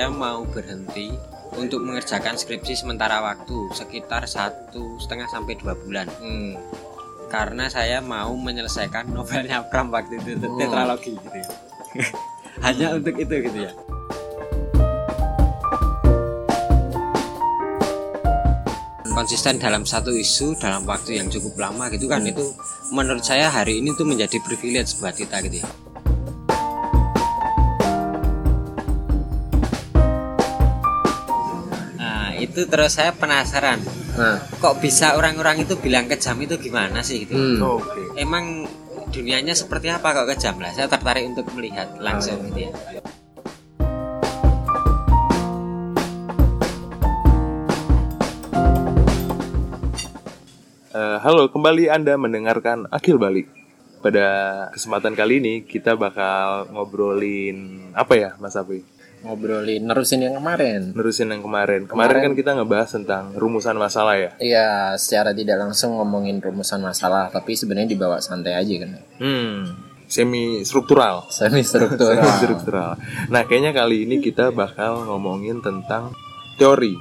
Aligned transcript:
saya 0.00 0.16
mau 0.16 0.48
berhenti 0.48 1.12
untuk 1.60 1.84
mengerjakan 1.84 2.32
skripsi 2.32 2.72
sementara 2.72 3.20
waktu 3.20 3.68
sekitar 3.76 4.24
satu 4.24 4.96
setengah 4.96 5.28
sampai 5.28 5.60
dua 5.60 5.76
bulan 5.76 6.08
Hmm. 6.16 6.56
karena 7.28 7.68
saya 7.68 8.00
mau 8.00 8.32
menyelesaikan 8.32 9.12
novelnya 9.12 9.60
Pram 9.68 9.92
waktu 9.92 10.16
itu 10.24 10.40
Oh. 10.40 10.56
tetralogi 10.56 11.20
gitu 11.20 11.36
ya. 11.36 11.48
hanya 12.64 12.96
untuk 12.96 13.12
itu 13.12 13.34
gitu 13.44 13.58
ya 13.60 13.76
konsisten 19.10 19.60
dalam 19.60 19.84
satu 19.84 20.16
isu 20.16 20.56
dalam 20.56 20.86
waktu 20.86 21.20
yang 21.20 21.28
cukup 21.28 21.60
lama 21.60 21.92
gitu 21.92 22.08
kan 22.08 22.24
itu 22.24 22.56
menurut 22.88 23.20
saya 23.20 23.52
hari 23.52 23.84
ini 23.84 23.92
tuh 23.92 24.06
menjadi 24.06 24.38
privilege 24.40 24.96
buat 24.96 25.12
kita 25.12 25.44
gitu 25.44 25.60
ya 25.60 25.68
itu 32.60 32.68
terus 32.68 32.92
saya 32.92 33.16
penasaran 33.16 33.80
Nah, 34.10 34.36
kok 34.60 34.84
bisa 34.84 35.16
orang-orang 35.16 35.64
itu 35.64 35.80
bilang 35.80 36.04
kejam 36.04 36.36
itu 36.44 36.60
gimana 36.60 37.00
sih 37.00 37.24
gitu 37.24 37.40
hmm. 37.40 37.62
Oke. 37.64 38.02
emang 38.20 38.68
dunianya 39.08 39.56
seperti 39.56 39.88
apa 39.88 40.12
kok 40.12 40.28
kejam 40.36 40.60
lah 40.60 40.68
saya 40.76 40.92
tertarik 40.92 41.24
untuk 41.24 41.48
melihat 41.56 41.96
langsung 41.96 42.36
gitu 42.52 42.68
ya 42.68 42.72
Eh, 50.90 51.18
halo, 51.22 51.46
kembali 51.46 51.86
Anda 51.86 52.18
mendengarkan 52.18 52.90
Akil 52.90 53.14
Balik. 53.14 53.46
Pada 54.02 54.26
kesempatan 54.74 55.14
kali 55.14 55.38
ini 55.38 55.62
kita 55.62 55.94
bakal 55.94 56.66
ngobrolin 56.74 57.88
apa 57.94 58.18
ya, 58.18 58.30
Mas 58.42 58.58
Api? 58.58 58.99
Ngobrolin 59.20 59.84
nerusin 59.84 60.24
yang 60.24 60.36
kemarin. 60.40 60.96
Nerusin 60.96 61.28
yang 61.28 61.44
kemarin. 61.44 61.84
Kemarin 61.84 62.16
kan 62.24 62.32
kita 62.32 62.50
ngebahas 62.56 62.88
tentang 62.96 63.36
rumusan 63.36 63.76
masalah 63.76 64.16
ya. 64.16 64.30
Iya, 64.40 64.68
secara 64.96 65.36
tidak 65.36 65.60
langsung 65.60 66.00
ngomongin 66.00 66.40
rumusan 66.40 66.80
masalah, 66.80 67.28
tapi 67.28 67.52
sebenarnya 67.52 67.92
dibawa 67.92 68.16
santai 68.24 68.56
aja 68.56 68.74
kan. 68.80 68.90
Hmm, 69.20 69.60
semi 70.08 70.64
struktural. 70.64 71.28
Semi 71.28 71.60
struktural. 71.60 72.16
Semi 72.24 72.32
struktural. 72.40 72.90
Nah, 73.28 73.42
kayaknya 73.44 73.76
kali 73.76 74.08
ini 74.08 74.24
kita 74.24 74.50
bakal 74.50 75.04
ngomongin 75.04 75.60
tentang 75.60 76.16
teori, 76.56 76.96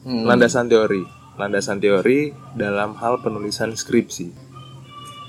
Hmm. 0.00 0.24
landasan 0.24 0.64
teori, 0.64 1.04
landasan 1.36 1.76
teori 1.76 2.32
dalam 2.56 2.96
hal 2.96 3.20
penulisan 3.20 3.76
skripsi. 3.76 4.32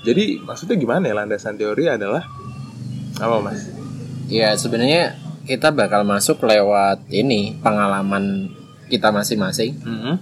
Jadi 0.02 0.40
maksudnya 0.40 0.80
gimana 0.80 1.06
ya 1.06 1.14
landasan 1.14 1.54
teori 1.54 1.86
adalah 1.86 2.24
apa 3.20 3.36
mas? 3.38 3.68
Iya, 4.32 4.56
sebenarnya 4.56 5.14
kita 5.42 5.70
bakal 5.70 6.02
masuk 6.02 6.42
lewat 6.42 7.02
ini 7.08 7.58
pengalaman 7.58 8.50
kita 8.86 9.08
masing-masing 9.08 9.74
Hmm, 9.80 10.16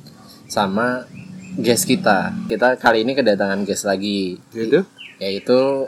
sama 0.46 1.04
guest 1.56 1.84
kita. 1.84 2.32
Kita 2.46 2.74
kali 2.76 3.02
ini 3.02 3.12
kedatangan 3.12 3.62
guest 3.62 3.84
lagi 3.84 4.38
gitu? 4.50 4.86
yaitu 5.18 5.86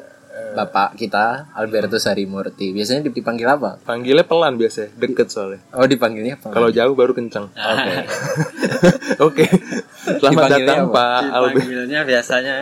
Bapak 0.52 0.96
kita 0.96 1.48
Albertus 1.52 2.04
Harimurti. 2.04 2.72
Biasanya 2.72 3.04
dipanggil 3.04 3.44
apa? 3.44 3.76
Panggilnya 3.84 4.24
pelan 4.24 4.56
biasanya, 4.56 4.92
deket 4.96 5.28
soalnya. 5.28 5.60
Oh, 5.72 5.84
dipanggilnya 5.84 6.36
apa? 6.36 6.52
Kalau 6.52 6.68
jauh 6.68 6.92
baru 6.92 7.12
kenceng. 7.12 7.48
Oke. 7.72 7.96
Oke. 9.28 9.44
Selamat 10.20 10.52
Dipanggilnya 10.52 10.68
datang 10.68 10.80
apa? 10.88 10.92
Pak 10.92 11.20
Albert. 11.30 11.52
Dipanggilnya 11.56 12.00
biasanya 12.04 12.54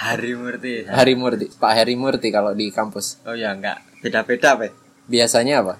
Hari 0.00 0.32
Murti 0.32 0.74
Harimurti, 0.88 1.46
Pak 1.60 1.72
Harimurti 1.76 2.28
kalau 2.32 2.56
di 2.56 2.72
kampus. 2.72 3.20
oh 3.28 3.36
ya 3.36 3.52
enggak 3.52 3.84
beda-beda 4.00 4.56
Pak 4.56 4.72
Biasanya 5.04 5.60
apa? 5.60 5.74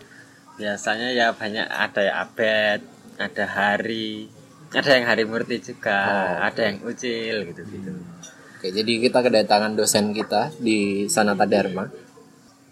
Biasanya 0.61 1.09
ya 1.17 1.33
banyak 1.33 1.65
ada 1.65 2.01
ya 2.05 2.13
abed 2.21 2.85
ada 3.17 3.45
hari 3.49 4.29
ada 4.71 4.91
yang 4.93 5.07
hari 5.09 5.25
murti 5.25 5.57
juga 5.65 5.97
ada 6.45 6.61
yang 6.69 6.85
ucil 6.85 7.49
gitu 7.49 7.65
gitu 7.65 7.91
Oke, 8.61 8.77
jadi 8.77 9.01
kita 9.01 9.25
kedatangan 9.25 9.73
dosen 9.73 10.13
kita 10.13 10.53
di 10.61 11.09
Sanata 11.09 11.49
Dharma. 11.49 11.89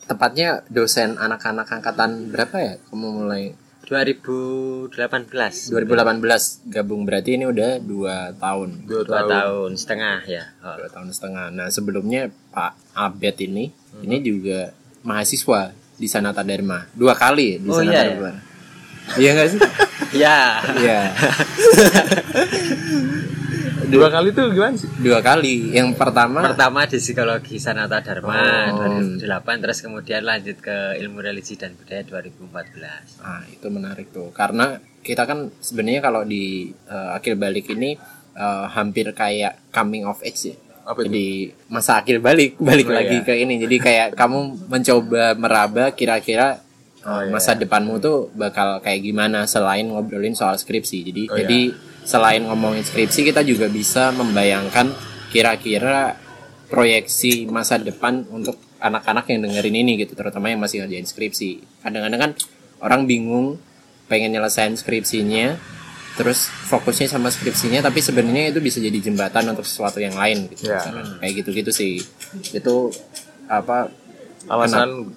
Tepatnya 0.04 0.60
dosen 0.68 1.16
anak-anak 1.16 1.64
angkatan 1.64 2.28
berapa 2.28 2.56
ya? 2.60 2.74
Kamu 2.92 3.24
mulai 3.24 3.56
2018 3.88 4.92
2018 4.92 6.68
gabung 6.68 7.08
berarti 7.08 7.40
ini 7.40 7.48
udah 7.48 7.80
dua 7.80 8.36
tahun. 8.36 8.84
Dua 8.84 9.00
dua 9.00 9.24
tahun. 9.24 9.32
tahun 9.32 9.70
setengah 9.80 10.18
ya 10.28 10.44
oh. 10.60 10.76
Dua 10.76 10.88
tahun 10.92 11.08
setengah. 11.08 11.46
Nah 11.56 11.72
sebelumnya 11.72 12.28
Pak 12.52 12.92
Abed 12.92 13.40
ini 13.40 13.72
ini 14.04 14.20
juga 14.20 14.76
mahasiswa 15.00 15.72
di 15.98 16.06
Sanata 16.06 16.40
Dharma 16.40 16.86
dua 16.94 17.12
kali 17.12 17.58
di 17.58 17.66
Oh, 17.66 17.76
Sanata 17.76 17.92
iya, 17.92 18.00
ya? 18.00 18.08
Dharma. 18.08 18.32
Iya 19.10 19.30
nggak 19.34 19.48
sih? 19.48 19.60
ya 20.14 20.38
Iya 20.84 21.00
Dua 23.88 24.12
kali 24.12 24.36
tuh 24.36 24.52
gimana 24.52 24.76
sih? 24.76 24.84
dua 25.00 25.24
kali. 25.24 25.72
Yang 25.72 25.96
pertama 25.96 26.44
pertama 26.44 26.84
di 26.84 27.00
psikologi 27.00 27.56
Sanata 27.56 28.04
Dharma 28.04 28.68
Oh. 28.68 29.00
2008 29.16 29.64
terus 29.64 29.78
kemudian 29.80 30.22
lanjut 30.22 30.60
ke 30.60 30.76
ilmu 31.00 31.24
religi 31.24 31.56
dan 31.56 31.72
budaya 31.72 32.04
2014 32.04 33.24
Nah, 33.24 33.42
itu 33.48 33.66
menarik 33.68 34.12
tuh. 34.12 34.28
Karena 34.30 34.76
kita 35.00 35.24
kan 35.24 35.48
sebenarnya 35.56 36.04
kalau 36.04 36.20
di 36.22 36.68
eh, 36.68 37.08
akhir 37.16 37.40
balik 37.40 37.72
ini 37.72 37.96
eh, 38.34 38.64
hampir 38.68 39.08
kayak 39.12 39.72
coming 39.72 40.04
of 40.04 40.20
age 40.20 40.52
ya. 40.52 40.56
Apa 40.88 41.04
itu? 41.04 41.12
Jadi 41.12 41.28
masa 41.68 42.00
akhir 42.00 42.16
balik, 42.18 42.56
balik 42.56 42.88
Oh, 42.88 42.96
lagi 42.96 43.20
iya. 43.20 43.26
ke 43.26 43.32
ini. 43.36 43.60
Jadi 43.60 43.76
kayak 43.76 44.08
kamu 44.16 44.38
mencoba 44.72 45.36
meraba 45.36 45.84
kira-kira 45.92 46.64
eh, 46.98 47.06
Oh, 47.06 47.20
iya. 47.20 47.28
masa 47.28 47.52
depanmu 47.52 48.00
tuh 48.00 48.32
bakal 48.32 48.80
kayak 48.80 49.04
gimana 49.04 49.44
selain 49.44 49.84
ngobrolin 49.84 50.32
soal 50.32 50.56
skripsi. 50.56 51.04
Jadi 51.04 51.22
Oh, 51.28 51.36
iya. 51.36 51.44
jadi 51.44 51.60
selain 52.08 52.40
ngomongin 52.40 52.80
skripsi 52.82 53.20
kita 53.22 53.44
juga 53.44 53.68
bisa 53.68 54.08
membayangkan 54.16 54.96
kira-kira 55.28 56.16
proyeksi 56.68 57.44
masa 57.48 57.76
depan 57.76 58.24
untuk 58.28 58.56
anak-anak 58.80 59.28
yang 59.28 59.44
dengerin 59.44 59.76
ini 59.76 59.92
gitu, 60.00 60.16
terutama 60.16 60.48
yang 60.48 60.60
masih 60.60 60.84
ngerjain 60.84 61.04
skripsi. 61.04 61.82
Kadang-kadang 61.84 62.20
kan 62.20 62.32
orang 62.80 63.04
bingung 63.04 63.60
pengen 64.08 64.32
nyelesain 64.32 64.72
skripsinya 64.72 65.58
terus 66.18 66.50
fokusnya 66.66 67.06
sama 67.06 67.30
skripsinya 67.30 67.78
tapi 67.78 68.02
sebenarnya 68.02 68.50
itu 68.50 68.58
bisa 68.58 68.82
jadi 68.82 68.98
jembatan 68.98 69.54
untuk 69.54 69.62
sesuatu 69.62 70.02
yang 70.02 70.12
lain 70.12 70.50
gitu 70.50 70.66
Ya. 70.66 70.82
misalkan. 70.82 71.22
kayak 71.22 71.32
gitu-gitu 71.38 71.70
sih 71.70 72.02
itu 72.50 72.74
apa 73.46 73.86
Alasan 74.48 75.14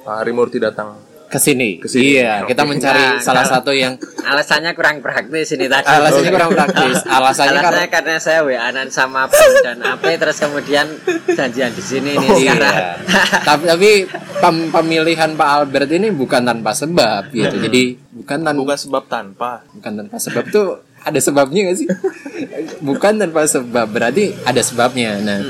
Pak 0.00 0.24
Harimurti 0.24 0.56
datang. 0.58 0.96
Ke 1.30 1.38
sini. 1.38 1.78
Ke 1.78 1.86
sini. 1.86 2.18
iya 2.18 2.42
kita 2.42 2.66
mencari 2.66 2.98
Nah, 3.00 3.22
salah 3.22 3.46
satu 3.46 3.70
yang 3.70 3.94
alasannya 4.20 4.74
kurang 4.74 4.98
praktis 4.98 5.54
ini 5.54 5.64
tadi. 5.64 5.86
Alasannya 5.86 6.28
kurang 6.28 6.50
praktis. 6.50 7.06
Alasannya 7.06 7.10
Alasannya 7.54 7.60
karena 7.62 7.84
karena 7.86 8.14
saya 8.18 8.42
WA-an 8.42 8.90
sama 8.90 9.24
Pam 9.24 9.50
dan 9.62 9.78
Ape 9.80 10.18
terus 10.18 10.36
kemudian 10.36 10.90
janjian 11.28 11.70
di 11.70 11.80
sini 11.80 12.10
nih 12.12 12.28
sekarang. 12.36 12.74
Iya. 12.74 12.90
tapi 13.48 13.62
tapi 13.64 13.90
pem- 14.36 14.68
pemilihan 14.68 15.30
Pak 15.32 15.48
Albert 15.56 15.88
ini 15.88 16.10
bukan 16.10 16.42
tanpa 16.42 16.74
sebab 16.74 17.30
gitu. 17.30 17.56
Jadi 17.56 17.82
bukan 18.12 18.38
tanpa 18.42 18.58
Bukan 18.60 18.78
sebab 18.80 19.04
tanpa. 19.06 19.50
bukan 19.70 19.92
tanpa 19.96 20.16
sebab 20.18 20.44
tuh 20.50 20.66
ada 21.00 21.16
sebabnya 21.16 21.70
gak 21.70 21.78
sih? 21.78 21.88
Bukan 22.80 23.16
tanpa 23.16 23.44
sebab 23.44 23.86
berarti 23.86 24.36
ada 24.42 24.60
sebabnya. 24.60 25.16
Nah 25.16 25.40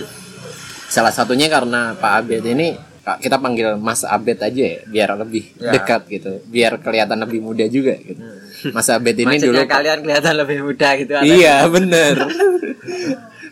salah 0.87 1.11
satunya 1.11 1.47
karena 1.47 1.95
Pak 1.95 2.13
Abed 2.21 2.45
ini 2.45 2.75
kita 3.01 3.37
panggil 3.37 3.75
Mas 3.75 4.03
Abed 4.03 4.39
aja 4.39 4.63
ya 4.67 4.81
biar 4.85 5.17
lebih 5.17 5.45
Ya. 5.57 5.73
dekat 5.73 6.05
gitu. 6.07 6.41
Biar 6.45 6.77
kelihatan 6.77 7.17
lebih 7.19 7.41
muda 7.41 7.65
juga 7.67 7.97
gitu. 7.97 8.21
Mas 8.71 8.87
Abed 8.87 9.17
ini 9.17 9.27
Maksudnya 9.27 9.47
dulu 9.57 9.61
kalian 9.67 9.99
kelihatan 10.01 10.35
lebih 10.37 10.59
muda 10.63 10.89
gitu 10.95 11.13
atau 11.15 11.27
iya 11.27 11.65
bener. 11.67 12.15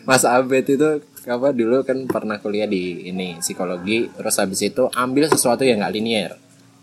Mas 0.03 0.23
Abed 0.23 0.65
itu 0.65 0.89
apa 1.25 1.49
dulu 1.51 1.83
kan 1.83 1.97
pernah 2.05 2.37
kuliah 2.37 2.65
di 2.65 3.05
ini 3.05 3.37
psikologi. 3.37 4.09
Terus 4.11 4.35
habis 4.35 4.61
itu 4.61 4.89
ambil 4.91 5.25
sesuatu 5.27 5.61
yang 5.61 5.81
nggak 5.81 5.93
linear. 5.93 6.31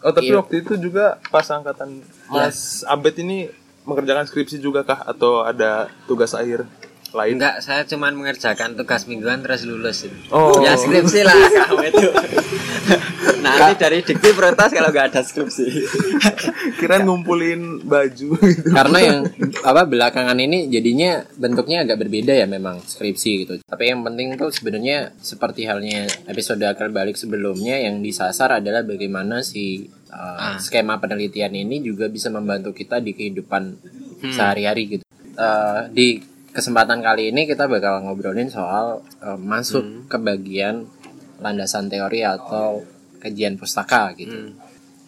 Oh 0.00 0.10
tapi 0.10 0.30
Iya. 0.30 0.38
waktu 0.38 0.54
itu 0.60 0.74
juga 0.80 1.18
pas 1.28 1.46
angkatan 1.46 2.02
Mas 2.28 2.82
Abed 2.84 3.16
ini 3.16 3.50
mengerjakan 3.82 4.26
skripsi 4.26 4.58
juga 4.58 4.82
kah? 4.82 5.02
Atau 5.02 5.42
ada 5.42 5.86
tugas 6.04 6.30
akhir 6.32 6.66
lain? 7.16 7.40
Enggak, 7.40 7.64
saya 7.64 7.82
cuman 7.88 8.12
mengerjakan 8.12 8.76
tugas 8.76 9.08
mingguan 9.08 9.40
terus 9.40 9.64
lulus 9.64 10.04
itu. 10.04 10.16
Oh. 10.28 10.60
Ya 10.60 10.76
skripsi 10.76 11.24
lah 11.24 11.34
kamu 11.34 11.88
itu. 11.88 12.08
Nanti 13.46 13.72
dari 13.78 14.04
dikti 14.04 14.30
protes 14.36 14.70
kalau 14.76 14.90
nggak 14.92 15.06
ada 15.16 15.20
skripsi. 15.24 15.66
Kirain 16.76 17.08
ngumpulin 17.08 17.86
baju 17.86 18.28
gitu. 18.42 18.68
karena 18.74 18.98
yang 18.98 19.18
apa 19.62 19.82
belakangan 19.86 20.36
ini 20.36 20.66
jadinya 20.66 21.22
bentuknya 21.38 21.86
agak 21.86 22.02
berbeda 22.02 22.34
ya 22.34 22.44
memang 22.50 22.82
skripsi 22.82 23.30
gitu 23.46 23.54
tapi 23.62 23.94
yang 23.94 24.02
penting 24.02 24.34
tuh 24.34 24.50
sebenarnya 24.50 25.14
seperti 25.22 25.64
halnya 25.64 26.10
episode 26.26 26.60
akal 26.66 26.90
balik 26.90 27.14
sebelumnya 27.14 27.78
yang 27.78 28.02
disasar 28.02 28.60
adalah 28.60 28.82
bagaimana 28.82 29.40
si 29.46 29.86
uh, 30.10 30.58
skema 30.58 30.98
penelitian 30.98 31.54
ini 31.54 31.80
juga 31.80 32.10
bisa 32.10 32.28
membantu 32.28 32.74
kita 32.74 32.98
di 32.98 33.14
kehidupan 33.14 33.62
sehari-hari 34.34 34.98
gitu 34.98 35.04
Uh, 35.36 35.92
di 35.92 36.16
kesempatan 36.56 37.04
kali 37.04 37.28
ini 37.28 37.44
kita 37.44 37.68
bakal 37.68 38.00
ngobrolin 38.00 38.48
soal 38.48 39.04
uh, 39.20 39.36
masuk 39.36 40.08
ke 40.08 40.16
bagian 40.16 40.88
landasan 41.36 41.92
teori 41.92 42.24
atau 42.24 42.80
kajian 43.20 43.60
pustaka 43.60 44.16
gitu 44.16 44.32
Hmm. 44.32 44.56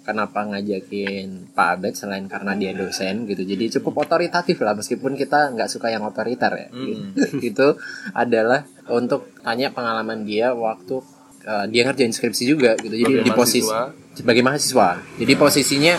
kenapa 0.05 0.45
ngajakin 0.45 1.53
Pak 1.53 1.69
Abed 1.69 1.93
selain 1.97 2.25
karena 2.29 2.57
dia 2.57 2.73
dosen 2.73 3.29
gitu. 3.29 3.45
Jadi 3.45 3.69
cukup 3.77 4.09
otoritatif 4.09 4.57
lah 4.61 4.73
meskipun 4.73 5.13
kita 5.17 5.53
nggak 5.53 5.69
suka 5.69 5.89
yang 5.89 6.05
otoriter 6.05 6.49
ya. 6.53 6.69
Hmm. 6.69 7.13
itu 7.49 7.77
adalah 8.13 8.65
untuk 8.89 9.33
tanya 9.41 9.69
pengalaman 9.69 10.25
dia 10.25 10.53
waktu 10.53 11.01
uh, 11.45 11.65
dia 11.69 11.85
ngerjain 11.85 12.13
skripsi 12.13 12.45
juga 12.45 12.73
gitu. 12.81 12.93
Jadi 12.93 13.13
Sebagai 13.21 13.25
di 13.25 13.33
posisi 13.33 13.69
mahasiswa. 13.69 14.17
sebagai 14.17 14.43
mahasiswa. 14.45 14.89
Jadi 15.21 15.33
posisinya 15.37 15.95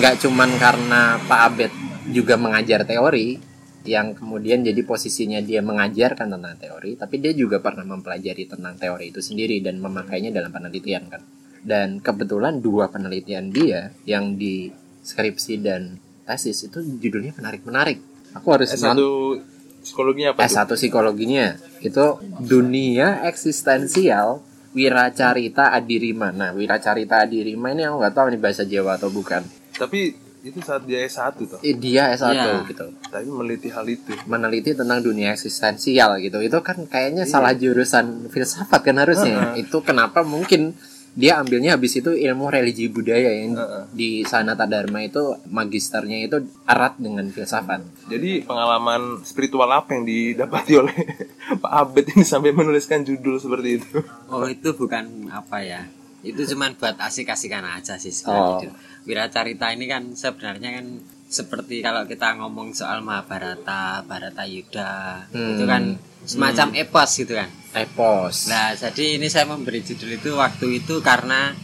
nggak 0.00 0.14
cuman 0.20 0.50
karena 0.60 1.02
Pak 1.24 1.40
Abed 1.48 1.72
juga 2.12 2.36
mengajar 2.36 2.84
teori 2.84 3.49
yang 3.84 4.12
kemudian 4.12 4.60
jadi 4.60 4.80
posisinya 4.84 5.40
dia 5.40 5.64
mengajarkan 5.64 6.36
tentang 6.36 6.56
teori, 6.60 7.00
tapi 7.00 7.16
dia 7.16 7.32
juga 7.32 7.64
pernah 7.64 7.84
mempelajari 7.84 8.44
tentang 8.44 8.76
teori 8.76 9.08
itu 9.08 9.24
sendiri 9.24 9.64
dan 9.64 9.80
memakainya 9.80 10.28
dalam 10.28 10.52
penelitian 10.52 11.08
kan. 11.08 11.22
Dan 11.60 12.00
kebetulan 12.00 12.60
dua 12.60 12.88
penelitian 12.88 13.52
dia 13.52 13.92
yang 14.04 14.36
di 14.36 14.72
skripsi 15.04 15.54
dan 15.60 15.96
tesis 16.24 16.68
itu 16.68 16.80
judulnya 16.80 17.32
menarik-menarik. 17.36 17.98
Aku 18.36 18.48
harus 18.54 18.70
S1 18.70 18.94
nonton- 18.94 19.42
psikologinya 19.80 20.36
apa 20.36 20.44
tuh? 20.44 20.52
S1 20.52 20.70
psikologinya 20.76 21.46
itu 21.80 22.06
dunia 22.44 23.24
eksistensial 23.26 24.44
wiracarita 24.76 25.74
adirima. 25.74 26.30
Nah, 26.30 26.54
wiracarita 26.54 27.26
adirima 27.26 27.74
ini 27.74 27.88
aku 27.88 27.96
nggak 27.98 28.14
tahu 28.14 28.26
nih 28.30 28.40
bahasa 28.40 28.62
Jawa 28.62 29.00
atau 29.00 29.10
bukan. 29.10 29.42
Tapi 29.74 30.29
itu 30.42 30.58
saat 30.58 30.82
dia 30.82 31.02
S1 31.02 31.36
tuh. 31.38 31.60
Eh, 31.60 31.74
dia 31.74 32.08
S1 32.10 32.32
Iya. 32.32 32.64
gitu. 32.64 32.86
Tapi 33.04 33.26
meneliti 33.26 33.68
hal 33.68 33.84
itu. 33.84 34.12
Meneliti 34.24 34.72
tentang 34.72 34.98
dunia 34.98 35.30
eksistensial 35.30 36.16
gitu. 36.18 36.38
Itu 36.38 36.60
kan 36.60 36.84
kayaknya 36.84 37.24
salah 37.24 37.52
jurusan 37.52 38.26
filsafat 38.26 38.80
kan 38.80 38.96
harusnya. 38.96 39.52
Itu 39.54 39.80
kenapa 39.80 40.20
mungkin 40.22 40.72
dia 41.10 41.36
ambilnya 41.36 41.74
habis 41.74 41.92
itu 41.92 42.14
ilmu 42.14 42.48
religi 42.48 42.86
budaya 42.86 43.34
yang 43.34 43.52
Heeh. 43.52 43.82
di 43.90 44.10
Sanata 44.22 44.62
Dharma 44.62 45.02
itu 45.02 45.18
magisternya 45.44 46.22
itu 46.22 46.38
erat 46.64 46.96
dengan 46.96 47.26
filsafat. 47.26 47.82
Jadi 48.06 48.40
pengalaman 48.40 49.18
spiritual 49.20 49.66
apa 49.68 49.92
yang 49.92 50.06
didapati 50.06 50.72
oleh 50.72 50.94
Pak 51.62 51.72
Abed 51.74 52.06
ini 52.10 52.22
sampai 52.22 52.50
menuliskan 52.50 53.02
judul 53.02 53.36
seperti 53.36 53.68
itu? 53.76 53.98
Oh 54.26 54.46
itu 54.46 54.70
bukan 54.72 55.26
apa 55.28 55.58
ya 55.60 55.82
Itu 56.20 56.44
cuman 56.46 56.76
buat 56.76 56.94
asik-asikan 56.96 57.64
aja 57.66 57.96
sih 57.96 58.12
Oh. 58.12 58.14
sebenarnya 58.14 58.54
itu. 58.60 58.70
Wiracarita 59.10 59.74
ini 59.74 59.90
kan 59.90 60.14
sebenarnya 60.14 60.78
kan 60.78 60.86
seperti 61.30 61.82
kalau 61.82 62.06
kita 62.06 62.38
ngomong 62.38 62.74
soal 62.74 63.02
Mahabharata, 63.02 64.06
Bharata 64.06 64.46
Yuda 64.46 65.26
Hmm. 65.30 65.58
Itu 65.58 65.64
kan 65.66 65.98
semacam 66.26 66.78
epos 66.78 67.10
gitu 67.18 67.34
kan 67.34 67.50
Epos. 67.74 68.50
Nah 68.50 68.74
jadi 68.74 69.18
ini 69.18 69.26
saya 69.30 69.46
memberi 69.46 69.82
judul 69.82 70.18
itu 70.18 70.34
waktu 70.34 70.82
itu 70.82 71.02
karena 71.02 71.54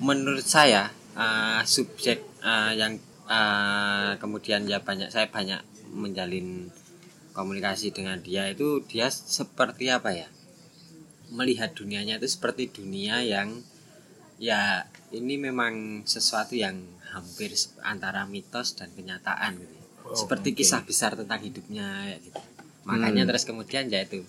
menurut 0.00 0.44
saya 0.44 0.92
eh, 1.16 1.60
subjek 1.64 2.24
eh, 2.44 2.72
yang 2.76 2.96
eh, 3.28 4.12
kemudian 4.20 4.68
ya 4.68 4.80
banyak 4.80 5.08
saya 5.08 5.28
banyak 5.28 5.60
menjalin 5.92 6.70
komunikasi 7.32 7.90
dengan 7.94 8.20
dia 8.20 8.46
itu 8.52 8.84
dia 8.84 9.08
seperti 9.08 9.88
apa 9.88 10.12
ya 10.12 10.28
melihat 11.30 11.72
dunianya 11.72 12.18
itu 12.18 12.26
seperti 12.26 12.68
dunia 12.68 13.22
yang 13.22 13.62
ya 14.36 14.84
ini 15.10 15.34
memang 15.38 16.06
sesuatu 16.06 16.54
yang 16.54 16.78
hampir 17.10 17.50
antara 17.82 18.22
mitos 18.26 18.78
dan 18.78 18.90
kenyataan 18.94 19.58
gitu. 19.58 19.74
ya. 19.74 20.14
seperti 20.14 20.54
kisah 20.54 20.86
besar 20.86 21.18
tentang 21.18 21.42
hidupnya 21.42 22.14
ya 22.14 22.18
gitu. 22.22 22.40
Makanya 22.86 23.26
terus 23.26 23.44
kemudian 23.46 23.90
yaitu 23.90 24.22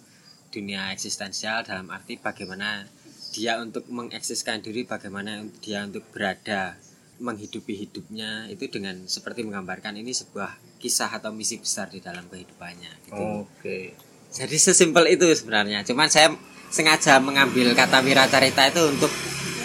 dunia 0.51 0.91
eksistensial 0.91 1.63
dalam 1.63 1.87
arti 1.89 2.19
bagaimana 2.19 2.85
dia 3.31 3.55
untuk 3.63 3.87
mengeksiskan 3.87 4.59
diri, 4.59 4.83
bagaimana 4.83 5.39
dia 5.63 5.87
untuk 5.87 6.03
berada 6.11 6.75
menghidupi 7.21 7.77
hidupnya 7.77 8.49
itu 8.49 8.67
dengan 8.67 9.05
seperti 9.07 9.45
menggambarkan 9.45 9.95
ini 10.01 10.11
sebuah 10.11 10.81
kisah 10.81 11.07
atau 11.07 11.29
misi 11.31 11.61
besar 11.61 11.87
di 11.87 12.01
dalam 12.01 12.25
kehidupannya 12.27 12.91
gitu. 13.07 13.23
Oke. 13.45 13.93
Jadi 14.33 14.55
sesimpel 14.57 15.15
itu 15.15 15.29
sebenarnya. 15.31 15.85
Cuman 15.85 16.09
saya 16.09 16.33
sengaja 16.73 17.21
mengambil 17.21 17.71
kata 17.77 18.01
wiracarita 18.01 18.73
itu 18.73 18.81
untuk 18.89 19.11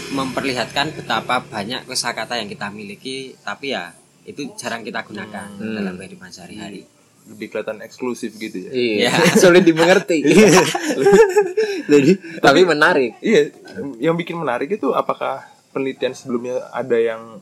memperlihatkan 0.08 0.92
betapa 0.92 1.42
banyak 1.42 1.82
kosakata 1.84 2.36
yang 2.36 2.46
kita 2.46 2.68
miliki, 2.68 3.34
tapi 3.40 3.72
ya 3.72 3.90
itu 4.22 4.52
jarang 4.54 4.82
kita 4.82 5.02
gunakan 5.02 5.48
Hmm. 5.52 5.74
dalam 5.74 5.94
kehidupan 5.94 6.28
sehari-hari. 6.28 6.86
Lebih 7.26 7.46
kelihatan 7.48 7.78
eksklusif 7.80 8.34
gitu 8.34 8.58
ya. 8.60 8.70
Iya, 8.70 8.94
Ya. 9.04 9.12
sulit 9.42 9.62
dimengerti. 9.62 10.22
Jadi, 11.86 12.10
tapi 12.38 12.60
menarik. 12.62 13.18
Iya, 13.18 13.50
yang 14.00 14.14
bikin 14.14 14.36
menarik 14.36 14.70
itu 14.70 14.90
apakah 14.92 15.42
penelitian 15.70 16.12
sebelumnya 16.12 16.62
ada 16.70 16.94
yang 16.94 17.38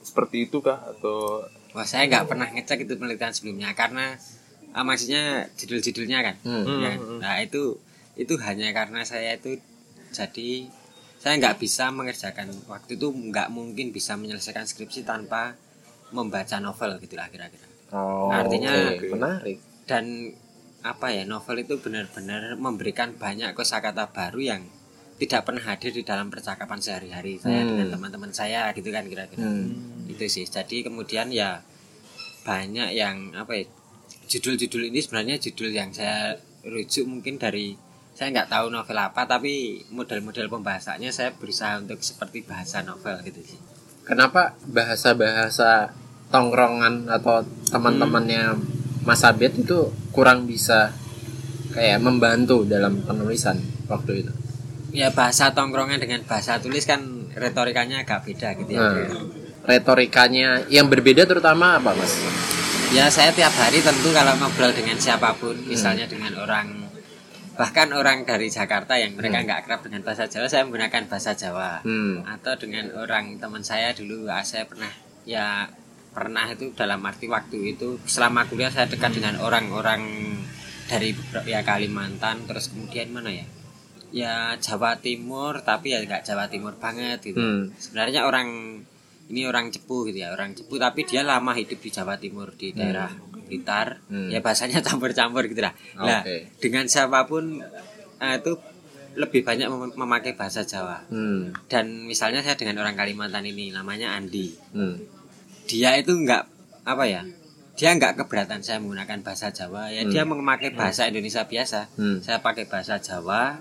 seperti 0.00 0.46
itu 0.46 0.60
kah 0.60 0.80
atau 0.84 1.42
Wah 1.74 1.82
saya 1.82 2.06
nggak 2.06 2.26
pernah 2.26 2.46
ngecek 2.46 2.86
itu 2.86 2.94
penelitian 2.94 3.34
sebelumnya 3.34 3.74
karena 3.74 4.14
ah, 4.70 4.82
maksudnya 4.82 5.50
judul-judulnya 5.54 6.18
kan. 6.22 6.36
Hmm. 6.42 6.78
Ya, 6.78 6.90
Nah 6.96 7.34
itu 7.40 7.78
itu 8.14 8.34
hanya 8.38 8.70
karena 8.70 9.02
saya 9.02 9.34
itu 9.34 9.58
jadi 10.10 10.70
saya 11.24 11.40
nggak 11.40 11.56
bisa 11.56 11.88
mengerjakan 11.88 12.52
waktu 12.66 12.94
itu 12.94 13.08
nggak 13.08 13.48
mungkin 13.48 13.88
bisa 13.88 14.12
menyelesaikan 14.14 14.62
skripsi 14.62 15.02
tanpa 15.02 15.56
membaca 16.12 16.60
novel 16.60 17.00
gitu 17.00 17.16
lah 17.16 17.26
kira-kira. 17.26 17.64
Oh, 17.90 18.28
Artinya- 18.28 18.92
oke. 18.92 19.08
menarik. 19.08 19.58
Dan 19.84 20.36
apa 20.82 21.08
ya 21.08 21.24
novel 21.24 21.64
itu 21.64 21.80
benar-benar 21.80 22.54
memberikan 22.56 23.14
banyak 23.14 23.50
kosakata 23.52 24.12
baru 24.12 24.36
yang 24.38 24.62
tidak 25.14 25.42
pernah 25.42 25.64
hadir 25.64 25.90
di 25.90 26.02
dalam 26.02 26.28
percakapan 26.28 26.76
sehari-hari 26.76 27.38
saya 27.38 27.62
Hmm. 27.62 27.68
dengan 27.72 27.86
teman-teman 27.88 28.28
saya 28.30 28.68
gitu 28.72 28.90
kan 28.90 29.06
kira-kira 29.06 29.48
Hmm. 29.48 30.04
itu 30.04 30.26
sih 30.26 30.44
jadi 30.44 30.84
kemudian 30.84 31.30
ya 31.30 31.64
banyak 32.42 32.92
yang 32.92 33.32
apa 33.32 33.54
ya 33.54 33.64
judul-judul 34.26 34.92
ini 34.92 35.00
sebenarnya 35.00 35.40
judul 35.40 35.70
yang 35.70 35.88
saya 35.88 36.36
rujuk 36.62 37.06
mungkin 37.06 37.38
dari 37.38 37.78
saya 38.14 38.30
nggak 38.30 38.46
tahu 38.48 38.70
novel 38.70 38.94
apa 38.96 39.26
tapi 39.26 39.82
model-model 39.90 40.46
pembahasannya 40.48 41.10
saya 41.10 41.34
berusaha 41.34 41.82
untuk 41.82 41.98
seperti 42.00 42.46
bahasa 42.46 42.80
novel 42.80 43.18
gitu 43.22 43.42
sih 43.42 43.58
Kenapa 44.04 44.52
bahasa-bahasa 44.68 45.88
tongkrongan 46.28 47.08
atau 47.08 47.40
teman-temannya 47.72 48.52
Mas 49.02 49.24
Abed 49.24 49.56
itu 49.56 49.88
kurang 50.12 50.44
bisa 50.44 50.92
kayak 51.72 51.98
membantu 51.98 52.62
dalam 52.64 53.00
penulisan 53.00 53.58
waktu 53.88 54.22
itu? 54.22 54.32
ya 54.94 55.10
bahasa 55.10 55.50
tongkrongan 55.50 55.98
dengan 55.98 56.22
bahasa 56.22 56.62
tulis 56.62 56.86
kan 56.86 57.02
retorikanya 57.34 58.06
agak 58.06 58.22
beda 58.22 58.54
gitu 58.62 58.72
ya 58.72 58.78
Nah, 58.78 59.10
retorikanya 59.66 60.68
yang 60.70 60.86
berbeda 60.86 61.26
terutama 61.26 61.80
apa, 61.80 61.90
Mas? 61.96 62.14
ya 62.92 63.10
saya 63.10 63.34
tiap 63.34 63.50
hari 63.58 63.82
tentu 63.82 64.14
kalau 64.14 64.38
ngobrol 64.38 64.70
dengan 64.70 64.94
siapa 64.94 65.34
pun 65.34 65.56
misalnya 65.66 66.06
dengan 66.06 66.30
orang 66.38 66.83
bahkan 67.54 67.88
orang 67.94 68.26
dari 68.26 68.50
Jakarta 68.50 68.98
yang 68.98 69.14
mereka 69.14 69.42
nggak 69.46 69.60
kerap 69.66 69.80
dengan 69.86 70.02
bahasa 70.02 70.26
Jawa 70.26 70.50
saya 70.50 70.66
menggunakan 70.66 71.06
bahasa 71.06 71.32
Jawa. 71.38 71.86
Hmm. 71.86 72.26
atau 72.26 72.54
dengan 72.58 72.90
orang 72.98 73.38
teman 73.38 73.62
saya 73.62 73.94
dulu 73.94 74.26
ah, 74.26 74.42
saya 74.42 74.66
pernah 74.66 74.90
ya 75.22 75.70
pernah 76.14 76.46
itu 76.46 76.70
dalam 76.74 77.02
arti 77.02 77.26
waktu 77.26 77.74
itu 77.74 77.98
selama 78.06 78.46
kuliah 78.46 78.70
saya 78.70 78.86
dekat 78.86 79.18
dengan 79.18 79.38
orang-orang 79.42 80.02
dari 80.86 81.10
ya 81.48 81.66
Kalimantan 81.66 82.46
terus 82.46 82.70
kemudian 82.70 83.10
mana 83.10 83.34
ya? 83.34 83.46
Ya 84.14 84.34
Jawa 84.62 85.02
Timur 85.02 85.58
tapi 85.66 85.90
ya 85.90 86.02
nggak 86.06 86.22
Jawa 86.22 86.46
Timur 86.46 86.78
banget 86.78 87.18
gitu. 87.22 87.42
Hmm. 87.42 87.74
sebenarnya 87.78 88.26
orang 88.26 88.78
ini 89.30 89.48
orang 89.48 89.72
Cepu 89.72 90.06
gitu 90.10 90.22
ya 90.22 90.30
orang 90.30 90.54
Cepu 90.54 90.78
tapi 90.78 91.02
dia 91.02 91.26
lama 91.26 91.50
hidup 91.56 91.80
di 91.82 91.90
Jawa 91.90 92.14
Timur 92.20 92.54
di 92.54 92.70
daerah 92.70 93.10
Blitar 93.44 94.00
Hmm. 94.06 94.28
ya 94.28 94.40
bahasanya 94.40 94.80
campur-campur 94.86 95.44
gitu 95.46 95.60
lah 95.60 95.74
nah 95.94 96.20
Oke. 96.20 96.48
dengan 96.58 96.84
siapa 96.84 97.24
pun 97.24 97.60
eh, 98.16 98.34
itu 98.36 98.52
lebih 99.14 99.40
banyak 99.40 99.68
mem- 99.68 99.94
memakai 99.94 100.34
bahasa 100.34 100.62
Jawa 100.62 101.06
Hmm. 101.06 101.54
dan 101.66 101.86
misalnya 102.04 102.40
saya 102.40 102.54
dengan 102.54 102.80
orang 102.80 102.94
Kalimantan 102.94 103.44
ini 103.44 103.70
namanya 103.70 104.12
Andi 104.12 104.50
Hmm. 104.70 104.98
dia 105.64 105.94
itu 105.94 106.10
nggak 106.10 106.42
apa 106.82 107.04
ya 107.04 107.22
dia 107.74 107.90
nggak 107.90 108.14
keberatan 108.16 108.60
saya 108.60 108.78
menggunakan 108.78 109.18
bahasa 109.20 109.50
Jawa 109.50 109.88
ya 109.88 110.02
dia 110.04 110.22
memakai 110.22 110.70
bahasa 110.72 111.04
Indonesia 111.04 111.42
biasa 111.42 111.90
Hmm. 111.94 112.18
saya 112.18 112.38
pakai 112.38 112.64
bahasa 112.64 112.96
Jawa 112.96 113.58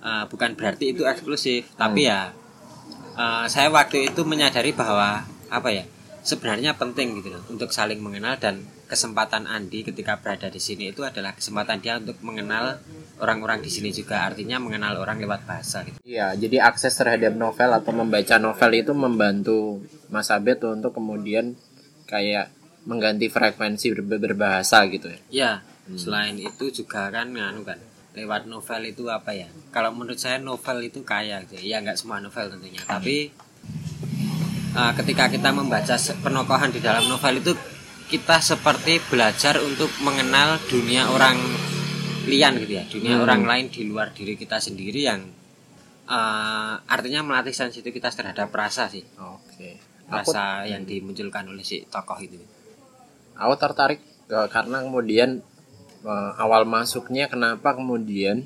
eh, 0.00 0.24
bukan 0.26 0.54
berarti 0.54 0.90
itu 0.90 1.02
eksklusif 1.02 1.66
tapi 1.74 2.06
ya 2.06 2.30
eh, 3.12 3.44
saya 3.46 3.68
waktu 3.68 4.08
itu 4.08 4.22
menyadari 4.22 4.70
bahwa 4.72 5.22
apa 5.48 5.68
ya 5.68 5.84
sebenarnya 6.22 6.78
penting 6.78 7.18
gitu 7.18 7.34
loh 7.34 7.42
untuk 7.50 7.74
saling 7.74 7.98
mengenal 7.98 8.38
dan 8.38 8.62
kesempatan 8.86 9.44
Andi 9.44 9.82
ketika 9.82 10.20
berada 10.22 10.46
di 10.46 10.62
sini 10.62 10.94
itu 10.94 11.02
adalah 11.02 11.34
kesempatan 11.34 11.82
dia 11.82 11.98
untuk 11.98 12.18
mengenal 12.22 12.78
orang-orang 13.18 13.58
di 13.58 13.70
sini 13.70 13.90
juga 13.90 14.26
artinya 14.26 14.62
mengenal 14.62 14.98
orang 14.98 15.18
lewat 15.18 15.42
bahasa 15.46 15.82
gitu 15.82 15.98
Iya, 16.02 16.34
jadi 16.38 16.62
akses 16.62 16.94
terhadap 16.94 17.34
novel 17.34 17.70
atau 17.72 17.90
membaca 17.90 18.36
novel 18.38 18.70
itu 18.76 18.92
membantu 18.92 19.82
Mas 20.08 20.30
Abed 20.30 20.62
untuk 20.62 20.94
kemudian 20.94 21.54
kayak 22.06 22.52
mengganti 22.84 23.30
frekuensi 23.30 23.94
ber- 23.94 24.18
berbahasa 24.18 24.82
gitu 24.90 25.06
ya. 25.06 25.18
Ya, 25.30 25.52
selain 25.94 26.34
itu 26.34 26.68
juga 26.68 27.08
kan 27.08 27.30
nganu 27.30 27.62
kan 27.62 27.78
lewat 28.12 28.44
novel 28.44 28.82
itu 28.84 29.06
apa 29.08 29.32
ya? 29.32 29.48
Kalau 29.70 29.94
menurut 29.94 30.18
saya 30.18 30.36
novel 30.36 30.84
itu 30.84 31.00
kaya 31.00 31.40
gitu. 31.46 31.62
Ya 31.62 31.78
nggak 31.80 31.96
semua 31.96 32.18
novel 32.18 32.50
tentunya, 32.52 32.82
tapi 32.84 33.30
uh, 34.72 34.92
ketika 34.94 35.28
kita 35.28 35.50
membaca 35.50 35.94
penokohan 36.18 36.70
di 36.70 36.78
dalam 36.78 37.04
novel 37.06 37.38
itu 37.38 37.52
kita 38.06 38.38
seperti 38.38 39.00
belajar 39.02 39.56
untuk 39.58 39.88
mengenal 39.98 40.60
dunia 40.66 41.08
orang 41.08 41.40
lian 42.22 42.54
gitu 42.56 42.72
ya 42.72 42.84
dunia 42.86 43.14
Hmm. 43.16 43.24
orang 43.24 43.42
lain 43.42 43.66
di 43.66 43.82
luar 43.82 44.12
diri 44.12 44.34
kita 44.34 44.58
sendiri 44.58 45.00
yang 45.02 45.20
uh, 46.06 46.74
artinya 46.84 47.22
melatih 47.22 47.52
sensitivitas 47.52 48.14
terhadap 48.14 48.48
rasa 48.48 48.86
sih 48.86 49.02
Oke. 49.16 49.80
Aku 50.04 50.28
rasa 50.28 50.68
yang 50.68 50.84
dimunculkan 50.84 51.46
oleh 51.46 51.62
si 51.62 51.82
tokoh 51.84 52.18
itu 52.18 52.36
aku 53.32 53.54
tertarik 53.56 53.96
eh, 54.28 54.48
karena 54.48 54.84
kemudian 54.84 55.40
eh, 56.02 56.30
awal 56.36 56.62
masuknya 56.62 57.26
kenapa 57.26 57.72
kemudian 57.72 58.44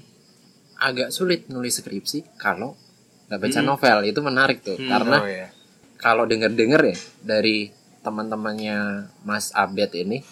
agak 0.79 1.11
sulit 1.11 1.51
nulis 1.51 1.75
skripsi 1.75 2.39
kalau 2.39 2.79
nggak 3.27 3.41
baca 3.41 3.59
Hmm. 3.59 3.67
novel 3.67 3.99
itu 4.07 4.21
menarik 4.23 4.63
tuh 4.63 4.79
Hmm, 4.79 4.87
karena 4.87 5.17
Oh 5.19 5.27
ya. 5.27 5.49
Kalau 5.97 6.29
denger-denger 6.29 6.83
ya 6.93 6.97
dari 7.25 7.73
teman-temannya 8.05 9.11
Mas 9.27 9.51
Abed 9.51 9.91
ini 9.99 10.23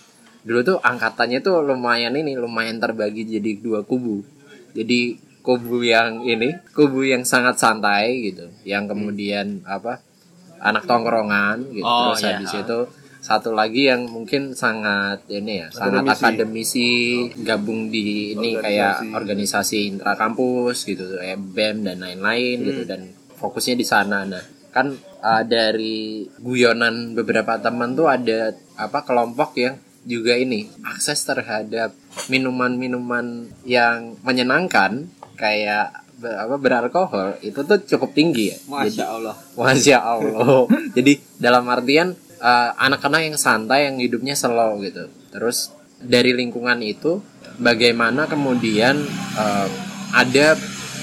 dulu 0.44 0.61
tuh 0.62 0.78
angkatannya 0.78 1.40
tuh 1.40 1.64
lumayan 1.64 2.14
ini 2.14 2.37
lumayan 2.37 2.78
terbagi 2.78 3.25
jadi 3.25 3.59
dua 3.59 3.83
kubu. 3.83 4.23
Jadi 4.76 5.16
kubu 5.40 5.85
yang 5.85 6.23
ini 6.25 6.56
kubu 6.73 7.04
yang 7.04 7.25
sangat 7.25 7.61
santai 7.61 8.33
gitu 8.33 8.49
yang 8.64 8.88
kemudian 8.88 9.64
apa 9.64 10.04
anak 10.61 10.85
tongkrongan 10.85 11.73
gitu. 11.73 11.85
Oh, 11.85 12.12
terus 12.12 12.23
iya. 12.25 12.30
habis 12.38 12.52
itu 12.54 12.80
satu 13.25 13.56
lagi 13.56 13.88
yang 13.88 14.04
mungkin 14.04 14.52
sangat 14.52 15.25
ini 15.33 15.64
ya 15.64 15.68
sangat 15.73 16.04
akademisi. 16.04 17.25
gabung 17.40 17.88
di 17.88 18.37
ini 18.37 18.61
kayak 18.61 19.16
organisasi 19.16 19.97
intrakampus 19.97 20.85
gitu 20.85 21.16
kayak 21.16 21.40
BEM 21.40 21.88
dan 21.88 22.04
lain-lain 22.04 22.56
gitu 22.61 22.83
dan 22.85 23.09
fokusnya 23.40 23.80
di 23.80 23.87
sana. 23.88 24.28
Nah 24.28 24.53
kan 24.74 24.90
uh, 25.22 25.42
dari 25.46 26.26
guyonan 26.42 27.14
beberapa 27.14 27.54
teman 27.56 27.94
tuh 27.94 28.10
ada 28.10 28.50
apa 28.74 29.06
kelompok 29.06 29.54
yang 29.54 29.78
juga 30.04 30.34
ini 30.34 30.66
akses 30.82 31.22
terhadap 31.22 31.94
minuman-minuman 32.28 33.48
yang 33.64 34.18
menyenangkan 34.20 35.08
kayak 35.34 35.94
be- 36.18 36.28
apa 36.34 36.56
beralkohol 36.58 37.38
itu 37.40 37.62
tuh 37.62 37.78
cukup 37.80 38.12
tinggi 38.12 38.52
ya. 38.52 38.58
Jadi- 38.58 39.00
Masya 39.00 39.04
Allah 39.08 39.34
Masya 39.58 39.98
Allah. 39.98 40.66
Jadi 40.92 41.12
dalam 41.38 41.64
artian 41.66 42.12
eh, 42.36 42.70
anak-anak 42.76 43.20
yang 43.24 43.36
santai 43.38 43.88
yang 43.88 43.96
hidupnya 43.96 44.36
slow 44.36 44.76
gitu. 44.82 45.08
Terus 45.32 45.72
dari 45.98 46.36
lingkungan 46.36 46.84
itu 46.84 47.24
bagaimana 47.56 48.28
kemudian 48.28 49.00
eh, 49.38 49.68
ada 50.12 50.54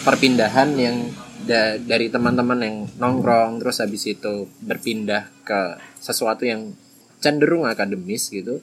perpindahan 0.02 0.70
yang 0.78 0.98
da- 1.42 1.78
dari 1.78 2.08
teman-teman 2.08 2.60
yang 2.60 2.76
nongkrong 2.96 3.58
terus 3.58 3.80
habis 3.80 4.06
itu 4.06 4.34
berpindah 4.60 5.30
ke 5.42 5.60
sesuatu 5.98 6.44
yang 6.44 6.74
cenderung 7.18 7.66
akademis 7.66 8.30
gitu. 8.30 8.62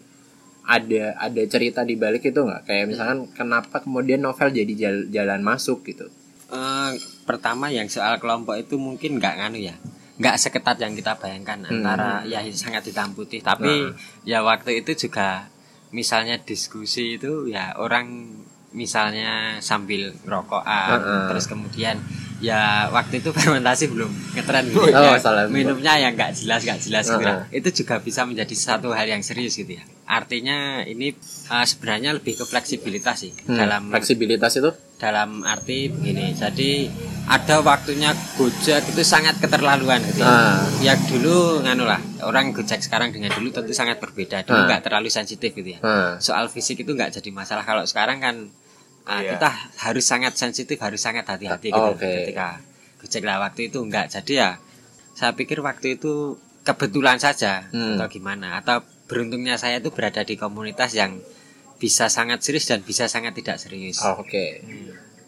Ada 0.62 1.16
ada 1.16 1.42
cerita 1.44 1.80
di 1.80 1.94
balik 1.94 2.24
itu 2.24 2.38
nggak? 2.38 2.62
Kayak 2.64 2.84
misalkan 2.86 3.18
kenapa 3.32 3.80
kemudian 3.80 4.20
novel 4.20 4.50
jadi 4.50 4.72
jal- 4.74 5.08
jalan 5.08 5.40
masuk 5.40 5.80
gitu. 5.82 6.12
Eh, 6.46 6.90
pertama 7.22 7.68
yang 7.68 7.86
soal 7.86 8.16
kelompok 8.16 8.56
itu 8.56 8.76
mungkin 8.76 9.16
nggak 9.16 9.36
nganu 9.36 9.60
ya 9.62 9.76
nggak 10.18 10.34
seketat 10.34 10.80
yang 10.80 10.92
kita 10.92 11.14
bayangkan 11.14 11.62
Hmm. 11.62 11.78
antara 11.78 12.26
ya 12.26 12.42
sangat 12.50 12.82
hitam 12.82 13.14
putih 13.14 13.38
tapi 13.38 13.86
ya 14.24 14.42
waktu 14.42 14.82
itu 14.82 14.98
juga 14.98 15.46
misalnya 15.90 16.40
diskusi 16.40 17.14
itu 17.14 17.46
ya 17.46 17.70
orang 17.76 18.34
misalnya 18.72 19.30
sambil 19.58 20.10
rokokan 20.24 20.98
Heeh. 20.98 21.22
terus 21.28 21.46
kemudian 21.46 22.02
ya 22.38 22.60
waktu 22.88 23.18
itu 23.18 23.34
fermentasi 23.36 23.88
belum 23.88 24.10
ngetren 24.32 24.64
gitu 24.66 24.78
Oh, 24.88 25.02
ya. 25.10 25.18
salah. 25.18 25.46
minumnya 25.48 25.94
yang 25.96 26.12
nggak 26.12 26.34
jelas 26.34 26.62
nggak 26.62 26.80
jelas 26.80 27.04
gitu 27.04 27.18
Heeh. 27.18 27.26
lah. 27.42 27.46
itu 27.50 27.68
juga 27.76 27.98
bisa 27.98 28.22
menjadi 28.22 28.54
satu 28.54 28.90
hal 28.90 29.06
yang 29.06 29.20
serius 29.20 29.54
gitu 29.54 29.72
ya 29.72 29.82
artinya 30.08 30.56
ini 30.82 31.12
eh, 31.48 31.64
sebenarnya 31.64 32.10
lebih 32.12 32.34
ke 32.34 32.44
fleksibilitas 32.44 33.16
sih 33.20 33.32
Hmm, 33.42 33.56
dalam 33.56 33.82
fleksibilitas 33.88 34.54
itu 34.56 34.70
dalam 34.96 35.42
arti 35.42 35.88
begini 35.88 36.32
jadi 36.32 36.90
ada 37.26 37.60
waktunya 37.60 38.10
gojek 38.34 38.88
itu 38.88 39.02
sangat 39.04 39.36
keterlaluan 39.36 40.00
gitu 40.02 40.20
ya. 40.20 40.26
Ah. 40.26 40.58
ya 40.80 40.94
dulu 40.96 41.60
nganu 41.60 41.84
lah 41.84 41.98
orang 42.22 42.50
gojek 42.50 42.80
sekarang 42.80 43.10
dengan 43.10 43.30
dulu 43.30 43.50
tentu 43.50 43.70
sangat 43.72 43.98
berbeda 43.98 44.42
dulu 44.42 44.56
Ah. 44.56 44.66
nggak 44.68 44.82
terlalu 44.84 45.08
sensitif 45.08 45.52
gitu 45.52 45.70
ya 45.70 45.78
Nah, 45.80 46.16
soal 46.18 46.46
fisik 46.46 46.78
itu 46.78 46.90
nggak 46.90 47.12
jadi 47.12 47.30
masalah 47.30 47.62
kalau 47.62 47.82
sekarang 47.82 48.18
kan 48.18 48.36
ah, 49.08 49.18
Iya. 49.18 49.34
kita 49.34 49.50
harus 49.80 50.04
sangat 50.04 50.36
sensitif 50.36 50.76
harus 50.76 51.00
sangat 51.00 51.24
hati-hati 51.24 51.68
gitu 51.68 51.80
oke. 51.90 52.04
ketika 52.04 52.60
gojek 52.98 53.24
lah 53.24 53.40
waktu 53.40 53.66
itu 53.66 53.80
nggak 53.80 54.12
jadi 54.12 54.32
ya 54.34 54.50
saya 55.12 55.32
pikir 55.32 55.58
waktu 55.58 55.96
itu 55.96 56.36
kebetulan 56.62 57.16
saja 57.16 57.66
Hmm. 57.68 57.96
atau 57.96 58.06
gimana 58.06 58.60
atau 58.60 58.78
beruntungnya 59.04 59.56
saya 59.56 59.80
itu 59.80 59.88
berada 59.88 60.20
di 60.20 60.36
komunitas 60.36 60.92
yang 60.92 61.16
bisa 61.76 62.06
sangat 62.06 62.42
serius 62.42 62.66
dan 62.66 62.82
bisa 62.82 63.06
sangat 63.06 63.32
tidak 63.32 63.56
serius 63.56 64.02
Oh, 64.02 64.20
Oke. 64.20 64.60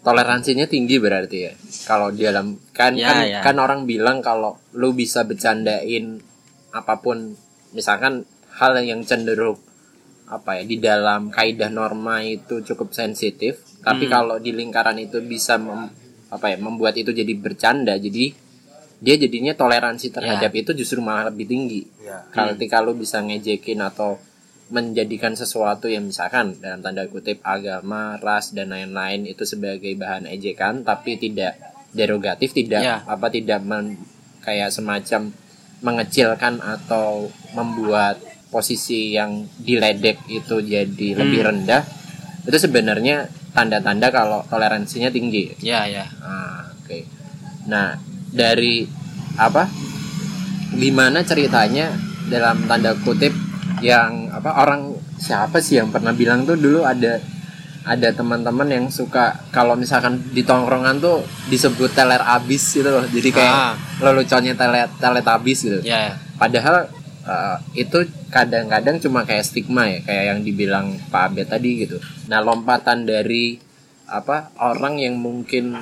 Toleransinya 0.01 0.65
tinggi 0.65 0.97
berarti 0.97 1.37
ya. 1.39 1.53
Kalau 1.85 2.09
di 2.09 2.25
dalam 2.25 2.57
kan 2.71 2.97
Ya, 2.97 3.07
kan, 3.07 3.21
ya. 3.23 3.39
kan 3.41 3.55
orang 3.55 3.85
bilang 3.85 4.19
kalau 4.19 4.57
lu 4.73 4.91
bisa 4.91 5.21
bercandain 5.23 6.17
apa 6.71 6.97
pun 6.97 7.37
misalkan 7.71 8.25
hal 8.51 8.73
yang 8.81 9.01
cenderung 9.01 9.61
apa 10.25 10.57
ya 10.57 10.63
di 10.63 10.81
dalam 10.81 11.29
kaidah 11.29 11.69
norma 11.69 12.19
itu 12.19 12.59
cukup 12.61 12.91
sensitif, 12.91 13.61
tapi 13.81 14.05
Hmm. 14.05 14.11
kalau 14.11 14.35
di 14.37 14.51
lingkaran 14.51 14.97
itu 14.97 15.21
bisa 15.21 15.57
mem- 15.57 15.89
apa 16.27 16.45
ya 16.47 16.57
membuat 16.57 16.95
itu 16.95 17.11
jadi 17.11 17.33
bercanda, 17.33 17.97
jadi 17.97 18.31
dia 18.97 19.15
jadinya 19.17 19.51
toleransi 19.51 20.09
terhadap 20.11 20.53
itu 20.53 20.71
justru 20.73 21.01
malah 21.01 21.27
lebih 21.27 21.45
tinggi. 21.45 21.81
Ya. 21.99 22.21
Kalau 22.29 22.53
ketika 22.53 22.79
lu 22.79 22.93
bisa 22.93 23.19
ngejekin 23.19 23.81
atau 23.81 24.21
menjadikan 24.69 25.33
sesuatu 25.33 25.85
yang 25.85 26.05
misalkan 26.05 26.55
dalam 26.55 26.79
tanda 26.79 27.03
kutip 27.05 27.41
agama, 27.41 28.15
ras 28.17 28.53
dan 28.53 28.71
lain-lain 28.71 29.25
itu 29.25 29.43
sebagai 29.43 29.91
bahan 29.93 30.23
ejekan 30.25 30.81
tapi 30.81 31.17
tidak 31.17 31.59
derogatif, 31.91 32.53
tidak 32.53 32.79
Ya. 32.79 33.03
apa 33.03 33.27
tidak 33.27 33.59
men- 33.61 33.99
kayak 34.39 34.71
semacam 34.71 35.33
mengecilkan 35.81 36.61
atau 36.61 37.27
membuat 37.51 38.21
posisi 38.47 39.11
yang 39.11 39.43
diledek 39.57 40.23
itu 40.29 40.61
jadi 40.61 41.07
lebih 41.17 41.41
rendah. 41.41 41.83
Itu 42.43 42.55
sebenarnya 42.55 43.27
tanda-tanda 43.51 44.07
kalau 44.09 44.39
toleransinya 44.45 45.07
tinggi. 45.07 45.51
ya 45.59 45.83
ya 45.85 46.05
Ah, 46.19 46.71
oke. 46.73 47.03
Nah, 47.67 47.95
dari 48.27 48.87
apa? 49.35 49.67
Gimana 50.71 51.19
ceritanya 51.21 51.91
dalam 52.27 52.63
tanda 52.63 52.95
kutip 52.97 53.35
yang 53.83 54.31
apa 54.31 54.55
orang 54.57 54.95
siapa 55.17 55.59
sih 55.59 55.75
yang 55.75 55.91
pernah 55.91 56.11
bilang 56.11 56.45
tuh 56.45 56.55
dulu 56.55 56.81
ada 56.81 57.19
ada 57.81 58.09
teman-teman 58.13 58.69
yang 58.69 58.85
suka 58.87 59.41
kalau 59.49 59.73
misalkan 59.73 60.21
di 60.29 60.45
tongkrongan 60.45 61.01
tuh 61.01 61.19
disebut 61.49 61.91
teler 61.91 62.21
abis 62.21 62.77
gitu 62.77 62.87
loh. 62.87 63.03
Jadi 63.03 63.29
kayak 63.31 63.51
Ah. 63.51 63.73
leluconnya 63.99 64.53
teler 64.53 64.87
telet 64.95 65.25
abis 65.25 65.57
gitu. 65.61 65.79
ya 65.81 66.15
Padahal 66.37 66.87
uh, 67.25 67.57
itu 67.77 68.07
kadang-kadang 68.29 69.01
cuma 69.01 69.25
kayak 69.25 69.45
stigma 69.45 69.89
ya, 69.89 69.99
kayak 70.05 70.25
yang 70.35 70.39
dibilang 70.41 70.87
Pak 71.09 71.33
Abed 71.33 71.47
tadi 71.49 71.85
gitu. 71.85 71.97
Nah, 72.29 72.39
lompatan 72.41 73.05
dari 73.05 73.57
apa 74.11 74.51
orang 74.59 74.99
yang 74.99 75.15
mungkin 75.15 75.77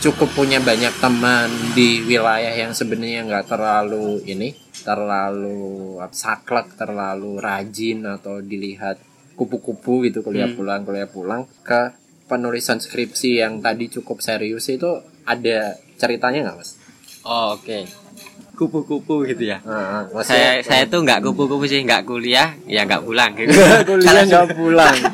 cukup 0.00 0.32
punya 0.36 0.60
banyak 0.60 0.92
teman 1.00 1.48
di 1.72 2.04
wilayah 2.04 2.52
yang 2.52 2.72
sebenarnya 2.72 3.24
nggak 3.28 3.46
terlalu 3.48 4.20
ini, 4.28 4.52
terlalu 4.84 5.96
saklek, 6.12 6.76
terlalu 6.76 7.40
rajin 7.40 8.04
atau 8.08 8.40
dilihat 8.40 9.10
kupu-kupu 9.40 10.04
gitu 10.04 10.20
kuliah 10.20 10.52
pulang 10.52 10.84
kuliah 10.84 11.08
pulang 11.08 11.48
ke 11.64 11.96
penulisan 12.28 12.76
skripsi 12.76 13.40
yang 13.40 13.64
tadi 13.64 13.88
cukup 13.88 14.20
serius 14.20 14.68
itu 14.68 15.00
ada 15.24 15.80
ceritanya 15.96 16.52
nggak 16.52 16.56
mas? 16.60 16.76
oh 17.24 17.56
oke 17.56 17.78
kupu-kupu 18.60 19.24
gitu 19.24 19.48
ya. 19.48 19.64
Nah, 19.64 20.04
saya 20.20 20.60
saya 20.60 20.84
tuh 20.84 21.00
nggak 21.00 21.24
kupu-kupu 21.24 21.64
sih 21.64 21.80
nggak 21.80 22.04
kuliah 22.04 22.52
ya 22.68 22.84
nggak 22.84 23.08
pulang. 23.08 23.32
Gitu 23.32 23.56
kuliah 23.88 24.12
Kalau- 24.12 24.28
nggak 24.28 24.46
pulang. 24.52 24.96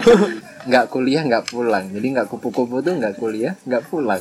Nggak 0.66 0.90
kuliah 0.90 1.22
nggak 1.22 1.46
pulang. 1.46 1.84
Jadi 1.94 2.06
nggak 2.10 2.26
kupu-kupu 2.26 2.82
tuh 2.82 2.98
nggak 2.98 3.22
kuliah 3.22 3.54
nggak 3.70 3.86
pulang. 3.86 4.18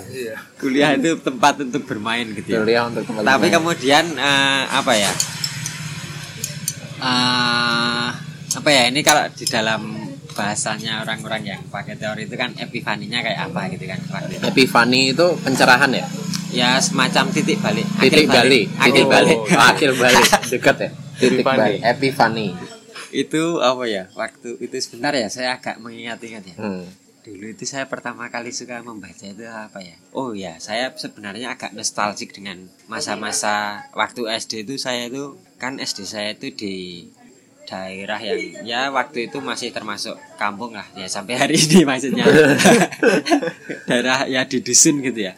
Kuliah 0.62 0.94
itu 0.94 1.18
tempat 1.18 1.58
untuk 1.58 1.90
bermain 1.90 2.22
gitu 2.38 2.54
ya. 2.54 2.62
Kuliah 2.62 2.82
untuk 2.86 3.02
teman 3.02 3.26
tapi 3.26 3.50
kemudian 3.50 4.06
eh, 4.14 4.64
apa 4.70 4.94
ya? 4.94 5.10
Eh, 7.02 8.08
apa 8.62 8.70
ya? 8.70 8.94
Ini 8.94 9.02
kalau 9.02 9.26
di 9.34 9.46
dalam 9.50 9.82
bahasanya 10.38 11.02
orang-orang 11.02 11.50
yang 11.50 11.62
pakai 11.66 11.98
teori 11.98 12.30
itu 12.30 12.38
kan 12.38 12.54
epifaninya 12.54 13.26
kayak 13.26 13.50
apa 13.50 13.62
gitu 13.74 13.90
kan. 13.90 13.98
Epifani 14.46 15.18
itu 15.18 15.26
pencerahan 15.42 15.90
ya 15.90 16.06
ya 16.56 16.80
semacam 16.80 17.28
titik 17.36 17.60
balik. 17.60 17.84
Titik 18.00 18.32
balik. 18.32 18.72
akhir 18.80 18.88
titik 18.88 19.06
balik. 19.12 19.38
Oh, 19.44 19.62
akhir 19.62 19.92
balik. 20.00 20.26
Dekat 20.56 20.76
ya? 20.80 20.90
Titik 21.20 21.44
balik. 21.44 21.80
Epifani 21.84 22.56
itu 23.12 23.60
apa 23.60 23.84
ya? 23.88 24.04
Waktu 24.16 24.60
itu 24.64 24.76
sebentar 24.80 25.12
ya 25.12 25.28
saya 25.28 25.60
agak 25.60 25.84
mengingat-ingat 25.84 26.44
ya. 26.56 26.58
Hmm. 26.58 26.88
dulu 27.26 27.58
itu 27.58 27.66
saya 27.66 27.90
pertama 27.90 28.30
kali 28.30 28.54
suka 28.54 28.86
membaca 28.86 29.26
itu 29.26 29.50
apa 29.50 29.82
ya? 29.82 29.98
Oh 30.14 30.38
ya 30.38 30.62
saya 30.62 30.94
sebenarnya 30.94 31.58
agak 31.58 31.74
nostalgic 31.74 32.38
dengan 32.38 32.70
masa-masa 32.86 33.82
waktu 33.98 34.30
SD 34.30 34.62
itu 34.62 34.78
saya 34.78 35.10
itu 35.10 35.34
kan 35.58 35.82
SD 35.82 36.06
saya 36.06 36.38
itu 36.38 36.54
di 36.54 37.10
daerah 37.66 38.18
yang 38.18 38.38
ya 38.62 38.82
waktu 38.90 39.28
itu 39.28 39.42
masih 39.42 39.70
termasuk 39.70 40.14
kampung 40.38 40.72
lah. 40.72 40.86
Ya 40.94 41.06
sampai 41.06 41.34
hari 41.36 41.58
ini 41.58 41.82
maksudnya. 41.84 42.26
Daerah 43.90 44.26
ya 44.26 44.46
di 44.46 44.62
dusun 44.62 45.02
gitu 45.02 45.26
ya. 45.26 45.34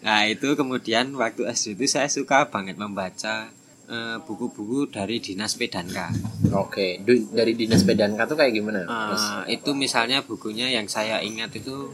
Nah 0.00 0.24
itu 0.24 0.52
kemudian 0.52 1.12
waktu 1.16 1.44
SD 1.44 1.74
itu 1.74 1.86
saya 1.88 2.08
suka 2.08 2.48
banget 2.48 2.76
membaca 2.76 3.48
eh, 3.88 4.16
buku-buku 4.24 4.88
dari 4.88 5.18
dinas 5.18 5.56
pedanka. 5.56 6.08
Oke, 6.52 7.00
Du- 7.00 7.28
dari 7.32 7.52
dinas 7.52 7.82
pedanka 7.82 8.24
tuh 8.24 8.36
kayak 8.36 8.52
gimana? 8.52 8.84
Eh, 9.44 9.56
itu 9.56 9.72
misalnya 9.72 10.20
bukunya 10.20 10.68
yang 10.68 10.86
saya 10.86 11.20
ingat 11.20 11.52
itu 11.54 11.92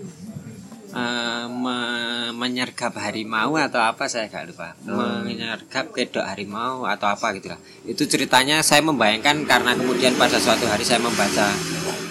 eh, 0.90 1.45
me- 1.47 2.07
menyergap 2.30 2.95
harimau 2.95 3.54
atau 3.54 3.80
apa 3.80 4.07
saya 4.07 4.26
gak 4.26 4.47
lupa. 4.47 4.73
Menyergap 5.21 5.90
kedok 5.90 6.23
harimau 6.23 6.85
atau 6.85 7.07
apa 7.07 7.33
gitu 7.33 7.49
lah. 7.49 7.59
Itu 7.85 8.04
ceritanya 8.04 8.61
saya 8.61 8.80
membayangkan 8.80 9.45
karena 9.45 9.73
kemudian 9.73 10.14
pada 10.14 10.37
suatu 10.37 10.64
hari 10.64 10.83
saya 10.83 10.99
membaca 10.99 11.50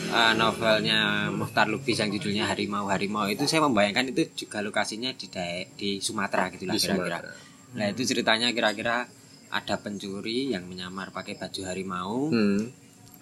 eh, 0.09 0.33
novelnya 0.33 0.99
Muhtar 1.29 1.65
Lubis 1.65 1.97
yang 1.97 2.09
judulnya 2.09 2.45
harimau 2.45 2.87
harimau. 2.87 3.25
Itu 3.25 3.45
saya 3.45 3.61
membayangkan 3.61 4.09
itu 4.09 4.25
juga 4.37 4.59
lokasinya 4.59 5.09
di 5.11 5.27
di 5.73 5.89
Sumatera 5.97 6.49
gitu 6.49 6.65
lah 6.65 6.73
Di 6.73 6.81
kira-kira. 6.81 7.19
Sumatera. 7.19 7.45
nah 7.67 7.85
itu 7.85 8.01
ceritanya 8.01 8.47
kira-kira 8.49 9.05
ada 9.47 9.75
pencuri 9.77 10.49
yang 10.49 10.63
menyamar 10.65 11.11
pakai 11.11 11.35
baju 11.35 11.61
harimau 11.63 12.31
Hmm. 12.31 12.71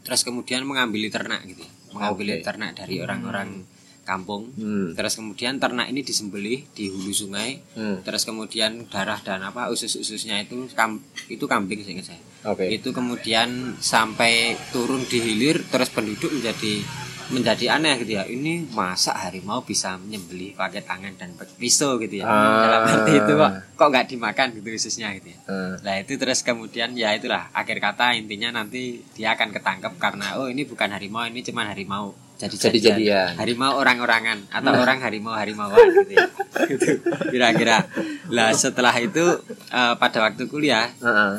terus 0.01 0.21
kemudian 0.21 0.61
mengambil 0.63 1.01
ternak 1.07 1.41
gitu 1.45 1.65
mengambil 1.91 2.29
Oke. 2.31 2.41
ternak 2.41 2.71
dari 2.73 2.97
orang-orang 2.97 3.65
kampung 4.05 4.53
Hmm. 4.53 4.93
terus 4.93 5.13
kemudian 5.13 5.57
ternak 5.57 5.89
ini 5.89 5.99
disembelih 5.99 6.61
di 6.71 6.87
hulu 6.87 7.11
sungai 7.11 7.59
Hmm. 7.73 7.99
terus 7.99 8.23
kemudian 8.23 8.85
darah 8.85 9.17
dan 9.19 9.41
apa 9.41 9.67
usus-ususnya 9.67 10.39
itu 10.39 10.55
kam, 10.71 11.01
itu 11.25 11.43
kambing 11.43 11.81
seingat 11.81 12.07
saya 12.07 12.21
Oke. 12.45 12.69
itu 12.69 12.89
kemudian 12.89 13.49
sampai 13.79 14.33
turun 14.69 15.01
di 15.03 15.17
hilir 15.17 15.65
terus 15.65 15.89
penduduk 15.89 16.29
menjadi 16.29 16.85
menjadi 17.25 17.73
aneh 17.73 17.97
gitu 17.97 18.11
ya 18.13 18.23
ini 18.23 18.69
masa 18.69 19.17
harimau 19.17 19.65
bisa 19.65 19.97
menyembelih 19.97 20.53
pakai 20.53 20.85
tangan 20.85 21.09
dan 21.15 21.33
pakai 21.33 21.57
pisau 21.57 21.97
gitu 21.97 22.21
ya 22.21 22.23
Ah. 22.23 22.61
dalam 22.61 22.81
arti 22.85 23.17
itu 23.17 23.33
kok 23.33 23.51
kok 23.73 23.87
nggak 23.89 24.05
dimakan 24.07 24.47
gitu 24.53 24.69
ususnya 24.71 25.09
gitu 25.11 25.33
ya 25.33 25.37
Hmm. 25.43 25.73
Nah 25.81 25.95
itu 25.97 26.13
terus 26.15 26.39
kemudian 26.39 26.93
ya 26.93 27.09
itulah 27.11 27.49
akhir 27.51 27.77
kata 27.79 28.13
intinya 28.13 28.53
nanti 28.55 29.01
dia 29.11 29.33
akan 29.33 29.49
ketangkep 29.51 29.97
karena 29.97 30.37
oh 30.37 30.45
ini 30.45 30.63
bukan 30.63 30.85
harimau 30.87 31.25
ini 31.25 31.41
cuma 31.41 31.65
harimau 31.65 32.13
jadi 32.35 32.51
Jadi-jadian. 32.53 33.31
harimau 33.35 33.75
orang-orangan 33.75 34.37
atau 34.49 34.71
orang 34.73 34.99
harimau 34.99 35.31
harimauan 35.31 35.79
gitu 35.97 36.13
ya 36.13 36.27
Gitu, 36.65 36.87
kira-kira 37.31 37.83
lah 38.27 38.51
setelah 38.51 38.95
itu 38.97 39.23
eh, 39.69 39.93
pada 39.93 40.17
waktu 40.21 40.43
kuliah 40.45 40.91
Heeh. 40.97 41.33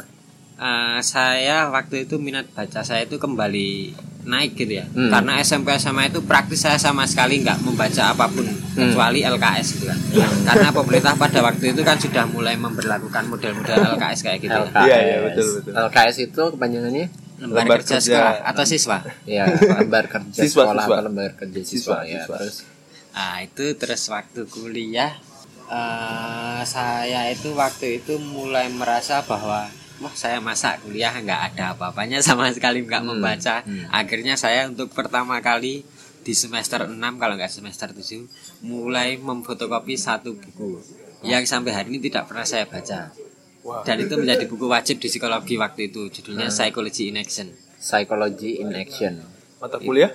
eh, 0.57 0.99
saya 1.01 1.69
waktu 1.69 2.05
itu 2.05 2.17
minat 2.17 2.49
baca 2.51 2.81
saya 2.81 3.03
itu 3.03 3.17
kembali 3.17 3.93
naik 4.25 4.57
gitu 4.57 4.73
ya 4.75 4.87
Hmm. 4.89 5.07
karena 5.09 5.39
SMP 5.39 5.71
SMA 5.73 6.09
itu 6.09 6.19
praktis 6.21 6.59
saya 6.61 6.77
sama 6.77 7.05
sekali 7.05 7.39
nggak 7.41 7.61
membaca 7.61 8.11
apa 8.11 8.27
pun 8.27 8.43
Hmm. 8.43 8.91
kecuali 8.91 9.21
LKS 9.21 9.67
gitu 9.75 9.87
kan 9.87 9.99
karena 10.45 10.69
pemerintah 10.71 11.15
pada 11.15 11.41
waktu 11.41 11.71
itu 11.71 11.81
kan 11.81 11.97
sudah 11.97 12.25
mulai 12.27 12.55
memperlakukan 12.55 13.23
model-model 13.25 13.77
LKS 13.95 14.21
kayak 14.23 14.39
gitu 14.39 14.53
ya. 14.53 14.67
LKS. 14.67 14.83
Iya, 14.83 14.99
iya, 14.99 15.17
betul, 15.23 15.47
betul. 15.57 15.73
LKS 15.79 16.17
itu 16.23 16.43
kepanjangannya 16.51 17.07
lembar, 17.37 17.63
Lembar 17.63 17.79
kerja, 17.81 17.97
kerja. 17.97 18.07
sekolah 18.07 18.35
atau 18.45 18.65
siswa 18.65 18.99
ya 19.25 19.45
lembar 19.81 20.05
kerja 20.07 20.41
Siswa, 20.43 20.63
sekolah 20.65 20.83
siswa. 20.83 20.95
atau 20.95 21.05
lembar 21.05 21.31
kerja 21.35 21.61
siswa, 21.61 21.77
Siswa, 21.77 21.99
ya. 22.05 22.21
siswa. 22.23 22.37
Terus 22.41 22.57
nah 23.11 23.35
itu 23.41 23.67
terus 23.75 24.03
waktu 24.07 24.41
kuliah 24.47 25.13
eh, 25.67 26.61
saya 26.65 27.29
itu 27.29 27.53
waktu 27.53 28.01
itu 28.01 28.17
mulai 28.19 28.69
merasa 28.69 29.21
bahwa 29.23 29.69
wah 29.97 30.13
saya 30.13 30.39
masa 30.39 30.77
kuliah 30.79 31.11
nggak 31.11 31.41
ada 31.51 31.73
apa-apanya 31.73 32.21
sama 32.21 32.53
sekali 32.53 32.81
nggak 32.81 33.01
Hmm, 33.01 33.11
membaca 33.15 33.65
hmm. 33.65 33.89
akhirnya 33.91 34.37
saya 34.37 34.69
untuk 34.69 34.93
pertama 34.93 35.41
kali 35.41 35.83
di 36.21 36.35
semester 36.35 36.85
6 36.85 36.99
kalau 37.17 37.35
nggak 37.35 37.49
semester 37.49 37.89
7 37.91 38.29
mulai 38.61 39.17
memfotokopi 39.17 39.97
satu 39.97 40.35
buku 40.35 40.83
yang 41.23 41.41
sampai 41.43 41.73
hari 41.73 41.89
ini 41.91 42.05
tidak 42.05 42.29
pernah 42.29 42.45
saya 42.45 42.69
baca 42.69 43.09
Wah. 43.67 43.83
dan 43.83 43.99
itu 43.99 44.15
menjadi 44.15 44.47
buku 44.47 44.65
wajib 44.65 44.97
di 44.97 45.09
psikologi 45.09 45.55
waktu 45.57 45.91
itu 45.91 46.07
judulnya 46.09 46.47
Hmm. 46.47 46.55
Psychology 46.55 47.11
in 47.11 47.17
Action 47.17 47.49
psychology 47.77 48.51
in 48.57 48.71
action 48.73 49.15
Mata 49.57 49.77
kuliah? 49.79 50.13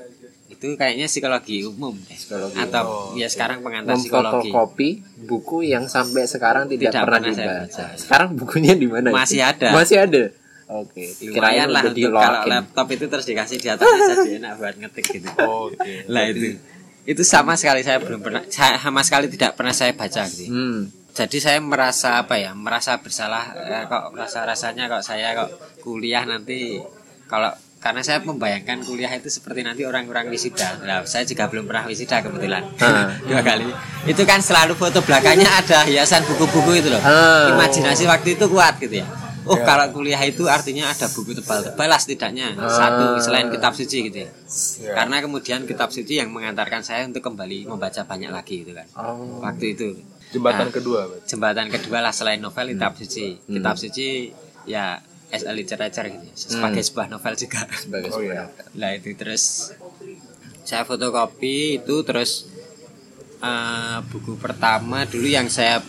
itu 0.47 0.67
kayaknya 0.73 1.05
psikologi 1.05 1.63
umum. 1.63 1.95
Psikologi. 2.05 2.55
atau 2.55 3.11
ya 3.13 3.25
sekarang 3.25 3.59
pengantar 3.59 3.95
psikologi 3.95 4.51
memfotokopi 4.51 4.89
buku 5.23 5.63
yang 5.65 5.83
sampai 5.85 6.23
sekarang 6.25 6.67
tidak, 6.67 6.91
Tidak 6.91 7.01
pernah 7.01 7.19
pernah 7.21 7.33
saya 7.33 7.47
dibaca. 7.49 7.83
baca. 7.83 7.85
Sekarang 7.95 8.29
bukunya 8.35 8.73
di 8.73 8.85
mana? 8.85 9.07
itu? 9.07 9.15
Masih 9.15 9.39
ada. 9.41 9.67
Masih 9.71 9.97
ada. 9.99 10.23
Oke. 10.69 11.03
lumayan 11.25 11.67
lah 11.67 11.83
udah 11.83 11.91
untuk 11.93 12.11
kalau 12.13 12.41
laptop 12.45 12.87
itu 12.89 13.05
terus 13.05 13.25
dikasih 13.25 13.57
di 13.57 13.67
atasnya 13.67 13.99
jadi 14.17 14.31
enak 14.39 14.53
buat 14.55 14.75
ngetik 14.77 15.05
gitu 15.09 15.27
Oke. 15.37 16.07
lah 16.07 16.23
itu 16.25 16.55
itu 17.03 17.23
sama 17.25 17.55
sekali 17.55 17.81
saya 17.81 17.99
belum 17.99 18.21
pernah 18.21 18.39
saya 18.47 18.77
sama 18.77 19.01
sekali 19.01 19.27
tidak 19.27 19.51
pernah 19.53 19.73
saya 19.73 19.91
baca 19.91 20.23
gitu 20.23 20.47
Hmm. 20.47 20.87
Jadi 21.11 21.37
saya 21.43 21.59
merasa 21.59 22.23
apa 22.23 22.39
ya 22.39 22.55
merasa 22.55 22.95
bersalah 23.03 23.51
eh, 23.55 23.83
kok 23.87 24.15
rasa 24.15 24.47
rasanya 24.47 24.87
kok 24.87 25.03
saya 25.03 25.35
kok 25.35 25.49
kuliah 25.83 26.23
nanti 26.23 26.79
kalau 27.27 27.51
karena 27.81 28.05
saya 28.05 28.21
membayangkan 28.21 28.85
kuliah 28.85 29.09
itu 29.17 29.25
seperti 29.25 29.65
nanti 29.65 29.81
orang-orang 29.89 30.29
wisuda. 30.29 30.85
Nah 30.85 31.01
saya 31.09 31.25
juga 31.25 31.49
belum 31.49 31.65
pernah 31.65 31.89
wisuda 31.89 32.21
kebetulan. 32.21 32.61
Ah. 32.77 33.17
dua 33.29 33.41
kali. 33.41 33.65
Itu 34.05 34.21
kan 34.21 34.37
selalu 34.37 34.77
foto 34.77 35.01
belakangnya 35.01 35.49
ada 35.49 35.81
hiasan 35.89 36.21
buku-buku 36.29 36.77
itu 36.77 36.93
loh. 36.93 37.01
Ah. 37.01 37.57
imajinasi 37.57 38.05
waktu 38.05 38.37
itu 38.37 38.45
kuat 38.45 38.77
gitu 38.77 39.01
ya. 39.01 39.07
Oh 39.49 39.57
kalau 39.65 39.89
kuliah 39.89 40.21
itu 40.21 40.45
artinya 40.45 40.93
ada 40.93 41.09
buku 41.09 41.33
tebal-tebal 41.33 41.89
lah 41.89 41.97
setidaknya. 41.97 42.53
Satu 42.69 43.17
selain 43.17 43.49
kitab 43.49 43.73
suci 43.73 44.13
gitu 44.13 44.17
ya. 44.21 44.29
Ya. 44.29 44.93
karena 45.01 45.17
kemudian 45.17 45.65
kitab 45.65 45.89
suci 45.89 46.21
yang 46.21 46.29
mengantarkan 46.29 46.85
saya 46.85 47.09
untuk 47.09 47.25
kembali 47.25 47.65
membaca 47.65 48.05
banyak 48.05 48.29
lagi 48.29 48.61
gitu 48.61 48.77
kan. 48.77 48.85
Oh. 48.93 49.41
waktu 49.41 49.73
itu 49.73 49.97
Jembatan 50.31 50.65
Nah, 50.65 50.73
kedua, 50.73 50.99
berarti. 51.05 51.27
jembatan 51.27 51.67
kedua 51.67 51.97
lah 51.99 52.11
selain 52.11 52.39
novel 52.39 52.71
kitab 52.71 52.95
suci. 52.95 53.35
Kitab 53.41 53.75
suci 53.75 54.31
ya 54.63 54.95
as 55.27 55.43
a 55.43 55.51
literature 55.51 56.05
gitu 56.05 56.21
ya, 56.21 56.35
sebagai 56.35 56.81
sebuah 56.81 57.07
novel 57.07 57.33
juga. 57.35 57.63
Sebagai 57.69 58.09
Oh, 58.13 58.17
sebuah 58.17 58.47
iya. 58.47 58.65
lah 58.73 58.91
itu 58.93 59.11
terus 59.13 59.71
saya 60.61 60.83
fotokopi 60.83 61.55
itu 61.77 61.95
terus 62.01 62.47
eh, 63.39 63.97
buku 64.05 64.35
pertama 64.35 65.03
dulu 65.03 65.25
yang 65.25 65.47
saya 65.47 65.83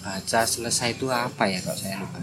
baca 0.00 0.40
selesai 0.44 0.92
itu 0.92 1.06
apa 1.08 1.46
ya 1.46 1.58
kok 1.60 1.74
saya 1.74 1.98
lupa. 1.98 2.22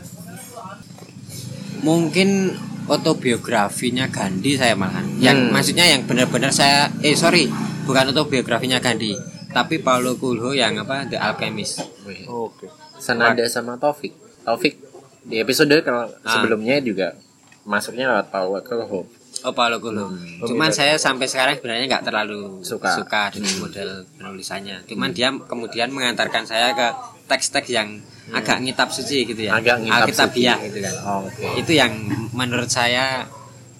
Mungkin 1.82 2.56
autobiografinya 2.86 4.08
Gandhi 4.08 4.56
saya 4.56 4.73
malahan. 4.73 5.08
Yang 5.17 5.38
Hmm. 5.41 5.52
maksudnya 5.52 5.86
yang 5.86 6.04
benar-benar 6.04 6.52
saya 6.52 6.91
eh 6.99 7.12
sorry 7.13 7.47
bukan 7.84 8.10
autobiografinya 8.10 8.80
Gandhi 8.80 9.15
tapi 9.53 9.77
Paulo 9.77 10.17
Coelho 10.17 10.51
yang 10.51 10.75
apa 10.75 11.05
The 11.05 11.15
Alchemist. 11.15 11.85
Oke. 12.25 12.67
Senada 12.97 13.45
sama 13.45 13.77
Taufik. 13.77 14.11
Taufik 14.41 14.75
di 15.23 15.37
episode 15.37 15.71
kalau 15.79 16.09
Ah. 16.19 16.33
sebelumnya 16.33 16.77
juga 16.79 17.15
masuknya 17.63 18.09
lewat 18.09 18.27
Paulo 18.27 18.59
Coelho. 18.59 19.05
Oh 19.43 19.51
Paulo 19.51 19.77
Coelho. 19.77 20.07
Hmm. 20.09 20.43
Cuman 20.43 20.71
saya 20.71 20.95
sampai 20.95 21.27
sekarang 21.27 21.55
sebenarnya 21.55 21.85
nggak 21.87 22.05
terlalu 22.05 22.63
Suka. 22.63 22.91
suka, 22.93 23.29
dengan 23.29 23.53
model 23.59 23.89
penulisannya. 24.15 24.83
Cuman 24.83 25.11
dia 25.11 25.29
kemudian 25.31 25.91
mengantarkan 25.91 26.43
saya 26.43 26.71
ke 26.71 26.87
teks-teks 27.25 27.69
yang 27.69 27.99
agak 28.31 28.59
ngitab 28.59 28.87
suci 28.87 29.23
gitu 29.25 29.41
ya. 29.43 29.51
Hmm. 29.51 29.59
Agak 29.59 29.77
ngitab 29.79 29.99
Alkitabiah 30.07 30.57
suci. 30.57 30.67
gitu 30.67 30.79
kan. 30.81 30.95
Oke. 31.21 31.45
Itu 31.59 31.71
yang 31.71 31.91
menurut 32.31 32.67
saya 32.67 33.27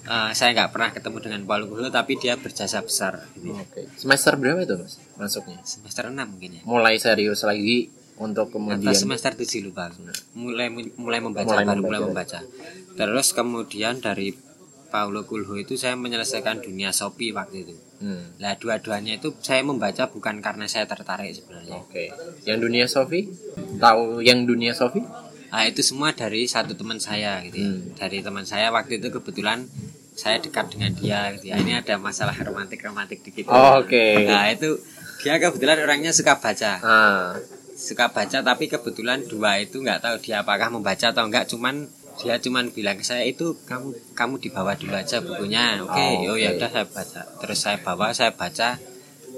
eh, 0.04 0.30
saya 0.32 0.50
nggak 0.52 0.70
pernah 0.70 0.90
ketemu 0.92 1.18
dengan 1.20 1.40
Paulo 1.44 1.64
Coelho 1.66 1.90
tapi 1.90 2.16
dia 2.20 2.36
berjasa 2.36 2.80
besar 2.80 3.24
gitu. 3.34 3.52
Oke. 3.56 3.88
Semester 3.96 4.36
berapa 4.36 4.62
itu, 4.62 4.76
Mas? 4.76 5.00
Masuknya? 5.16 5.58
Semester 5.64 6.08
6 6.08 6.14
mungkin 6.14 6.50
ya. 6.60 6.62
Mulai 6.64 7.00
serius 7.00 7.42
lagi 7.42 7.88
untuk 8.14 8.54
kemudian 8.54 8.94
semester 8.94 9.34
7 9.34 9.64
lupa. 9.66 9.90
Mulai 10.38 10.70
mulai 10.94 11.18
membaca 11.18 11.50
Mulai 11.50 11.64
baru 11.66 11.82
mulai 11.82 12.00
membaca. 12.04 12.38
membaca. 12.44 12.94
Terus 12.94 13.26
kemudian 13.34 13.98
dari 13.98 14.30
Paulo 14.94 15.26
Coelho 15.26 15.58
itu 15.58 15.74
saya 15.74 15.98
menyelesaikan 15.98 16.62
dunia 16.62 16.94
Sopi 16.94 17.34
waktu 17.34 17.66
itu. 17.66 17.74
Hmm. 17.98 18.38
Nah 18.38 18.54
dua-duanya 18.54 19.18
itu 19.18 19.34
saya 19.42 19.66
membaca 19.66 20.06
bukan 20.06 20.38
karena 20.38 20.70
saya 20.70 20.86
tertarik 20.86 21.34
sebenarnya. 21.34 21.82
Oke. 21.82 22.14
Yang 22.46 22.58
dunia 22.62 22.86
Sofi? 22.86 23.26
Tahu 23.82 24.22
yang 24.22 24.46
dunia 24.46 24.70
Sofi? 24.70 25.02
Nah 25.54 25.70
itu 25.70 25.86
semua 25.86 26.10
dari 26.10 26.50
satu 26.50 26.74
teman 26.74 26.98
saya 26.98 27.38
gitu 27.46 27.62
ya. 27.62 27.70
Hmm. 27.70 27.94
Dari 27.94 28.18
teman 28.26 28.42
saya 28.42 28.74
waktu 28.74 28.98
itu 28.98 29.14
kebetulan 29.14 29.70
saya 30.18 30.42
dekat 30.42 30.74
dengan 30.74 30.90
dia 30.98 31.30
gitu 31.38 31.54
ya. 31.54 31.62
Ini 31.62 31.78
ada 31.78 31.94
masalah 32.02 32.34
romantik-romantik 32.34 33.22
dikit. 33.22 33.46
Oh, 33.46 33.78
oke. 33.78 34.26
Nah 34.26 34.50
itu 34.50 34.82
dia 35.22 35.38
kebetulan 35.38 35.78
orangnya 35.78 36.10
suka 36.10 36.42
baca. 36.42 36.82
Ah. 36.82 37.38
Suka 37.78 38.10
baca 38.10 38.42
tapi 38.42 38.66
kebetulan 38.66 39.22
dua 39.30 39.62
itu 39.62 39.78
nggak 39.78 40.02
tahu 40.02 40.18
dia 40.18 40.42
apakah 40.42 40.74
membaca 40.74 41.14
atau 41.14 41.22
enggak 41.22 41.46
cuman 41.46 41.86
dia 42.18 42.38
cuman 42.38 42.70
bilang 42.74 42.98
ke 42.98 43.06
saya 43.06 43.26
itu 43.26 43.58
kamu 43.66 43.90
kamu 44.14 44.38
dibawa 44.38 44.78
dulu 44.78 44.94
aja 44.94 45.18
bukunya 45.18 45.82
oke 45.82 45.98
Oh, 45.98 46.34
oh, 46.34 46.38
ya 46.38 46.54
udah 46.54 46.70
saya 46.70 46.86
baca 46.86 47.26
terus 47.42 47.58
saya 47.58 47.82
bawa 47.82 48.14
saya 48.14 48.30
baca 48.30 48.78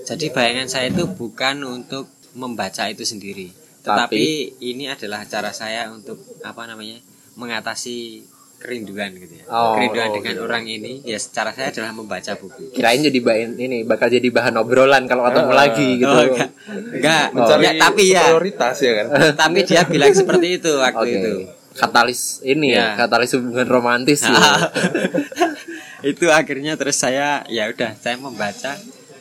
Jadi 0.07 0.31
bayangan 0.31 0.69
saya 0.71 0.87
itu 0.93 1.09
bukan 1.09 1.67
untuk 1.67 2.07
membaca 2.37 2.87
itu 2.87 3.03
sendiri, 3.03 3.51
tetapi 3.87 4.25
ini 4.61 4.91
adalah 4.91 5.23
cara 5.25 5.51
saya 5.51 5.87
untuk 5.89 6.19
apa 6.43 6.67
namanya 6.67 6.99
mengatasi 7.37 8.27
kerinduan 8.57 9.13
gitu 9.15 9.37
ya. 9.37 9.45
Oh, 9.47 9.77
kerinduan 9.77 10.09
oh, 10.11 10.15
dengan 10.19 10.35
gitu. 10.35 10.43
orang 10.43 10.65
ini 10.65 10.93
ya 11.05 11.21
cara 11.21 11.53
saya 11.53 11.71
adalah 11.71 11.93
membaca 11.93 12.33
buku. 12.35 12.73
Kirain 12.73 12.99
jadi 12.99 13.19
bahan 13.21 13.53
ini 13.55 13.85
bakal 13.85 14.09
jadi 14.09 14.27
bahan 14.27 14.57
obrolan 14.57 15.05
kalau 15.05 15.29
ketemu 15.29 15.53
Ah. 15.53 15.57
lagi 15.57 15.89
gitu. 16.01 16.09
Oh, 16.09 16.25
enggak, 16.25 16.51
enggak, 16.97 17.27
Mencari 17.31 17.63
enggak, 17.63 17.75
tapi 17.79 18.03
ya, 18.11 18.23
prioritas 18.27 18.77
ya 18.81 18.93
kan. 18.97 19.07
tapi 19.37 19.59
dia 19.63 19.83
bilang 19.85 20.11
seperti 20.11 20.47
itu 20.57 20.73
waktu 20.75 21.05
Oke. 21.05 21.15
itu. 21.15 21.33
Katalis 21.77 22.41
ini 22.41 22.73
ya, 22.73 22.97
Ya. 22.97 23.05
katalis 23.05 23.37
hubungan 23.37 23.69
romantis 23.69 24.25
ya. 24.25 24.33
itu 26.11 26.27
akhirnya 26.33 26.81
terus 26.81 26.97
saya 26.97 27.45
ya 27.47 27.69
udah 27.69 27.93
saya 27.95 28.17
membaca 28.17 28.73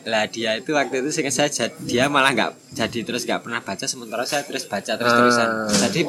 lah 0.06 0.24
dia 0.24 0.54
itu 0.54 0.70
waktu 0.70 1.00
itu 1.00 1.10
seingat 1.10 1.34
saya 1.34 1.48
jad- 1.48 1.74
dia 1.80 2.06
malah 2.06 2.30
nggak 2.30 2.50
jadi 2.72 2.98
terus 3.02 3.22
nggak 3.22 3.42
pernah 3.42 3.58
baca 3.58 3.84
sementara 3.84 4.22
saya 4.22 4.40
terus 4.40 4.62
baca 4.64 4.92
terus 4.92 5.12
terusan 5.12 5.48
Ah. 5.66 5.66
jadi 5.82 6.06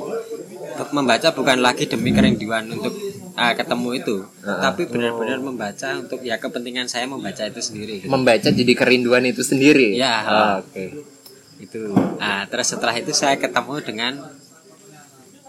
membaca 0.92 1.28
bukan 1.32 1.58
lagi 1.58 1.86
demi 1.86 2.12
kerinduan 2.12 2.70
untuk 2.70 2.94
ah, 3.34 3.52
ketemu 3.52 3.90
itu 3.96 4.16
Ah. 4.40 4.62
tapi 4.64 4.86
benar-benar 4.86 5.40
membaca 5.40 5.98
untuk 5.98 6.22
ya 6.22 6.38
kepentingan 6.38 6.86
saya 6.86 7.06
membaca 7.06 7.42
itu 7.42 7.58
sendiri 7.60 7.94
gitu. 8.00 8.08
Membaca 8.08 8.48
jadi 8.48 8.74
kerinduan 8.76 9.26
itu 9.26 9.42
sendiri. 9.42 9.98
Ya. 9.98 10.14
Ah, 10.22 10.54
Oke. 10.60 10.94
itu 11.58 11.90
nah, 12.16 12.46
terus 12.46 12.70
setelah 12.70 12.94
itu 12.94 13.10
saya 13.12 13.34
ketemu 13.36 13.82
dengan 13.82 14.14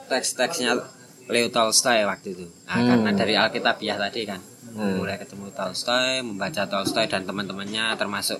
teks-teksnya 0.08 0.72
Leo 1.28 1.48
Tolstoy 1.48 2.00
waktu 2.02 2.32
itu 2.32 2.46
nah, 2.64 2.74
Hmm. 2.74 2.88
karena 2.88 3.11
dari 3.14 3.34
Alkitabiah 3.34 3.98
tadi 3.98 4.24
kan 4.24 4.40
Hmm. 4.68 5.00
mulai 5.00 5.16
ketemu 5.16 5.48
Tolstoy 5.50 6.20
membaca 6.20 6.62
Tolstoy 6.64 7.06
dan 7.06 7.24
teman-temannya 7.24 7.94
termasuk 7.94 8.38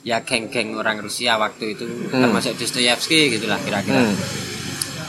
ya 0.00 0.20
geng-geng 0.20 0.72
orang 0.74 0.98
Rusia 0.98 1.36
waktu 1.36 1.74
itu 1.74 1.84
Hmm. 1.84 2.20
termasuk 2.22 2.56
Dostoyevsky 2.56 3.30
gitulah 3.30 3.56
kira-kira 3.58 4.00
Hmm. 4.02 4.16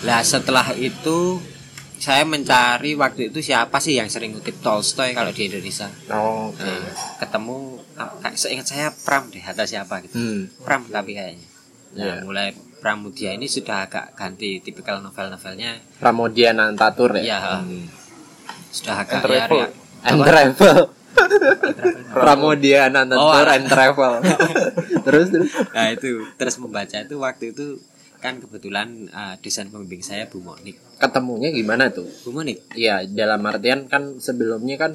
lah 0.02 0.22
setelah 0.22 0.72
itu 0.74 1.40
saya 1.96 2.26
mencari 2.26 2.96
waktu 2.96 3.30
itu 3.30 3.40
siapa 3.40 3.78
sih 3.78 3.94
yang 3.94 4.10
sering 4.10 4.34
ngutip 4.34 4.58
Tolstoy 4.60 5.14
kalau 5.14 5.30
di 5.30 5.46
Indonesia 5.46 5.86
Oh, 6.10 6.50
Oke. 6.50 6.66
Nah, 6.66 6.82
ketemu 7.18 7.78
seingat 8.34 8.66
saya 8.66 8.90
Pram 8.92 9.30
deh 9.30 9.40
atau 9.40 9.62
siapa 9.64 10.02
gitu 10.02 10.16
Hmm. 10.16 10.50
Pram 10.60 10.82
tapi 10.88 11.14
kayaknya. 11.14 11.46
Nah, 11.92 12.02
Iya. 12.02 12.16
mulai 12.24 12.48
Pramudia 12.82 13.30
ini 13.32 13.46
sudah 13.46 13.86
agak 13.86 14.16
ganti 14.16 14.58
tipikal 14.58 14.98
novel-novelnya 15.00 15.78
Pramudia 16.02 16.50
Nantatur 16.52 17.14
ya. 17.20 17.24
Iya. 17.24 17.40
Hmm. 17.62 17.86
sudah 18.72 19.04
agak 19.04 19.22
ya, 19.28 19.68
And 20.02 20.20
travel. 20.22 20.78
Pramudia 22.14 22.88
Oh, 22.88 22.92
Nantatur 22.92 23.48
ah. 23.48 23.56
and 23.56 23.68
travel. 23.68 24.14
terus 25.06 25.28
terus. 25.30 25.50
Nah, 25.72 25.88
itu 25.92 26.26
terus 26.36 26.56
membaca 26.58 26.98
itu 26.98 27.16
waktu 27.18 27.52
itu 27.54 27.78
kan 28.22 28.38
kebetulan 28.38 29.10
uh, 29.10 29.34
desain 29.42 29.68
pembimbing 29.68 30.06
saya 30.06 30.30
Bu 30.30 30.40
Monik. 30.40 30.78
Ketemunya 30.98 31.50
gimana 31.50 31.90
tuh? 31.90 32.06
Bu 32.24 32.30
Monik. 32.32 32.62
Iya, 32.74 33.06
dalam 33.10 33.42
artian 33.46 33.90
kan 33.90 34.22
sebelumnya 34.22 34.78
kan 34.78 34.92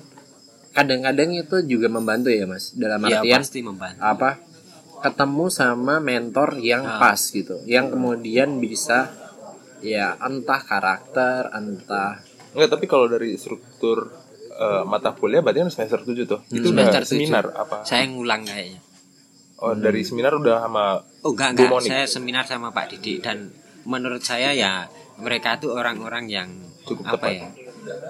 kadang-kadang 0.70 1.34
itu 1.34 1.56
juga 1.66 1.88
membantu 1.88 2.30
ya, 2.30 2.46
Mas. 2.46 2.76
Dalam 2.76 3.02
Ya 3.06 3.22
artian 3.24 3.40
pasti 3.42 3.60
membantu. 3.64 3.98
apa? 3.98 4.30
Ketemu 4.96 5.46
sama 5.50 5.98
mentor 5.98 6.56
yang 6.58 6.82
Ah. 6.86 6.98
pas 6.98 7.20
gitu, 7.20 7.60
yang 7.66 7.90
kemudian 7.90 8.56
bisa 8.56 9.12
ya 9.80 10.16
entah 10.18 10.62
karakter, 10.62 11.52
entah 11.52 12.22
Enggak, 12.56 12.72
tapi 12.72 12.88
kalau 12.88 13.04
dari 13.04 13.36
struktur 13.36 14.08
eh, 14.56 14.82
mata 14.82 15.12
kuliah 15.12 15.40
berarti 15.40 15.60
kan 15.60 15.70
semester 15.70 16.00
7 16.00 16.24
tuh. 16.24 16.40
Itu 16.48 16.66
udah 16.66 16.86
Semester 16.86 17.02
tujuh. 17.02 17.12
seminar 17.14 17.44
apa? 17.52 17.76
Saya 17.82 18.04
ngulang 18.06 18.42
kayaknya. 18.42 18.80
Oh, 19.56 19.72
dari 19.72 20.00
seminar 20.02 20.32
udah 20.34 20.56
sama 20.60 20.84
Oh 21.22 21.32
enggak 21.32 21.48
enggak, 21.52 21.68
Monik. 21.70 21.88
saya 21.88 22.04
seminar 22.06 22.44
sama 22.44 22.68
Pak 22.70 22.92
Didik 22.92 23.20
dan 23.20 23.48
menurut 23.84 24.20
saya 24.20 24.52
ya 24.52 24.84
mereka 25.16 25.56
tuh 25.56 25.72
orang-orang 25.72 26.28
yang 26.28 26.48
Cukup 26.84 27.08
apa 27.08 27.16
tepat. 27.16 27.32
ya? 27.32 27.48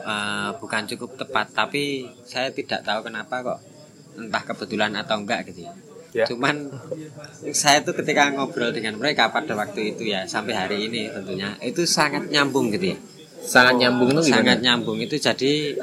eh, 0.05 0.51
bukan 0.57 0.83
cukup 0.87 1.11
tepat, 1.17 1.47
tapi 1.53 1.83
saya 2.23 2.51
tidak 2.51 2.83
tahu 2.83 3.05
kenapa 3.05 3.35
kok 3.45 3.59
entah 4.17 4.43
kebetulan 4.45 4.91
atau 4.97 5.17
enggak 5.17 5.47
gitu 5.47 5.63
ya. 5.63 5.75
Ya. 6.13 6.25
Cuman 6.25 6.73
saya 7.53 7.79
tuh 7.81 7.93
ketika 7.95 8.33
ngobrol 8.33 8.73
dengan 8.73 8.97
mereka 8.97 9.29
pada 9.29 9.53
waktu 9.53 9.93
itu 9.93 10.09
ya 10.09 10.25
sampai 10.25 10.57
hari 10.57 10.89
ini 10.89 11.07
tentunya 11.07 11.55
itu 11.61 11.85
sangat 11.85 12.27
nyambung 12.27 12.73
gitu 12.73 12.91
ya. 12.91 12.99
Sangat 13.47 13.79
nyambung 13.79 14.11
tuh 14.11 14.21
gimana? 14.21 14.37
Sangat 14.37 14.59
nyambung 14.61 14.99
itu 14.99 15.17
jadi 15.17 15.79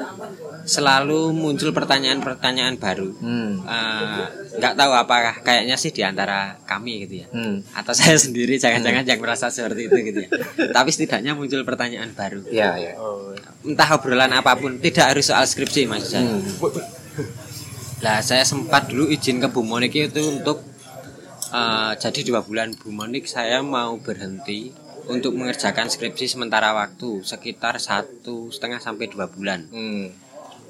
selalu 0.62 1.32
muncul 1.32 1.70
pertanyaan-pertanyaan 1.70 2.76
baru. 2.76 3.10
Hmm. 3.14 3.60
Eh, 3.60 4.24
nggak 4.54 4.74
tahu 4.74 4.92
apakah 4.92 5.40
kayaknya 5.40 5.74
sih 5.74 5.90
di 5.90 6.00
antara 6.00 6.56
kami 6.62 7.02
gitu 7.02 7.20
ya 7.20 7.26
Hmm. 7.28 7.58
atau 7.72 7.90
saya 7.96 8.14
sendiri 8.14 8.54
jangan-jangan 8.54 9.02
yang 9.02 9.18
merasa 9.18 9.48
seperti 9.48 9.88
itu 9.88 9.96
gitu 10.04 10.18
ya 10.20 10.30
tapi 10.76 10.88
setidaknya 10.88 11.32
muncul 11.32 11.60
pertanyaan 11.62 12.12
baru 12.12 12.44
Ya, 12.48 12.76
ya. 12.76 12.94
Oh, 12.96 13.34
entah 13.62 13.88
obrolan 13.92 14.30
apa 14.30 14.54
pun 14.54 14.78
tidak 14.78 15.10
harus 15.10 15.26
soal 15.26 15.42
skripsi 15.42 15.84
maksud 15.84 16.08
saya 16.08 16.22
Hmm. 16.24 16.44
lah 17.98 18.20
saya 18.20 18.44
sempat 18.44 18.86
dulu 18.86 19.08
izin 19.08 19.38
ke 19.38 19.48
Bu 19.48 19.60
Monik 19.60 19.96
itu 19.96 20.22
untuk 20.22 20.62
eh, 21.50 21.92
jadi 21.96 22.20
dua 22.24 22.40
bulan 22.40 22.74
Bu 22.74 22.88
Monik 22.88 23.24
saya 23.24 23.58
mau 23.58 23.96
berhenti 23.96 24.70
untuk 25.06 25.32
mengerjakan 25.32 25.86
skripsi 25.86 26.26
sementara 26.30 26.72
waktu 26.72 27.20
sekitar 27.22 27.76
satu 27.76 28.48
setengah 28.48 28.78
sampai 28.78 29.06
dua 29.06 29.26
bulan 29.26 29.68
Hmm. 29.68 30.08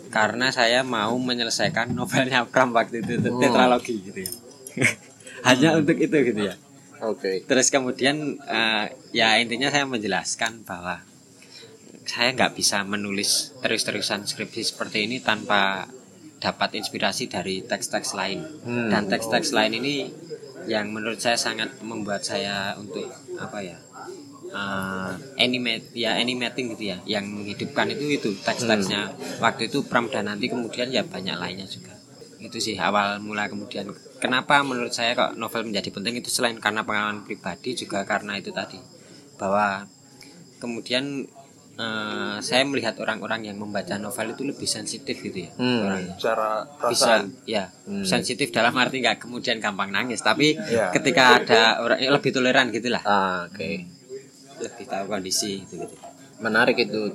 karena 0.09 0.51
saya 0.51 0.83
mau 0.83 1.15
menyelesaikan 1.15 1.91
novelnya 1.91 2.45
Pram 2.45 2.71
waktu 2.71 3.01
itu 3.01 3.19
Oh. 3.25 3.39
tetralogi 3.39 3.95
gitu 4.03 4.19
ya 4.21 4.33
hanya 5.47 5.77
untuk 5.77 5.95
itu 5.97 6.17
gitu 6.25 6.41
ya 6.45 6.55
Oke. 7.01 7.45
terus 7.45 7.69
kemudian 7.69 8.17
eh, 8.41 8.85
ya 9.13 9.37
intinya 9.37 9.69
saya 9.69 9.85
menjelaskan 9.85 10.63
bahwa 10.63 11.03
saya 12.05 12.33
nggak 12.33 12.53
bisa 12.53 12.85
menulis 12.85 13.55
terus-terusan 13.61 14.25
skripsi 14.25 14.61
seperti 14.67 15.05
ini 15.05 15.21
tanpa 15.21 15.89
dapat 16.37 16.77
inspirasi 16.77 17.27
dari 17.27 17.63
teks-teks 17.63 18.13
lain 18.13 18.45
Hmm. 18.63 18.91
dan 18.91 19.09
teks-teks 19.09 19.51
lain 19.51 19.73
ini 19.75 20.13
yang 20.65 20.89
menurut 20.89 21.17
saya 21.17 21.37
sangat 21.37 21.77
membuat 21.81 22.25
saya 22.25 22.73
untuk 22.77 23.09
apa 23.37 23.61
ya 23.61 23.77
eh, 24.55 25.11
animate 25.37 25.91
ya 25.93 26.15
animating 26.15 26.71
gitu 26.73 26.95
ya 26.95 26.99
yang 27.05 27.27
menghidupkan 27.27 27.91
itu 27.91 28.05
itu 28.15 28.29
teks-teksnya 28.39 29.11
waktu 29.43 29.67
itu 29.67 29.83
Pram 29.83 30.07
dan 30.07 30.31
nanti 30.31 30.47
kemudian 30.47 30.89
ya 30.89 31.03
banyak 31.03 31.35
lainnya 31.35 31.67
juga. 31.67 31.91
Itu 32.39 32.61
sih 32.61 32.79
awal 32.79 33.19
mula 33.19 33.51
kemudian. 33.51 33.91
Kenapa 34.23 34.63
menurut 34.63 34.93
saya 34.93 35.13
kok 35.13 35.35
novel 35.35 35.67
menjadi 35.67 35.91
penting 35.91 36.15
itu 36.17 36.31
selain 36.31 36.57
karena 36.57 36.81
pengalaman 36.81 37.25
pribadi 37.25 37.75
juga 37.75 38.07
karena 38.07 38.39
itu 38.39 38.55
tadi. 38.55 38.79
Bahwa 39.35 39.85
kemudian 40.59 41.27
eh, 41.75 42.37
saya 42.39 42.63
melihat 42.63 42.95
orang-orang 43.03 43.51
yang 43.51 43.59
membaca 43.59 43.99
novel 43.99 44.31
itu 44.31 44.47
lebih 44.47 44.69
sensitif 44.69 45.19
gitu 45.19 45.43
ya 45.43 45.51
Hmm. 45.59 45.83
orangnya. 45.83 46.15
Secara 46.15 46.49
bisa 46.87 47.27
ya 47.45 47.67
Hmm. 47.83 48.07
sensitif 48.07 48.55
dalam 48.55 48.71
arti 48.79 49.03
nggak 49.03 49.19
kemudian 49.19 49.59
gampang 49.59 49.91
nangis 49.91 50.23
tapi 50.23 50.55
Ya. 50.55 50.95
ketika 50.95 51.43
ada 51.43 51.83
orang 51.83 51.99
lebih 51.99 52.31
toleran 52.31 52.71
gitulah. 52.71 53.03
Ah, 53.03 53.51
Oke. 53.51 53.83
Lebih 54.57 54.85
tahu 54.85 55.05
kondisi 55.09 55.63
gitu 55.63 55.83
gitu 55.83 55.97
Menarik 56.35 56.77
itu. 56.77 57.15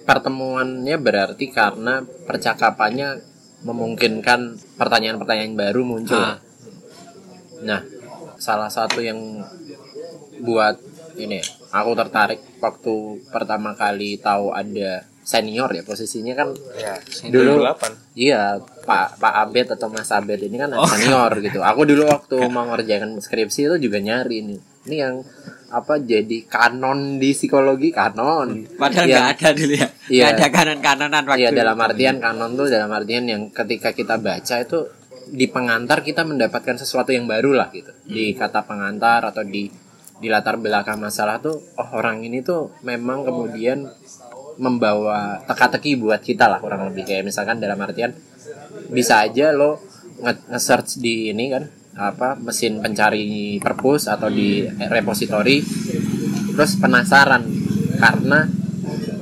Pertemuannya 0.00 0.96
berarti 0.96 1.48
karena 1.48 2.00
percakapannya 2.02 3.20
memungkinkan 3.60 4.40
pertanyaan-pertanyaan 4.76 5.54
baru 5.54 5.80
muncul. 5.82 6.16
Ah. 6.16 6.40
Nah, 7.60 7.84
salah 8.36 8.68
satu 8.68 9.00
yang 9.00 9.16
buat 10.40 10.80
ini 11.16 11.40
aku 11.68 11.92
tertarik 11.92 12.40
waktu 12.58 12.94
pertama 13.28 13.76
kali 13.76 14.16
tahu 14.16 14.52
ada 14.52 15.04
senior 15.20 15.68
ya 15.70 15.84
posisinya 15.84 16.32
kan 16.32 16.48
Ya, 16.74 16.96
Dulu- 17.28 17.60
2008. 17.60 17.92
iya 18.16 18.56
Pak 18.82 19.20
Pak 19.20 19.34
Abed 19.36 19.68
atau 19.70 19.92
Mas 19.92 20.08
Abed 20.10 20.40
ini 20.40 20.56
kan 20.56 20.72
senior 20.88 21.32
gitu. 21.38 21.60
Aku 21.60 21.84
dulu 21.84 22.08
waktu 22.08 22.36
mau 22.54 22.64
ngerjakan 22.66 23.20
skripsi 23.20 23.68
itu 23.68 23.76
juga 23.78 24.00
nyari 24.00 24.42
ini. 24.42 24.56
Ini 24.88 24.96
yang 24.96 25.14
apa 25.70 25.98
jadi 25.98 26.38
kanon 26.44 27.16
di 27.16 27.30
psikologi 27.30 27.90
kanon. 27.90 28.74
padahal 28.74 29.06
Yang- 29.06 29.14
nggak 29.14 29.28
ada 29.32 29.48
dulu 29.54 29.74
ya. 29.74 29.86
Iya. 30.10 30.22
nggak 30.26 30.32
ada 30.34 30.46
kanan 30.50 30.78
kananan 30.82 31.22
waktu 31.24 31.40
Iya 31.40 31.50
dalam 31.54 31.78
artian 31.78 32.16
kanon 32.18 32.52
tuh 32.54 32.66
dalam 32.66 32.90
artian 32.90 33.24
yang 33.24 33.42
ketika 33.48 33.90
kita 33.90 34.18
baca 34.18 34.54
itu 34.58 34.78
di 35.30 35.46
pengantar 35.46 36.02
kita 36.02 36.26
mendapatkan 36.26 36.74
sesuatu 36.74 37.14
yang 37.14 37.30
baru 37.30 37.54
lah 37.54 37.70
gitu. 37.70 37.94
Di 38.02 38.34
kata 38.34 38.66
pengantar 38.66 39.22
atau 39.24 39.46
di 39.46 39.70
di 40.20 40.28
latar 40.28 40.58
belakang 40.58 40.98
masalah 40.98 41.38
tuh 41.38 41.54
oh 41.78 41.88
orang 41.94 42.20
ini 42.20 42.42
tuh 42.42 42.74
memang 42.82 43.22
kemudian 43.22 43.86
membawa 44.58 45.40
teka-teki 45.46 45.96
buat 45.96 46.20
kita 46.20 46.44
lah 46.44 46.58
kurang 46.58 46.90
lebih. 46.90 47.06
Kayak 47.06 47.24
misalkan 47.24 47.62
dalam 47.62 47.78
artian 47.78 48.12
bisa 48.90 49.22
aja 49.22 49.54
lo 49.54 49.78
nge- 50.20 50.50
nge-search 50.50 50.98
di 50.98 51.30
ini 51.30 51.46
kan 51.48 51.64
apa 51.98 52.38
mesin 52.38 52.78
pencari 52.78 53.58
perpus 53.58 54.06
atau 54.06 54.30
di 54.30 54.62
repository 54.66 55.58
terus 56.54 56.78
penasaran 56.78 57.42
karena 57.98 58.46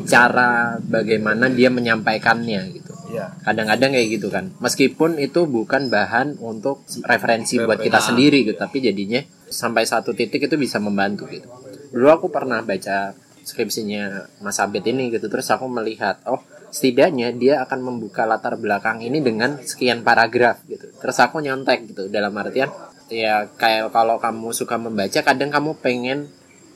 cara 0.09 0.81
bagaimana 0.81 1.53
dia 1.53 1.69
menyampaikannya 1.69 2.63
gitu. 2.73 2.89
Iya. 3.09 3.41
kadang-kadang 3.41 3.97
kayak 3.97 4.09
gitu 4.21 4.29
kan. 4.29 4.53
Meskipun 4.61 5.17
itu 5.17 5.49
bukan 5.49 5.89
bahan 5.89 6.37
untuk 6.45 6.85
referensi 7.09 7.57
buat 7.57 7.81
kita 7.81 8.05
sendiri 8.05 8.45
gitu 8.45 8.61
tapi 8.61 8.85
jadinya 8.85 9.25
sampai 9.49 9.89
satu 9.89 10.13
titik 10.13 10.45
itu 10.45 10.57
bisa 10.61 10.77
membantu 10.77 11.25
gitu. 11.33 11.49
Dulu 11.89 12.09
aku 12.13 12.29
pernah 12.29 12.61
baca 12.61 13.17
skripsinya 13.49 14.29
Mas 14.45 14.61
Abed 14.61 14.85
ini 14.85 15.09
gitu 15.09 15.33
terus 15.33 15.49
aku 15.49 15.65
melihat 15.73 16.21
oh 16.29 16.45
setidaknya 16.69 17.33
dia 17.35 17.65
akan 17.65 17.81
membuka 17.81 18.29
latar 18.29 18.57
belakang 18.61 19.01
ini 19.01 19.21
dengan 19.25 19.61
sekian 19.63 20.05
paragraf 20.05 20.65
gitu. 20.69 20.89
Terus 21.01 21.17
aku 21.21 21.41
nyontek 21.41 21.89
gitu 21.89 22.13
dalam 22.13 22.35
artian 22.37 22.69
ya 23.09 23.49
kayak 23.57 23.89
kalau 23.89 24.21
kamu 24.21 24.53
suka 24.53 24.77
membaca 24.77 25.21
kadang 25.25 25.49
kamu 25.49 25.81
pengen 25.81 26.29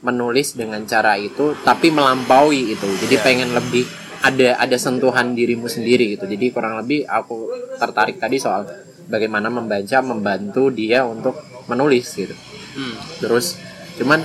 menulis 0.03 0.57
dengan 0.57 0.83
cara 0.89 1.15
itu 1.21 1.55
tapi 1.63 1.93
melampaui 1.93 2.73
itu. 2.73 2.89
Jadi 3.07 3.17
pengen 3.21 3.53
lebih 3.53 3.85
ada 4.23 4.57
ada 4.59 4.77
sentuhan 4.81 5.37
dirimu 5.37 5.69
sendiri 5.69 6.17
gitu. 6.17 6.25
Jadi 6.25 6.51
kurang 6.51 6.81
lebih 6.81 7.05
aku 7.07 7.53
tertarik 7.77 8.17
tadi 8.17 8.41
soal 8.41 8.67
bagaimana 9.13 9.53
membaca 9.53 9.99
membantu 10.01 10.73
dia 10.73 11.05
untuk 11.05 11.37
menulis 11.69 12.07
gitu. 12.17 12.35
Hmm. 12.73 12.97
terus 13.21 13.61
cuman 14.01 14.25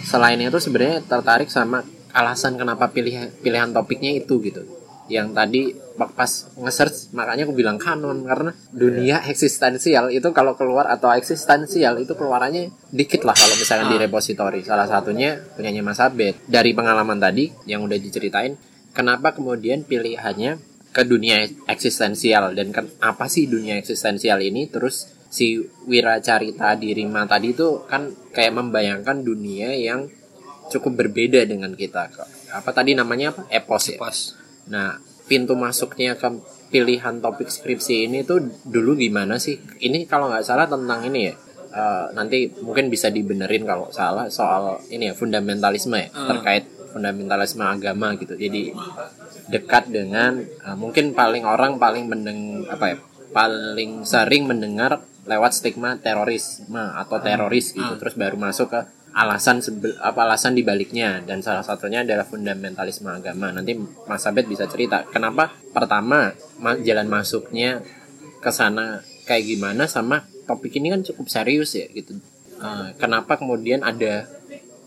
selain 0.00 0.40
itu 0.40 0.56
sebenarnya 0.56 1.04
tertarik 1.04 1.52
sama 1.52 1.84
alasan 2.16 2.56
kenapa 2.56 2.88
pilihan 2.88 3.28
pilihan 3.44 3.68
topiknya 3.68 4.16
itu 4.16 4.40
gitu 4.40 4.64
yang 5.10 5.34
tadi 5.34 5.74
pas 5.98 6.30
nge-search 6.56 7.12
makanya 7.12 7.44
aku 7.44 7.54
bilang 7.54 7.76
kanon 7.76 8.22
karena 8.22 8.54
dunia 8.70 9.22
eksistensial 9.26 10.08
itu 10.14 10.30
kalau 10.30 10.54
keluar 10.54 10.86
atau 10.88 11.10
eksistensial 11.10 11.98
itu 11.98 12.14
keluarannya 12.14 12.70
dikit 12.94 13.26
lah 13.26 13.34
kalau 13.34 13.54
misalnya 13.58 13.86
di 13.90 13.98
repository 13.98 14.62
salah 14.62 14.86
satunya 14.86 15.42
punyanya 15.58 15.82
Mas 15.82 15.98
Abed. 15.98 16.38
Dari 16.46 16.70
pengalaman 16.72 17.18
tadi 17.18 17.50
yang 17.66 17.82
udah 17.82 17.98
diceritain 17.98 18.54
kenapa 18.94 19.34
kemudian 19.34 19.82
pilihannya 19.82 20.58
ke 20.92 21.02
dunia 21.08 21.48
eksistensial 21.66 22.52
dan 22.52 22.70
kan 22.70 22.86
apa 23.00 23.26
sih 23.26 23.50
dunia 23.50 23.76
eksistensial 23.80 24.38
ini? 24.40 24.70
Terus 24.70 25.08
si 25.32 25.58
Wira 25.88 26.20
Carita 26.20 26.76
di 26.76 26.92
Rima 26.92 27.24
tadi 27.24 27.56
itu 27.56 27.84
kan 27.88 28.12
kayak 28.30 28.52
membayangkan 28.54 29.24
dunia 29.24 29.72
yang 29.72 30.06
cukup 30.68 31.04
berbeda 31.04 31.44
dengan 31.44 31.76
kita 31.76 32.08
apa 32.52 32.70
tadi 32.70 32.92
namanya 32.92 33.32
apa? 33.32 33.42
Epos 33.48 33.84
ya? 33.88 33.96
Pos. 33.96 34.41
Nah, 34.70 35.00
pintu 35.26 35.56
masuknya 35.56 36.14
ke 36.14 36.28
pilihan 36.70 37.18
topik 37.18 37.48
skripsi 37.48 38.06
ini 38.06 38.22
tuh 38.22 38.42
dulu 38.66 38.94
gimana 38.94 39.40
sih? 39.40 39.58
Ini 39.58 40.04
kalau 40.06 40.28
nggak 40.30 40.44
salah 40.46 40.66
tentang 40.68 41.02
ini 41.08 41.30
ya. 41.30 41.34
eh, 41.72 42.06
nanti 42.12 42.52
mungkin 42.60 42.92
bisa 42.92 43.08
dibenerin 43.08 43.64
kalau 43.64 43.88
salah 43.88 44.28
soal 44.28 44.84
ini 44.92 45.08
ya 45.08 45.14
fundamentalisme 45.16 45.96
ya 45.96 46.12
terkait 46.12 46.68
fundamentalisme 46.92 47.64
agama 47.64 48.12
gitu. 48.20 48.36
Jadi 48.36 48.76
dekat 49.48 49.88
dengan 49.88 50.44
eh, 50.44 50.76
mungkin 50.76 51.16
paling 51.16 51.48
orang 51.48 51.80
paling 51.80 52.12
mendeng 52.12 52.68
apa 52.68 52.84
ya 52.92 52.96
paling 53.32 54.04
sering 54.04 54.44
mendengar 54.44 55.00
lewat 55.24 55.56
stigma 55.56 55.96
terorisme 55.96 56.76
atau 56.76 57.16
teroris 57.22 57.72
gitu 57.72 57.94
terus 57.96 58.14
baru 58.18 58.36
masuk 58.36 58.68
ke 58.74 58.80
alasan 59.12 59.60
sebel, 59.60 59.96
apa 60.00 60.24
alasan 60.24 60.56
dibaliknya. 60.56 61.20
Dan 61.24 61.44
salah 61.44 61.64
satunya 61.64 62.04
adalah 62.04 62.24
fundamentalisme 62.24 63.08
agama. 63.08 63.52
Nanti 63.52 63.76
Mas 64.08 64.24
Abed 64.24 64.48
bisa 64.48 64.64
cerita 64.68 65.04
kenapa 65.08 65.52
pertama 65.72 66.32
ma- 66.60 66.80
jalan 66.80 67.08
masuknya 67.08 67.84
ke 68.42 68.50
sana 68.50 69.04
kayak 69.28 69.46
gimana 69.46 69.86
sama 69.86 70.26
topik 70.48 70.74
ini 70.76 70.90
kan 70.90 71.00
cukup 71.06 71.30
serius 71.30 71.78
ya 71.78 71.86
gitu. 71.92 72.18
Eh, 72.62 72.88
kenapa 72.98 73.38
kemudian 73.38 73.82
ada 73.86 74.26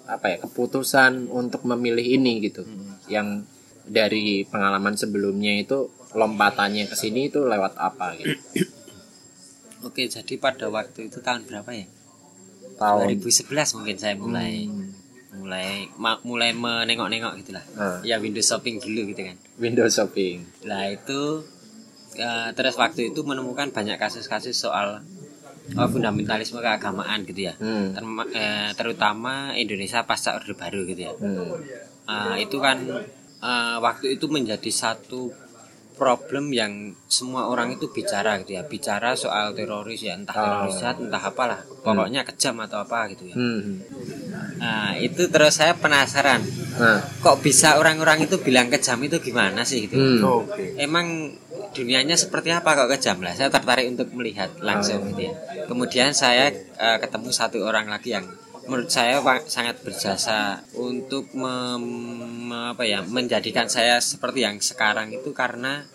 apa 0.05 0.25
ya 0.31 0.37
keputusan 0.41 1.31
untuk 1.31 1.65
memilih 1.65 2.03
ini 2.03 2.43
gitu. 2.43 2.65
Yang 3.09 3.47
dari 3.85 4.41
pengalaman 4.45 4.97
sebelumnya 4.97 5.61
itu 5.61 5.93
lompatannya 6.17 6.89
ke 6.89 6.95
sini 6.97 7.29
itu 7.29 7.45
lewat 7.45 7.77
apa 7.77 8.17
gitu. 8.17 8.33
Oke, 9.85 10.09
jadi 10.09 10.33
pada 10.41 10.65
waktu 10.73 11.13
itu 11.13 11.21
tahun 11.21 11.45
berapa 11.45 11.69
ya? 11.69 11.85
Tahun 12.75 13.15
2011 13.15 13.47
mungkin 13.75 13.95
saya 13.95 14.15
mulai 14.15 14.67
mulai 15.35 15.91
ma- 15.95 16.21
mulai 16.23 16.51
menengok-nengok 16.51 17.33
gitulah. 17.39 17.65
Ah. 17.75 17.99
Ya 18.01 18.17
Windows 18.17 18.45
shopping 18.45 18.79
dulu 18.79 19.11
gitu 19.11 19.21
kan. 19.21 19.35
Windows 19.55 19.93
shopping 19.93 20.43
Lah 20.63 20.87
itu 20.87 21.43
eh, 22.15 22.49
terus 22.53 22.75
waktu 22.75 23.11
itu 23.11 23.19
menemukan 23.21 23.67
banyak 23.69 23.95
kasus-kasus 23.95 24.55
soal 24.55 25.03
oh, 25.73 25.87
fundamentalisme 25.87 26.59
keagamaan 26.59 27.27
gitu 27.27 27.51
ya. 27.51 27.53
hmm. 27.55 27.93
Terma- 27.93 28.31
eh, 28.31 28.71
terutama 28.73 29.33
Indonesia 29.53 30.03
pasca 30.03 30.35
Orde 30.35 30.55
Baru 30.55 30.87
gitu 30.87 31.01
ya. 31.03 31.13
Hmm. 31.13 31.51
Ah, 32.07 32.35
itu 32.35 32.55
kan 32.57 32.79
eh, 33.41 33.77
waktu 33.77 34.15
itu 34.15 34.25
menjadi 34.27 34.71
satu 34.71 35.35
problem 35.95 36.51
yang 36.51 36.91
semua 37.07 37.47
orang 37.47 37.73
itu 37.73 37.89
bicara 37.89 38.37
gitu 38.43 38.59
ya. 38.59 38.63
Bicara 38.67 39.15
soal 39.15 39.55
teroris 39.55 40.03
ya 40.03 40.13
entah 40.13 40.35
teroris 40.35 40.77
jahat 40.77 40.99
entah 40.99 41.23
apalah. 41.23 41.59
Pokoknya 41.81 42.27
kejam 42.27 42.59
atau 42.61 42.83
apa 42.83 43.09
gitu 43.15 43.31
ya. 43.31 43.35
Hmm. 43.35 43.81
nah 44.59 44.95
itu 44.99 45.31
terus 45.31 45.55
saya 45.55 45.75
penasaran. 45.75 46.43
Nah, 46.75 46.99
kok 47.23 47.39
bisa 47.39 47.79
orang-orang 47.79 48.27
itu 48.27 48.35
bilang 48.43 48.67
kejam 48.67 48.99
itu 48.99 49.23
gimana 49.23 49.63
sih 49.63 49.87
gitu 49.87 49.95
hmm. 49.95 50.19
Oke. 50.21 50.75
emang 50.75 51.31
dunianya 51.71 52.19
seperti 52.19 52.51
apa 52.51 52.75
kok 52.75 52.91
kejam? 52.91 53.23
Lah 53.23 53.31
saya 53.35 53.47
tertarik 53.47 53.87
untuk 53.87 54.11
melihat 54.15 54.51
langsung 54.59 55.07
gitu 55.15 55.31
ya. 55.31 55.33
Kemudian 55.67 56.11
saya 56.11 56.51
eh, 56.55 56.97
ketemu 56.99 57.29
satu 57.31 57.63
orang 57.63 57.87
lagi 57.87 58.15
yang 58.15 58.27
menurut 58.65 58.89
saya 58.89 59.21
sangat 59.45 59.81
berjasa 59.81 60.65
untuk 60.73 61.29
mem- 61.33 62.49
apa 62.51 62.81
ya 62.81 63.01
menjadikan 63.01 63.65
saya 63.65 63.97
seperti 63.99 64.41
yang 64.41 64.57
sekarang 64.57 65.11
itu 65.11 65.29
karena 65.31 65.85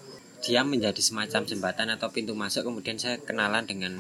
dia 0.41 0.63
menjadi 0.63 0.99
semacam 0.99 1.45
jembatan 1.45 1.91
atau 1.91 2.09
pintu 2.09 2.33
masuk 2.33 2.65
kemudian 2.65 2.97
saya 2.97 3.19
kenalan 3.19 3.67
dengan 3.67 3.93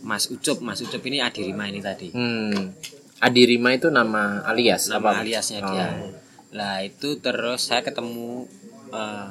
Mas 0.00 0.26
Ucup 0.26 0.58
Mas 0.60 0.80
Ucup 0.80 1.04
ini 1.04 1.20
Adirima 1.20 1.68
ini 1.68 1.78
tadi 1.78 2.08
Hmm. 2.10 2.72
Adirima 3.20 3.70
itu 3.70 3.92
nama 3.92 4.40
alias 4.42 4.88
nama 4.88 5.12
apa? 5.12 5.20
aliasnya 5.20 5.60
Oh. 5.60 5.68
dia. 5.68 5.88
Lah 6.50 6.80
itu 6.80 7.20
terus 7.20 7.68
saya 7.68 7.84
ketemu 7.84 8.48
eh, 8.90 9.28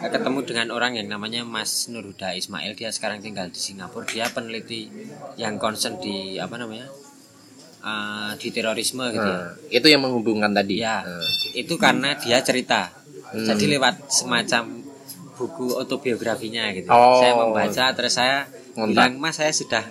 ketemu 0.00 0.38
dengan 0.42 0.70
orang 0.70 0.96
yang 0.96 1.10
namanya 1.10 1.42
Mas 1.42 1.90
Nurhuda 1.90 2.32
Ismail. 2.32 2.72
Dia 2.72 2.88
sekarang 2.88 3.20
tinggal 3.20 3.50
di 3.50 3.58
Singapura. 3.58 4.06
Dia 4.06 4.30
peneliti 4.30 4.86
yang 5.34 5.58
concern 5.58 5.98
di 5.98 6.38
apa 6.38 6.56
namanya 6.56 6.86
eh, 7.82 8.30
di 8.38 8.48
terorisme 8.48 9.04
gitu 9.10 9.26
ya. 9.26 9.38
Nah, 9.42 9.50
itu 9.68 9.86
yang 9.90 10.02
menghubungkan 10.02 10.54
tadi. 10.54 10.80
Ya, 10.80 11.02
Nah. 11.02 11.18
itu 11.52 11.74
karena 11.76 12.14
dia 12.14 12.38
cerita. 12.40 12.94
Hmm. 13.34 13.42
Jadi 13.42 13.64
lewat 13.74 14.06
semacam 14.08 14.82
buku 15.34 15.74
autobiografinya 15.74 16.70
gitu. 16.70 16.86
Oh. 16.88 17.18
Saya 17.18 17.34
membaca 17.34 17.84
terus 17.96 18.14
saya 18.14 18.46
Ngontak. 18.78 18.88
bilang, 18.88 19.12
"Mas, 19.18 19.36
saya 19.40 19.50
sudah 19.50 19.82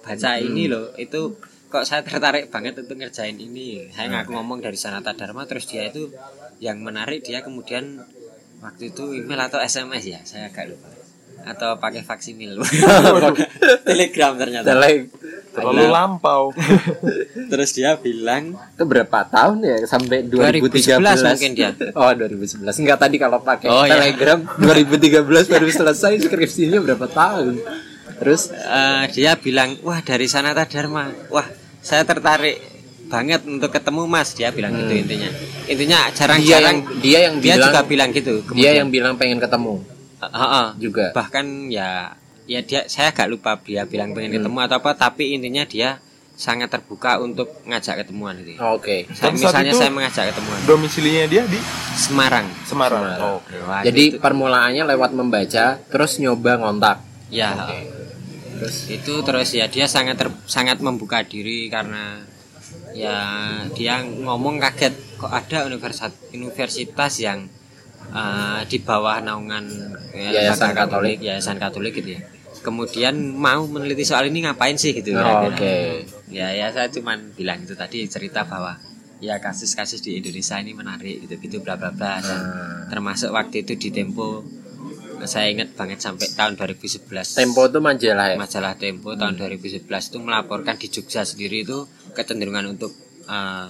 baca 0.00 0.30
ini 0.38 0.70
loh." 0.70 0.92
Itu 0.94 1.34
kok 1.66 1.82
saya 1.82 2.06
tertarik 2.06 2.54
banget 2.54 2.78
untuk 2.78 2.94
ngerjain 2.94 3.34
ini. 3.34 3.90
Saya 3.90 4.06
ngaku 4.14 4.30
ngomong 4.38 4.62
dari 4.62 4.78
Sanata 4.78 5.10
Dharma 5.10 5.42
terus 5.50 5.66
dia 5.66 5.90
itu 5.90 6.12
yang 6.62 6.78
menarik 6.78 7.26
dia 7.26 7.42
kemudian 7.42 7.98
waktu 8.62 8.94
itu 8.94 9.10
email 9.12 9.42
atau 9.42 9.58
SMS 9.58 10.04
ya, 10.06 10.20
saya 10.22 10.48
agak 10.54 10.70
lupa. 10.70 10.93
Atau 11.44 11.76
pakai 11.76 12.00
faksimil. 12.00 12.58
Telegram 13.88 14.32
ternyata. 14.34 14.66
Tele- 14.66 15.08
Terlalu 15.54 15.86
lampau. 15.86 16.50
Terus 17.50 17.70
dia 17.70 17.94
bilang 17.94 18.58
itu 18.58 18.82
berapa 18.82 19.22
tahun 19.24 19.62
ya? 19.62 19.76
Sampai 19.86 20.26
2013 20.26 20.98
2011 20.98 21.30
mungkin 21.30 21.52
dia. 21.54 21.70
Oh 21.94 22.10
2011 22.10 22.66
enggak 22.74 22.98
tadi 22.98 23.16
kalau 23.16 23.38
pakai 23.38 23.70
Oh, 23.70 23.86
iya. 23.86 23.94
Telegram 23.94 24.42
2013 24.66 25.22
baru 25.46 25.66
selesai 25.70 26.26
skripsinya 26.26 26.82
berapa 26.82 27.06
tahun? 27.06 27.62
Terus? 28.18 28.50
Eh, 28.50 29.04
dia 29.14 29.38
bilang 29.38 29.78
wah 29.86 30.02
dari 30.02 30.26
Sanata 30.26 30.66
Dharma 30.66 31.14
wah 31.30 31.46
saya 31.78 32.02
tertarik 32.02 32.58
banget 33.06 33.46
untuk 33.46 33.70
ketemu 33.70 34.10
Mas. 34.10 34.34
Dia 34.34 34.50
bilang 34.50 34.74
gitu 34.74 34.90
intinya. 34.90 35.30
Intinya 35.64 35.98
dia 36.02 36.02
yang 36.02 36.14
jarang-jarang 36.18 36.76
dia 36.98 37.18
yang 37.30 37.34
dia 37.38 37.54
bilang 37.54 37.70
juga 37.70 37.80
bilang 37.86 38.08
gitu 38.10 38.34
dia 38.42 38.46
kemudian. 38.50 38.74
yang 38.74 38.88
bilang 38.90 39.14
pengen 39.14 39.38
ketemu 39.38 39.86
Eh, 40.26 40.38
eh. 40.38 40.68
juga 40.80 41.04
bahkan 41.10 41.44
ya 41.68 42.14
ya 42.44 42.60
dia 42.60 42.84
saya 42.86 43.08
agak 43.08 43.26
lupa 43.26 43.56
dia 43.58 43.84
bilang 43.84 44.12
pengen 44.12 44.30
Hmm. 44.30 44.36
ketemu 44.38 44.58
atau 44.62 44.76
apa 44.78 44.90
tapi 44.94 45.32
intinya 45.32 45.64
dia 45.64 45.96
sangat 46.34 46.66
terbuka 46.68 47.16
untuk 47.18 47.46
ngajak 47.62 48.02
ketemuan 48.02 48.34
gitu 48.36 48.58
Oh, 48.58 48.76
oke 48.76 49.06
saya, 49.08 49.30
Dan 49.30 49.32
saat 49.32 49.34
misalnya 49.38 49.70
itu- 49.70 49.80
saya 49.80 49.90
mengajak 49.90 50.24
ketemuan 50.28 50.58
Domisilinya 50.64 51.24
dia 51.24 51.42
di 51.44 51.60
Semarang 51.94 52.46
Semarang. 52.64 53.02
Semarang. 53.06 53.20
Oh, 53.22 53.38
Oke. 53.38 53.54
Wah, 53.60 53.80
jadi 53.80 54.02
itu- 54.08 54.18
permulaannya 54.18 54.82
lewat 54.84 55.10
membaca 55.12 55.78
terus 55.80 56.18
nyoba 56.18 56.58
ngontak 56.58 57.00
ya 57.28 57.54
terus 58.54 58.86
itu 58.88 59.14
terus 59.20 59.48
ya 59.50 59.66
dia 59.66 59.86
sangat 59.86 60.14
ter- 60.16 60.42
sangat 60.44 60.78
membuka 60.78 61.22
diri 61.22 61.66
karena 61.66 62.22
ya 62.92 63.18
dia 63.70 63.98
ngomong 64.02 64.58
kaget 64.60 64.94
kok 65.16 65.26
ada 65.28 65.64
universitas 65.64 66.14
universitas 66.30 67.12
yang 67.18 67.46
uh, 68.10 68.60
di 68.62 68.78
bawah 68.78 69.20
naungan 69.20 69.64
ya, 70.10 70.30
Yayasan 70.44 70.72
Katolik. 70.72 71.18
yayasan 71.18 71.56
Katolik 71.56 71.94
gitu 71.94 72.10
ya 72.12 72.22
kemudian 72.60 73.12
mau 73.30 73.64
meneliti 73.64 74.02
soal 74.02 74.26
ini 74.26 74.40
ngapain 74.42 74.74
sih 74.74 74.92
gitu 74.92 75.12
Oh, 75.12 75.20
kira-kira. 75.20 75.52
oke. 75.52 75.76
ya 76.28 76.48
ya 76.50 76.66
saya 76.68 76.88
cuman 76.88 77.32
bilang 77.32 77.60
itu 77.60 77.72
tadi 77.72 78.04
cerita 78.06 78.40
bahwa 78.42 78.80
ya 79.20 79.36
kasus-kasus 79.36 80.00
di 80.00 80.16
Indonesia 80.16 80.56
ini 80.56 80.72
menarik 80.72 81.22
gitu 81.22 81.36
gitu 81.38 81.56
bla 81.60 81.76
bla 81.76 81.88
bla 81.90 82.18
Dan 82.18 82.40
Hmm. 82.40 82.88
termasuk 82.90 83.30
waktu 83.30 83.62
itu 83.62 83.76
di 83.78 83.88
Tempo 83.90 84.40
saya 85.24 85.48
ingat 85.48 85.72
banget 85.72 86.00
sampai 86.00 86.24
tahun 86.30 86.52
2011 86.54 87.04
Tempo 87.34 87.64
itu 87.64 87.78
majalah 87.78 88.26
ya. 88.28 88.36
majalah 88.36 88.74
Tempo 88.74 89.12
tahun 89.12 89.34
2011 89.34 89.84
itu 89.84 90.18
melaporkan 90.18 90.76
di 90.76 90.88
Jogja 90.88 91.20
sendiri 91.22 91.64
itu 91.64 91.84
kecenderungan 92.12 92.64
untuk 92.70 92.92
eh, 93.26 93.68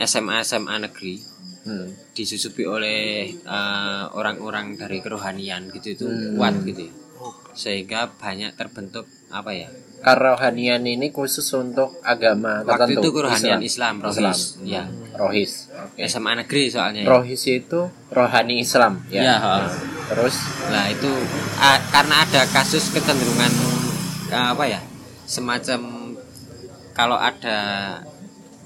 SMA 0.00 0.42
SMA 0.42 0.74
negeri 0.80 1.18
Hmm. 1.64 1.88
disusupi 2.12 2.68
oleh 2.68 3.32
eh, 3.32 4.04
orang-orang 4.12 4.76
dari 4.76 5.00
kerohanian 5.00 5.72
gitu 5.72 5.96
itu 5.96 6.06
kuat 6.36 6.60
gitu 6.62 6.88
ya 6.88 6.94
sehingga 7.54 8.10
banyak 8.20 8.52
terbentuk 8.58 9.06
apa 9.32 9.54
ya 9.54 9.68
Kerohanian 10.04 10.84
ini 10.84 11.08
khusus 11.08 11.48
untuk 11.56 11.96
agama 12.04 12.60
waktu 12.60 12.92
tertentu. 12.92 13.00
itu 13.00 13.08
kerohanian 13.16 13.60
Islam, 13.64 14.04
rohis 14.04 14.60
ya 14.60 14.84
Rohis. 15.16 15.72
Oke. 15.72 16.04
SMA 16.04 16.44
negeri 16.44 16.68
soalnya 16.68 17.08
ya. 17.08 17.08
Rohis 17.08 17.40
itu 17.48 17.88
rohani 18.12 18.60
Islam 18.60 19.00
ya. 19.08 19.22
Ya, 19.24 19.36
ha. 19.40 19.54
Terus 20.12 20.36
Nah 20.68 20.92
itu 20.92 21.08
karena 21.88 22.20
ada 22.20 22.44
kasus 22.52 22.92
kecenderungan 22.92 23.48
ah, 24.28 24.52
apa 24.52 24.64
ya 24.68 24.80
semacam 25.24 25.80
kalau 26.92 27.16
ada 27.16 27.56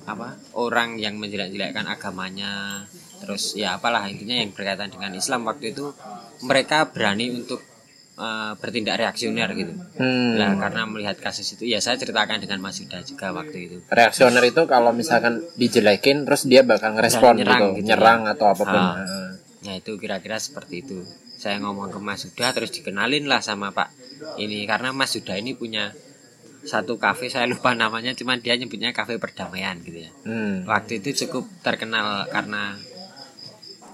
apa 0.09 0.41
orang 0.57 0.97
yang 0.97 1.21
menjelek-jelekkan 1.21 1.85
agamanya 1.85 2.83
terus 3.21 3.53
ya 3.53 3.77
apalah 3.77 4.09
intinya 4.09 4.35
yang 4.35 4.51
berkaitan 4.51 4.89
dengan 4.89 5.13
Islam 5.13 5.45
waktu 5.45 5.75
itu 5.75 5.93
mereka 6.41 6.89
berani 6.89 7.35
untuk 7.35 7.61
eh, 8.15 8.53
bertindak 8.57 8.99
reaksioner 8.99 9.51
gitu. 9.53 9.75
hmm, 9.99 10.39
Nah 10.39 10.55
karena 10.57 10.87
melihat 10.87 11.19
kasus 11.19 11.55
itu 11.55 11.67
ya 11.67 11.79
saya 11.79 11.95
ceritakan 11.95 12.39
dengan 12.39 12.59
Mas 12.59 12.79
Yuda 12.79 13.03
juga 13.03 13.31
waktu 13.31 13.59
itu. 13.59 13.77
reaksioner 13.87 14.43
itu 14.43 14.63
kalau 14.65 14.91
misalkan 14.91 15.45
dijelekin 15.55 16.25
terus 16.25 16.47
dia 16.47 16.63
bakal 16.63 16.95
ngerespon 16.95 17.39
Nyerang 17.39 17.61
gitu, 17.61 17.77
gitu 17.79 17.85
ya. 17.85 17.89
nyerang 17.95 18.21
atau 18.27 18.47
apa 18.49 18.63
pun. 18.65 18.81
Ah. 18.81 18.97
Nah 19.59 19.75
itu 19.75 19.93
kira-kira 19.99 20.39
seperti 20.39 20.83
itu. 20.83 20.99
Saya 21.39 21.63
ngomong 21.63 21.91
ke 21.91 21.99
Mas 21.99 22.27
Yuda 22.27 22.51
terus 22.51 22.71
dikenalin 22.71 23.27
lah 23.27 23.39
sama 23.39 23.71
Pak 23.71 23.91
ini 24.39 24.67
karena 24.67 24.91
Mas 24.91 25.15
Yuda 25.15 25.39
ini 25.39 25.55
punya 25.55 25.95
satu 26.65 26.99
kafe 26.99 27.31
saya 27.31 27.47
lupa 27.47 27.73
namanya 27.75 28.11
cuman 28.15 28.43
dia 28.43 28.59
nyebutnya 28.59 28.91
kafe 28.91 29.21
perdamaian 29.21 29.79
gitu 29.83 30.09
ya. 30.09 30.11
Hmm. 30.27 30.67
Waktu 30.67 31.03
itu 31.03 31.27
cukup 31.27 31.47
terkenal 31.63 32.27
karena 32.31 32.75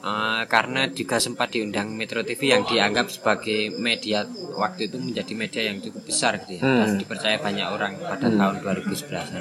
eh, 0.05 0.43
karena 0.47 0.85
juga 0.91 1.17
sempat 1.17 1.49
diundang 1.49 1.89
Metro 1.91 2.21
TV 2.21 2.53
yang 2.53 2.63
dianggap 2.63 3.09
sebagai 3.09 3.73
media 3.73 4.23
waktu 4.55 4.87
itu 4.87 4.97
menjadi 4.99 5.33
media 5.35 5.63
yang 5.65 5.81
cukup 5.81 6.05
besar 6.05 6.37
gitu 6.39 6.53
ya 6.55 6.63
dan 6.63 6.87
Hmm. 6.87 6.99
dipercaya 6.99 7.37
banyak 7.39 7.67
orang 7.67 7.93
pada 7.99 8.29
tahun 8.29 8.57
2011 8.61 9.33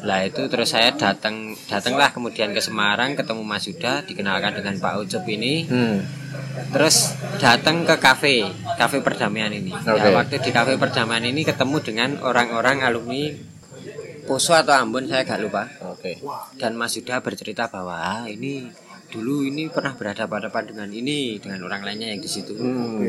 lah 0.00 0.20
itu 0.22 0.42
terus 0.46 0.68
saya 0.70 0.92
datang 0.94 1.36
datanglah 1.66 2.08
kemudian 2.10 2.50
ke 2.50 2.60
Semarang 2.60 3.12
ketemu 3.14 3.42
Mas 3.42 3.64
Yuda 3.64 4.00
dikenalkan 4.02 4.52
dengan 4.54 4.76
Pak 4.78 4.94
Ucup 4.98 5.24
ini 5.26 5.64
Hmm. 5.66 6.00
terus 6.70 7.12
datang 7.36 7.82
ke 7.82 7.96
kafe 7.98 8.48
kafe 8.76 9.00
perdamaian 9.00 9.50
ini 9.50 9.72
Ya, 9.74 9.92
Oke. 9.94 10.08
waktu 10.14 10.36
di 10.38 10.50
kafe 10.50 10.76
perdamaian 10.76 11.24
ini 11.26 11.40
ketemu 11.42 11.76
dengan 11.80 12.10
orang-orang 12.20 12.80
alumni 12.80 13.32
Poso 14.22 14.54
atau 14.54 14.70
Ambon 14.72 15.04
saya 15.04 15.20
gak 15.22 15.40
lupa 15.40 15.66
Oke. 15.86 16.16
dan 16.54 16.76
Mas 16.76 16.94
Yuda 16.94 17.18
bercerita 17.18 17.66
bahwa 17.66 17.96
"Ah, 17.96 18.24
ini 18.26 18.70
dulu 19.10 19.42
ini 19.42 19.66
pernah 19.66 19.92
berhadapan-hadapan 19.92 20.64
dengan 20.70 20.88
ini 20.88 21.36
dengan 21.36 21.60
orang 21.62 21.82
lainnya 21.82 22.14
yang 22.14 22.22
di 22.22 22.30
situ 22.30 22.54
Hmm. 22.54 23.02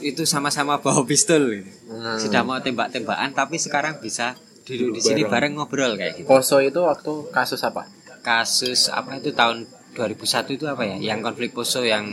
itu 0.00 0.22
sama-sama 0.24 0.80
bawa 0.80 1.04
pistol 1.04 1.50
gitu. 1.52 1.70
Hmm. 1.90 2.16
sudah 2.16 2.40
mau 2.40 2.56
tembak-tembakan 2.58 3.34
tapi 3.34 3.58
sekarang 3.58 3.98
bisa 3.98 4.32
duduk 4.64 4.96
di 4.96 5.00
sini 5.02 5.22
bareng 5.26 5.58
ngobrol 5.58 5.92
kayak 5.94 6.22
gitu 6.22 6.26
Poso 6.26 6.56
itu 6.58 6.80
waktu 6.80 7.12
kasus 7.28 7.60
apa? 7.60 7.84
kasus 8.24 8.88
apa 8.88 9.20
itu 9.20 9.36
tahun 9.36 9.68
2001 9.92 10.56
itu 10.56 10.64
apa 10.64 10.82
ya 10.82 10.96
yang 10.96 11.20
konflik 11.20 11.52
Poso 11.52 11.84
yang 11.84 12.08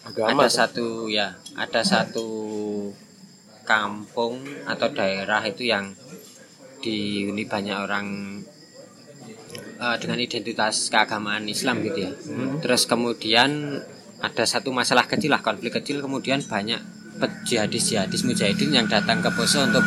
Agama, 0.00 0.44
ada 0.44 0.48
satu 0.48 1.08
ya 1.08 1.36
ada 1.56 1.80
satu 1.80 2.28
kampung 3.64 4.42
atau 4.66 4.88
daerah 4.90 5.40
itu 5.44 5.64
yang 5.64 5.92
dihuni 6.80 7.44
banyak 7.44 7.76
orang 7.76 8.06
eh, 9.80 9.96
dengan 9.96 10.18
identitas 10.18 10.86
keagamaan 10.86 11.44
Islam 11.46 11.80
gitu 11.80 11.98
ya 12.00 12.12
terus 12.60 12.84
kemudian 12.84 13.80
ada 14.20 14.44
satu 14.44 14.68
masalah 14.70 15.04
kecil 15.04 15.30
lah 15.30 15.40
konflik 15.40 15.72
kecil 15.74 15.98
kemudian 15.98 16.44
banyak 16.44 16.76
pe- 17.16 17.40
jihadis-jihadis 17.42 18.22
mujahidin 18.22 18.70
yang 18.70 18.86
datang 18.86 19.18
ke 19.18 19.30
Poso 19.30 19.60
untuk 19.62 19.80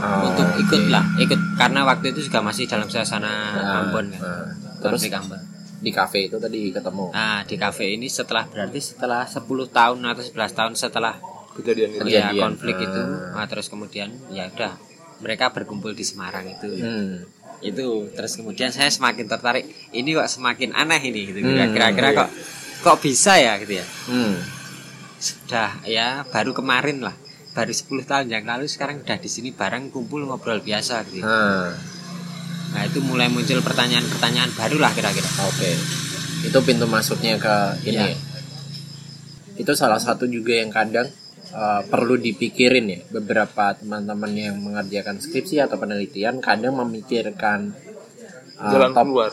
Oh, 0.00 0.24
untuk 0.24 0.48
ikut 0.56 0.80
oke. 0.80 0.88
lah 0.88 1.04
ikut 1.18 1.36
karena 1.54 1.84
waktu 1.84 2.10
itu 2.10 2.24
juga 2.24 2.40
masih 2.40 2.64
dalam 2.64 2.86
suasana 2.86 3.28
Ah, 3.52 3.84
Ambon 3.84 4.08
kan 4.08 4.22
ah. 4.22 4.46
Terus 4.80 5.02
konflik 5.02 5.12
Ambon 5.12 5.40
di 5.80 5.90
kafe 5.90 6.28
itu 6.28 6.36
tadi 6.36 6.68
ketemu. 6.68 7.08
Nah, 7.10 7.40
di 7.42 7.56
kafe 7.56 7.84
ini 7.90 8.04
setelah 8.06 8.44
berarti 8.44 8.76
setelah 8.78 9.24
10 9.24 9.40
tahun 9.66 9.98
atau 10.04 10.20
11 10.22 10.52
tahun 10.52 10.72
setelah 10.74 11.16
kejadian 11.50 11.90
itu 11.94 12.04
ya 12.10 12.28
konflik 12.34 12.76
Ah. 12.76 12.84
itu, 12.84 13.02
nah, 13.32 13.46
terus 13.46 13.66
kemudian 13.66 14.08
ya 14.30 14.44
udah 14.46 14.76
mereka 15.18 15.48
berkumpul 15.50 15.92
di 15.92 16.00
Semarang 16.00 16.44
itu. 16.46 16.68
Hmm. 16.76 17.24
Itu 17.60 18.08
terus 18.12 18.34
kemudian 18.34 18.72
saya 18.72 18.88
semakin 18.88 19.24
tertarik. 19.24 19.64
Ini 19.90 20.08
kok 20.16 20.28
semakin 20.28 20.72
aneh 20.72 21.00
ini 21.02 21.20
gitu. 21.28 21.38
Hmm, 21.40 21.70
Kira-kira 21.70 22.08
iya. 22.10 22.18
kok 22.18 22.28
kok 22.80 22.96
bisa 22.98 23.36
ya 23.36 23.60
gitu 23.60 23.76
ya. 23.76 23.86
Hmm. 24.08 24.34
Sudah 25.16 25.84
ya 25.84 26.24
baru 26.26 26.52
kemarin 26.52 27.04
lah. 27.04 27.16
Baru 27.50 27.68
10 27.68 28.06
tahun 28.06 28.26
yang 28.30 28.46
lalu 28.46 28.64
sekarang 28.64 29.02
udah 29.02 29.18
di 29.18 29.26
sini 29.26 29.50
bareng 29.50 29.90
kumpul 29.90 30.24
ngobrol 30.24 30.60
biasa 30.60 31.04
gitu. 31.08 31.20
ya. 31.20 31.26
Nah, 31.26 31.70
Nah, 32.70 32.86
itu 32.86 33.02
mulai 33.02 33.26
muncul 33.26 33.58
pertanyaan-pertanyaan 33.66 34.54
baru 34.54 34.78
lah 34.78 34.94
kira-kira. 34.94 35.26
oke. 35.42 35.70
Itu 36.46 36.58
pintu 36.62 36.86
masuknya 36.86 37.34
ke 37.34 37.54
ini. 37.82 37.98
Iya. 37.98 38.14
ya? 38.14 38.18
Itu 39.58 39.74
salah 39.74 39.98
satu 39.98 40.30
juga 40.30 40.54
yang 40.54 40.70
kadang 40.70 41.10
uh, 41.52 41.82
perlu 41.86 42.16
dipikirin 42.16 42.86
ya. 42.86 43.00
Beberapa 43.10 43.74
teman-teman 43.74 44.32
yang 44.32 44.56
mengerjakan 44.58 45.18
skripsi 45.18 45.62
atau 45.62 45.76
penelitian 45.76 46.38
kadang 46.38 46.78
memikirkan 46.80 47.74
uh, 48.58 48.70
jalan 48.70 48.90
top- 48.94 49.06
keluar 49.10 49.32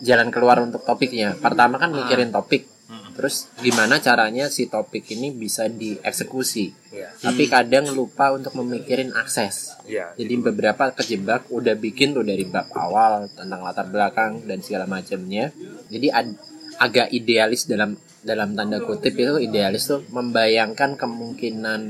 jalan 0.00 0.28
keluar 0.32 0.56
untuk 0.64 0.80
topiknya. 0.82 1.36
Pertama 1.36 1.76
kan 1.76 1.92
mikirin 1.92 2.32
topik. 2.32 2.64
Hmm. 2.88 3.12
Terus 3.14 3.52
gimana 3.60 4.00
caranya 4.00 4.48
si 4.48 4.64
topik 4.66 5.04
ini 5.12 5.28
bisa 5.30 5.68
dieksekusi. 5.68 6.72
ya 6.90 7.12
Tapi 7.20 7.46
kadang 7.46 7.92
lupa 7.92 8.32
untuk 8.32 8.56
memikirin 8.56 9.12
akses. 9.12 9.76
ya 9.84 10.16
Jadi 10.16 10.40
beberapa 10.40 10.88
kejebak 10.96 11.52
udah 11.52 11.76
bikin 11.76 12.16
tuh 12.16 12.24
dari 12.24 12.48
bab 12.48 12.72
awal 12.72 13.28
tentang 13.28 13.60
latar 13.60 13.86
belakang 13.92 14.40
dan 14.48 14.64
segala 14.64 14.88
macamnya. 14.88 15.52
Jadi 15.92 16.08
ad- 16.08 16.40
agak 16.80 17.12
idealis 17.12 17.68
dalam 17.68 17.92
dalam 18.20 18.52
tanda 18.52 18.80
kutip 18.84 19.16
itu 19.16 19.40
idealis 19.40 19.88
tuh 19.88 20.04
membayangkan 20.12 20.96
kemungkinan 20.96 21.80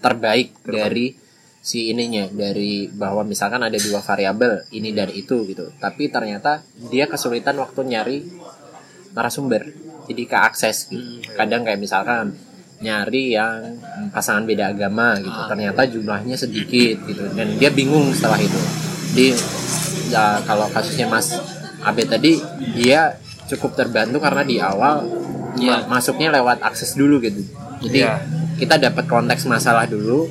terbaik 0.00 0.60
dari 0.64 1.16
si 1.64 1.88
ininya 1.88 2.28
dari 2.28 2.92
bahwa 2.92 3.24
misalkan 3.24 3.64
ada 3.64 3.80
dua 3.80 4.04
variabel 4.04 4.68
ini 4.76 4.92
dan 4.92 5.08
itu 5.08 5.48
gitu. 5.48 5.72
Tapi 5.80 6.12
ternyata 6.12 6.60
dia 6.92 7.08
kesulitan 7.08 7.56
waktu 7.56 7.80
nyari 7.88 8.18
narasumber. 9.16 9.72
Jadi 10.04 10.22
ke 10.28 10.36
akses 10.36 10.92
gitu. 10.92 11.24
Kadang 11.32 11.64
kayak 11.64 11.80
misalkan 11.80 12.36
nyari 12.84 13.32
yang 13.32 13.80
pasangan 14.12 14.44
beda 14.44 14.76
agama 14.76 15.16
gitu. 15.24 15.40
Ternyata 15.48 15.88
jumlahnya 15.88 16.36
sedikit 16.36 17.00
gitu 17.08 17.32
dan 17.32 17.56
dia 17.56 17.72
bingung 17.72 18.12
setelah 18.12 18.36
itu. 18.36 18.60
Di 19.16 19.32
ya, 20.12 20.44
kalau 20.44 20.68
kasusnya 20.68 21.08
Mas 21.08 21.32
Abe 21.80 22.04
tadi 22.04 22.44
dia 22.76 23.16
cukup 23.48 23.72
terbantu 23.72 24.20
karena 24.20 24.44
di 24.44 24.60
awal 24.60 25.23
Iya. 25.56 25.84
ma- 25.84 25.98
masuknya 25.98 26.28
lewat 26.30 26.60
akses 26.60 26.94
dulu 26.94 27.18
gitu. 27.18 27.42
Jadi 27.80 27.98
Iya. 28.00 28.20
kita 28.56 28.78
dapat 28.78 29.04
konteks 29.04 29.44
masalah 29.44 29.84
dulu 29.84 30.26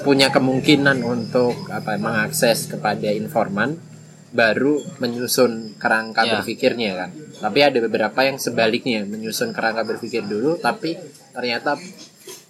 punya 0.00 0.28
kemungkinan 0.28 1.00
untuk 1.00 1.68
apa 1.68 1.96
mengakses 1.96 2.66
kepada 2.66 3.10
informan 3.10 3.76
baru 4.28 4.80
menyusun 4.98 5.76
kerangka 5.76 6.22
Ya. 6.22 6.30
berpikirnya 6.36 6.90
kan. 6.94 7.10
Tapi 7.38 7.58
ada 7.60 7.78
beberapa 7.78 8.20
yang 8.20 8.36
sebaliknya 8.36 9.02
menyusun 9.02 9.50
kerangka 9.50 9.84
berpikir 9.84 10.22
dulu 10.22 10.56
tapi 10.56 10.96
ternyata 11.32 11.76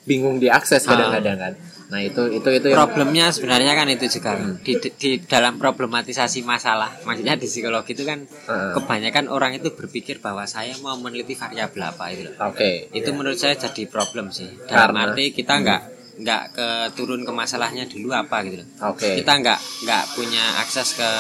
bingung 0.03 0.39
diakses 0.39 0.83
Ah. 0.85 0.95
kadang-kadang 0.95 1.39
kan. 1.39 1.55
Nah, 1.89 2.01
itu 2.01 2.21
itu 2.31 2.45
itu 2.45 2.67
yang 2.69 2.77
problemnya 2.79 3.33
sebenarnya 3.33 3.73
kan 3.73 3.89
itu 3.89 4.05
juga 4.11 4.37
di, 4.59 4.77
di, 4.77 4.89
di 4.93 5.11
dalam 5.21 5.57
problematisasi 5.57 6.45
masalah 6.45 7.01
maksudnya 7.01 7.33
di 7.35 7.45
psikologi 7.45 7.93
itu 7.93 8.05
kan 8.05 8.23
Heeh. 8.23 8.73
kebanyakan 8.77 9.25
orang 9.27 9.57
itu 9.57 9.73
berpikir 9.73 10.21
bahwa 10.21 10.45
saya 10.45 10.77
mau 10.79 10.95
meneliti 10.95 11.33
variabel 11.33 11.83
apa 11.83 12.05
itu 12.11 12.29
Oke. 12.39 12.93
itu 12.93 13.09
menurut 13.11 13.37
saya 13.37 13.57
jadi 13.57 13.85
problem 13.87 14.29
sih 14.29 14.53
dalam 14.63 14.93
Karena- 14.93 15.09
arti 15.09 15.33
kita 15.33 15.55
nggak 15.57 15.81
nggak 16.19 16.43
ke 16.51 16.69
turun 16.93 17.23
ke 17.23 17.33
masalahnya 17.33 17.87
dulu 17.87 18.13
apa 18.13 18.37
gitu 18.43 18.69
Oke. 18.85 19.17
kita 19.17 19.33
nggak 19.35 19.59
nggak 19.89 20.05
punya 20.13 20.45
akses 20.61 20.93
ke 20.93 21.11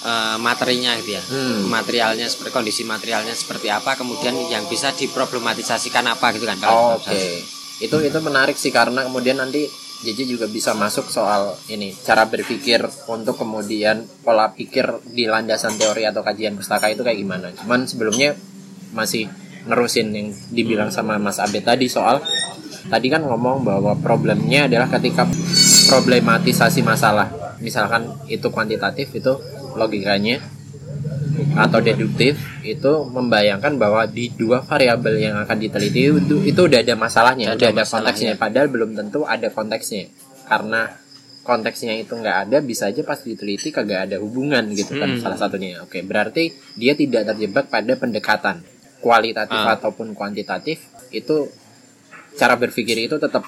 eh, 0.00 0.36
materinya 0.38 0.94
gitu 0.94 1.10
ya 1.10 1.22
Hmm. 1.24 1.66
materialnya 1.66 2.30
seperti 2.30 2.50
kondisi 2.52 2.82
materialnya 2.84 3.34
seperti 3.34 3.66
apa 3.66 3.92
kemudian 3.94 4.30
yang 4.46 4.62
bisa 4.64 4.94
diproblematisasikan 4.94 6.06
apa 6.06 6.30
gitu 6.32 6.46
kan 6.46 6.58
Oh, 6.64 6.94
Oke. 6.96 7.42
Itu 7.78 7.98
itu 7.98 8.18
menarik 8.18 8.54
sih 8.54 8.70
karena 8.70 9.02
kemudian 9.02 9.38
nanti 9.38 9.66
JJ 9.98 10.38
juga 10.38 10.46
bisa 10.46 10.78
masuk 10.78 11.10
soal 11.10 11.58
ini 11.66 11.90
cara 11.90 12.22
berpikir 12.30 12.86
untuk 13.10 13.34
kemudian 13.34 14.06
pola 14.22 14.54
pikir 14.54 15.02
di 15.10 15.26
landasan 15.26 15.74
teori 15.74 16.06
atau 16.06 16.22
kajian 16.22 16.54
pustaka 16.54 16.86
itu 16.86 17.02
kayak 17.02 17.18
gimana. 17.18 17.50
Cuman 17.58 17.82
sebelumnya 17.90 18.38
masih 18.94 19.26
nerusin 19.66 20.14
yang 20.14 20.28
dibilang 20.54 20.88
sama 20.94 21.18
Mas 21.18 21.42
Abe 21.42 21.60
tadi 21.60 21.90
soal 21.90 22.22
tadi 22.88 23.10
kan 23.12 23.20
ngomong 23.20 23.66
bahwa 23.66 23.92
problemnya 24.00 24.64
adalah 24.70 24.88
ketika 24.88 25.28
problematisasi 25.92 26.80
masalah 26.80 27.28
misalkan 27.60 28.16
itu 28.30 28.48
kuantitatif 28.48 29.12
itu 29.12 29.36
logikanya 29.76 30.40
atau 31.54 31.78
deduktif 31.78 32.34
itu 32.60 32.92
membayangkan 33.04 33.74
bahwa 33.74 34.04
di 34.04 34.30
dua 34.30 34.60
variabel 34.60 35.18
yang 35.18 35.36
akan 35.38 35.56
diteliti 35.56 36.10
itu, 36.10 36.36
itu 36.42 36.60
udah 36.60 36.80
ada 36.80 36.94
masalahnya, 36.94 37.52
Ada 37.52 37.56
udah 37.56 37.68
ada 37.68 37.76
masalahnya. 37.76 38.04
konteksnya. 38.10 38.32
Padahal 38.34 38.68
belum 38.68 38.90
tentu 38.92 39.20
ada 39.22 39.48
konteksnya, 39.48 40.04
karena 40.44 40.80
konteksnya 41.40 41.96
itu 41.96 42.12
nggak 42.12 42.36
ada 42.44 42.58
bisa 42.60 42.86
aja 42.86 43.00
pas 43.00 43.16
diteliti 43.18 43.70
kagak 43.70 44.06
ada 44.06 44.16
hubungan 44.18 44.68
gitu 44.70 44.94
kan 44.94 45.08
Hmm. 45.08 45.20
salah 45.20 45.38
satunya. 45.38 45.80
Oke, 45.80 46.02
berarti 46.02 46.50
dia 46.74 46.92
tidak 46.92 47.24
terjebak 47.26 47.66
pada 47.66 47.94
pendekatan 47.94 48.60
kualitatif 48.98 49.56
Ah. 49.56 49.74
ataupun 49.74 50.12
kuantitatif 50.12 50.76
itu 51.08 51.48
cara 52.34 52.54
berpikir 52.54 52.98
itu 53.00 53.16
tetap 53.16 53.46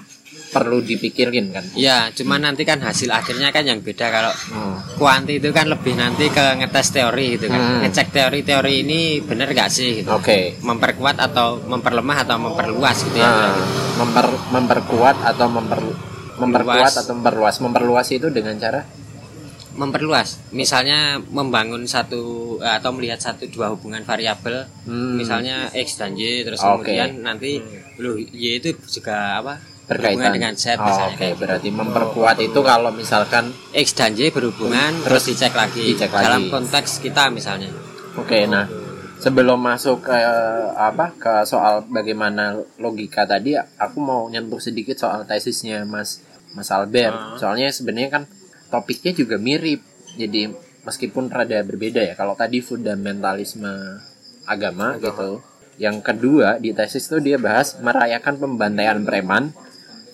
perlu 0.51 0.83
dipikirin 0.83 1.51
kan. 1.51 1.63
Ya, 1.73 2.11
cuman 2.11 2.43
nanti 2.43 2.63
kan 2.63 2.79
hasil 2.79 3.07
akhirnya 3.07 3.51
kan 3.51 3.63
yang 3.63 3.79
beda 3.81 4.07
kalau 4.07 4.35
Hmm. 4.51 4.77
kuanti 4.99 5.39
itu 5.39 5.51
kan 5.51 5.71
lebih 5.71 5.95
nanti 5.95 6.27
ke 6.27 6.59
ngetes 6.59 6.91
teori 6.91 7.39
gitu 7.39 7.47
kan. 7.47 7.59
Hmm. 7.59 7.79
Ngecek 7.87 8.11
teori-teori 8.11 8.75
ini 8.83 9.01
bener 9.23 9.47
gak 9.51 9.71
sih 9.71 10.03
gitu. 10.03 10.11
Oke. 10.11 10.59
Memperkuat 10.61 11.17
atau 11.17 11.63
memperlemah 11.63 12.27
atau 12.27 12.37
memperluas 12.37 12.99
gitu 13.05 13.17
ya. 13.17 13.31
Nah, 13.31 13.55
memper, 13.97 14.27
memperkuat 14.51 15.17
atau 15.25 15.47
memper, 15.47 15.81
memperkuat 16.37 16.83
Luas. 16.83 16.99
atau 16.99 17.13
memperluas. 17.15 17.55
Memperluas 17.61 18.09
itu 18.11 18.27
dengan 18.29 18.59
cara 18.59 18.83
Memperluas. 19.71 20.51
Misalnya 20.51 21.23
membangun 21.31 21.87
satu 21.87 22.59
atau 22.59 22.91
melihat 22.91 23.23
satu 23.23 23.47
dua 23.47 23.71
hubungan 23.71 24.03
variabel 24.03 24.67
Hmm. 24.85 25.15
misalnya 25.15 25.71
x 25.71 25.95
dan 25.95 26.19
y 26.19 26.43
terus 26.43 26.59
Oke. 26.61 26.91
kemudian 26.91 27.23
nanti 27.23 27.63
loh 27.97 28.19
y 28.19 28.59
itu 28.59 28.75
juga 28.91 29.39
apa? 29.39 29.63
Berkaitan 29.91 30.30
dengan 30.30 30.55
z 30.55 30.78
Oh. 30.78 31.11
Oke, 31.11 31.34
berarti 31.34 31.74
memperkuat 31.74 32.38
itu 32.38 32.61
kalau 32.62 32.95
misalkan 32.95 33.51
X 33.74 33.99
dan 33.99 34.14
Y 34.14 34.30
berhubungan 34.30 34.95
terus 35.03 35.26
dicek 35.26 35.51
lagi 35.51 35.82
dicek 35.82 36.14
lagi. 36.14 36.24
dalam 36.30 36.47
konteks 36.47 37.03
kita 37.03 37.26
misalnya. 37.34 37.74
Oke, 38.14 38.47
nah 38.47 38.70
sebelum 39.18 39.59
masuk 39.59 40.07
ke 40.07 40.16
apa 40.78 41.11
ke 41.18 41.43
soal 41.43 41.82
bagaimana 41.91 42.55
logika 42.78 43.26
tadi, 43.26 43.59
aku 43.59 43.99
mau 43.99 44.30
nyentuh 44.30 44.62
sedikit 44.62 44.95
soal 44.95 45.26
tesisnya 45.26 45.82
Mas 45.82 46.22
Mas 46.55 46.70
Albert. 46.70 47.43
Soalnya 47.43 47.74
sebenarnya 47.74 48.11
kan 48.14 48.22
topiknya 48.70 49.11
juga 49.11 49.36
mirip. 49.43 49.82
Jadi 50.14 50.51
meskipun 50.86 51.28
rada 51.30 51.61
berbeda 51.66 52.01
ya. 52.03 52.14
Kalau 52.14 52.38
tadi 52.38 52.62
fundamentalisme 52.62 54.01
agama, 54.47 54.99
gitu. 54.99 55.43
Yang 55.80 55.97
kedua 56.05 56.61
di 56.61 56.76
tesis 56.76 57.09
itu 57.09 57.22
dia 57.24 57.41
bahas 57.41 57.78
merayakan 57.80 58.36
pembantaian 58.36 59.01
preman, 59.01 59.55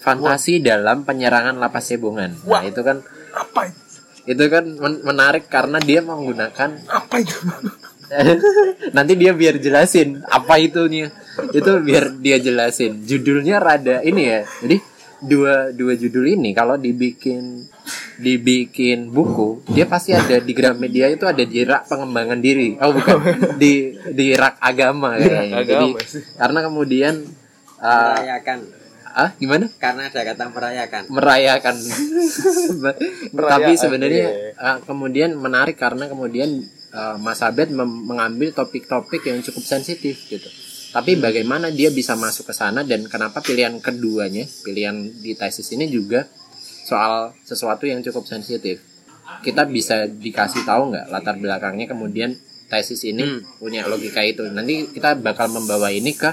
fantasi 0.07 0.63
dalam 0.63 1.03
penyerangan 1.03 1.59
lapas 1.59 1.91
cebongan. 1.91 2.39
Nah, 2.47 2.63
itu 2.63 2.79
kan 2.87 3.03
Apa 3.35 3.67
itu? 3.67 3.83
itu 4.27 4.45
kan 4.51 4.65
men- 4.67 5.03
menarik 5.03 5.51
karena 5.51 5.83
dia 5.83 5.99
menggunakan 6.03 6.71
Apa 6.87 7.15
itu? 7.19 7.35
nanti 8.97 9.19
dia 9.19 9.35
biar 9.35 9.59
jelasin 9.59 10.23
apa 10.31 10.63
itunya 10.63 11.11
itu 11.51 11.71
biar 11.83 12.15
dia 12.23 12.39
jelasin. 12.39 13.03
Judulnya 13.03 13.59
rada 13.59 13.99
ini 14.07 14.23
ya. 14.31 14.41
Jadi 14.63 14.79
dua 15.27 15.75
dua 15.75 15.99
judul 15.99 16.39
ini 16.39 16.55
kalau 16.55 16.79
dibikin 16.79 17.67
dibikin 18.21 19.11
buku 19.11 19.65
dia 19.75 19.89
pasti 19.91 20.15
ada 20.15 20.39
di 20.39 20.53
Gramedia 20.55 21.11
itu 21.11 21.27
ada 21.27 21.43
di 21.43 21.67
rak 21.67 21.91
pengembangan 21.91 22.39
diri. 22.39 22.79
Oh 22.79 22.95
bukan. 22.95 23.19
Di 23.63 23.91
di 24.15 24.27
rak 24.39 24.63
agama 24.63 25.19
kayaknya. 25.19 25.67
Jadi 25.67 25.89
agama 25.91 25.99
sih. 26.07 26.23
karena 26.39 26.59
kemudian 26.63 27.15
uh, 27.83 28.17
Merayakan 28.23 28.59
ah 29.17 29.33
gimana 29.41 29.65
karena 29.81 30.13
ada 30.13 30.21
kata 30.29 30.45
merayakan. 30.53 31.03
merayakan 31.09 31.77
tapi 33.33 33.33
Perayaan, 33.33 33.81
sebenarnya 33.81 34.27
iya. 34.29 34.53
uh, 34.61 34.79
kemudian 34.85 35.33
menarik 35.41 35.81
karena 35.81 36.05
kemudian 36.05 36.61
uh, 36.93 37.17
Mas 37.17 37.41
Abed 37.41 37.73
mengambil 37.81 38.53
topik-topik 38.53 39.25
yang 39.25 39.41
cukup 39.41 39.65
sensitif 39.65 40.29
gitu 40.29 40.53
tapi 40.93 41.17
bagaimana 41.17 41.73
dia 41.73 41.89
bisa 41.89 42.13
masuk 42.13 42.53
ke 42.53 42.55
sana 42.57 42.85
dan 42.85 43.09
kenapa 43.09 43.41
pilihan 43.41 43.81
keduanya 43.81 44.45
pilihan 44.61 44.97
di 45.25 45.33
tesis 45.33 45.73
ini 45.73 45.89
juga 45.89 46.29
soal 46.85 47.33
sesuatu 47.41 47.89
yang 47.89 48.05
cukup 48.05 48.29
sensitif 48.29 48.85
kita 49.41 49.65
bisa 49.65 50.05
dikasih 50.05 50.69
tahu 50.69 50.93
nggak 50.93 51.09
latar 51.09 51.41
belakangnya 51.41 51.89
kemudian 51.89 52.37
tesis 52.69 53.01
ini 53.09 53.25
Hmm. 53.25 53.41
punya 53.59 53.81
logika 53.89 54.21
itu 54.23 54.45
nanti 54.53 54.93
kita 54.93 55.17
bakal 55.17 55.49
membawa 55.49 55.89
ini 55.89 56.13
ke 56.13 56.31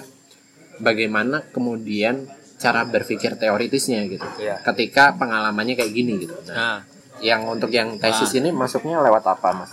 bagaimana 0.84 1.47
kemudian 1.53 2.27
cara 2.64 2.82
berpikir 2.86 3.36
teoritisnya 3.36 4.07
gitu 4.07 4.24
Iya. 4.39 4.64
ketika 4.64 5.11
pengalamannya 5.14 5.76
kayak 5.76 5.91
gini 5.91 6.14
gitu 6.24 6.32
nah, 6.47 6.55
Nah, 6.55 6.78
yang 7.20 7.43
untuk 7.45 7.68
yang 7.70 7.95
tesis 7.97 8.32
ini 8.34 8.49
masuknya 8.51 8.99
lewat 9.01 9.24
apa 9.28 9.49
mas 9.53 9.72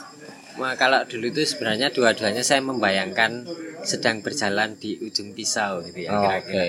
Nah, 0.53 0.75
kalau 0.75 1.01
dulu 1.07 1.31
itu 1.31 1.41
sebenarnya 1.47 1.89
dua-duanya 1.89 2.43
saya 2.43 2.61
membayangkan 2.61 3.47
sedang 3.81 4.21
berjalan 4.21 4.77
di 4.77 4.99
ujung 5.01 5.33
pisau 5.33 5.81
gitu 5.81 5.99
ya 6.01 6.11
Oh, 6.11 6.21
kira-kira. 6.21 6.61
oke 6.61 6.69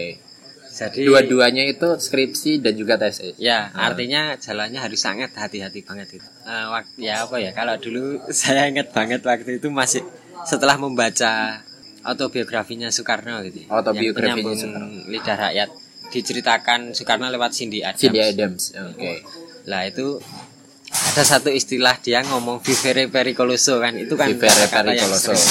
Jadi 0.72 1.04
dua-duanya 1.04 1.68
itu 1.68 2.00
skripsi 2.00 2.64
dan 2.64 2.74
juga 2.74 2.96
tesis 2.96 3.36
ya 3.36 3.68
artinya 3.76 4.40
jalannya 4.40 4.80
harus 4.80 4.96
sangat 4.98 5.36
hati-hati 5.36 5.84
banget 5.84 6.08
gitu. 6.16 6.28
Eh, 6.48 6.66
wak- 6.72 6.96
ya 6.96 7.28
apa 7.28 7.36
ya 7.38 7.52
kalau 7.52 7.76
dulu 7.76 8.02
saya 8.32 8.72
ingat 8.72 8.96
banget 8.96 9.20
waktu 9.22 9.60
itu 9.60 9.68
masih 9.68 10.06
setelah 10.42 10.80
membaca 10.80 11.60
autobiografinya 12.02 12.88
Soekarno 12.90 13.44
gitu. 13.44 13.62
ya, 13.62 13.68
Autobiografinya 13.70 14.56
Soekarno. 14.56 14.88
Lidah 15.06 15.38
Rakyat 15.38 15.70
diceritakan 16.12 16.92
Soekarno 16.92 17.26
lewat 17.28 17.52
Cindy 17.52 17.82
Adams. 17.82 18.02
Cindy 18.02 18.20
Adams 18.22 18.64
oke 18.76 19.12
Lah 19.64 19.86
itu 19.86 20.20
ada 20.92 21.24
satu 21.24 21.48
istilah 21.50 21.96
dia 21.98 22.20
ngomong 22.22 22.60
vivere 22.60 23.08
pericoloso 23.08 23.80
kan 23.80 23.96
itu 23.96 24.14
kan 24.14 24.28
Vivere 24.28 24.68
pericoloso. 24.68 25.32
sering, 25.32 25.48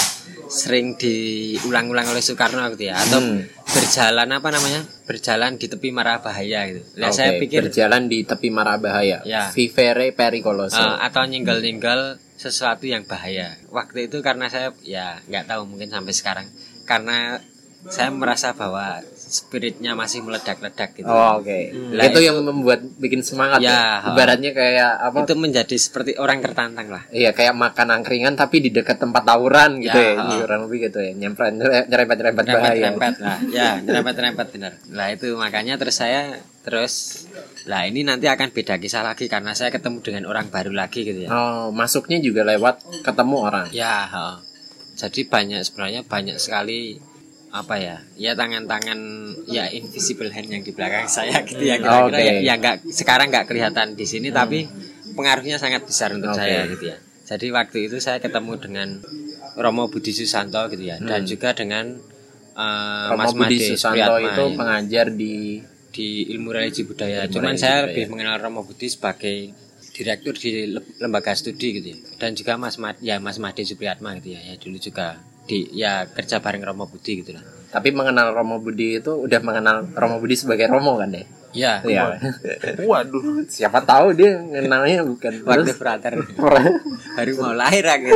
sering 0.46 0.86
diulang-ulang 0.94 2.06
oleh 2.06 2.20
Soekarno 2.20 2.60
gitu 2.70 2.86
ya 2.86 2.98
atau 2.98 3.18
Hmm. 3.18 3.40
berjalan 3.66 4.28
apa 4.28 4.48
namanya 4.50 4.82
berjalan 5.04 5.54
di 5.54 5.66
tepi 5.66 5.88
marah 5.88 6.18
bahaya 6.18 6.66
gitu. 6.66 6.82
Lah 6.96 7.08
Oke, 7.08 7.16
saya 7.16 7.30
pikir 7.38 7.62
berjalan 7.64 8.04
di 8.04 8.26
tepi 8.26 8.50
mara 8.50 8.76
bahaya 8.76 9.22
Ya. 9.22 9.48
vivere 9.48 10.10
pericoloso 10.10 10.76
eh, 10.76 10.96
atau 11.00 11.22
nyinggal-nyinggal 11.24 12.18
sesuatu 12.34 12.84
yang 12.84 13.04
bahaya. 13.04 13.54
Waktu 13.68 14.10
itu 14.10 14.18
karena 14.20 14.46
saya 14.46 14.74
ya 14.82 15.22
nggak 15.22 15.46
tahu 15.46 15.64
mungkin 15.64 15.86
sampai 15.86 16.10
sekarang 16.10 16.46
karena 16.82 17.38
saya 17.86 18.10
merasa 18.10 18.52
bahwa 18.52 19.00
spiritnya 19.30 19.94
masih 19.94 20.20
meledak-ledak 20.20 20.98
gitu. 20.98 21.06
Oh, 21.06 21.38
oke. 21.38 21.58
Lah, 21.94 22.04
itu, 22.10 22.18
itu- 22.18 22.26
yang 22.26 22.42
membuat 22.42 22.82
bikin 22.98 23.22
semangat 23.22 23.62
ya. 23.62 24.02
Ya. 24.02 24.10
Ibaratnya 24.10 24.50
kayak 24.50 24.90
apa? 25.00 25.16
Itu 25.22 25.34
menjadi 25.38 25.76
seperti 25.78 26.18
orang 26.18 26.42
tertantang 26.42 26.90
lah. 26.90 27.06
Iya, 27.08 27.30
kayak 27.30 27.54
makan 27.54 28.02
angkringan 28.02 28.34
tapi 28.34 28.58
di 28.58 28.74
dekat 28.74 28.98
tempat 28.98 29.22
tawuran 29.22 29.78
gitu 29.78 29.94
Ya, 29.94 30.18
ya. 30.18 30.20
ha. 30.20 30.34
Kurang 30.42 30.60
lebih 30.66 30.90
gitu 30.90 30.98
ya. 30.98 31.14
Nyempret 31.14 31.54
nyerempet-nyerempet 31.86 32.44
bahaya. 32.44 32.58
Nyerempet-nyerempet 32.58 33.14
lah. 33.22 33.38
Ya, 33.48 33.70
nyerempet-nyerempet 33.86 34.46
benar. 34.50 34.72
Lah 34.90 35.08
itu 35.14 35.30
makanya 35.38 35.78
terus 35.78 35.96
saya 35.96 36.36
terus 36.60 37.24
lah 37.64 37.88
ini 37.88 38.04
nanti 38.04 38.28
akan 38.28 38.52
beda 38.52 38.76
kisah 38.76 39.00
lagi 39.00 39.24
karena 39.24 39.56
saya 39.56 39.72
ketemu 39.72 40.04
dengan 40.04 40.28
orang 40.28 40.52
baru 40.52 40.74
lagi 40.74 41.06
gitu 41.06 41.24
ya. 41.24 41.30
Oh, 41.30 41.72
masuknya 41.72 42.20
juga 42.20 42.44
lewat 42.44 42.82
ketemu 43.00 43.36
orang. 43.40 43.66
Ya, 43.70 44.04
ha. 44.10 44.26
jadi 44.92 45.24
banyak 45.24 45.64
sebenarnya 45.64 46.04
banyak 46.04 46.36
sekali 46.36 47.00
apa 47.50 47.74
ya 47.76 47.96
ya 48.14 48.32
tangan-tangan 48.32 48.98
ya 49.46 49.66
invisible 49.68 50.28
hand 50.28 50.48
yang 50.48 50.62
di 50.62 50.70
belakang 50.70 51.06
saya 51.06 51.42
gitu 51.42 51.60
ya 51.60 51.76
kira-kira 51.76 52.06
Oke. 52.06 52.14
Hmm. 52.16 52.26
ya, 52.32 52.34
ya 52.44 52.54
nggak 52.56 52.76
sekarang 52.88 53.26
nggak 53.28 53.46
kelihatan 53.46 53.86
di 53.92 54.04
sini 54.04 54.30
tapi 54.30 54.70
pengaruhnya 55.10 55.56
sangat 55.56 55.82
besar 55.82 56.12
untuk 56.12 56.30
Oke. 56.30 56.38
saya 56.40 56.64
gitu 56.66 56.84
ya 56.86 56.96
jadi 57.26 57.46
waktu 57.52 57.86
itu 57.86 57.98
saya 57.98 58.18
ketemu 58.18 58.52
dengan 58.56 58.88
Romo 59.54 59.86
Budi 59.86 60.10
Susanto 60.10 60.62
gitu 60.68 60.84
ya 60.84 60.96
dan 60.98 61.22
juga 61.24 61.50
dengan 61.52 61.98
Hmm. 62.50 63.08
Romo 63.08 63.20
Mas 63.20 63.32
Budi 63.32 63.56
Made 63.56 63.68
Susanto 63.68 63.96
Supriyatma 63.96 64.20
itu 64.28 64.42
ya, 64.42 64.52
pengajar 64.54 65.06
di 65.10 65.34
di 65.88 66.06
ilmu 66.28 66.50
religi 66.50 66.82
budaya 66.82 67.24
Ilmu 67.24 67.32
cuman 67.32 67.46
religi 67.48 67.62
saya 67.62 67.72
budaya. 67.72 67.86
lebih 67.88 68.04
mengenal 68.06 68.36
Romo 68.38 68.60
Budi 68.62 68.86
sebagai 68.86 69.36
direktur 69.90 70.34
di 70.34 70.50
le- 70.68 70.84
lembaga 70.98 71.32
studi 71.32 71.68
gitu 71.72 71.88
ya 71.88 71.98
dan 72.16 72.30
juga 72.32 72.54
Mas 72.54 72.76
Mad 72.76 72.98
ya 73.00 73.16
Mas 73.16 73.36
Made 73.36 73.62
Supriyatma 73.62 74.12
gitu 74.14 74.34
ya 74.34 74.40
ya 74.44 74.54
dulu 74.54 74.76
juga 74.76 75.22
di 75.50 75.66
ya 75.74 76.06
kerja 76.06 76.38
bareng 76.38 76.62
Romo 76.62 76.86
Budi 76.86 77.26
gitu 77.26 77.34
lah 77.34 77.42
tapi 77.70 77.90
mengenal 77.90 78.30
Romo 78.30 78.58
Budi 78.58 78.98
itu 78.98 79.10
udah 79.10 79.40
mengenal 79.42 79.86
Romo 79.90 80.18
Budi 80.18 80.34
sebagai 80.34 80.66
Romo 80.66 80.94
kan 80.94 81.10
deh. 81.10 81.22
ya 81.50 81.82
Iya. 81.82 82.18
Waduh. 82.82 83.42
Siapa 83.46 83.82
tahu 83.82 84.14
dia 84.14 84.38
kenalnya 84.38 85.02
bukan 85.02 85.34
terus 85.38 85.74
frater 85.74 86.14
baru 86.18 87.32
mau 87.38 87.54
lahir 87.54 87.86
aku 87.86 88.10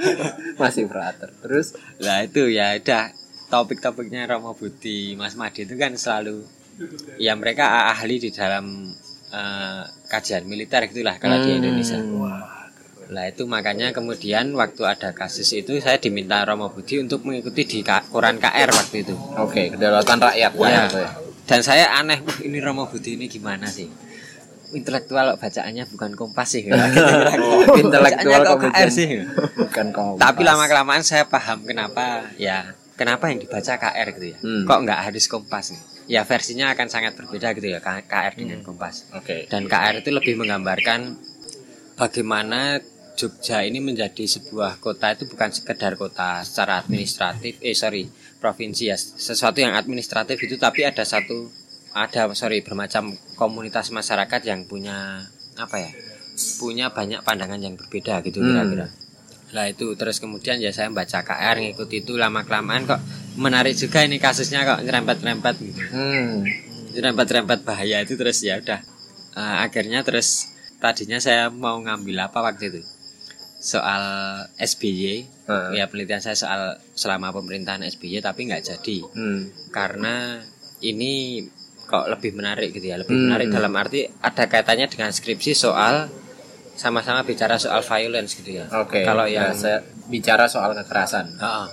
masih 0.60 0.84
frater. 0.84 1.32
Terus 1.40 1.76
lah 1.96 2.24
itu 2.24 2.48
ya 2.48 2.76
udah 2.76 3.08
topik-topiknya 3.48 4.28
Romo 4.28 4.52
Budi 4.52 5.16
Mas 5.16 5.32
Made 5.32 5.64
itu 5.64 5.74
kan 5.76 5.96
selalu 5.96 6.44
ya 7.16 7.36
mereka 7.36 7.88
ahli 7.92 8.16
di 8.16 8.30
dalam 8.32 8.88
eh, 9.28 9.82
kajian 10.08 10.44
militer 10.44 10.84
gitulah 10.88 11.16
kalau 11.16 11.36
di 11.36 11.52
Hmm. 11.52 11.58
Indonesia 11.60 11.96
Lah 13.10 13.26
itu 13.26 13.42
makanya 13.44 13.90
kemudian 13.90 14.54
waktu 14.54 14.82
ada 14.84 15.10
kasus 15.10 15.50
itu 15.50 15.76
saya 15.76 15.96
diminta 15.96 16.40
Romo 16.40 16.68
Budi 16.68 16.98
untuk 16.98 17.22
mengikuti 17.22 17.62
di 17.64 17.78
koran 17.82 18.36
KR 18.36 18.70
waktu 18.70 19.02
itu. 19.02 19.14
oke, 19.36 19.74
kedaulatan 19.74 20.18
rakyat 20.20 20.52
Ya. 20.56 20.86
ya. 20.86 21.10
dan 21.42 21.60
saya 21.60 21.90
aneh 21.92 22.18
wah 22.20 22.38
ini 22.38 22.58
Romo 22.58 22.86
Budi 22.86 23.14
ini 23.14 23.26
gimana 23.26 23.66
sih 23.66 23.90
intelektual 24.70 25.34
bacaannya 25.34 25.82
bukan 25.88 26.14
kompas 26.14 26.46
sih 26.48 26.62
Oh, 26.70 27.74
intelektual 27.74 28.46
KR 28.46 28.86
sih 28.88 29.26
bukan 29.58 29.90
kompas. 29.90 30.22
tapi 30.22 30.46
lama 30.46 30.64
kelamaan 30.64 31.02
saya 31.02 31.26
paham 31.26 31.66
kenapa 31.66 32.30
ya 32.36 32.70
kenapa 32.94 33.26
yang 33.26 33.42
dibaca 33.42 33.74
KR 33.74 34.06
gitu 34.14 34.26
ya 34.28 34.38
Hmm. 34.38 34.62
kok 34.62 34.78
nggak 34.80 35.00
harus 35.02 35.26
kompas 35.26 35.74
nih 35.74 35.82
ya 36.08 36.22
versinya 36.22 36.70
akan 36.70 36.86
sangat 36.86 37.12
berbeda 37.14 37.50
gitu 37.52 37.66
ya 37.68 37.82
KR 37.82 38.06
Hmm. 38.30 38.38
dengan 38.38 38.58
kompas 38.62 39.10
Oke. 39.10 39.50
dan 39.50 39.66
KR 39.66 39.98
itu 39.98 40.10
lebih 40.12 40.38
menggambarkan 40.38 41.18
bagaimana 41.96 42.78
Jogja 43.20 43.60
ini 43.60 43.78
menjadi 43.78 44.24
sebuah 44.24 44.80
kota 44.80 45.12
itu 45.12 45.28
bukan 45.28 45.52
sekedar 45.52 45.92
kota 45.94 46.40
secara 46.40 46.80
administratif 46.80 47.60
eh 47.60 47.76
sorry 47.76 48.08
provinsi 48.40 48.88
ya 48.88 48.96
sesuatu 48.96 49.60
yang 49.60 49.76
administratif 49.76 50.40
itu 50.40 50.56
tapi 50.56 50.88
ada 50.88 51.04
satu 51.04 51.52
ada 51.92 52.32
sorry 52.32 52.64
bermacam 52.64 53.10
komunitas 53.36 53.92
masyarakat 53.92 54.40
yang 54.42 54.64
punya 54.64 55.20
apa 55.54 55.76
ya 55.76 55.90
punya 56.56 56.88
banyak 56.88 57.20
pandangan 57.20 57.60
yang 57.60 57.76
berbeda 57.76 58.24
gitu 58.24 58.40
Hmm. 58.40 58.48
kira-kira 58.48 58.88
lah 59.50 59.66
itu 59.66 59.92
terus 59.92 60.16
kemudian 60.16 60.56
ya 60.56 60.70
saya 60.70 60.88
baca 60.88 61.20
KR 61.20 61.58
ngikuti 61.58 62.00
itu 62.00 62.14
lama 62.14 62.40
kelamaan 62.40 62.86
kok 62.86 63.02
menarik 63.34 63.74
juga 63.74 64.00
ini 64.00 64.16
kasusnya 64.16 64.64
kok 64.64 64.80
nyerempet-nyerempet 64.80 65.54
gitu 65.60 65.80
Hmm. 65.90 66.46
rempet-rempet 66.90 67.62
bahaya 67.62 68.00
itu 68.00 68.16
terus 68.16 68.40
ya 68.40 68.56
udah 68.56 68.80
Eh, 69.30 69.56
akhirnya 69.62 70.02
terus 70.02 70.50
tadinya 70.82 71.14
saya 71.16 71.46
mau 71.46 71.78
ngambil 71.78 72.18
apa 72.26 72.42
waktu 72.42 72.66
itu 72.66 72.82
soal 73.60 74.02
SBY 74.56 75.28
Heeh. 75.46 75.68
ya 75.76 75.84
penelitian 75.84 76.18
saya 76.18 76.32
soal 76.34 76.60
selama 76.92 77.28
pemerintahan 77.30 77.84
SBY 77.84 78.18
tapi 78.18 78.48
nggak 78.48 78.64
jadi 78.66 78.98
Hmm. 79.06 79.52
karena 79.68 80.40
ini 80.80 81.44
kok 81.84 82.08
lebih 82.08 82.32
menarik 82.32 82.72
gitu 82.72 82.86
ya 82.86 82.96
lebih 82.96 83.12
Hmm. 83.12 83.28
menarik 83.28 83.48
dalam 83.48 83.72
arti 83.74 84.08
ada 84.08 84.44
kaitannya 84.46 84.88
dengan 84.88 85.10
skripsi 85.10 85.52
soal 85.52 86.08
sama-sama 86.72 87.20
bicara 87.20 87.54
soal 87.54 87.82
violence 87.82 88.32
gitu 88.34 88.56
ya 88.56 88.66
Oke. 88.74 89.04
kalau 89.04 89.28
yang 89.28 89.52
saya 89.52 89.84
bicara 90.06 90.48
soal 90.48 90.72
kekerasan. 90.72 91.36
Heeh. 91.36 91.66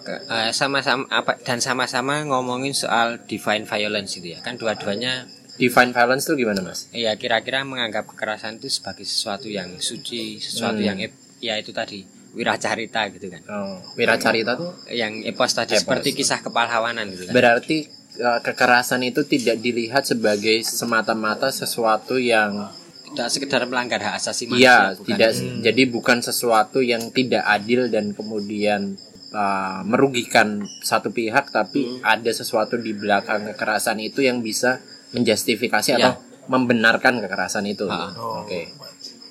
Ke- 0.00 0.22
eh, 0.24 0.50
sama-sama 0.50 1.04
apa 1.10 1.36
dan 1.36 1.58
sama-sama 1.58 2.22
ngomongin 2.22 2.72
soal 2.72 3.20
divine 3.20 3.62
violence 3.62 4.14
gitu 4.14 4.32
ya 4.32 4.40
kan 4.40 4.56
dua-duanya 4.56 5.28
Divine 5.56 5.88
violence 5.90 6.24
tuh 6.24 6.36
gimana, 6.36 6.60
Mas? 6.60 6.84
ya 6.92 7.16
kira-kira 7.16 7.64
menganggap 7.64 8.04
kekerasan 8.06 8.56
itu 8.56 8.68
sebagai 8.70 9.02
sesuatu 9.02 9.48
yang 9.48 9.76
suci 9.78 10.36
sesuatu 10.38 10.78
Hmm. 10.78 10.84
yang 10.86 10.98
ya 11.46 11.54
itu 11.56 11.70
tadi 11.70 12.02
wiracarita 12.36 13.08
gitu 13.16 13.32
kan 13.32 13.42
Oh, 13.48 13.80
wiracarita 13.96 14.58
tuh 14.58 14.76
yang 14.92 15.24
epos 15.24 15.56
tadi 15.56 15.78
Epos. 15.78 15.88
seperti 15.88 16.12
kisah 16.12 16.44
kepalhawanan 16.44 17.08
gitu 17.14 17.30
kan 17.30 17.32
berarti 17.32 17.88
uh, 18.20 18.40
kekerasan 18.44 19.06
itu 19.08 19.24
tidak 19.24 19.62
dilihat 19.62 20.04
sebagai 20.04 20.60
semata-mata 20.66 21.48
sesuatu 21.48 22.20
yang 22.20 22.68
tidak 23.16 23.28
sekedar 23.32 23.62
melanggar 23.64 24.02
hak 24.02 24.20
asasi 24.20 24.50
iya 24.52 24.92
manusia 24.92 25.00
bukan. 25.00 25.08
tidak 25.08 25.30
jadi 25.64 25.82
bukan 25.88 26.18
sesuatu 26.20 26.78
yang 26.84 27.08
tidak 27.14 27.46
adil 27.48 27.88
dan 27.88 28.12
kemudian 28.12 29.00
uh, 29.32 29.80
merugikan 29.88 30.68
satu 30.84 31.08
pihak 31.08 31.48
tapi 31.48 32.02
ada 32.04 32.28
sesuatu 32.34 32.76
di 32.76 32.92
belakang 32.92 33.48
kekerasan 33.54 34.02
itu 34.04 34.20
yang 34.20 34.44
bisa 34.44 34.84
menjustifikasi 35.16 35.96
atau 35.96 36.20
membenarkan 36.46 37.18
kekerasan 37.22 37.66
itu. 37.66 37.86
Oke. 37.90 38.70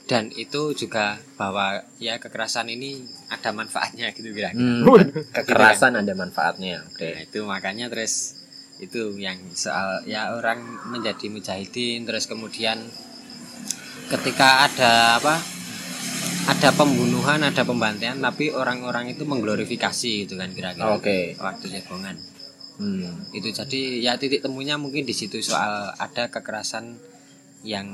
Dan 0.05 0.29
itu 0.37 0.77
juga 0.77 1.17
bahwa 1.33 1.81
ya 1.97 2.21
kekerasan 2.21 2.69
ini 2.69 3.01
ada 3.25 3.49
manfaatnya 3.49 4.13
gitu 4.13 4.29
kira 4.31 4.53
Hmm, 4.53 4.85
kekerasan 5.33 5.97
ada 5.97 6.13
manfaatnya. 6.13 6.85
Oke. 6.93 7.09
Nah, 7.09 7.21
itu 7.25 7.39
makanya 7.41 7.89
terus 7.89 8.37
itu 8.77 9.17
yang 9.17 9.39
soal 9.55 10.03
ya 10.05 10.35
orang 10.35 10.61
menjadi 10.91 11.31
mujahidin 11.31 12.03
terus 12.05 12.27
kemudian 12.27 12.77
ketika 14.11 14.67
ada 14.67 15.17
apa 15.17 15.39
ada 16.45 16.69
pembunuhan 16.75 17.41
ada 17.41 17.65
pembantaian 17.65 18.19
tapi 18.21 18.53
orang-orang 18.53 19.09
itu 19.09 19.25
mengglorifikasi 19.25 20.27
gitu 20.29 20.35
kan 20.37 20.53
kira-kira 20.53 20.93
Oke. 20.93 21.33
waktu 21.39 21.65
cebongan 21.71 22.17
Hmm. 22.75 23.31
itu 23.31 23.55
jadi 23.55 24.03
ya 24.03 24.19
titik 24.19 24.43
temunya 24.43 24.75
mungkin 24.75 25.07
di 25.07 25.15
situ 25.15 25.39
soal 25.39 25.95
ada 25.95 26.27
kekerasan 26.27 26.99
yang 27.63 27.87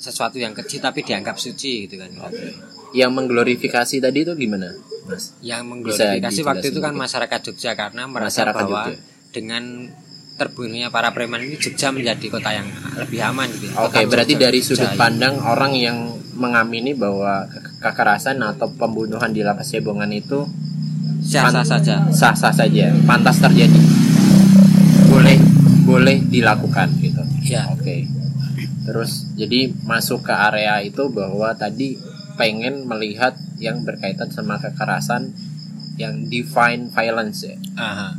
sesuatu 0.00 0.34
yang 0.34 0.50
kecil 0.50 0.80
tapi 0.80 1.04
dianggap 1.04 1.36
suci 1.36 1.84
gitu 1.84 1.94
kan 1.94 2.08
kira-kira. 2.08 2.56
Yang 2.90 3.10
mengglorifikasi 3.12 4.00
tadi 4.00 4.18
itu 4.18 4.32
gimana, 4.34 4.72
Mas? 5.04 5.36
yang 5.40 5.62
mengglorifikasi 5.62 6.40
waktu 6.42 6.66
itu 6.66 6.80
kan 6.80 6.90
masyarakat 6.92 7.38
Jogja 7.44 7.72
karena 7.74 8.02
merasa 8.04 8.42
Masyarakat 8.42 8.56
bahwa 8.58 8.82
Jogja. 8.88 8.98
dengan 9.30 9.64
terbunuhnya 10.34 10.88
para 10.88 11.12
preman 11.12 11.38
ini 11.38 11.54
Jogja 11.54 11.92
menjadi 11.92 12.26
kota 12.28 12.50
yang 12.50 12.66
lebih 12.96 13.20
aman 13.22 13.46
gitu. 13.52 13.68
ya. 13.68 13.76
Oke, 13.78 14.00
Kota 14.00 14.08
berarti 14.08 14.34
Jogja- 14.34 14.42
dari 14.42 14.58
sudut 14.58 14.88
Jogja. 14.88 14.96
pandang 14.96 15.34
orang 15.38 15.72
yang 15.72 15.96
mengamini 16.32 16.90
bahwa 16.92 17.44
ke- 17.46 17.60
kekerasan 17.78 18.40
atau 18.40 18.72
pembunuhan 18.72 19.28
di 19.28 19.44
lapas 19.44 19.68
Cebongan 19.68 20.08
itu 20.10 20.48
sah-sah 21.20 21.62
saja. 21.62 22.08
sah-sah 22.10 22.50
saja, 22.50 22.90
pantas 23.04 23.36
terjadi, 23.38 23.76
boleh 25.06 25.36
boleh 25.82 26.16
dilakukan 26.24 26.88
gitu. 26.98 27.20
Ya. 27.44 27.68
Oke. 27.68 28.08
Terus 28.90 29.30
jadi 29.32 29.70
masuk 29.80 30.26
ke 30.26 30.34
area 30.34 30.82
itu 30.82 31.06
bahwa 31.08 31.54
tadi 31.54 31.94
pengen 32.34 32.82
melihat 32.84 33.38
yang 33.56 33.86
berkaitan 33.86 34.26
sama 34.28 34.58
kekerasan 34.58 35.30
yang 35.94 36.26
divine 36.26 36.90
violence 36.90 37.44
ya. 37.44 37.54
Aha. 37.76 38.18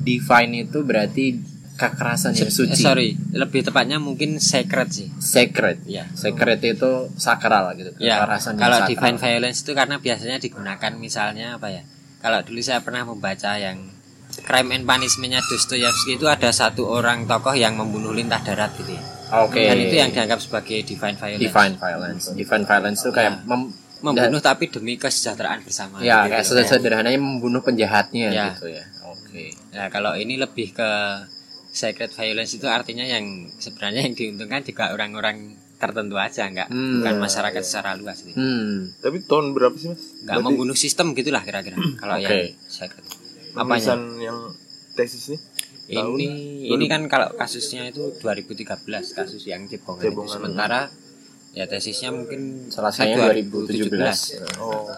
Divine 0.00 0.62
itu 0.62 0.86
berarti 0.86 1.42
kekerasan 1.74 2.32
yang 2.32 2.46
Eh, 2.46 2.54
suci. 2.54 2.78
sorry, 2.78 3.18
lebih 3.32 3.60
tepatnya 3.60 3.98
mungkin 3.98 4.38
sacred 4.38 4.88
sih. 4.88 5.08
Sacred. 5.18 5.82
Ya. 5.84 6.06
Sacred 6.14 6.62
itu 6.62 7.10
sakral 7.16 7.74
gitu. 7.74 7.90
Ya, 7.98 8.22
Kekerasan 8.22 8.54
yang 8.54 8.62
kalau 8.62 8.78
sakral. 8.78 8.90
divine 8.94 9.18
violence 9.18 9.58
itu 9.60 9.72
karena 9.74 9.96
biasanya 9.98 10.38
digunakan 10.38 10.92
misalnya 10.94 11.58
apa 11.58 11.68
ya? 11.68 11.82
Kalau 12.22 12.40
dulu 12.40 12.60
saya 12.60 12.78
pernah 12.78 13.02
membaca 13.02 13.58
yang 13.58 13.90
Crime 14.36 14.70
and 14.70 14.84
Punishment-nya 14.84 15.40
Dostoyevsky 15.42 16.14
itu 16.14 16.28
ada 16.28 16.52
satu 16.52 16.84
orang 16.86 17.24
tokoh 17.24 17.52
yang 17.52 17.74
membunuh 17.74 18.12
lintah 18.12 18.38
darat 18.38 18.70
gitu 18.76 18.92
ya. 18.92 19.02
Oke. 19.28 19.58
Dan 19.60 19.78
itu 19.80 19.94
yang 19.96 20.10
dianggap 20.10 20.38
sebagai 20.38 20.78
divine 20.80 21.16
violence. 21.16 21.42
divine 21.42 21.74
violence. 21.76 22.24
Divine 22.32 22.64
violence 22.64 22.98
itu 23.00 23.10
kayak 23.10 23.32
Ya. 23.34 23.42
mem- 23.44 23.74
Membunuh 23.96 24.38
tapi 24.40 24.68
demi 24.68 24.94
kesejahteraan 24.94 25.60
bersama. 25.60 25.98
ya 25.98 26.28
gitu 26.28 26.30
kayak 26.30 26.44
loh. 26.44 26.68
sederhananya 26.68 27.16
membunuh 27.18 27.58
penjahatnya 27.60 28.28
Ya. 28.28 28.44
gitu 28.52 28.68
ya. 28.68 28.84
Oke. 29.04 29.56
Nah, 29.72 29.88
kalau 29.88 30.12
ini 30.12 30.36
lebih 30.36 30.70
ke 30.70 30.90
sacred 31.66 32.08
violence 32.10 32.52
itu 32.52 32.66
artinya 32.66 33.02
yang 33.02 33.24
sebenarnya 33.52 34.04
yang 34.04 34.14
diuntungkan 34.14 34.60
juga 34.62 34.92
orang-orang 34.92 35.36
tertentu 35.76 36.16
aja, 36.16 36.44
enggak 36.46 36.68
Hmm. 36.68 37.00
bukan 37.00 37.14
masyarakat 37.18 37.62
secara 37.62 37.92
luas 37.94 38.20
gitu. 38.20 38.32
Hmm. 38.32 38.96
Tapi 38.96 39.20
tahun 39.22 39.52
berapa 39.52 39.74
sih 39.74 39.88
mas? 39.90 40.00
Enggak 40.18 40.24
Berarti 40.34 40.44
membunuh 40.46 40.72
sistem 40.74 41.12
gitulah 41.12 41.42
kira-kira 41.42 41.76
kalau 41.96 42.14
Oke. 42.14 42.24
yang 42.24 42.36
sacred. 42.62 43.04
penulisan 43.54 44.00
yang 44.18 44.38
tesis 44.94 45.24
nih? 45.30 45.40
Tahun 45.86 46.18
Ini 46.18 46.30
ini 46.66 46.84
kan 46.90 47.06
kalau 47.06 47.30
kasusnya 47.38 47.86
itu 47.86 48.10
2013 48.18 48.82
kasus 49.14 49.42
yang 49.46 49.70
cebongan, 49.70 50.02
itu. 50.02 50.10
Cebongan. 50.10 50.32
sementara 50.34 50.80
ya 51.54 51.64
tesisnya 51.64 52.10
mungkin 52.10 52.66
Selesainya 52.68 53.16
2017. 53.30 53.94
2017. 53.94 54.60
Oh, 54.60 54.90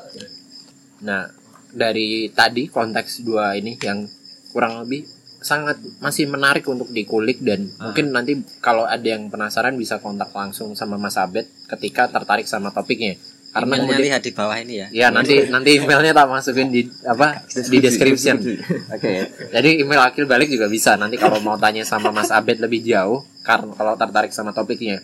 Nah, 0.99 1.31
dari 1.71 2.33
tadi 2.33 2.67
konteks 2.67 3.23
dua 3.23 3.55
ini 3.55 3.77
yang 3.79 4.09
kurang 4.51 4.83
lebih 4.83 5.07
sangat 5.39 5.79
masih 6.03 6.27
menarik 6.27 6.67
untuk 6.67 6.91
dikulik 6.91 7.39
dan 7.47 7.71
Ah. 7.79 7.91
mungkin 7.93 8.11
nanti 8.11 8.43
kalau 8.59 8.83
ada 8.83 9.07
yang 9.07 9.31
penasaran 9.31 9.79
bisa 9.79 10.03
kontak 10.03 10.35
langsung 10.35 10.75
sama 10.75 10.99
Mas 10.99 11.15
Abed 11.15 11.47
ketika 11.71 12.11
tertarik 12.11 12.51
sama 12.51 12.75
topiknya. 12.75 13.15
Karena 13.49 13.81
Emailnya 13.81 13.89
kemudian 13.89 14.07
lihat 14.13 14.23
di 14.23 14.33
bawah 14.37 14.57
ini 14.61 14.75
ya. 14.77 14.87
ya 14.93 15.07
nanti 15.09 15.49
nanti 15.49 15.81
emailnya 15.81 16.13
tak 16.13 16.29
masukin 16.29 16.69
di 16.69 16.85
apa 17.09 17.43
di 17.49 17.79
description. 17.81 18.37
Oke. 18.95 19.13
Jadi 19.49 19.81
email 19.81 20.05
akil 20.05 20.29
balik 20.29 20.53
juga 20.53 20.69
bisa 20.69 21.01
nanti 21.01 21.17
kalau 21.17 21.41
mau 21.41 21.57
tanya 21.57 21.81
sama 21.83 22.13
Mas 22.13 22.29
Abed 22.29 22.61
lebih 22.61 22.85
jauh 22.85 23.25
karena 23.41 23.73
kalau 23.73 23.97
tertarik 23.97 24.37
sama 24.37 24.53
topiknya. 24.53 25.01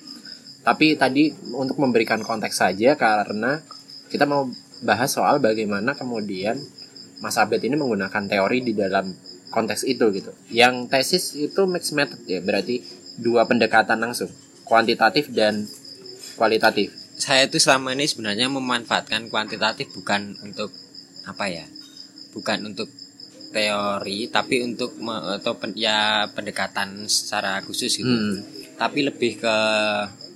Tapi 0.61 0.97
tadi 1.01 1.32
untuk 1.57 1.80
memberikan 1.80 2.20
konteks 2.20 2.61
saja 2.61 2.97
karena 3.01 3.64
kita 4.12 4.28
mau 4.28 4.49
bahas 4.84 5.09
soal 5.09 5.40
bagaimana 5.40 5.97
kemudian 5.97 6.61
Mas 7.24 7.40
Abed 7.40 7.64
ini 7.64 7.80
menggunakan 7.80 8.28
teori 8.28 8.61
di 8.61 8.76
dalam 8.76 9.09
konteks 9.49 9.86
itu 9.86 10.11
gitu. 10.12 10.34
Yang 10.51 10.74
tesis 10.92 11.24
itu 11.38 11.62
mixed 11.64 11.95
method 11.95 12.20
ya, 12.26 12.42
berarti 12.42 12.82
dua 13.16 13.47
pendekatan 13.47 14.03
langsung, 14.03 14.28
kuantitatif 14.66 15.30
dan 15.30 15.62
kualitatif. 16.34 17.03
Saya 17.25 17.43
itu 17.47 17.57
selama 17.57 17.89
ini 17.91 18.05
sebenarnya 18.05 18.47
memanfaatkan 18.49 19.22
kuantitatif 19.27 19.89
bukan 19.91 20.20
untuk 20.43 20.68
apa 21.25 21.45
ya 21.49 21.64
bukan 22.31 22.59
untuk 22.66 22.89
teori 23.51 24.29
tapi 24.29 24.61
untuk 24.62 24.99
me- 24.99 25.25
atau 25.35 25.55
pen- 25.55 25.79
ya 25.79 25.99
pendekatan 26.29 27.07
secara 27.09 27.62
khusus 27.62 27.93
gitu 27.95 28.05
Hmm. 28.07 28.43
tapi 28.77 29.01
lebih 29.03 29.39
ke 29.39 29.57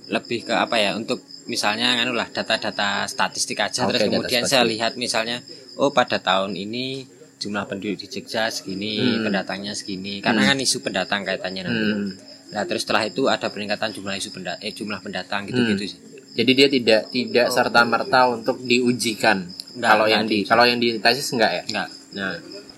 lebih 0.09 0.39
ke 0.43 0.53
apa 0.55 0.75
ya 0.77 0.95
untuk 0.95 1.19
misalnya 1.45 1.93
anu 1.95 2.13
lah 2.13 2.25
data-data 2.27 3.05
statistik 3.05 3.59
aja 3.59 3.83
Oke, 3.83 3.89
terus 3.91 4.07
kemudian 4.07 4.43
saya 4.45 4.63
lihat 4.63 4.95
misalnya 4.95 5.43
oh 5.75 5.91
pada 5.91 6.17
tahun 6.19 6.55
ini 6.55 7.05
jumlah 7.37 7.65
penduduk 7.65 7.95
di 7.97 8.07
Jogja 8.09 8.49
segini, 8.49 8.99
Hmm. 8.99 9.23
pendatangnya 9.23 9.71
segini. 9.71 10.19
Karena 10.19 10.43
kan 10.43 10.59
isu 10.59 10.83
pendatang 10.83 11.23
kaitannya 11.23 11.63
nanti. 11.63 11.85
Hmm. 11.87 12.11
Nah, 12.49 12.63
terus 12.65 12.83
setelah 12.83 13.07
itu 13.07 13.31
ada 13.31 13.47
peningkatan 13.47 13.89
jumlah 13.89 14.11
isu 14.13 14.29
penda 14.29 14.59
eh 14.59 14.73
jumlah 14.73 14.99
pendatang 14.99 15.47
gitu-gitu 15.47 15.79
Hmm. 15.79 15.87
sih. 15.87 15.99
Jadi 16.39 16.51
dia 16.55 16.67
tidak 16.71 17.01
tidak 17.11 17.47
serta 17.51 17.83
merta 17.83 18.31
untuk 18.31 18.63
diujikan. 18.63 19.43
Enggak, 19.75 19.89
kalau 19.91 20.05
enggak 20.07 20.15
yang 20.15 20.23
di 20.23 20.37
kalau 20.47 20.63
yang 20.63 20.79
di 20.79 20.95
tesis 21.03 21.27
enggak 21.35 21.51
ya? 21.51 21.63
Enggak. 21.67 21.87
Nah, 22.15 22.33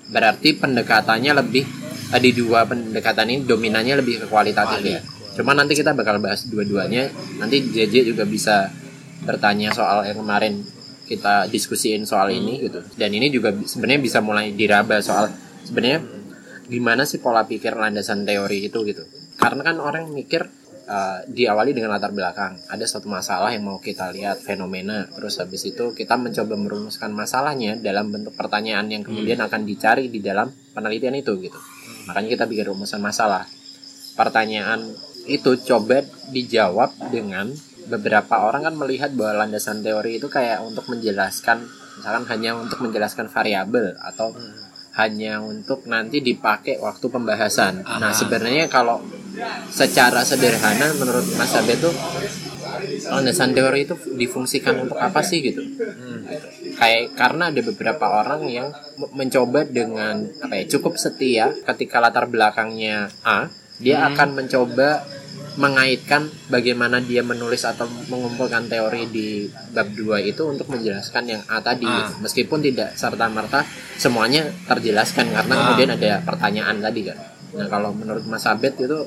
berarti 0.09 0.49
pendekatannya 0.57 1.31
lebih 1.37 1.63
eh, 2.09 2.21
di 2.25 2.31
dua 2.33 2.65
pendekatan 2.65 3.29
ini 3.29 3.45
dominannya 3.45 4.01
lebih 4.01 4.25
ke 4.25 4.27
kualitatif 4.33 4.81
Kuali. 4.81 4.97
ya. 4.97 5.01
Cuma 5.37 5.53
nanti 5.53 5.77
kita 5.77 5.93
bakal 5.93 6.17
bahas 6.17 6.49
dua-duanya. 6.49 7.13
Nanti 7.37 7.61
JJ 7.69 8.09
juga 8.09 8.25
bisa 8.25 8.73
bertanya 9.21 9.69
soal 9.77 10.09
yang 10.09 10.17
kemarin 10.17 10.65
kita 11.05 11.45
diskusiin 11.45 12.09
soal 12.09 12.33
ini 12.33 12.65
gitu. 12.65 12.81
Dan 12.97 13.13
ini 13.13 13.29
juga 13.29 13.53
sebenarnya 13.53 14.01
bisa 14.01 14.25
mulai 14.25 14.57
diraba 14.57 14.97
soal 15.05 15.29
sebenarnya 15.61 16.01
gimana 16.65 17.05
sih 17.05 17.21
pola 17.21 17.45
pikir 17.45 17.77
landasan 17.77 18.25
teori 18.25 18.73
itu 18.73 18.81
gitu. 18.89 19.05
Karena 19.37 19.61
kan 19.61 19.77
orang 19.77 20.09
mikir 20.09 20.49
uh, 20.91 21.23
diawali 21.23 21.71
dengan 21.71 21.95
latar 21.95 22.11
belakang. 22.11 22.59
Ada 22.67 22.83
suatu 22.83 23.07
masalah 23.07 23.55
yang 23.55 23.63
mau 23.63 23.79
kita 23.79 24.11
lihat 24.11 24.43
fenomena, 24.43 25.07
terus 25.15 25.39
habis 25.39 25.63
itu 25.63 25.95
kita 25.95 26.19
mencoba 26.19 26.59
merumuskan 26.59 27.15
masalahnya 27.15 27.79
dalam 27.79 28.11
bentuk 28.11 28.35
pertanyaan 28.35 28.91
yang 28.91 29.07
kemudian 29.07 29.39
akan 29.39 29.63
dicari 29.63 30.11
di 30.11 30.19
dalam 30.19 30.51
penelitian 30.75 31.15
itu 31.15 31.39
gitu. 31.39 31.57
Makanya 32.11 32.35
kita 32.35 32.45
bikin 32.51 32.75
rumusan 32.75 32.99
masalah. 32.99 33.47
Pertanyaan 34.19 34.91
itu 35.31 35.55
coba 35.63 36.03
dijawab 36.35 36.91
dengan 37.13 37.47
beberapa 37.87 38.43
orang 38.43 38.67
kan 38.67 38.75
melihat 38.75 39.09
bahwa 39.15 39.45
landasan 39.45 39.81
teori 39.81 40.19
itu 40.19 40.27
kayak 40.27 40.61
untuk 40.61 40.85
menjelaskan 40.91 41.65
misalkan 41.97 42.25
hanya 42.29 42.57
untuk 42.57 42.79
menjelaskan 42.81 43.27
variabel 43.29 43.97
atau 43.99 44.33
hanya 44.95 45.39
untuk 45.39 45.87
nanti 45.87 46.19
dipakai 46.19 46.75
waktu 46.83 47.05
pembahasan. 47.07 47.87
Nah, 47.87 48.11
Aha. 48.11 48.15
sebenarnya 48.15 48.67
kalau 48.67 48.99
secara 49.69 50.21
sederhana 50.21 50.91
menurut 50.95 51.23
Mas 51.35 51.53
Abe 51.53 51.75
tuh 51.75 51.93
landasan 53.07 53.51
teori 53.51 53.83
itu 53.83 53.95
difungsikan 54.11 54.75
untuk 54.79 54.97
apa 54.97 55.21
sih 55.21 55.41
gitu? 55.41 55.61
Kayak 56.73 57.13
karena 57.13 57.49
ada 57.49 57.61
beberapa 57.61 58.05
orang 58.15 58.47
yang 58.47 58.69
mencoba 59.11 59.63
dengan 59.63 60.25
apa 60.39 60.55
ya 60.55 60.65
cukup 60.69 60.95
setia 60.95 61.51
ketika 61.63 61.99
latar 61.99 62.25
belakangnya 62.25 63.11
A, 63.21 63.47
dia 63.77 64.07
akan 64.07 64.35
mencoba 64.35 65.03
mengaitkan 65.51 66.31
bagaimana 66.47 67.03
dia 67.03 67.19
menulis 67.21 67.67
atau 67.67 67.83
mengumpulkan 68.07 68.71
teori 68.71 69.03
di 69.05 69.27
bab 69.75 69.91
2 69.91 70.23
itu 70.23 70.47
untuk 70.47 70.71
menjelaskan 70.71 71.27
yang 71.27 71.41
A 71.45 71.59
tadi 71.59 71.83
Ah. 71.83 72.07
gitu. 72.07 72.23
meskipun 72.23 72.63
tidak 72.63 72.95
serta 72.95 73.27
merta 73.27 73.67
semuanya 73.99 74.47
terjelaskan 74.63 75.27
karena 75.27 75.51
Ah. 75.51 75.59
kemudian 75.67 75.91
ada 75.91 76.23
pertanyaan 76.23 76.79
tadi 76.79 77.03
kan 77.03 77.19
nah 77.51 77.67
kalau 77.67 77.91
menurut 77.91 78.23
Mas 78.31 78.47
Abed 78.47 78.79
itu 78.79 78.99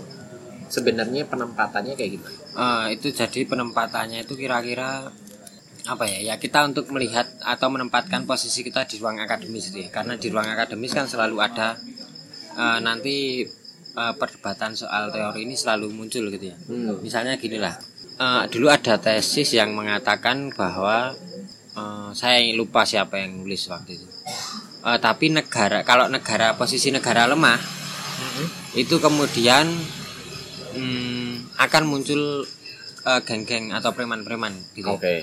sebenarnya 0.74 1.22
penempatannya 1.30 1.94
kayak 1.94 2.10
gimana? 2.18 2.34
Eh, 2.34 2.86
itu 2.98 3.14
jadi 3.14 3.46
penempatannya 3.46 4.26
itu 4.26 4.34
kira-kira 4.34 5.14
apa 5.86 6.04
ya? 6.10 6.32
Ya 6.32 6.34
kita 6.40 6.66
untuk 6.66 6.90
melihat 6.90 7.30
atau 7.46 7.70
menempatkan 7.70 8.26
posisi 8.26 8.66
kita 8.66 8.82
di 8.90 8.98
ruang 8.98 9.22
akademis 9.22 9.70
itu 9.70 9.86
ya 9.86 9.88
karena 9.94 10.18
di 10.18 10.26
ruang 10.32 10.48
akademis 10.50 10.90
kan 10.90 11.06
selalu 11.06 11.38
ada 11.38 11.78
eh, 12.58 12.78
nanti 12.82 13.46
eh, 13.94 14.14
perdebatan 14.18 14.74
soal 14.74 15.14
teori 15.14 15.46
ini 15.46 15.54
selalu 15.54 15.94
muncul 15.94 16.26
gitu 16.34 16.50
ya. 16.50 16.56
Hmm. 16.66 16.98
misalnya 16.98 17.38
gini 17.38 17.62
lah 17.62 17.78
eh, 18.18 18.42
dulu 18.50 18.66
ada 18.66 18.98
tesis 18.98 19.54
yang 19.54 19.70
mengatakan 19.78 20.50
bahwa 20.50 21.14
eh, 21.78 22.10
saya 22.10 22.42
lupa 22.58 22.82
siapa 22.82 23.22
yang 23.22 23.38
nulis 23.38 23.70
waktu 23.70 24.02
itu. 24.02 24.06
Eh, 24.84 24.98
tapi 25.00 25.32
negara 25.32 25.80
kalau 25.80 26.12
negara 26.12 26.52
posisi 26.60 26.92
negara 26.92 27.24
lemah 27.24 27.56
itu 28.74 28.98
kemudian 28.98 29.70
hmm, 30.74 31.56
akan 31.56 31.82
muncul 31.84 32.44
eh, 33.02 33.20
geng-geng 33.22 33.70
atau 33.70 33.90
preman-preman 33.90 34.52
gitu 34.72 34.90
oke 34.90 35.16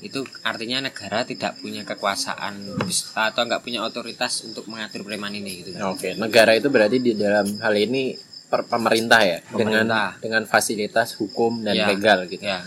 itu 0.00 0.18
artinya 0.42 0.82
negara 0.82 1.22
tidak 1.22 1.58
punya 1.58 1.82
kekuasaan 1.82 2.74
atau 3.14 3.40
nggak 3.40 3.62
punya 3.62 3.80
otoritas 3.80 4.42
untuk 4.42 4.66
mengatur 4.66 5.06
preman 5.06 5.30
ini 5.30 5.62
gitu. 5.62 5.78
Oke, 5.86 6.18
negara 6.18 6.58
itu 6.58 6.66
berarti 6.66 6.98
di 6.98 7.14
dalam 7.14 7.46
hal 7.62 7.70
ini 7.76 8.10
per- 8.50 8.66
pemerintah 8.66 9.22
ya 9.22 9.38
dengan 9.48 9.86
Pemerintah. 9.86 10.08
dengan 10.18 10.42
fasilitas 10.44 11.14
hukum 11.14 11.62
dan 11.62 11.72
Ya, 11.72 11.86
legal 11.86 12.26
gitu. 12.26 12.42
ya. 12.42 12.66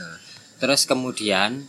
terus 0.56 0.88
kemudian 0.88 1.68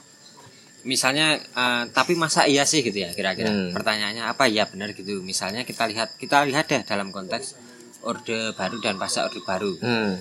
misalnya 0.87 1.35
eh, 1.35 1.85
tapi 1.91 2.15
masa 2.15 2.47
iya 2.47 2.63
sih 2.63 2.81
gitu 2.81 2.95
ya 2.97 3.11
kira-kira 3.11 3.51
Hmm. 3.51 3.75
pertanyaannya 3.75 4.23
apa 4.25 4.47
ya 4.47 4.65
benar 4.65 4.95
gitu 4.95 5.19
misalnya 5.21 5.67
kita 5.67 5.91
lihat 5.91 6.15
kita 6.15 6.47
lihat 6.47 6.65
deh 6.65 6.87
dalam 6.87 7.11
konteks 7.11 7.59
orde 8.03 8.55
baru 8.55 8.79
dan 8.79 8.95
pasca 8.95 9.27
orde 9.27 9.43
baru 9.43 9.75
Hmm. 9.77 10.15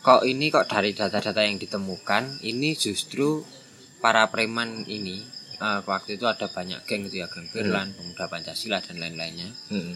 Kok 0.00 0.22
ini 0.22 0.48
kok 0.48 0.66
dari 0.66 0.90
data-data 0.90 1.40
yang 1.40 1.56
ditemukan 1.56 2.40
ini 2.42 2.72
justru 2.74 3.42
para 3.98 4.26
preman 4.26 4.86
ini 4.86 5.20
eh, 5.56 5.80
waktu 5.82 6.14
itu 6.14 6.24
ada 6.24 6.46
banyak 6.46 6.82
geng 6.82 7.04
gitu 7.04 7.18
ya 7.18 7.26
geng 7.26 7.48
Berlan, 7.48 7.90
pemuda 7.90 8.24
Pancasila 8.26 8.78
dan 8.78 8.96
lain-lainnya 8.96 9.50
Hmm. 9.68 9.92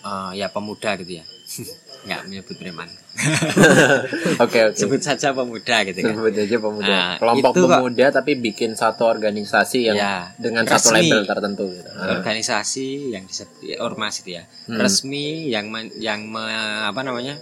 Eh, 0.00 0.32
ya 0.34 0.48
pemuda 0.48 0.96
gitu 0.96 1.12
ya 1.14 1.24
nggak 2.00 2.20
menyebut 2.24 2.56
preman 2.56 2.88
Oke 4.40 4.58
oke. 4.64 4.72
sebut 4.72 4.96
saja 4.98 5.30
pemuda 5.30 5.76
gitu 5.82 5.98
kan 6.00 6.14
Sebut 6.14 6.32
aja 6.32 6.56
pemuda. 6.58 6.88
Nah, 6.88 7.12
Kelompok 7.18 7.52
kok- 7.52 7.68
pemuda 7.68 8.06
tapi 8.08 8.32
bikin 8.34 8.72
satu 8.72 9.04
organisasi 9.04 9.78
yang 9.84 9.98
Ya, 9.98 10.32
dengan 10.36 10.64
satu 10.64 10.88
resmi. 10.88 11.10
label 11.10 11.20
tertentu 11.26 11.64
gitu. 11.68 11.90
Ah. 11.90 12.14
organisasi 12.14 12.86
yang 13.10 13.24
disebut 13.24 13.58
ya, 13.62 13.76
ormas 13.78 14.14
itu 14.18 14.30
ya 14.32 14.48
Hmm. 14.64 14.78
resmi 14.78 15.26
yang 15.48 15.68
men- 15.68 15.92
yang 15.94 16.24
me- 16.24 16.48
apa 16.82 17.00
namanya 17.02 17.36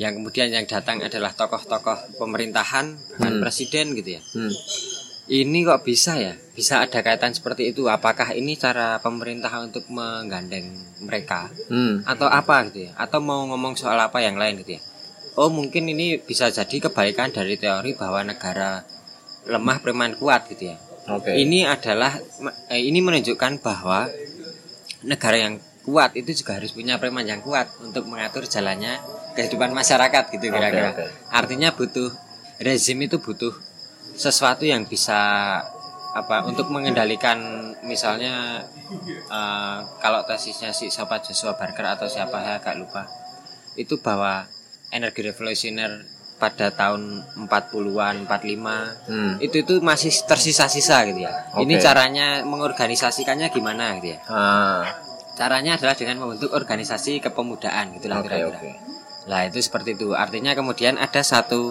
yang 0.00 0.16
kemudian 0.16 0.48
yang 0.48 0.64
datang 0.64 1.04
adalah 1.04 1.30
tokoh-tokoh 1.30 2.16
pemerintahan 2.16 2.86
dan 3.20 3.32
Hmm. 3.36 3.40
presiden 3.44 3.92
gitu 3.92 4.16
ya 4.16 4.22
Hmm. 4.32 4.48
ini 5.28 5.60
kok 5.60 5.84
bisa 5.84 6.16
ya 6.16 6.32
bisa 6.50 6.80
ada 6.80 6.98
kaitan 6.98 7.30
seperti 7.30 7.68
itu 7.68 7.84
apakah 7.86 8.32
ini 8.32 8.56
cara 8.56 8.96
pemerintah 8.98 9.52
untuk 9.60 9.84
menggandeng 9.92 10.72
mereka 11.00 11.52
Hmm. 11.68 12.00
atau 12.02 12.26
apa 12.26 12.64
gitu 12.66 12.88
ya 12.88 12.96
atau 12.96 13.20
mau 13.20 13.44
ngomong 13.44 13.76
soal 13.76 14.00
apa 14.00 14.18
yang 14.18 14.34
lain 14.34 14.56
gitu 14.58 14.80
ya 14.80 14.82
oh 15.36 15.52
mungkin 15.52 15.84
ini 15.86 16.16
bisa 16.18 16.48
jadi 16.48 16.80
kebalikan 16.82 17.28
dari 17.28 17.54
teori 17.54 17.92
bahwa 17.92 18.24
negara 18.24 18.82
lemah 19.44 19.78
preman 19.78 20.16
kuat 20.16 20.48
gitu 20.48 20.72
ya 20.72 20.76
Oke. 21.08 21.32
ini 21.34 21.62
adalah 21.62 22.16
eh, 22.68 22.80
ini 22.80 22.98
menunjukkan 22.98 23.60
bahwa 23.60 24.08
negara 25.02 25.36
yang 25.38 25.54
kuat 25.80 26.12
itu 26.12 26.32
juga 26.34 26.56
harus 26.56 26.72
punya 26.72 26.96
preman 26.96 27.24
yang 27.24 27.40
kuat 27.40 27.68
untuk 27.80 28.04
mengatur 28.04 28.44
jalannya 28.44 29.00
kehidupan 29.32 29.70
masyarakat 29.70 30.24
gitu 30.30 30.48
kira-kira. 30.48 30.90
oke. 30.92 31.04
Artinya 31.30 31.70
butuh 31.70 32.10
rezim 32.58 32.98
itu 33.00 33.16
butuh 33.18 33.52
sesuatu 34.14 34.64
yang 34.64 34.84
bisa 34.84 35.16
apa 36.10 36.42
untuk 36.42 36.66
mengendalikan 36.68 37.38
misalnya 37.86 38.66
eh, 39.30 39.78
kalau 40.02 40.26
tesisnya 40.26 40.74
si 40.74 40.90
siapa 40.90 41.22
Joshua 41.22 41.54
Barker 41.54 41.86
atau 41.86 42.10
siapa 42.10 42.42
saya 42.42 42.58
agak 42.58 42.74
lupa 42.76 43.06
itu 43.78 43.94
bahwa 44.02 44.44
energi 44.90 45.22
revolusioner 45.22 46.02
pada 46.34 46.72
tahun 46.72 47.22
40-an 47.46 48.26
45 48.26 49.06
Hmm. 49.06 49.34
itu 49.38 49.60
itu 49.60 49.74
masih 49.80 50.08
tersisa-sisa 50.24 51.04
gitu 51.06 51.20
ya. 51.22 51.52
Ini 51.54 51.74
Oke. 51.76 51.84
caranya 51.84 52.26
mengorganisasikannya 52.42 53.52
gimana 53.52 54.00
gitu 54.00 54.16
ya. 54.16 54.18
Ah. 54.26 54.82
Caranya 55.36 55.76
adalah 55.76 55.92
dengan 55.94 56.16
membentuk 56.18 56.50
organisasi 56.50 57.20
kepemudaan 57.20 57.92
gitulah 57.94 58.24
Oke 58.24 58.32
kira-kira. 58.32 58.56
oke. 58.56 58.70
Lah 59.30 59.46
itu 59.46 59.62
seperti 59.62 59.94
itu. 59.94 60.10
Artinya 60.18 60.58
kemudian 60.58 60.98
ada 60.98 61.22
satu 61.22 61.70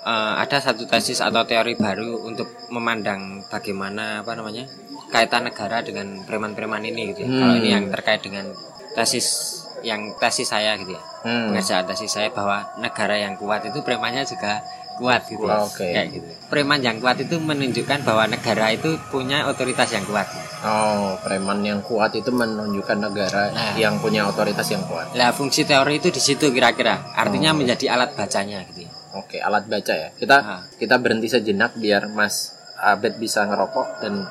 eh, 0.00 0.34
ada 0.40 0.56
satu 0.56 0.88
tesis 0.88 1.20
atau 1.20 1.44
teori 1.44 1.76
baru 1.76 2.24
untuk 2.24 2.48
memandang 2.72 3.44
bagaimana 3.52 4.24
apa 4.24 4.32
namanya 4.32 4.64
kaitan 5.12 5.44
negara 5.44 5.84
dengan 5.84 6.24
preman-preman 6.24 6.80
ini 6.80 7.12
gitu 7.12 7.28
ya. 7.28 7.28
Hmm. 7.28 7.40
Kalau 7.44 7.54
ini 7.60 7.68
yang 7.68 7.84
terkait 7.92 8.24
dengan 8.24 8.48
tesis 8.96 9.60
yang 9.84 10.16
tesis 10.16 10.48
saya 10.48 10.80
gitu 10.80 10.96
ya. 10.96 11.02
Hmm. 11.28 11.52
Pengerjaan 11.52 11.84
tesis 11.84 12.08
saya 12.08 12.32
bahwa 12.32 12.64
negara 12.80 13.20
yang 13.20 13.36
kuat 13.36 13.68
itu 13.68 13.84
premannya 13.84 14.24
juga 14.24 14.64
kuat 15.00 15.24
gitu 15.24 15.40
ya. 15.40 15.64
Oke. 15.64 15.88
Kayak 15.88 16.06
gitu. 16.12 16.28
Preman 16.46 16.78
yang 16.78 17.00
kuat 17.00 17.16
itu 17.16 17.40
menunjukkan 17.40 18.04
bahwa 18.04 18.28
negara 18.28 18.68
itu 18.68 19.00
punya 19.08 19.48
otoritas 19.48 19.88
yang 19.88 20.04
kuat. 20.04 20.28
Oh, 20.60 21.16
preman 21.18 21.64
yang 21.64 21.80
kuat 21.80 22.12
itu 22.12 22.28
menunjukkan 22.28 22.98
negara 23.00 23.48
Nah. 23.48 23.74
yang 23.74 23.96
punya 23.96 24.28
otoritas 24.28 24.68
yang 24.68 24.84
kuat. 24.84 25.16
Lah 25.16 25.32
fungsi 25.32 25.64
teori 25.64 25.96
itu 25.96 26.12
di 26.12 26.20
situ 26.20 26.52
kira-kira. 26.52 27.16
Artinya 27.16 27.50
Oh. 27.50 27.58
menjadi 27.58 27.88
alat 27.90 28.12
bacanya 28.12 28.60
gitu 28.68 28.84
ya. 28.84 28.90
Oke, 29.16 29.40
alat 29.40 29.64
baca 29.64 29.94
ya. 29.96 30.12
Kita 30.12 30.36
Ah. 30.36 30.60
kita 30.76 31.00
berhenti 31.00 31.26
sejenak 31.26 31.74
biar 31.74 32.06
Mas 32.06 32.52
Abed 32.76 33.16
bisa 33.16 33.42
ngerokok 33.42 33.88
dan 33.98 34.28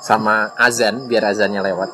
sama 0.00 0.52
azan 0.56 1.06
biar 1.06 1.24
azannya 1.24 1.62
lewat. 1.62 1.90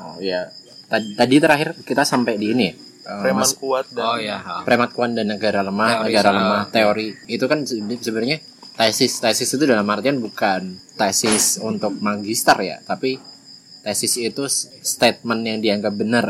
Oh 0.00 0.16
ya. 0.18 0.48
Tadi, 0.86 1.14
tadi 1.14 1.36
terakhir 1.36 1.68
kita 1.82 2.02
sampai 2.02 2.34
di 2.34 2.50
ini. 2.50 2.66
ya. 2.66 2.74
Eh, 3.06 3.22
Preman 3.22 3.38
Mas- 3.40 3.54
kuat 3.54 3.86
dan 3.88 4.02
Oh 4.04 4.18
ya. 4.18 4.34
ha. 4.36 4.66
premat 4.66 4.90
kuat 4.90 5.14
dan 5.14 5.26
negara 5.28 5.62
lemah, 5.62 5.88
Teori 5.96 6.06
negara 6.10 6.30
lemah, 6.32 6.62
teori. 6.68 7.06
Itu 7.26 7.46
kan 7.46 7.62
se- 7.62 7.78
sebenarnya 7.78 8.42
tesis. 8.74 9.16
Tesis 9.16 9.46
itu 9.48 9.62
dalam 9.62 9.86
artian 9.86 10.18
bukan 10.18 10.74
tesis 10.92 11.62
untuk 11.62 11.94
magister 11.96 12.58
ya, 12.58 12.82
tapi 12.82 13.22
tesis 13.80 14.10
itu 14.16 14.42
statement 14.82 15.40
yang 15.40 15.58
dianggap 15.60 15.94
benar 15.94 16.26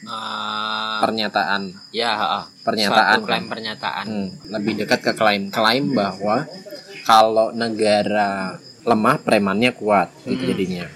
Eh, 0.00 0.98
pernyataan 0.98 1.76
ya 1.90 2.10
heeh. 2.14 2.44
Pernyataan, 2.62 3.18
klaim 3.20 3.44
kan? 3.44 3.50
pernyataan 3.50 4.04
Hmm, 4.06 4.28
lebih 4.46 4.72
dekat 4.78 5.00
ke 5.02 5.12
klaim 5.12 5.48
klaim 5.48 5.92
bahwa 5.92 6.44
kalau 7.02 7.48
negara 7.50 8.56
lemah 8.82 9.16
premannya 9.18 9.72
kuat 9.72 10.08
gitu 10.24 10.40
jadinya 10.42 10.88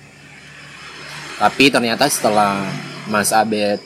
tapi 1.37 1.68
ternyata 1.68 2.07
setelah 2.07 2.64
Mas 3.05 3.29
Abed 3.29 3.77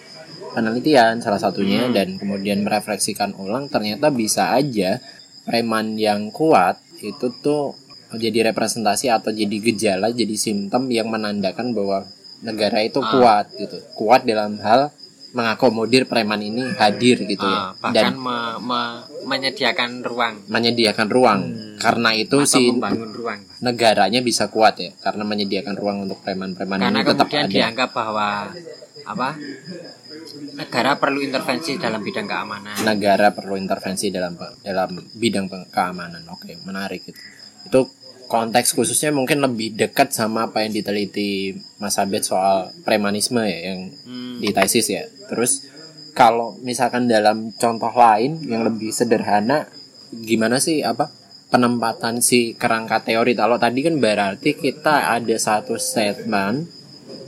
penelitian 0.51 1.18
salah 1.18 1.38
satunya 1.38 1.88
dan 1.88 2.16
kemudian 2.16 2.61
merefleksikan 2.61 3.34
ulang 3.34 3.66
ternyata 3.66 4.09
bisa 4.09 4.51
aja 4.51 4.99
preman 5.42 5.96
yang 5.96 6.28
kuat 6.30 6.76
itu 6.99 7.30
tuh 7.38 7.76
jadi 8.11 8.49
representasi 8.49 9.09
atau 9.09 9.28
jadi 9.30 9.57
gejala 9.62 10.09
jadi 10.11 10.32
simptom 10.34 10.88
yang 10.88 11.09
menandakan 11.09 11.72
bahwa 11.72 12.09
negara 12.40 12.80
itu 12.80 12.99
Ah. 12.99 13.11
kuat 13.11 13.46
gitu. 13.53 13.76
Kuat 13.94 14.22
dalam 14.22 14.57
hal 14.59 14.88
mengakomodir 15.28 16.05
preman 16.05 16.40
ini 16.40 16.64
hadir 16.72 17.20
gitu 17.22 17.44
Ah, 17.44 17.76
ya 17.76 17.92
dan 17.92 18.16
bahkan 18.16 18.16
me- 18.16 18.59
me- 18.64 19.01
menyediakan 19.26 20.01
ruang. 20.01 20.34
menyediakan 20.46 21.09
ruang. 21.09 21.40
Karena 21.76 22.11
itu 22.12 22.38
atau 22.38 22.49
si 22.49 22.72
membangun 22.72 23.12
ruang. 23.12 23.40
negaranya 23.61 24.20
bisa 24.20 24.49
kuat 24.49 24.78
ya 24.78 24.90
karena 24.99 25.22
menyediakan 25.22 25.74
ruang 25.74 25.99
untuk 26.03 26.22
preman-preman 26.22 26.80
karena 26.80 26.96
ini 26.96 27.07
tetap 27.07 27.28
ada. 27.28 27.44
dianggap 27.46 27.90
bahwa 27.92 28.28
apa 29.05 29.28
negara 30.37 30.99
perlu 30.99 31.22
intervensi 31.24 31.79
dalam 31.81 32.01
bidang 32.03 32.26
keamanan. 32.29 32.74
Negara 32.85 33.29
perlu 33.33 33.55
intervensi 33.57 34.12
dalam 34.12 34.35
dalam 34.61 34.91
bidang 35.16 35.47
keamanan. 35.70 36.24
Oke 36.33 36.59
menarik 36.64 37.09
itu. 37.09 37.20
Itu 37.68 37.81
konteks 38.29 38.76
khususnya 38.76 39.09
mungkin 39.11 39.41
lebih 39.41 39.72
dekat 39.74 40.12
sama 40.12 40.53
apa 40.53 40.61
yang 40.62 40.76
diteliti 40.76 41.57
Mas 41.81 41.97
Abed 41.97 42.22
soal 42.22 42.70
premanisme 42.85 43.41
ya 43.41 43.72
yang 43.72 43.81
Hmm, 44.05 44.39
di 44.39 44.53
tesis 44.53 44.87
ya. 44.87 45.09
Terus 45.26 45.64
kalau 46.12 46.59
misalkan 46.61 47.09
dalam 47.09 47.51
contoh 47.57 47.91
lain 47.95 48.43
yang 48.45 48.62
lebih 48.62 48.93
sederhana 48.93 49.66
gimana 50.12 50.61
sih 50.61 50.85
apa 50.85 51.09
penempatan 51.49 52.20
si 52.20 52.53
kerangka 52.55 53.03
teori? 53.03 53.33
Kalau 53.33 53.57
tadi 53.57 53.81
kan 53.81 53.97
berarti 53.97 54.55
kita 54.55 55.16
ada 55.16 55.37
satu 55.41 55.81
statement 55.81 56.68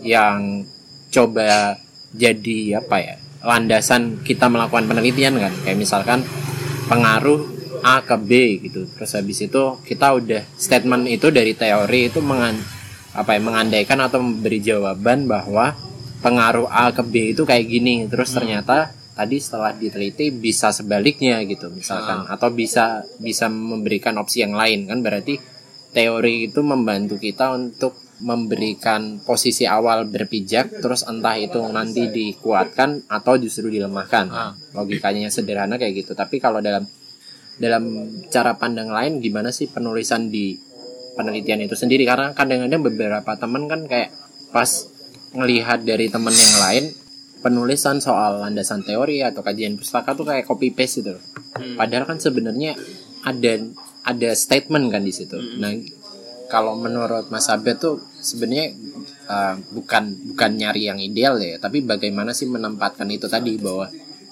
yang 0.04 0.64
coba 1.10 1.76
jadi 2.10 2.82
apa 2.82 2.96
ya 2.98 3.14
landasan 3.40 4.20
kita 4.20 4.52
melakukan 4.52 4.86
penelitian 4.86 5.40
kan. 5.40 5.52
Kayak 5.64 5.78
misalkan 5.80 6.20
pengaruh 6.86 7.40
A 7.80 8.04
ke 8.04 8.16
B 8.20 8.60
gitu. 8.60 8.84
Terus 8.84 9.10
habis 9.16 9.40
itu 9.40 9.62
kita 9.84 10.12
udah 10.12 10.42
statement 10.60 11.08
itu 11.08 11.32
dari 11.32 11.56
teori 11.56 12.12
itu 12.12 12.20
mengan 12.20 12.56
apa 13.10 13.34
ya 13.34 13.40
mengandaikan 13.42 13.98
atau 14.06 14.22
memberi 14.22 14.62
jawaban 14.62 15.26
bahwa 15.26 15.74
pengaruh 16.20 16.68
A 16.68 16.92
ke 16.92 17.00
B 17.00 17.32
itu 17.32 17.48
kayak 17.48 17.66
gini. 17.66 18.04
Terus 18.06 18.36
ternyata 18.36 18.92
tadi 19.16 19.40
setelah 19.40 19.72
diteliti 19.72 20.28
bisa 20.28 20.68
sebaliknya 20.70 21.40
gitu 21.48 21.72
misalkan. 21.72 22.28
Atau 22.28 22.52
bisa 22.52 23.00
bisa 23.16 23.48
memberikan 23.48 24.20
opsi 24.20 24.44
yang 24.44 24.52
lain 24.52 24.84
kan. 24.84 25.00
Berarti 25.00 25.40
teori 25.96 26.52
itu 26.52 26.60
membantu 26.60 27.16
kita 27.16 27.56
untuk 27.56 28.09
memberikan 28.20 29.20
posisi 29.24 29.64
awal 29.64 30.08
berpijak 30.08 30.80
terus 30.80 31.04
entah 31.08 31.36
itu 31.40 31.60
nanti 31.72 32.08
dikuatkan 32.08 33.08
atau 33.08 33.40
justru 33.40 33.72
dilemahkan 33.72 34.26
Ah. 34.28 34.52
logikanya 34.76 35.32
sederhana 35.32 35.80
kayak 35.80 36.04
gitu 36.04 36.12
tapi 36.12 36.36
kalau 36.36 36.60
dalam 36.60 36.84
dalam 37.60 38.08
cara 38.32 38.56
pandang 38.56 38.88
lain 38.88 39.20
gimana 39.20 39.52
sih 39.52 39.68
penulisan 39.68 40.32
di 40.32 40.56
penelitian 41.16 41.60
itu 41.60 41.76
sendiri 41.76 42.08
karena 42.08 42.32
kadang-kadang 42.32 42.80
beberapa 42.80 43.36
teman 43.36 43.68
kan 43.68 43.84
kayak 43.84 44.12
pas 44.54 44.88
ngelihat 45.36 45.84
dari 45.84 46.08
temen 46.08 46.32
yang 46.32 46.56
lain 46.60 46.84
penulisan 47.40 48.00
soal 48.00 48.44
landasan 48.44 48.84
teori 48.84 49.24
atau 49.24 49.40
kajian 49.40 49.80
pustaka 49.80 50.12
tuh 50.12 50.28
kayak 50.28 50.44
copy 50.44 50.72
paste 50.76 51.00
gitu 51.00 51.16
loh. 51.16 51.24
Hmm. 51.56 51.76
Padahal 51.76 52.04
kan 52.04 52.20
sebenarnya 52.20 52.76
ada 53.24 53.52
ada 54.04 54.30
statement 54.36 54.92
kan 54.92 55.04
di 55.04 55.12
situ. 55.12 55.36
Nah, 55.56 55.72
kalau 56.52 56.76
menurut 56.76 57.32
Mas 57.32 57.48
Abed 57.48 57.80
tuh 57.80 58.00
sebenarnya 58.20 58.66
uh, 59.26 59.56
bukan 59.72 60.04
bukan 60.32 60.50
nyari 60.54 60.86
yang 60.86 61.00
ideal 61.00 61.40
ya, 61.40 61.56
tapi 61.56 61.80
bagaimana 61.80 62.30
sih 62.30 62.46
menempatkan 62.46 63.08
itu 63.08 63.26
tadi 63.26 63.56
bahwa 63.56 63.88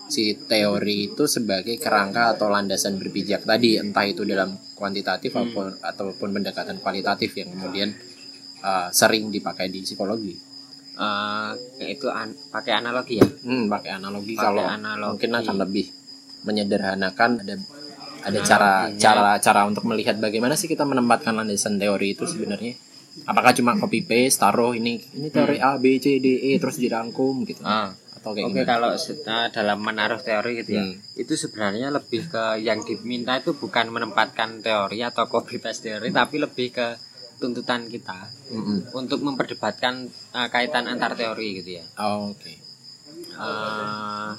si 0.08 0.32
teori 0.36 1.12
itu 1.12 1.28
sebagai 1.28 1.76
kerangka 1.76 2.32
atau 2.32 2.48
landasan 2.48 2.96
berpijak 2.96 3.44
tadi, 3.44 3.76
entah 3.76 4.04
itu 4.04 4.24
dalam 4.24 4.56
kuantitatif 4.72 5.32
ataupun 5.32 5.80
ataupun 5.84 6.28
pendekatan 6.32 6.80
kualitatif 6.80 7.36
yang 7.36 7.52
kemudian 7.52 7.92
uh, 8.62 8.88
sering 8.88 9.28
dipakai 9.28 9.68
di 9.68 9.84
psikologi. 9.84 10.36
Eh, 10.98 11.50
itu 11.94 12.10
an- 12.10 12.34
pakai 12.50 12.74
analogi 12.74 13.22
ya 13.22 13.28
Hmm, 13.46 13.70
pakai 13.70 14.02
analogi 14.02 14.34
Pakai 14.34 14.42
kalau 14.50 14.66
analogi. 14.66 15.10
mungkin 15.14 15.30
akan 15.30 15.56
lebih 15.62 15.86
menyederhanakan 16.42 17.30
ada 17.38 17.54
ada 17.54 17.60
Analoginya. 18.26 18.42
cara 18.42 18.70
cara 18.98 19.30
cara 19.38 19.60
untuk 19.70 19.86
melihat 19.86 20.18
bagaimana 20.18 20.58
sih 20.58 20.66
kita 20.66 20.82
menempatkan 20.82 21.38
landasan 21.38 21.78
teori 21.78 22.18
itu 22.18 22.26
sebenarnya 22.26 22.74
apakah 23.24 23.50
cuma 23.52 23.74
copy 23.74 24.02
paste 24.02 24.38
taruh 24.38 24.72
ini 24.72 25.00
ini 25.14 25.28
teori 25.28 25.58
A 25.58 25.74
B 25.76 25.96
C 25.96 26.18
D 26.18 26.26
E 26.48 26.52
terus 26.56 26.76
dirangkum 26.76 27.42
gitu 27.42 27.64
Ah. 27.64 27.90
atau 28.14 28.34
kayak 28.34 28.50
Oke 28.50 28.62
kalau 28.62 28.90
eh, 28.92 29.48
dalam 29.48 29.78
menaruh 29.78 30.18
teori 30.18 30.58
gitu 30.58 30.74
ya, 30.74 30.82
Hmm. 30.82 30.98
itu 31.14 31.32
sebenarnya 31.34 31.88
lebih 31.88 32.26
ke 32.26 32.58
yang 32.58 32.82
diminta 32.82 33.38
itu 33.38 33.54
bukan 33.54 33.88
menempatkan 33.88 34.58
teori 34.58 35.00
atau 35.00 35.24
copy 35.24 35.58
paste 35.58 35.86
teori, 35.86 36.10
tapi 36.10 36.36
lebih 36.36 36.74
ke 36.74 36.98
tuntutan 37.38 37.86
kita 37.86 38.26
Mm-mm. 38.50 38.90
untuk 38.92 39.22
memperdebatkan 39.22 40.10
eh, 40.34 40.48
kaitan 40.50 40.90
antar 40.90 41.14
teori 41.14 41.62
gitu 41.62 41.78
ya. 41.78 41.84
Oh, 41.96 42.34
oke 42.34 42.52
Eh, 43.38 44.30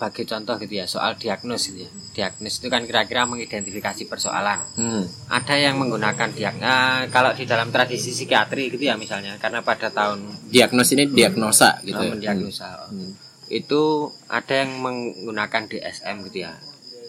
sebagai 0.00 0.24
contoh 0.24 0.56
gitu 0.56 0.74
ya, 0.74 0.88
soal 0.88 1.12
diagnos 1.14 1.68
gitu 1.68 1.84
ya. 1.84 1.90
Diagnos 2.10 2.56
itu 2.56 2.66
kan 2.66 2.80
kira-kira 2.82 3.28
mengidentifikasi 3.28 4.08
persoalan. 4.08 4.64
Hmm. 4.74 5.04
Ada 5.28 5.60
yang 5.60 5.76
menggunakan 5.76 6.32
diagnos 6.32 7.12
kalau 7.12 7.36
di 7.36 7.44
dalam 7.44 7.68
tradisi 7.68 8.08
psikiatri 8.10 8.72
gitu 8.72 8.80
ya 8.80 8.96
misalnya, 8.96 9.36
karena 9.36 9.60
pada 9.60 9.92
tahun 9.92 10.24
diagnos 10.48 10.88
ini 10.90 11.04
diagnosa 11.06 11.84
gitu 11.84 12.00
ya 12.00 12.16
mendiagnosa 12.16 12.88
Hmm. 12.88 13.12
itu 13.46 13.82
ada 14.26 14.54
yang 14.56 14.80
menggunakan 14.80 15.68
DSM 15.68 16.16
gitu 16.24 16.38
ya 16.40 16.56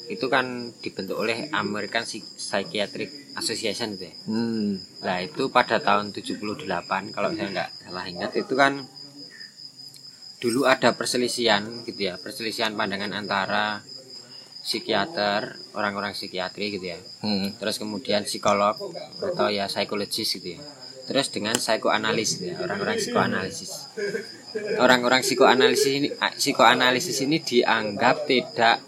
itu 0.07 0.27
kan 0.27 0.43
dibentuk 0.77 1.15
oleh 1.15 1.47
American 1.51 2.03
Psy- 2.03 2.27
Psychiatric 2.35 3.07
Association 3.33 3.95
gitu 3.95 4.05
ya 4.05 4.15
Hmm. 4.27 4.75
nah 4.99 5.17
itu 5.17 5.47
pada 5.47 5.79
tahun 5.79 6.11
78 6.11 6.59
kalau 7.09 7.31
saya 7.31 7.47
nggak 7.47 7.69
salah 7.79 8.03
ingat 8.03 8.31
itu 8.35 8.51
kan 8.53 8.83
dulu 10.41 10.65
ada 10.65 10.97
perselisihan 10.97 11.85
gitu 11.85 12.09
ya 12.09 12.17
perselisihan 12.17 12.73
pandangan 12.73 13.13
antara 13.13 13.85
psikiater 14.61 15.57
orang-orang 15.73 16.13
psikiatri 16.13 16.77
gitu 16.77 16.93
ya 16.93 16.99
Hmm. 17.21 17.53
terus 17.61 17.77
kemudian 17.77 18.25
psikolog 18.25 18.73
atau 19.21 19.47
ya 19.53 19.69
psikologis 19.69 20.41
gitu 20.41 20.57
ya 20.57 20.61
terus 21.05 21.29
dengan 21.29 21.57
psikoanalis 21.57 22.41
gitu 22.41 22.53
ya 22.53 22.57
orang-orang 22.61 22.97
psikoanalisis 22.97 23.71
orang-orang 24.77 25.21
psikoanalisis 25.21 25.91
ini 25.93 26.07
psikoanalisis 26.13 27.17
ini 27.21 27.37
dianggap 27.41 28.25
tidak 28.25 28.81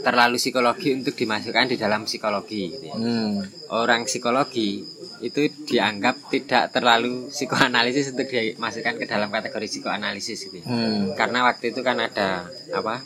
terlalu 0.00 0.36
psikologi 0.40 0.96
untuk 0.96 1.12
dimasukkan 1.12 1.66
di 1.68 1.76
dalam 1.76 2.08
psikologi 2.08 2.72
gitu 2.72 2.84
ya. 2.88 2.96
Hmm. 2.96 3.44
orang 3.72 4.08
psikologi 4.08 4.84
itu 5.20 5.40
dianggap 5.68 6.32
tidak 6.32 6.72
terlalu 6.72 7.28
psikoanalisis 7.28 8.12
untuk 8.12 8.26
dimasukkan 8.26 8.96
ke 8.96 9.04
dalam 9.04 9.28
kategori 9.28 9.68
psikoanalisis 9.68 10.48
gitu 10.48 10.60
ya. 10.60 10.66
Hmm. 10.66 11.12
karena 11.12 11.44
waktu 11.44 11.70
itu 11.70 11.80
kan 11.80 12.00
ada 12.00 12.48
apa 12.72 13.04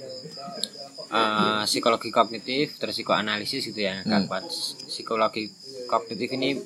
eh, 1.10 1.62
psikologi 1.66 2.10
kognitif 2.10 2.78
terus 2.78 2.94
psikoanalisis 2.94 3.62
gitu 3.66 3.80
ya. 3.80 4.02
Kan 4.02 4.26
buat 4.26 4.46
psikologi 4.86 5.50
kognitif 5.86 6.30
ini 6.34 6.58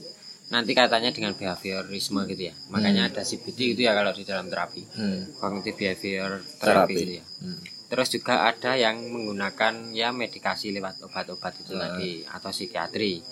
nanti 0.48 0.72
katanya 0.72 1.12
dengan 1.12 1.36
behaviorisme 1.36 2.24
gitu 2.28 2.48
ya. 2.48 2.54
Makanya 2.72 3.12
ada 3.12 3.20
CBT 3.20 3.76
gitu 3.76 3.84
ya 3.84 3.92
kalau 3.92 4.12
di 4.12 4.24
dalam 4.24 4.48
terapi. 4.48 4.82
Hmm. 4.96 5.20
kognitif 5.36 5.76
behavior 5.76 6.40
terapi 6.56 6.64
Terapi. 6.64 6.94
gitu 6.96 7.12
ya. 7.20 7.24
Hmm. 7.44 7.60
terus 7.88 8.08
juga 8.12 8.44
ada 8.44 8.76
yang 8.76 9.00
menggunakan 9.00 9.96
ya 9.96 10.12
medikasi 10.12 10.76
lewat 10.76 11.00
obat-obat 11.08 11.56
itu 11.56 11.72
tadi 11.72 12.20
atau 12.20 12.52
psikiatri 12.52 13.24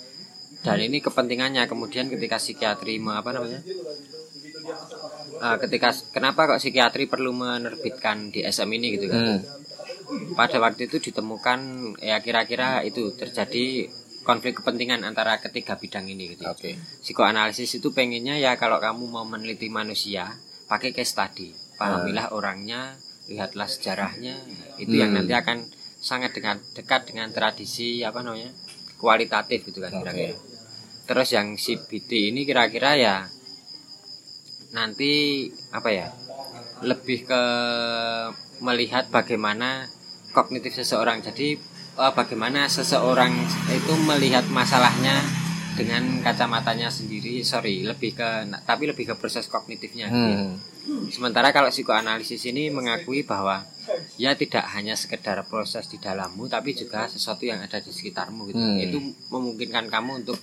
dan 0.66 0.78
ini 0.82 0.98
kepentingannya 0.98 1.62
kemudian 1.64 2.10
ketika 2.10 2.36
psikiatri 2.36 2.98
me- 2.98 3.14
apa 3.14 3.30
namanya 3.30 3.62
Ah, 5.36 5.60
ketika 5.60 5.92
kenapa 6.10 6.48
kok 6.48 6.58
psikiatri 6.58 7.04
perlu 7.04 7.28
menerbitkan 7.30 8.32
DSM 8.32 8.72
ini 8.72 8.96
gitu 8.96 9.12
kan 9.12 9.20
Hmm. 9.20 9.40
pada 10.32 10.56
waktu 10.56 10.88
itu 10.88 10.96
ditemukan 10.98 11.60
ya 12.00 12.24
kira-kira 12.24 12.80
itu 12.80 13.12
terjadi 13.12 13.84
konflik 14.24 14.58
kepentingan 14.58 15.04
antara 15.04 15.36
ketiga 15.38 15.76
bidang 15.76 16.08
ini 16.08 16.32
gitu. 16.34 16.48
ya. 16.48 16.56
Oke. 16.56 16.70
Psikoanalisis 17.04 17.78
itu 17.78 17.92
pengennya 17.92 18.40
ya 18.40 18.56
kalau 18.56 18.80
kamu 18.80 19.04
mau 19.06 19.28
meneliti 19.28 19.68
manusia 19.68 20.24
pakai 20.66 20.90
case 20.90 21.12
study, 21.12 21.48
pahamilah 21.76 22.32
orangnya, 22.32 22.96
lihatlah 23.28 23.68
sejarahnya, 23.68 24.40
itu 24.80 24.94
yang 24.96 25.12
Hmm. 25.12 25.20
nanti 25.20 25.36
akan 25.36 25.58
sangat 26.00 26.32
dengan 26.32 26.58
dekat 26.72 27.12
dengan 27.12 27.28
tradisi 27.30 28.00
apa 28.02 28.24
namanya 28.24 28.50
kualitatif 28.96 29.68
gitu 29.68 29.78
kan 29.78 29.92
kira-kira. 29.92 30.32
Terus 31.06 31.28
yang 31.32 31.54
CBT 31.54 32.34
ini 32.34 32.42
kira-kira 32.42 32.98
ya 32.98 33.16
nanti 34.74 35.46
apa 35.72 35.88
ya 35.88 36.10
lebih 36.84 37.24
ke 37.24 37.42
melihat 38.60 39.08
bagaimana 39.08 39.88
kognitif 40.36 40.76
seseorang 40.76 41.24
jadi 41.24 41.56
eh, 41.96 42.12
bagaimana 42.12 42.68
seseorang 42.68 43.32
itu 43.72 43.94
melihat 44.04 44.44
masalahnya 44.52 45.16
dengan 45.76 46.24
kacamatanya 46.24 46.88
sendiri 46.88 47.44
sorry 47.44 47.84
lebih 47.84 48.16
ke 48.16 48.28
tapi 48.64 48.88
lebih 48.88 49.12
ke 49.12 49.14
proses 49.20 49.44
kognitifnya 49.46 50.08
gitu 50.08 50.28
ya. 50.32 50.40
Hmm. 50.40 50.56
Sementara 51.12 51.52
kalau 51.52 51.68
psikoanalisis 51.68 52.48
ini 52.48 52.72
mengakui 52.72 53.26
bahwa 53.26 53.60
ya 54.16 54.32
tidak 54.32 54.64
hanya 54.72 54.96
sekedar 54.96 55.36
proses 55.44 55.84
di 55.92 56.00
dalammu 56.00 56.48
tapi 56.48 56.72
juga 56.72 57.04
sesuatu 57.10 57.44
yang 57.44 57.60
ada 57.60 57.76
di 57.78 57.92
sekitarmu 57.92 58.48
gitu. 58.48 58.64
Hmm. 58.64 58.80
Itu 58.80 58.98
memungkinkan 59.28 59.92
kamu 59.92 60.24
untuk 60.24 60.40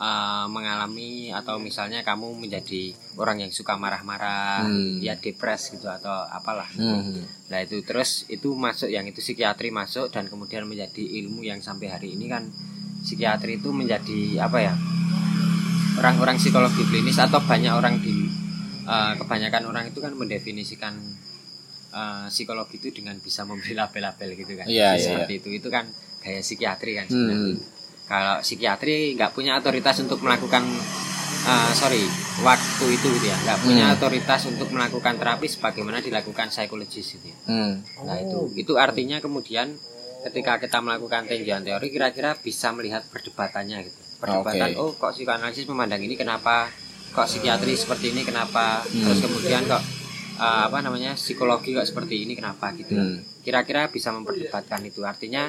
uh, 0.00 0.48
mengalami 0.48 1.28
atau 1.30 1.60
misalnya 1.60 2.00
kamu 2.00 2.32
menjadi 2.34 2.90
orang 3.14 3.38
yang 3.38 3.52
suka 3.52 3.76
marah-marah, 3.76 4.64
Hmm. 4.64 4.96
ya 4.98 5.14
depres 5.14 5.70
gitu 5.70 5.86
atau 5.86 6.10
apalah. 6.26 6.66
Hmm. 6.72 7.20
Nah 7.46 7.58
itu 7.60 7.78
terus 7.82 8.24
itu 8.26 8.50
masuk 8.50 8.88
yang 8.88 9.04
itu 9.04 9.20
psikiatri 9.20 9.68
masuk 9.70 10.08
dan 10.08 10.26
kemudian 10.26 10.64
menjadi 10.64 11.04
ilmu 11.20 11.44
yang 11.44 11.60
sampai 11.60 11.86
hari 11.86 12.16
ini 12.16 12.26
kan 12.26 12.48
psikiatri 13.00 13.56
itu 13.56 13.68
menjadi 13.70 14.40
apa 14.40 14.58
ya 14.60 14.74
orang-orang 15.96 16.36
psikologi 16.36 16.80
klinis 16.82 17.16
atau 17.16 17.40
banyak 17.40 17.70
orang 17.70 18.00
di 18.00 18.28
eh, 18.82 19.12
kebanyakan 19.16 19.62
orang 19.66 19.84
itu 19.86 19.98
kan 19.98 20.12
mendefinisikan 20.12 20.94
eh, 21.90 22.26
psikologi 22.28 22.78
itu 22.78 22.88
dengan 22.94 23.16
bisa 23.16 23.44
memberi 23.44 23.74
label-label 23.74 24.28
gitu 24.34 24.52
kan 24.54 24.64
Iya, 24.64 24.94
Jadi 24.94 24.96
iya, 24.96 25.04
seperti 25.04 25.32
itu 25.36 25.48
itu 25.60 25.68
kan 25.68 25.84
gaya 26.20 26.40
psikiatri 26.40 26.92
kan 26.94 27.06
Hmm. 27.08 27.56
Kalau 28.10 28.42
psikiatri 28.42 29.14
nggak 29.14 29.30
punya 29.30 29.54
otoritas 29.54 30.02
untuk 30.02 30.18
melakukan 30.18 30.66
eh, 31.40 31.72
sorry 31.72 32.02
waktu 32.42 32.84
itu 32.90 33.06
gitu 33.16 33.26
ya 33.30 33.38
nggak 33.38 33.58
punya 33.62 33.84
Hmm. 33.86 33.94
otoritas 33.96 34.42
untuk 34.50 34.68
melakukan 34.74 35.14
terapi 35.14 35.46
sebagaimana 35.46 36.02
dilakukan 36.02 36.50
psikologis 36.50 37.06
gitu 37.16 37.30
ya. 37.30 37.38
Hmm. 37.46 37.86
Nah 38.02 38.18
itu 38.18 38.50
itu 38.58 38.72
artinya 38.74 39.22
kemudian 39.22 39.78
ketika 40.20 40.60
kita 40.60 40.82
melakukan 40.82 41.24
tinjauan 41.24 41.64
teori 41.64 41.86
kira-kira 41.88 42.36
bisa 42.36 42.74
melihat 42.74 43.06
perdebatannya 43.08 43.88
gitu. 43.88 44.00
Perdebatan 44.20 44.74
Oke. 44.74 44.80
oh 44.82 44.90
kok 44.98 45.16
psikoanalisis 45.16 45.64
memandang 45.64 46.02
ini 46.04 46.12
kenapa? 46.12 46.68
Kok 47.10 47.24
psikiatri 47.24 47.72
seperti 47.72 48.12
ini 48.12 48.26
kenapa? 48.26 48.84
Hmm. 48.84 49.00
Terus 49.06 49.20
kemudian 49.24 49.64
kok 49.64 49.80
uh, 50.36 50.68
apa 50.68 50.78
namanya 50.84 51.16
psikologi 51.16 51.72
kok 51.72 51.88
seperti 51.88 52.28
ini 52.28 52.36
kenapa 52.36 52.68
gitu. 52.76 52.92
Hmm. 52.92 53.24
Kira-kira 53.40 53.88
bisa 53.88 54.12
memperdebatkan 54.12 54.84
itu. 54.84 55.00
Artinya 55.08 55.48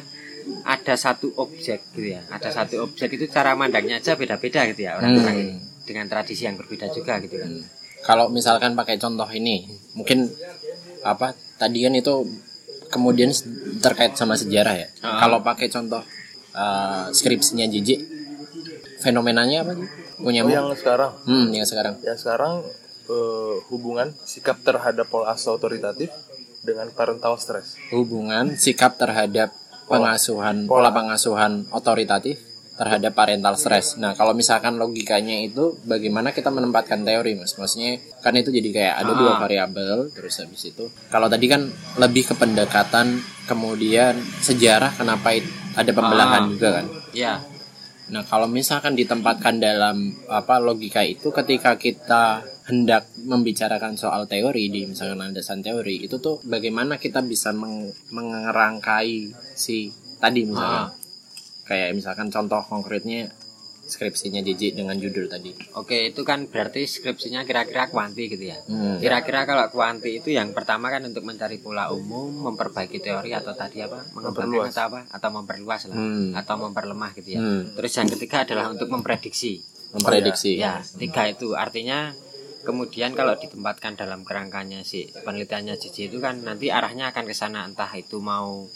ada 0.63 0.93
satu 0.95 1.33
objek 1.35 1.81
gitu 1.91 2.11
ya. 2.11 2.21
Ada 2.27 2.49
satu 2.53 2.83
objek 2.83 3.11
itu 3.11 3.25
cara 3.27 3.53
mandangnya 3.53 3.97
aja 3.97 4.13
beda-beda 4.13 4.65
gitu 4.67 4.81
ya 4.81 4.95
orang-orang 4.95 5.37
Hmm. 5.37 5.59
dengan 5.83 6.05
tradisi 6.07 6.43
yang 6.43 6.55
berbeda 6.55 6.87
juga 6.89 7.17
gitu 7.19 7.35
kan. 7.35 7.51
Kalau 8.01 8.27
misalkan 8.27 8.73
pakai 8.73 8.97
contoh 8.97 9.29
ini, 9.29 9.65
mungkin 9.93 10.25
apa 11.01 11.31
tadi 11.55 11.81
kan 11.81 11.93
itu 11.93 12.25
kemudian 12.87 13.29
terkait 13.79 14.13
sama 14.13 14.33
sejarah 14.33 14.75
ya. 14.75 14.87
Ah. 14.99 15.19
Kalau 15.19 15.39
pakai 15.39 15.67
contoh 15.67 16.01
uh, 16.51 17.05
skripsinya 17.09 17.65
JJ, 17.65 17.89
fenomenanya 18.99 19.63
apa? 19.63 19.73
Punya 20.17 20.41
Oh, 20.41 20.49
yang 20.49 20.69
sekarang 20.71 21.11
Hmm, 21.23 21.49
yang 21.49 21.63
sekarang. 21.63 21.97
yang 22.01 22.13
sekarang 22.15 22.61
eh, 23.03 23.55
hubungan 23.67 24.13
sikap 24.23 24.61
terhadap 24.61 25.03
pola 25.05 25.33
asuh 25.33 25.57
otoritatif 25.57 26.07
dengan 26.61 26.87
parental 26.89 27.35
stress. 27.35 27.75
Hubungan 27.89 28.53
sikap 28.55 28.95
terhadap 28.95 29.51
pengasuhan 29.91 30.55
pola 30.65 30.89
pengasuhan 30.89 31.67
otoritatif 31.69 32.39
terhadap 32.71 33.13
parental 33.13 33.53
stress. 33.53 33.93
Nah, 34.01 34.17
kalau 34.17 34.33
misalkan 34.33 34.73
logikanya 34.81 35.37
itu 35.45 35.77
bagaimana 35.85 36.33
kita 36.33 36.49
menempatkan 36.49 37.05
teori, 37.05 37.37
Mas? 37.37 37.53
Maksudnya 37.53 38.01
kan 38.25 38.33
itu 38.33 38.49
jadi 38.49 38.69
kayak 38.73 38.95
ada 39.05 39.11
dua 39.13 39.31
Ah. 39.35 39.39
variabel 39.39 40.09
terus 40.09 40.41
habis 40.41 40.65
itu. 40.65 40.89
Kalau 41.13 41.29
tadi 41.29 41.45
kan 41.45 41.69
lebih 42.01 42.25
ke 42.25 42.33
pendekatan 42.33 43.21
kemudian 43.45 44.17
sejarah 44.41 44.97
kenapa 44.97 45.37
ada 45.77 45.91
pembelahan 45.93 46.41
Ah. 46.41 46.49
juga 46.49 46.69
kan. 46.81 46.85
Ya, 47.13 47.33
Nah, 48.11 48.27
kalau 48.27 48.43
misalkan 48.43 48.91
ditempatkan 48.91 49.63
dalam 49.63 50.11
apa 50.27 50.59
logika 50.59 50.99
itu 50.99 51.31
ketika 51.31 51.79
kita 51.79 52.43
hendak 52.71 53.03
membicarakan 53.19 53.93
soal 53.93 54.23
teori 54.25 54.71
di 54.71 54.87
misalkan 54.87 55.19
landasan 55.19 55.59
teori 55.59 56.01
itu 56.01 56.17
tuh 56.17 56.39
bagaimana 56.41 56.95
kita 56.95 57.19
bisa 57.21 57.51
meng- 57.51 57.91
mengerangkai 58.09 59.11
si 59.53 59.91
tadi 60.17 60.47
misalkan. 60.47 60.95
Kayak 61.61 61.93
misalkan 61.93 62.27
contoh 62.27 62.63
konkretnya 62.63 63.27
skripsinya 63.81 64.39
JJ 64.39 64.71
dengan 64.73 64.95
judul 64.95 65.27
tadi. 65.27 65.51
oke 65.73 65.91
itu 66.07 66.21
kan 66.21 66.47
berarti 66.47 66.87
skripsinya 66.87 67.43
kira-kira 67.43 67.87
kuanti 67.87 68.23
gitu 68.25 68.47
ya. 68.47 68.55
Hmm. 68.63 68.95
Kira-kira 68.97 69.43
kalau 69.43 69.67
kuanti 69.67 70.15
itu 70.15 70.31
yang 70.31 70.55
pertama 70.55 70.87
kan 70.87 71.03
untuk 71.03 71.21
mencari 71.21 71.59
pola 71.59 71.91
umum, 71.91 72.31
memperbaiki 72.41 72.99
teori 72.99 73.35
atau 73.35 73.51
tadi 73.51 73.83
apa? 73.83 73.99
Mengembangkan 74.09 74.47
Memperluas. 74.47 74.71
atau 74.71 74.83
apa? 74.87 74.99
Atau 75.11 75.29
memperluas 75.29 75.81
lah 75.85 75.97
Hmm. 75.97 76.31
atau 76.31 76.55
memperlemah 76.61 77.11
gitu 77.13 77.29
ya. 77.29 77.39
Hmm. 77.39 77.61
Terus 77.75 77.91
yang 77.93 78.07
ketiga 78.09 78.37
adalah 78.41 78.65
untuk 78.69 78.87
memprediksi. 78.87 79.59
Memprediksi. 79.91 80.55
Ya, 80.55 80.79
tiga 80.95 81.27
itu 81.27 81.51
artinya 81.51 82.15
kemudian 82.61 83.11
kalau 83.11 83.33
ditempatkan 83.35 83.97
dalam 83.97 84.21
kerangkanya 84.21 84.81
si 84.81 85.09
penelitiannya 85.17 85.75
Cici 85.75 86.07
itu 86.07 86.17
kan 86.19 86.41
nanti 86.41 86.69
arahnya 86.69 87.09
akan 87.09 87.25
ke 87.25 87.33
sana 87.33 87.65
entah 87.65 87.89
itu 87.93 88.21
mau 88.21 88.69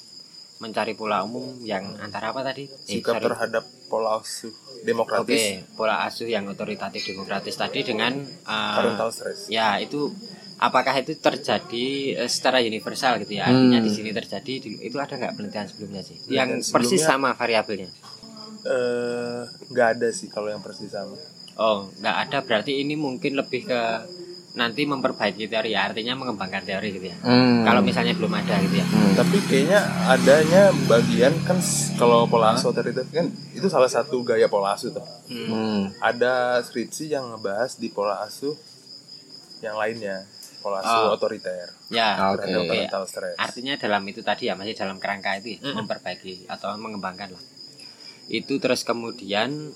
mencari 0.57 0.95
pola 0.95 1.19
umum 1.21 1.59
yang 1.61 1.99
antara 1.99 2.31
apa 2.31 2.41
tadi? 2.41 2.65
Eh, 2.65 2.97
Sikap 2.97 3.19
sorry. 3.19 3.25
terhadap 3.27 3.63
pola 3.85 4.17
asuh 4.17 4.49
Oke, 4.49 4.81
demokratis 4.81 5.43
pola 5.73 6.01
asuh 6.03 6.25
yang 6.25 6.45
otoritatif 6.47 7.01
demokratis 7.05 7.53
tadi 7.53 7.81
dengan 7.81 8.15
uh, 8.45 8.75
parental 8.77 9.09
stress. 9.11 9.45
ya 9.47 9.77
itu 9.77 10.13
apakah 10.57 10.95
itu 10.95 11.17
terjadi 11.17 11.85
eh, 12.15 12.29
secara 12.31 12.63
universal 12.63 13.19
gitu 13.19 13.35
ya 13.35 13.51
artinya 13.51 13.81
Hmm. 13.81 13.85
di 13.85 13.91
sini 13.91 14.09
terjadi 14.09 14.53
di- 14.57 14.79
itu 14.79 14.95
ada 14.95 15.13
nggak 15.13 15.33
penelitian 15.35 15.67
sebelumnya 15.67 16.01
sih 16.01 16.15
Penelitian 16.21 16.31
yang 16.31 16.49
persis 16.63 17.01
sama 17.01 17.33
variabelnya 17.33 17.91
Eh, 18.65 19.41
nggak 19.69 19.87
ada 19.99 20.09
sih 20.09 20.25
kalau 20.25 20.49
yang 20.49 20.57
persis 20.57 20.89
sama. 20.89 21.13
Oh 21.57 21.87
nggak 21.95 22.15
ada 22.23 22.37
berarti 22.41 22.77
ini 22.77 22.95
mungkin 22.95 23.33
lebih 23.33 23.65
ke 23.65 23.81
nanti 24.53 24.83
memperbaiki 24.83 25.45
teori 25.45 25.71
ya 25.71 25.83
artinya 25.85 26.15
mengembangkan 26.15 26.63
teori 26.63 26.87
gitu 26.89 27.05
ya 27.05 27.17
Hmm. 27.19 27.67
kalau 27.67 27.81
misalnya 27.81 28.11
belum 28.11 28.31
ada 28.31 28.55
gitu 28.61 28.75
ya 28.75 28.87
Hmm. 28.87 29.11
Tapi 29.13 29.37
kayaknya 29.41 29.79
adanya 30.05 30.63
bagian 30.85 31.31
kan 31.41 31.55
kalau 31.95 32.23
pola 32.25 32.51
asuh 32.51 32.69
otoritatif 32.69 33.07
kan 33.09 33.27
itu 33.51 33.67
salah 33.67 33.87
satu 33.87 34.19
gaya 34.21 34.47
pola 34.47 34.71
asuh 34.73 34.91
tuh. 34.91 35.03
Hmm. 35.27 35.47
Hmm. 35.47 35.81
Ada 35.99 36.59
skripsi 36.61 37.09
yang 37.09 37.31
ngebahas 37.31 37.75
di 37.75 37.87
pola 37.89 38.19
asuh 38.21 38.55
yang 39.61 39.75
lainnya, 39.75 40.23
pola 40.59 40.79
asuh 40.79 41.03
Oh. 41.05 41.15
otoriter 41.15 41.71
ya 41.87 42.15
parental 42.35 43.03
stress. 43.05 43.35
artinya 43.37 43.75
dalam 43.75 44.03
itu 44.03 44.19
tadi 44.19 44.47
ya 44.47 44.55
masih 44.55 44.73
dalam 44.73 44.97
kerangka 44.97 45.37
itu 45.37 45.55
ya, 45.55 45.71
memperbaiki 45.73 46.47
atau 46.47 46.75
mengembangkan 46.75 47.31
lah 47.31 47.43
itu 48.27 48.57
terus 48.57 48.81
kemudian 48.81 49.69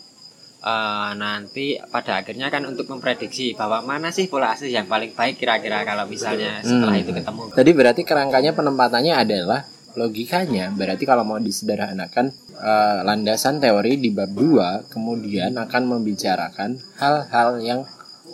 eh, 0.60 1.12
nanti 1.16 1.80
pada 1.90 2.20
akhirnya 2.20 2.52
kan 2.52 2.68
untuk 2.68 2.88
memprediksi 2.88 3.56
bahwa 3.56 3.80
mana 3.82 4.12
sih 4.12 4.28
pola 4.28 4.52
asuh 4.52 4.68
yang 4.68 4.86
paling 4.86 5.16
baik 5.16 5.40
kira-kira 5.40 5.84
kalau 5.84 6.04
misalnya 6.06 6.60
setelah 6.60 6.96
Hmm. 6.96 7.04
itu 7.04 7.12
ketemu 7.16 7.42
Tadi 7.56 7.72
berarti 7.72 8.02
kerangkanya 8.04 8.52
penempatannya 8.54 9.14
adalah 9.16 9.62
logikanya. 9.96 10.70
Berarti 10.72 11.04
kalau 11.04 11.24
mau 11.26 11.40
disederhanakan 11.40 12.30
eh, 12.60 13.00
landasan 13.04 13.58
teori 13.58 13.98
di 13.98 14.12
bab 14.12 14.36
2 14.36 14.92
kemudian 14.92 15.56
akan 15.56 15.84
membicarakan 15.88 16.76
hal-hal 17.00 17.50
yang 17.64 17.82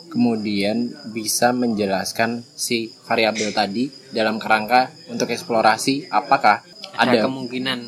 kemudian 0.09 0.95
bisa 1.11 1.51
menjelaskan 1.51 2.41
si 2.55 2.87
variabel 3.03 3.51
tadi 3.51 3.91
dalam 4.09 4.39
kerangka 4.39 4.89
untuk 5.11 5.27
eksplorasi 5.27 6.07
apakah 6.07 6.63
ada, 6.95 7.19
ada 7.19 7.27
kemungkinan 7.27 7.79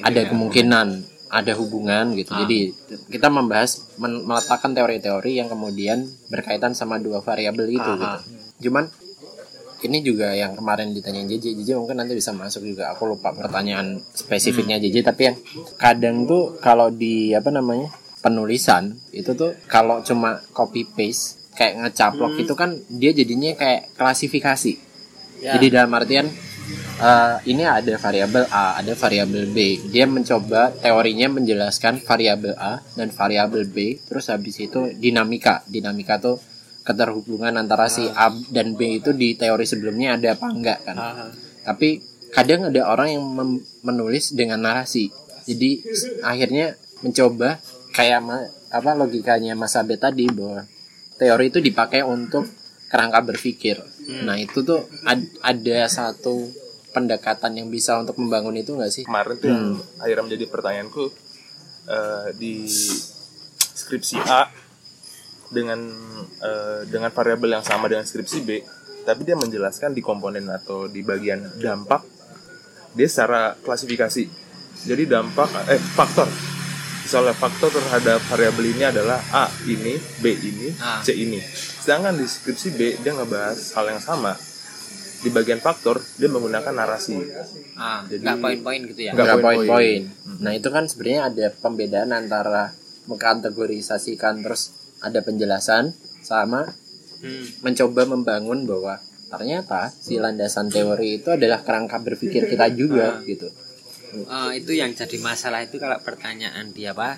ada 0.00 0.20
ya. 0.22 0.28
kemungkinan 0.30 0.88
ada 1.32 1.56
hubungan 1.56 2.12
gitu. 2.12 2.30
Ah. 2.30 2.44
Jadi 2.44 2.76
kita 3.08 3.26
membahas 3.26 3.88
men- 3.96 4.22
meletakkan 4.22 4.70
teori-teori 4.70 5.32
yang 5.32 5.48
kemudian 5.48 6.04
berkaitan 6.28 6.76
sama 6.76 7.00
dua 7.00 7.24
variabel 7.24 7.72
itu 7.72 7.80
Ah, 7.82 8.20
gitu. 8.20 8.68
Cuman 8.68 8.92
ini 9.82 9.98
juga 9.98 10.30
yang 10.30 10.52
kemarin 10.52 10.92
ditanyain 10.92 11.26
JJ, 11.26 11.56
JJ 11.56 11.74
mungkin 11.74 11.98
nanti 11.98 12.12
bisa 12.12 12.30
masuk 12.30 12.62
juga. 12.62 12.92
Aku 12.92 13.08
lupa 13.08 13.32
pertanyaan 13.32 13.98
spesifiknya 14.12 14.76
Hmm. 14.76 14.84
JJ, 14.84 14.96
tapi 15.02 15.22
yang 15.24 15.36
kadang 15.74 16.22
tuh 16.22 16.60
kalau 16.60 16.92
di 16.92 17.32
apa 17.32 17.48
namanya 17.48 17.90
penulisan 18.22 18.94
itu 19.10 19.34
tuh 19.34 19.56
kalau 19.66 19.98
cuma 20.00 20.38
copy 20.52 20.86
paste 20.86 21.42
kayak 21.52 21.80
ngecaplok 21.80 22.32
Hmm. 22.32 22.42
itu 22.44 22.54
kan 22.54 22.70
dia 22.86 23.10
jadinya 23.10 23.50
kayak 23.52 23.90
klasifikasi. 23.92 24.78
Ya. 25.40 25.58
Jadi 25.58 25.66
dalam 25.72 25.90
artian 25.90 26.30
eh, 27.02 27.36
ini 27.50 27.62
ada 27.66 27.94
variabel 27.98 28.46
A, 28.48 28.78
ada 28.78 28.92
variabel 28.94 29.50
B. 29.50 29.82
Dia 29.90 30.06
mencoba 30.06 30.72
teorinya 30.72 31.32
menjelaskan 31.32 32.02
variabel 32.02 32.54
A 32.58 32.82
dan 32.96 33.10
variabel 33.10 33.66
B, 33.68 33.98
terus 34.06 34.30
habis 34.30 34.58
itu 34.62 34.92
dinamika. 34.96 35.62
Dinamika 35.66 36.18
tuh 36.22 36.38
keterhubungan 36.82 37.54
antara 37.54 37.86
si 37.86 38.06
A 38.10 38.30
dan 38.50 38.74
B 38.74 38.98
itu 38.98 39.14
di 39.14 39.38
teori 39.38 39.62
sebelumnya 39.62 40.18
ada 40.18 40.34
apa 40.34 40.46
enggak 40.50 40.78
kan. 40.82 40.96
Tapi 41.62 42.02
kadang 42.34 42.72
ada 42.72 42.82
orang 42.90 43.08
yang 43.14 43.24
menulis 43.86 44.34
dengan 44.34 44.62
narasi. 44.62 45.12
Jadi 45.46 45.82
akhirnya 46.22 46.74
mencoba 47.02 47.58
kayak 47.92 48.22
apa 48.72 48.90
logikanya 48.96 49.52
Mas 49.52 49.76
Abe 49.76 50.00
tadi 50.00 50.26
bahwa 50.32 50.64
teori 51.20 51.52
itu 51.52 51.60
dipakai 51.60 52.02
untuk 52.02 52.48
kerangka 52.92 53.24
berpikir. 53.24 53.80
Nah 54.22 54.36
itu 54.36 54.60
tuh 54.60 54.84
ad- 55.02 55.32
ada 55.40 55.88
satu 55.88 56.52
pendekatan 56.92 57.56
yang 57.56 57.68
bisa 57.68 57.96
untuk 57.96 58.20
membangun 58.20 58.52
itu 58.54 58.76
nggak 58.76 58.92
sih? 58.92 59.02
kemarin 59.02 59.34
tuh 59.34 59.48
yang 59.48 59.64
akhirnya 59.96 60.24
menjadi 60.28 60.44
pertanyaanku 60.46 61.04
eh, 61.86 62.28
di 62.36 62.68
skripsi 63.72 64.20
A 64.22 64.52
dengan 65.48 65.80
eh, 66.38 66.80
dengan 66.86 67.08
variabel 67.08 67.56
yang 67.56 67.64
sama 67.64 67.88
dengan 67.88 68.04
skripsi 68.04 68.38
B 68.42 68.50
tapi 69.02 69.24
dia 69.24 69.34
menjelaskan 69.34 69.92
di 69.92 70.00
komponen 70.00 70.46
atau 70.46 70.84
di 70.84 71.00
bagian 71.00 71.58
dampak 71.58 72.04
dia 72.92 73.08
secara 73.08 73.56
klasifikasi 73.56 74.28
jadi 74.84 75.04
dampak 75.10 75.48
eh 75.68 75.80
faktor 75.80 76.28
misalnya 77.02 77.32
faktor 77.32 77.72
terhadap 77.72 78.20
variabel 78.22 78.68
ini 78.68 78.84
adalah 78.86 79.18
A 79.32 79.48
ini 79.64 79.96
B 80.20 80.24
ini 80.30 80.68
Ah. 80.76 81.00
C 81.00 81.12
ini 81.14 81.40
sedangkan 81.82 82.14
di 82.14 82.24
skripsi 82.24 82.68
B 82.70 82.80
dia 82.96 83.12
ngebahas 83.12 83.58
hal 83.74 83.86
yang 83.88 84.00
sama 84.00 84.32
di 85.18 85.28
bagian 85.28 85.58
faktor 85.58 86.02
dia 86.16 86.26
menggunakan 86.26 86.72
narasi 86.72 87.18
ah, 87.74 88.02
Jadi- 88.04 88.22
nggak 88.22 88.38
poin-poin 88.38 88.80
gitu 88.84 89.00
ya 89.00 89.10
Nggak 89.12 89.26
poin-poin. 89.36 89.66
poin-poin. 89.68 90.00
Nah 90.38 90.52
itu 90.52 90.68
kan 90.68 90.84
sebenarnya 90.84 91.22
ada 91.28 91.46
pembedaan 91.52 92.10
antara 92.12 92.74
mengkategorisasikan 93.04 94.42
terus 94.42 94.70
ada 94.98 95.18
penjelasan 95.20 95.90
sama 96.20 96.70
Hmm. 97.18 97.46
mencoba 97.62 98.02
membangun 98.04 98.66
bahwa 98.66 98.98
ternyata 99.28 99.94
si 99.94 100.18
landasan 100.18 100.66
teori 100.66 101.16
itu 101.16 101.30
adalah 101.30 101.62
kerangka 101.62 101.96
berpikir 101.96 102.46
kita 102.46 102.66
juga 102.68 103.22
gitu. 103.22 103.46
Eh, 104.12 104.50
itu 104.58 104.74
yang 104.74 104.90
jadi 104.90 105.16
masalah 105.16 105.62
itu 105.62 105.78
kalau 105.78 105.96
pertanyaan 105.98 106.68
dia 106.68 106.90
apa 106.90 107.14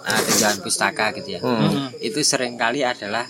uh, 0.00 0.20
tinjauan 0.24 0.56
pustaka 0.58 1.12
gitu 1.12 1.36
ya 1.36 1.40
Hmm. 1.40 1.92
itu 1.98 2.16
sering 2.20 2.56
kali 2.56 2.80
adalah 2.80 3.28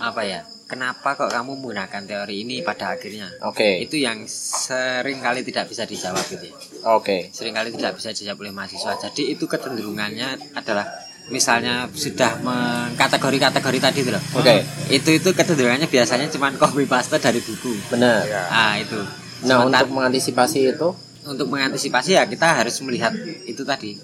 apa 0.00 0.22
ya? 0.24 0.40
Kenapa 0.64 1.18
kok 1.18 1.28
kamu 1.28 1.58
menggunakan 1.58 2.02
teori 2.06 2.46
ini 2.46 2.62
pada 2.62 2.94
akhirnya? 2.94 3.26
Oke, 3.42 3.82
itu 3.82 3.98
yang 3.98 4.22
sering 4.24 5.18
kali 5.18 5.42
tidak 5.42 5.66
bisa 5.66 5.82
dijawab 5.82 6.22
gitu 6.24 6.46
ya? 6.46 6.56
Oke. 6.94 7.26
sering 7.34 7.52
kali 7.52 7.74
tidak 7.74 7.98
bisa 7.98 8.14
dijawab 8.14 8.46
oleh 8.46 8.54
mahasiswa. 8.54 8.94
Jadi 8.96 9.34
itu 9.34 9.44
kecenderungannya 9.44 10.54
adalah 10.54 10.86
misalnya 11.26 11.90
sudah 11.90 12.38
mengkategori-kategori 12.40 13.78
tadi 13.82 13.98
itu 14.02 14.10
loh. 14.10 14.22
Oke. 14.34 14.62
itu 14.88 15.10
itu 15.18 15.28
kecenderungannya 15.30 15.90
biasanya 15.90 16.26
cuma 16.30 16.54
copy 16.54 16.86
paste 16.86 17.18
dari 17.18 17.42
buku. 17.42 17.74
Benar. 17.90 18.22
ya 18.26 18.42
ah 18.46 18.74
itu. 18.78 18.98
Nah 19.44 19.66
Sementara- 19.66 19.82
untuk 19.88 19.98
mengantisipasi 19.98 20.58
itu, 20.70 20.88
untuk 21.26 21.46
mengantisipasi 21.48 22.14
ya 22.14 22.24
kita 22.24 22.46
harus 22.62 22.78
melihat 22.80 23.10
itu 23.44 23.66
tadi 23.66 23.98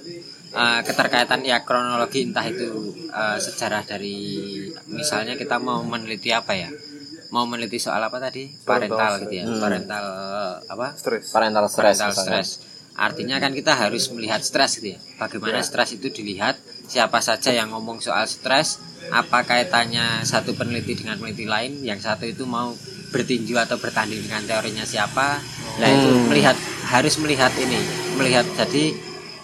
eh, 0.56 0.80
keterkaitan 0.82 1.40
ya 1.42 1.60
kronologi 1.60 2.24
entah 2.24 2.44
itu 2.44 2.68
eh, 3.06 3.38
sejarah 3.38 3.84
dari 3.84 4.16
misalnya 4.88 5.36
kita 5.36 5.56
mau 5.58 5.82
meneliti 5.82 6.32
apa 6.32 6.56
ya? 6.56 6.72
Mau 7.28 7.44
meneliti 7.44 7.76
soal 7.76 8.00
apa 8.00 8.16
tadi? 8.16 8.48
Parental 8.64 9.20
gitu 9.20 9.34
ya 9.34 9.44
Hmm. 9.44 9.60
parental 9.60 10.06
apa? 10.64 10.94
Stres 10.94 11.28
parental 11.28 11.64
stress. 11.66 11.98
parental 11.98 12.12
stress. 12.14 12.48
Artinya 12.96 13.36
kan 13.36 13.52
kita 13.52 13.76
harus 13.76 14.08
melihat 14.08 14.40
stres 14.40 14.80
gitu 14.80 14.96
ya. 14.96 14.98
Bagaimana 15.20 15.60
stres 15.60 15.92
itu 15.92 16.08
dilihat 16.08 16.56
siapa 16.86 17.20
saja 17.20 17.52
yang 17.52 17.68
ngomong 17.68 18.00
soal 18.00 18.24
stres 18.24 18.80
apa 19.06 19.44
kaitannya 19.44 20.24
satu 20.24 20.56
peneliti 20.56 20.96
dengan 20.96 21.20
peneliti 21.20 21.44
lain 21.44 21.84
yang 21.84 22.00
satu 22.00 22.24
itu 22.24 22.42
mau 22.42 22.72
bertinju 23.12 23.54
atau 23.54 23.76
bertanding 23.76 24.24
dengan 24.24 24.42
teorinya 24.42 24.82
siapa. 24.82 25.38
Nah 25.76 25.88
itu 25.92 26.08
Hmm. 26.08 26.26
melihat 26.32 26.56
harus 26.88 27.20
melihat 27.20 27.52
ini 27.60 27.76
melihat. 28.16 28.48
Jadi 28.56 28.96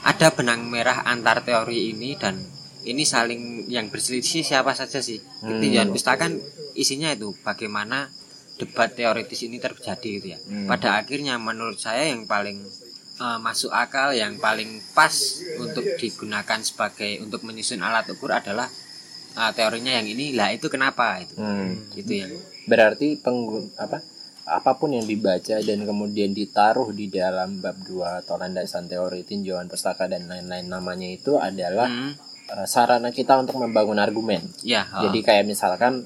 ada 0.03 0.35
benang 0.35 0.67
merah 0.67 1.07
antar 1.07 1.47
teori 1.47 1.95
ini 1.95 2.19
dan 2.19 2.39
ini 2.83 3.07
saling 3.07 3.71
yang 3.71 3.87
berselisih 3.89 4.43
siapa 4.43 4.75
saja 4.75 4.99
sih? 4.99 5.23
Hmm. 5.43 5.63
tinjauan 5.63 5.95
pustaka 5.95 6.27
kan 6.27 6.33
isinya 6.75 7.15
itu 7.15 7.31
bagaimana 7.47 8.11
debat 8.59 8.91
teoritis 8.91 9.47
ini 9.47 9.63
terjadi 9.63 10.09
gitu 10.19 10.27
ya. 10.35 10.39
Hmm. 10.43 10.67
pada 10.67 10.99
akhirnya 10.99 11.39
menurut 11.39 11.79
saya 11.79 12.11
yang 12.11 12.27
paling 12.27 12.67
eh, 13.23 13.39
masuk 13.39 13.71
akal 13.71 14.11
yang 14.11 14.43
paling 14.43 14.83
pas 14.99 15.15
untuk 15.63 15.87
digunakan 15.99 16.59
sebagai 16.63 17.23
untuk 17.23 17.47
menyusun 17.47 17.79
alat 17.79 18.11
ukur 18.11 18.35
adalah 18.35 18.67
eh, 19.39 19.53
teorinya 19.55 19.95
yang 20.03 20.07
ini. 20.11 20.35
Lah 20.35 20.51
itu 20.51 20.67
kenapa? 20.67 21.23
Itu. 21.23 21.39
Hmm. 21.39 21.87
itu 21.95 22.13
yang 22.27 22.33
Berarti 22.63 23.19
penggun 23.19 23.75
apa 23.75 24.12
apa 24.43 24.75
pun 24.75 24.91
yang 24.91 25.05
dibaca 25.05 25.59
dan 25.59 25.79
kemudian 25.83 26.35
ditaruh 26.35 26.91
di 26.91 27.07
dalam 27.07 27.63
bab 27.63 27.79
2 27.79 28.23
atau 28.23 28.35
landasan 28.37 28.87
teori 28.87 29.23
tinjauan 29.23 29.67
pustaka 29.67 30.11
dan 30.11 30.27
lain-lain 30.27 30.67
namanya 30.67 31.07
itu 31.07 31.39
adalah 31.39 31.87
Hmm, 31.87 32.13
eh, 32.51 32.67
sarana 32.67 33.09
kita 33.09 33.39
untuk 33.39 33.57
membangun 33.57 33.97
argumen. 33.97 34.43
ya 34.63 34.83
oh. 34.91 35.07
Jadi 35.07 35.23
kayak 35.23 35.45
misalkan 35.47 36.05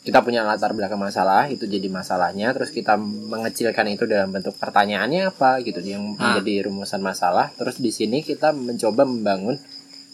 kita 0.00 0.22
punya 0.22 0.46
latar 0.46 0.70
belakang 0.70 1.02
masalah 1.02 1.50
itu 1.50 1.66
jadi 1.66 1.90
masalahnya 1.90 2.54
terus 2.54 2.70
kita 2.70 2.94
mengecilkan 2.94 3.90
itu 3.90 4.06
dalam 4.06 4.30
bentuk 4.30 4.54
pertanyaannya 4.54 5.34
apa 5.34 5.58
gitu 5.66 5.82
yang 5.82 6.14
menjadi 6.14 6.70
rumusan 6.70 7.02
masalah 7.02 7.50
terus 7.58 7.82
di 7.82 7.90
sini 7.90 8.22
kita 8.22 8.54
mencoba 8.54 9.02
membangun 9.02 9.58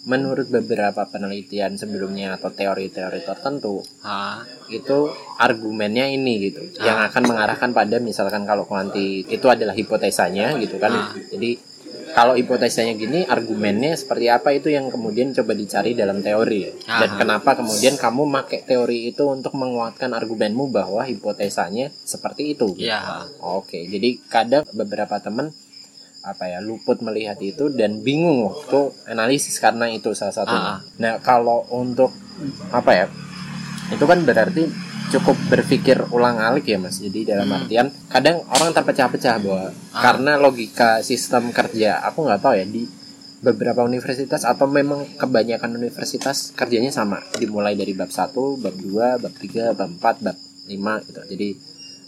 menurut 0.03 0.50
beberapa 0.50 1.07
penelitian 1.07 1.78
sebelumnya 1.78 2.34
atau 2.34 2.50
teori-teori 2.50 3.22
tertentu 3.22 3.86
Ah, 4.03 4.42
itu 4.66 5.14
argumennya 5.38 6.11
ini 6.11 6.50
gitu 6.50 6.74
yang 6.82 6.98
akan 7.03 7.22
mengarahkan 7.22 7.70
pada 7.70 8.03
misalkan 8.03 8.42
kalau 8.42 8.66
kuanti 8.66 9.22
itu 9.24 9.46
adalah 9.46 9.72
hipotesanya 9.72 10.59
gitu 10.59 10.82
kan 10.82 10.90
Ah. 10.90 11.14
jadi 11.30 11.55
kalau 12.12 12.36
hipotesanya 12.36 12.92
gini 12.92 13.24
argumennya 13.24 13.96
seperti 13.96 14.28
apa 14.28 14.53
itu 14.53 14.68
yang 14.68 14.92
kemudian 14.92 15.32
coba 15.32 15.55
dicari 15.55 15.96
dalam 15.96 16.20
teori 16.20 16.68
dan 16.84 17.09
Aha. 17.09 17.16
kenapa 17.16 17.57
kemudian 17.57 17.96
kamu 17.96 18.28
pakai 18.28 18.66
teori 18.66 19.09
itu 19.09 19.24
untuk 19.24 19.57
menguatkan 19.57 20.12
argumenmu 20.12 20.68
bahwa 20.68 21.07
hipotesanya 21.07 21.88
seperti 22.05 22.53
itu 22.53 22.76
gitu. 22.76 22.90
ya 22.90 23.24
Oke, 23.40 23.86
jadi 23.86 24.18
kadang 24.28 24.66
beberapa 24.74 25.16
teman 25.22 25.55
apa 26.23 26.47
ya 26.47 26.59
luput 26.62 27.03
melihat 27.03 27.35
itu 27.39 27.66
dan 27.68 27.99
bingung 28.01 28.47
waktu 28.47 28.95
analisis 29.07 29.59
karena 29.59 29.91
itu 29.91 30.14
salah 30.14 30.31
satunya. 30.33 30.73
Ah. 30.75 30.81
Nah 30.99 31.18
kalau 31.18 31.66
untuk 31.68 32.14
apa 32.70 32.91
ya 32.95 33.07
itu 33.91 34.05
kan 34.07 34.23
berarti 34.23 34.70
cukup 35.12 35.37
berpikir 35.51 35.99
ulang 36.09 36.39
alik 36.39 36.70
ya 36.70 36.79
mas. 36.79 36.97
Jadi 36.97 37.27
dalam 37.29 37.45
Hmm. 37.45 37.59
artian 37.61 37.87
kadang 38.09 38.41
orang 38.49 38.70
terpecah-pecah 38.73 39.37
bahwa 39.43 39.75
Ah. 39.93 40.01
karena 40.01 40.33
logika 40.39 41.03
sistem 41.03 41.51
kerja 41.51 42.01
aku 42.01 42.25
nggak 42.25 42.41
tahu 42.41 42.55
ya 42.57 42.64
di 42.64 42.87
beberapa 43.43 43.83
universitas 43.83 44.47
atau 44.47 44.70
memang 44.70 45.18
kebanyakan 45.18 45.75
universitas 45.75 46.55
kerjanya 46.55 46.95
sama 46.95 47.18
dimulai 47.35 47.75
dari 47.75 47.91
bab 47.91 48.07
1, 48.09 48.55
bab 48.55 48.79
2, 48.79 49.18
bab 49.18 49.35
3, 49.35 49.75
bab 49.75 49.91
4, 49.91 50.23
bab 50.23 50.37
5 50.70 51.03
gitu. 51.03 51.20
Jadi 51.27 51.49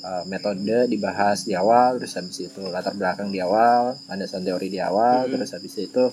uh, 0.05 0.22
metode 0.28 0.84
dibahas 0.86 1.42
di 1.42 1.57
awal 1.57 1.96
terus 1.96 2.14
habis 2.14 2.44
itu 2.44 2.61
latar 2.68 2.92
belakang 2.92 3.32
di 3.32 3.40
awal 3.40 3.96
landasan 4.05 4.44
teori 4.44 4.68
di 4.68 4.78
awal 4.78 5.26
terus 5.26 5.50
habis 5.50 5.74
itu 5.80 6.12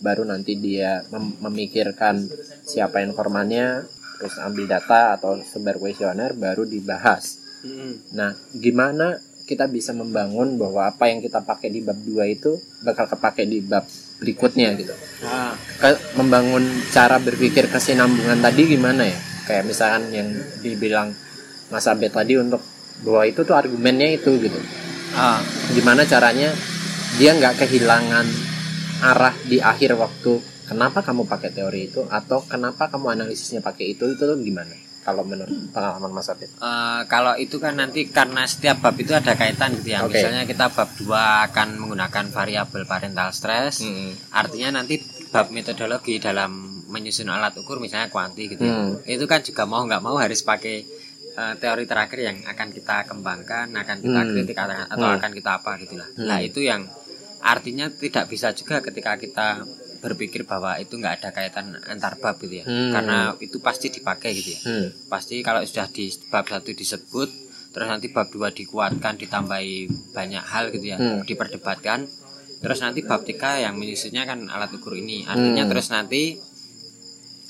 baru 0.00 0.24
nanti 0.24 0.56
dia 0.56 1.04
mem- 1.08 1.38
memikirkan 1.40 2.26
siapa 2.64 3.00
informannya 3.00 3.84
terus 4.16 4.36
ambil 4.36 4.66
data 4.66 5.16
atau 5.16 5.40
sebar 5.40 5.76
kuesioner 5.76 6.32
baru 6.34 6.64
dibahas. 6.64 7.40
Nah 8.12 8.32
gimana 8.52 9.16
kita 9.44 9.66
bisa 9.66 9.90
membangun 9.90 10.56
bahwa 10.56 10.86
apa 10.86 11.08
yang 11.08 11.18
kita 11.18 11.40
pakai 11.40 11.68
di 11.68 11.80
bab 11.80 11.98
2 11.98 12.22
itu 12.28 12.54
bakal 12.80 13.08
kepake 13.08 13.44
di 13.44 13.60
bab 13.60 13.82
berikutnya 14.16 14.72
gitu? 14.76 14.94
Ah, 15.20 15.52
Ke- 15.76 16.00
membangun 16.14 16.62
cara 16.88 17.18
berpikir 17.18 17.66
kesinambungan 17.66 18.38
tadi 18.38 18.62
gimana 18.70 19.04
ya? 19.04 19.18
Kayak 19.44 19.64
misalkan 19.66 20.04
yang 20.12 20.28
dibilang 20.60 21.12
Mas 21.68 21.84
Abed 21.84 22.12
tadi 22.12 22.38
untuk 22.38 22.62
bahwa 23.04 23.22
itu 23.26 23.40
tuh 23.44 23.56
argumennya 23.56 24.16
itu 24.16 24.30
gitu 24.40 24.60
ah, 25.16 25.40
gimana 25.72 26.04
caranya 26.04 26.52
dia 27.18 27.34
nggak 27.34 27.66
kehilangan 27.66 28.26
arah 29.00 29.34
di 29.48 29.58
akhir 29.58 29.96
waktu 29.96 30.38
kenapa 30.68 31.02
kamu 31.02 31.26
pakai 31.26 31.50
teori 31.50 31.90
itu 31.90 32.04
atau 32.06 32.44
kenapa 32.46 32.92
kamu 32.92 33.18
analisisnya 33.18 33.64
pakai 33.64 33.96
itu 33.96 34.06
itu 34.12 34.22
tuh 34.22 34.38
gimana 34.38 34.90
kalau 35.00 35.24
menurut 35.24 35.72
pengalaman 35.72 36.12
Mas 36.12 36.28
Abed 36.28 36.52
Eh, 36.52 37.02
kalau 37.08 37.32
itu 37.40 37.56
kan 37.56 37.72
nanti 37.72 38.12
karena 38.12 38.44
setiap 38.44 38.84
bab 38.84 38.94
itu 39.00 39.16
ada 39.16 39.32
kaitan 39.32 39.72
gitu 39.80 39.96
ya. 39.96 40.04
Oke. 40.04 40.20
Misalnya 40.20 40.44
kita 40.44 40.68
bab 40.68 40.92
2 40.92 41.48
akan 41.50 41.68
menggunakan 41.80 42.24
variabel 42.28 42.84
parental 42.84 43.32
stress. 43.32 43.80
Artinya 44.28 44.76
nanti 44.80 45.00
bab 45.32 45.48
metodologi 45.48 46.20
dalam 46.20 46.84
menyusun 46.90 47.32
alat 47.32 47.56
ukur 47.56 47.80
misalnya 47.80 48.12
kuanti 48.12 48.52
gitu 48.52 48.60
ya. 48.60 48.76
Hmm. 48.76 49.00
Itu 49.08 49.24
kan 49.24 49.40
juga 49.40 49.64
mau 49.64 49.88
nggak 49.88 50.02
mau 50.04 50.20
harus 50.20 50.44
pakai 50.44 50.84
eh, 51.30 51.54
teori 51.56 51.84
terakhir 51.84 52.18
yang 52.20 52.36
akan 52.42 52.68
kita 52.70 53.06
kembangkan, 53.06 53.70
akan 53.70 53.96
kita 53.98 54.20
Hmm. 54.20 54.30
kritik 54.30 54.56
atau 54.56 55.06
Hmm. 55.06 55.16
akan 55.16 55.30
kita 55.30 55.50
apa 55.56 55.70
gitulah. 55.78 56.08
Hmm. 56.14 56.26
Nah, 56.26 56.38
itu 56.40 56.60
yang 56.60 56.84
artinya 57.40 57.88
tidak 57.88 58.26
bisa 58.26 58.52
juga 58.52 58.78
ketika 58.80 59.16
kita 59.16 59.62
berpikir 60.00 60.44
bahwa 60.44 60.76
itu 60.76 60.96
nggak 60.96 61.20
ada 61.20 61.28
kaitan 61.30 61.76
antar 61.84 62.16
bab 62.16 62.40
gitu 62.40 62.60
ya. 62.60 62.64
Hmm. 62.64 62.88
Karena 62.90 63.18
itu 63.36 63.60
pasti 63.60 63.88
dipakai 63.88 64.32
gitu 64.32 64.50
ya 64.50 64.60
hmm. 64.64 64.86
pasti 65.08 65.40
kalau 65.40 65.60
sudah 65.60 65.88
di 65.88 66.08
bab 66.28 66.48
satu 66.48 66.72
disebut 66.72 67.28
terus 67.70 67.86
nanti 67.86 68.08
bab 68.08 68.26
2 68.26 68.48
dikuatkan 68.50 69.14
ditambahi 69.14 69.86
banyak 70.10 70.40
hal 70.42 70.72
gitu 70.72 70.86
ya 70.88 70.96
Hmm. 70.96 71.20
diperdebatkan 71.22 72.08
terus 72.60 72.80
nanti 72.80 73.04
bab 73.04 73.22
3 73.22 73.60
yang 73.60 73.76
menyusunnya 73.76 74.24
kan 74.24 74.48
alat 74.48 74.72
ukur 74.72 74.96
ini 74.96 75.28
artinya 75.28 75.64
Hmm. 75.64 75.70
terus 75.70 75.92
nanti 75.92 76.40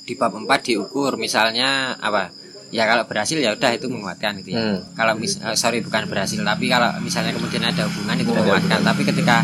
di 0.03 0.15
bab 0.19 0.35
4 0.35 0.61
diukur 0.67 1.15
misalnya 1.17 1.95
apa 1.97 2.35
ya 2.71 2.85
kalau 2.85 3.05
berhasil 3.05 3.35
ya 3.35 3.51
udah 3.51 3.71
itu 3.73 3.87
menguatkan 3.87 4.39
gitu 4.39 4.51
ya 4.51 4.63
Hmm. 4.63 4.79
kalau 4.95 5.15
mis 5.15 5.37
eh, 5.37 5.55
sorry 5.55 5.79
bukan 5.81 6.07
berhasil 6.07 6.39
tapi 6.39 6.67
kalau 6.67 6.91
misalnya 6.99 7.31
kemudian 7.33 7.63
ada 7.63 7.85
hubungan 7.85 8.17
itu 8.17 8.31
menguatkan 8.31 8.81
tapi 8.81 9.03
ketika 9.05 9.43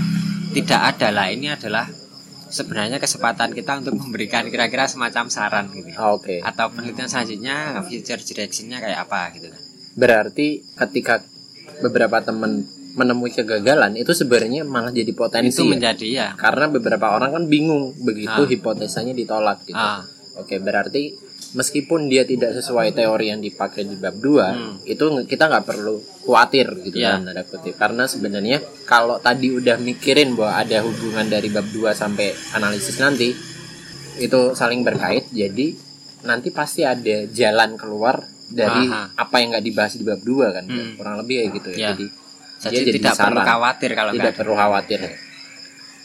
tidak 0.52 0.80
ada 0.88 1.08
lah 1.10 1.26
ini 1.28 1.50
adalah 1.50 1.90
sebenarnya 2.46 2.96
kesempatan 2.96 3.50
kita 3.50 3.72
untuk 3.76 3.94
memberikan 3.96 4.46
kira-kira 4.46 4.86
semacam 4.86 5.26
saran 5.26 5.66
gitu 5.70 5.90
ya 5.90 5.98
Oke. 6.08 6.38
atau 6.40 6.70
penelitian 6.70 7.06
selanjutnya 7.06 7.56
future 7.82 8.20
directionnya 8.20 8.78
kayak 8.78 9.02
apa 9.02 9.34
gitu 9.34 9.48
kan 9.48 9.60
Berarti 9.96 10.46
ketika 10.76 11.24
beberapa 11.78 12.20
teman 12.20 12.62
menemui 12.92 13.28
kegagalan 13.30 13.92
itu 13.94 14.12
sebenarnya 14.12 14.60
malah 14.62 14.88
jadi 14.88 15.08
potensi. 15.10 15.50
itu 15.50 15.62
ya? 15.62 15.68
menjadi 15.68 16.06
ya 16.06 16.28
Karena 16.34 16.68
beberapa 16.70 17.10
orang 17.10 17.32
kan 17.32 17.44
bingung 17.44 17.92
begitu 17.98 18.28
Ah. 18.38 18.46
hipotesanya 18.46 19.12
ditolak 19.12 19.64
gitu. 19.64 19.74
ah, 19.74 20.00
Oke, 20.36 20.56
berarti 20.58 21.16
meskipun 21.56 22.06
dia 22.06 22.22
tidak 22.22 22.52
sesuai 22.52 22.92
teori 22.92 23.32
yang 23.32 23.40
dipakai 23.40 23.82
di 23.82 23.96
bab 23.96 24.14
2, 24.14 24.46
Hmm. 24.46 24.74
itu 24.84 25.04
kita 25.24 25.48
nggak 25.48 25.64
perlu 25.64 25.96
khawatir 26.22 26.68
gitu 26.84 26.96
Ya. 26.96 27.16
dalam 27.16 27.26
tanda 27.26 27.42
kutip. 27.42 27.74
Karena 27.74 28.04
sebenarnya 28.04 28.58
kalau 28.84 29.16
tadi 29.16 29.48
udah 29.50 29.80
mikirin 29.80 30.36
bahwa 30.36 30.60
ada 30.60 30.84
hubungan 30.84 31.24
dari 31.24 31.48
bab 31.48 31.64
2 31.66 31.90
sampai 31.90 32.30
analisis 32.52 33.00
nanti 33.00 33.32
itu 34.16 34.40
saling 34.52 34.80
berkait, 34.80 35.28
jadi 35.28 35.72
nanti 36.22 36.48
pasti 36.50 36.82
ada 36.82 37.24
jalan 37.26 37.76
keluar 37.76 38.20
dari 38.46 38.86
Aha. 38.86 39.16
apa 39.16 39.36
yang 39.38 39.50
nggak 39.50 39.64
dibahas 39.64 39.96
di 39.96 40.04
bab 40.04 40.20
2 40.20 40.52
kan. 40.52 40.64
Hmm. 40.68 40.94
Kurang 40.94 41.16
lebih 41.18 41.34
kayak 41.40 41.50
gitu 41.56 41.70
ya. 41.72 41.78
Ya. 41.78 41.88
Jadi 41.92 42.06
jadi, 42.56 42.76
jadi 42.78 42.90
tidak 42.94 43.14
perlu 43.14 43.36
saran. 43.36 43.48
khawatir 43.48 43.90
kalau 43.92 44.10
tidak 44.12 44.34
perlu 44.34 44.54
khawatir. 44.54 45.00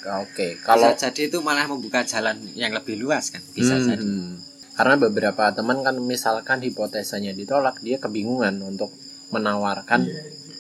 Oke, 0.02 0.58
kalau 0.66 0.90
kalau 0.90 0.98
jadi 0.98 1.22
itu 1.30 1.38
malah 1.40 1.70
membuka 1.70 2.02
jalan 2.02 2.34
yang 2.58 2.74
lebih 2.74 2.98
luas 2.98 3.30
kan 3.30 3.40
bisa 3.54 3.78
Hmm, 3.78 3.86
jadi. 3.86 4.06
Karena 4.72 4.96
beberapa 4.96 5.52
teman 5.52 5.84
kan 5.84 6.00
misalkan 6.00 6.64
hipotesanya 6.64 7.36
ditolak, 7.36 7.84
dia 7.84 8.00
kebingungan 8.00 8.56
untuk 8.64 8.90
menawarkan 9.32 10.08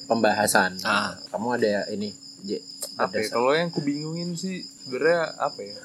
pembahasan. 0.07 0.79
Ah. 0.83 1.15
Kamu 1.31 1.55
ada 1.55 1.87
ini 1.91 2.11
J, 2.41 2.57
apa 2.97 3.21
ya, 3.21 3.29
kalau 3.29 3.53
yang 3.53 3.69
ku 3.69 3.85
bingungin 3.85 4.33
sih 4.33 4.65
sebenarnya 4.65 5.29
apa 5.37 5.61
ya 5.61 5.77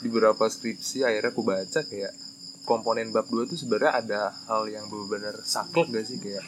di 0.00 0.08
beberapa 0.08 0.48
skripsi 0.48 1.04
akhirnya 1.04 1.28
aku 1.28 1.44
baca 1.44 1.80
kayak 1.84 2.12
komponen 2.64 3.12
bab 3.12 3.28
2 3.28 3.44
tuh 3.44 3.60
sebenarnya 3.60 3.92
ada 4.00 4.20
hal 4.48 4.64
yang 4.72 4.88
benar-benar 4.88 5.44
saklek 5.44 5.92
gak 5.92 6.08
sih 6.08 6.16
kayak 6.16 6.40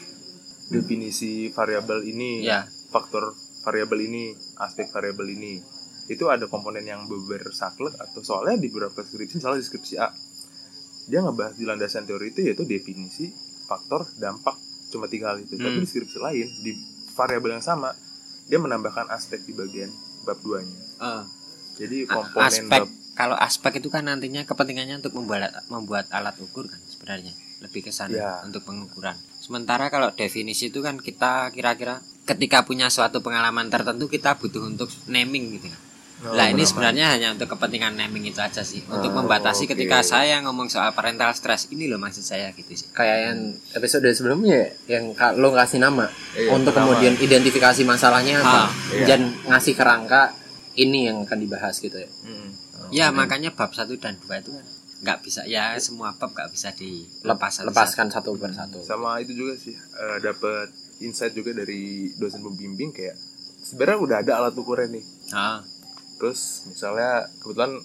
definisi 0.73 1.53
variabel 1.53 2.01
ini 2.01 2.49
Ya. 2.49 2.65
faktor 2.89 3.37
variabel 3.61 4.09
ini 4.09 4.33
aspek 4.57 4.89
variabel 4.89 5.29
ini 5.37 5.61
itu 6.09 6.25
ada 6.33 6.49
komponen 6.49 6.81
yang 6.89 7.05
benar-benar 7.05 7.53
saklek 7.53 7.93
atau 7.93 8.25
soalnya 8.25 8.57
di 8.57 8.73
beberapa 8.73 9.05
skripsi 9.05 9.37
misalnya 9.37 9.61
di 9.61 9.67
skripsi 9.69 9.93
A 10.01 10.09
dia 11.05 11.19
ngebahas 11.19 11.53
di 11.53 11.63
landasan 11.63 12.03
teori 12.03 12.29
itu 12.29 12.41
yaitu 12.41 12.63
definisi 12.63 13.31
faktor 13.63 14.07
dampak 14.15 14.55
cuma 14.87 15.05
tiga 15.05 15.29
hal 15.29 15.39
itu 15.39 15.55
tapi 15.55 15.73
Hmm. 15.73 15.79
di 15.79 15.87
skripsi 15.87 16.17
lain 16.17 16.47
di 16.61 16.71
variabel 17.11 17.51
yang 17.53 17.65
sama 17.65 17.91
dia 18.45 18.57
menambahkan 18.57 19.09
aspek 19.09 19.41
di 19.41 19.51
bagian 19.51 19.89
bab 20.21 20.37
2 20.37 20.61
nya 20.61 20.79
Ah. 20.97 21.23
jadi 21.75 22.05
komponen 22.05 22.45
aspek 22.45 22.69
bab 22.81 22.87
kalau 23.13 23.35
aspek 23.35 23.77
itu 23.77 23.87
kan 23.87 24.03
nantinya 24.03 24.41
kepentingannya 24.41 24.97
untuk 24.97 25.13
membuat 25.13 25.51
membuat 25.67 26.05
alat 26.09 26.33
ukur 26.37 26.65
kan 26.65 26.79
sebenarnya 26.83 27.31
lebih 27.59 27.81
ke 27.81 27.91
sana 27.91 28.11
Ya. 28.11 28.31
untuk 28.41 28.63
pengukuran 28.63 29.15
sementara 29.35 29.87
kalau 29.87 30.11
definisi 30.11 30.67
itu 30.67 30.79
kan 30.79 30.97
kita 30.97 31.49
kira-kira 31.49 31.99
ketika 32.23 32.63
punya 32.63 32.87
suatu 32.87 33.19
pengalaman 33.19 33.67
tertentu 33.67 34.07
kita 34.07 34.35
butuh 34.35 34.63
untuk 34.63 34.87
naming 35.05 35.53
gitu 35.53 35.67
kan 35.67 35.79
Oh, 36.23 36.31
lah 36.31 36.47
ini 36.47 36.57
benar. 36.57 36.69
sebenarnya 36.69 37.05
hanya 37.09 37.27
untuk 37.29 37.47
kepentingan 37.49 37.93
naming 37.93 38.23
itu 38.23 38.39
aja 38.39 38.61
sih 38.61 38.79
untuk 38.85 39.09
Oh, 39.09 39.19
membatasi 39.19 39.63
oke. 39.63 39.75
ketika 39.75 39.99
saya 39.99 40.39
ngomong 40.39 40.67
soal 40.67 40.89
parental 40.89 41.29
stress 41.31 41.67
ini 41.67 41.85
loh 41.85 41.97
maksud 41.97 42.21
saya 42.21 42.49
gitu 42.49 42.71
sih 42.71 42.87
kayak 42.89 43.17
yang 43.25 43.37
episode 43.73 44.07
sebelumnya 44.09 44.71
yang 44.85 45.11
lo 45.35 45.51
kasih 45.51 45.77
nama 45.77 46.07
Iya, 46.33 46.47
untuk 46.49 46.71
nama. 46.71 46.87
kemudian 46.89 47.13
identifikasi 47.17 47.83
masalahnya 47.83 48.39
apa 48.39 48.61
Ah, 48.61 48.69
iya. 48.89 49.05
dan 49.05 49.21
ngasih 49.43 49.73
kerangka 49.73 50.31
ini 50.75 51.05
yang 51.05 51.21
akan 51.21 51.37
dibahas 51.37 51.77
gitu 51.77 51.95
ya. 51.95 52.07
Mm. 52.23 52.49
ya 52.89 53.05
makanya 53.09 53.51
bab 53.51 53.69
1 53.69 53.83
dan 53.97 54.15
2 54.17 54.31
itu 54.37 54.49
kan 54.49 54.65
nggak 55.03 55.19
bisa 55.19 55.43
ya 55.43 55.75
semua 55.77 56.13
bab 56.13 56.29
nggak 56.29 56.49
bisa 56.49 56.71
dilepas. 56.71 57.59
Lepaskan 57.61 58.07
satu 58.07 58.33
persatu. 58.33 58.79
sama 58.81 59.19
itu 59.19 59.35
juga 59.35 59.53
sih 59.55 59.73
eh, 59.73 60.17
dapat 60.19 60.71
insight 60.99 61.31
juga 61.31 61.51
dari 61.53 62.07
dosen 62.13 62.39
pembimbing 62.39 62.89
kayak 62.89 63.11
sebenarnya 63.59 63.99
udah 63.99 64.17
ada 64.19 64.31
alat 64.37 64.53
ukurnya 64.53 64.87
nih 64.89 65.03
Ah, 65.29 65.59
terus 66.15 66.39
misalnya 66.65 67.11
kebetulan 67.37 67.77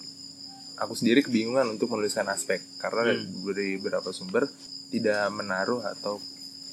aku 0.75 0.93
sendiri 0.93 1.19
kebingungan 1.21 1.67
untuk 1.69 1.89
menuliskan 1.89 2.27
aspek 2.27 2.61
karena 2.77 3.11
Hmm. 3.11 3.45
dari 3.47 3.75
beberapa 3.75 4.09
sumber 4.09 4.47
tidak 4.87 5.27
menaruh 5.29 5.83
atau 5.83 6.17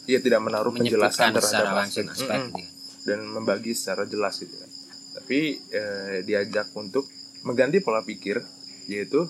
ya 0.05 0.19
tidak 0.19 0.41
menaruh 0.41 0.71
penjelasan 0.73 1.35
terhadap 1.35 1.83
aspek 1.83 2.07
aspek 2.07 2.39
gitu 2.47 2.59
ya. 2.59 2.69
dan 3.05 3.19
membagi 3.25 3.73
secara 3.73 4.05
jelas 4.05 4.39
gitu 4.39 4.55
kan 4.55 4.71
tapi 5.17 5.39
eh, 5.69 6.23
diajak 6.23 6.71
untuk 6.73 7.03
mengganti 7.43 7.79
pola 7.79 8.01
pikir 8.01 8.39
yaitu 8.87 9.27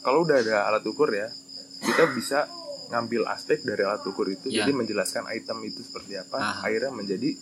kalau 0.00 0.22
udah 0.22 0.38
ada 0.38 0.56
alat 0.64 0.84
ukur 0.84 1.10
ya 1.10 1.26
kita 1.80 2.14
bisa 2.14 2.46
ngambil 2.88 3.26
aspek 3.26 3.58
dari 3.62 3.82
alat 3.82 4.04
ukur 4.04 4.28
itu 4.28 4.46
Ya. 4.46 4.62
jadi 4.62 4.70
menjelaskan 4.72 5.26
item 5.28 5.64
itu 5.64 5.80
seperti 5.80 6.14
apa 6.14 6.36
Aha. 6.36 6.62
akhirnya 6.62 6.92
menjadi 6.92 7.34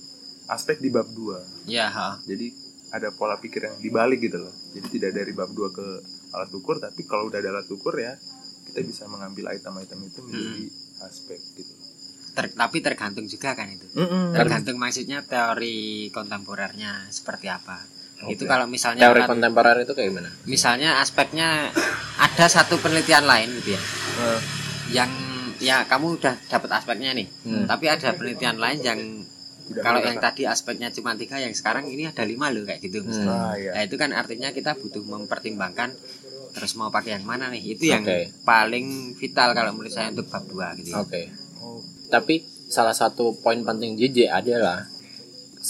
aspek 0.47 0.79
di 0.79 0.89
bab 0.89 1.07
2 1.07 1.69
ya 1.69 1.87
ha. 1.87 2.17
jadi 2.23 2.49
ada 2.91 3.09
pola 3.11 3.37
pikir 3.37 3.65
yang 3.65 3.77
dibalik 3.77 4.19
gitu 4.21 4.39
loh 4.39 4.55
jadi 4.71 4.87
tidak 4.89 5.11
dari 5.15 5.33
bab 5.33 5.49
2 5.49 5.71
ke 5.71 5.87
alat 6.31 6.51
ukur 6.51 6.77
tapi 6.77 7.03
kalau 7.03 7.27
udah 7.27 7.39
ada 7.39 7.51
alat 7.53 7.69
ukur 7.69 7.95
ya 7.95 8.15
kita 8.67 8.83
bisa 8.83 9.07
mengambil 9.07 9.51
item-item 9.51 9.99
itu 10.05 10.19
menjadi 10.21 10.63
Hmm. 10.63 11.07
aspek 11.07 11.41
gitu 11.55 11.73
Ter- 12.31 12.53
tapi 12.53 12.79
tergantung 12.79 13.25
juga 13.25 13.53
kan 13.53 13.67
itu 13.67 13.89
Mm-mm. 13.91 14.31
tergantung 14.33 14.77
maksudnya 14.77 15.25
teori 15.25 16.07
kontemporernya 16.11 17.09
seperti 17.09 17.49
apa 17.49 17.81
itu 18.23 18.45
Oke. 18.45 18.47
kalau 18.47 18.69
misalnya 18.69 19.01
Teori 19.03 19.25
kontemporer 19.25 19.81
itu 19.81 19.91
kayak 19.91 20.13
gimana? 20.13 20.29
misalnya 20.45 21.01
aspeknya 21.01 21.73
ada 22.19 22.47
satu 22.47 22.77
penelitian 22.77 23.25
lain 23.25 23.49
gitu 23.57 23.73
ya 23.73 23.83
Eh, 24.21 24.41
yang 24.93 25.11
ya 25.57 25.83
kamu 25.85 26.21
udah 26.21 26.37
dapat 26.47 26.71
aspeknya 26.71 27.11
nih 27.13 27.27
Hmm. 27.43 27.65
tapi 27.65 27.89
ada 27.89 28.13
penelitian 28.13 28.57
lain 28.57 28.79
yang 28.79 29.01
tidak 29.71 29.83
kalau 29.83 30.01
yang 30.03 30.19
tadi 30.19 30.43
aspeknya 30.45 30.91
cuma 30.91 31.15
tiga 31.15 31.39
yang 31.39 31.55
sekarang 31.55 31.87
ini 31.87 32.05
ada 32.05 32.23
lima 32.23 32.51
loh 32.51 32.67
kayak 32.67 32.83
gitu 32.83 33.01
Hmm. 33.01 33.25
ah, 33.25 33.55
iya. 33.55 33.71
Nah 33.73 33.83
itu 33.87 33.95
kan 33.95 34.11
artinya 34.11 34.51
kita 34.51 34.75
butuh 34.75 35.01
mempertimbangkan 35.01 35.95
terus 36.51 36.75
mau 36.75 36.91
pakai 36.91 37.15
yang 37.15 37.23
mana 37.23 37.47
nih 37.47 37.63
itu 37.71 37.87
yang 37.87 38.03
Oke. 38.03 38.35
paling 38.43 39.15
vital 39.15 39.55
kalau 39.55 39.71
menurut 39.71 39.95
saya 39.95 40.11
untuk 40.11 40.27
bab 40.27 40.43
2 40.45 40.79
gitu 40.83 40.91
ya. 40.91 40.99
Oke. 40.99 41.31
Oh, 41.63 41.79
Tapi 42.09 42.43
salah 42.67 42.91
satu 42.93 43.39
poin 43.39 43.63
penting 43.63 43.95
JJ 43.95 44.27
adalah 44.27 44.91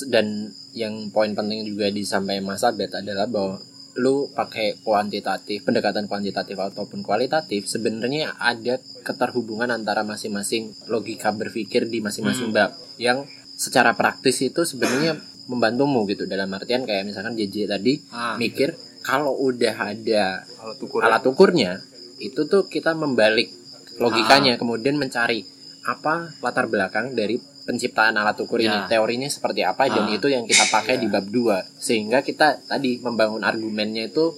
dan 0.08 0.48
yang 0.72 1.10
poin 1.10 1.34
penting 1.34 1.66
juga 1.66 1.90
disampaikan 1.90 2.46
Mas 2.46 2.62
Abed 2.62 2.88
adalah 2.90 3.26
bahwa 3.26 3.58
lu 3.98 4.30
pakai 4.30 4.78
kuantitatif, 4.80 5.66
pendekatan 5.66 6.06
kuantitatif 6.06 6.54
ataupun 6.54 7.02
kualitatif 7.02 7.66
sebenarnya 7.66 8.38
ada 8.38 8.78
keterhubungan 9.02 9.66
antara 9.68 10.00
masing-masing 10.00 10.70
logika 10.86 11.34
berpikir 11.34 11.84
di 11.84 11.98
masing-masing 11.98 12.48
Hmm. 12.48 12.56
bab 12.56 12.70
yang 12.96 13.26
secara 13.60 13.92
praktis 13.92 14.40
itu 14.40 14.64
sebenarnya 14.64 15.20
membantumu 15.44 16.06
gitu 16.06 16.24
dalam 16.24 16.48
artian 16.50 16.82
kayak 16.82 17.04
misalkan 17.04 17.36
JJ 17.36 17.68
tadi 17.68 18.00
Ah. 18.08 18.34
mikir 18.34 18.72
kalau 19.00 19.36
udah 19.36 19.74
ada 19.92 20.24
alat 20.56 20.78
ukur 20.78 21.00
alat 21.02 21.20
ukurnya 21.22 21.84
itu 22.18 22.46
tuh 22.46 22.64
kita 22.66 22.92
membalik 22.94 23.52
logikanya 23.98 24.56
kemudian 24.56 24.96
mencari 24.96 25.44
apa 25.82 26.32
latar 26.38 26.66
belakang 26.66 27.12
dari 27.12 27.36
penciptaan 27.60 28.14
alat 28.14 28.36
ukur 28.38 28.58
ini 28.58 28.68
Ya. 28.70 28.88
teorinya 28.88 29.26
seperti 29.26 29.60
apa 29.62 29.88
dan 29.88 30.06
Ah. 30.06 30.14
itu 30.14 30.26
yang 30.26 30.44
kita 30.44 30.64
pakai 30.66 30.96
di 30.96 31.06
bab 31.06 31.26
2 31.26 31.60
sehingga 31.78 32.20
kita 32.20 32.64
tadi 32.64 32.96
membangun 32.98 33.42
argumennya 33.42 34.06
itu 34.06 34.32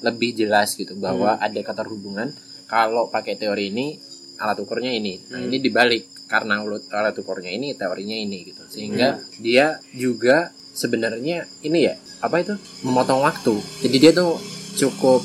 lebih 0.00 0.34
jelas 0.36 0.72
gitu 0.72 0.94
bahwa 0.96 1.34
ada 1.36 1.58
keterhubungan 1.58 2.30
kalau 2.66 3.08
pakai 3.08 3.34
teori 3.34 3.70
ini 3.70 3.98
alat 4.36 4.54
ukurnya 4.56 4.92
ini 4.92 5.18
nah 5.26 5.38
Hmm. 5.38 5.46
ini 5.46 5.58
dibalik 5.58 6.06
karena 6.28 6.60
alat 6.62 7.16
ukurnya 7.16 7.50
ini 7.50 7.72
teorinya 7.74 8.14
ini 8.14 8.44
gitu. 8.46 8.62
Sehingga 8.68 9.16
dia 9.40 9.80
juga 9.90 10.52
sebenarnya 10.76 11.48
ini 11.64 11.88
ya 11.88 11.94
apa 12.20 12.44
itu? 12.44 12.54
Memotong 12.84 13.24
waktu. 13.24 13.56
Jadi 13.82 13.96
dia 13.96 14.12
tuh 14.12 14.36
cukup 14.76 15.24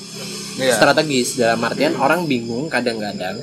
Iya. 0.54 0.74
strategis. 0.74 1.36
Dalam 1.36 1.62
artian 1.62 1.98
orang 1.98 2.26
bingung 2.26 2.70
kadang-kadang 2.70 3.42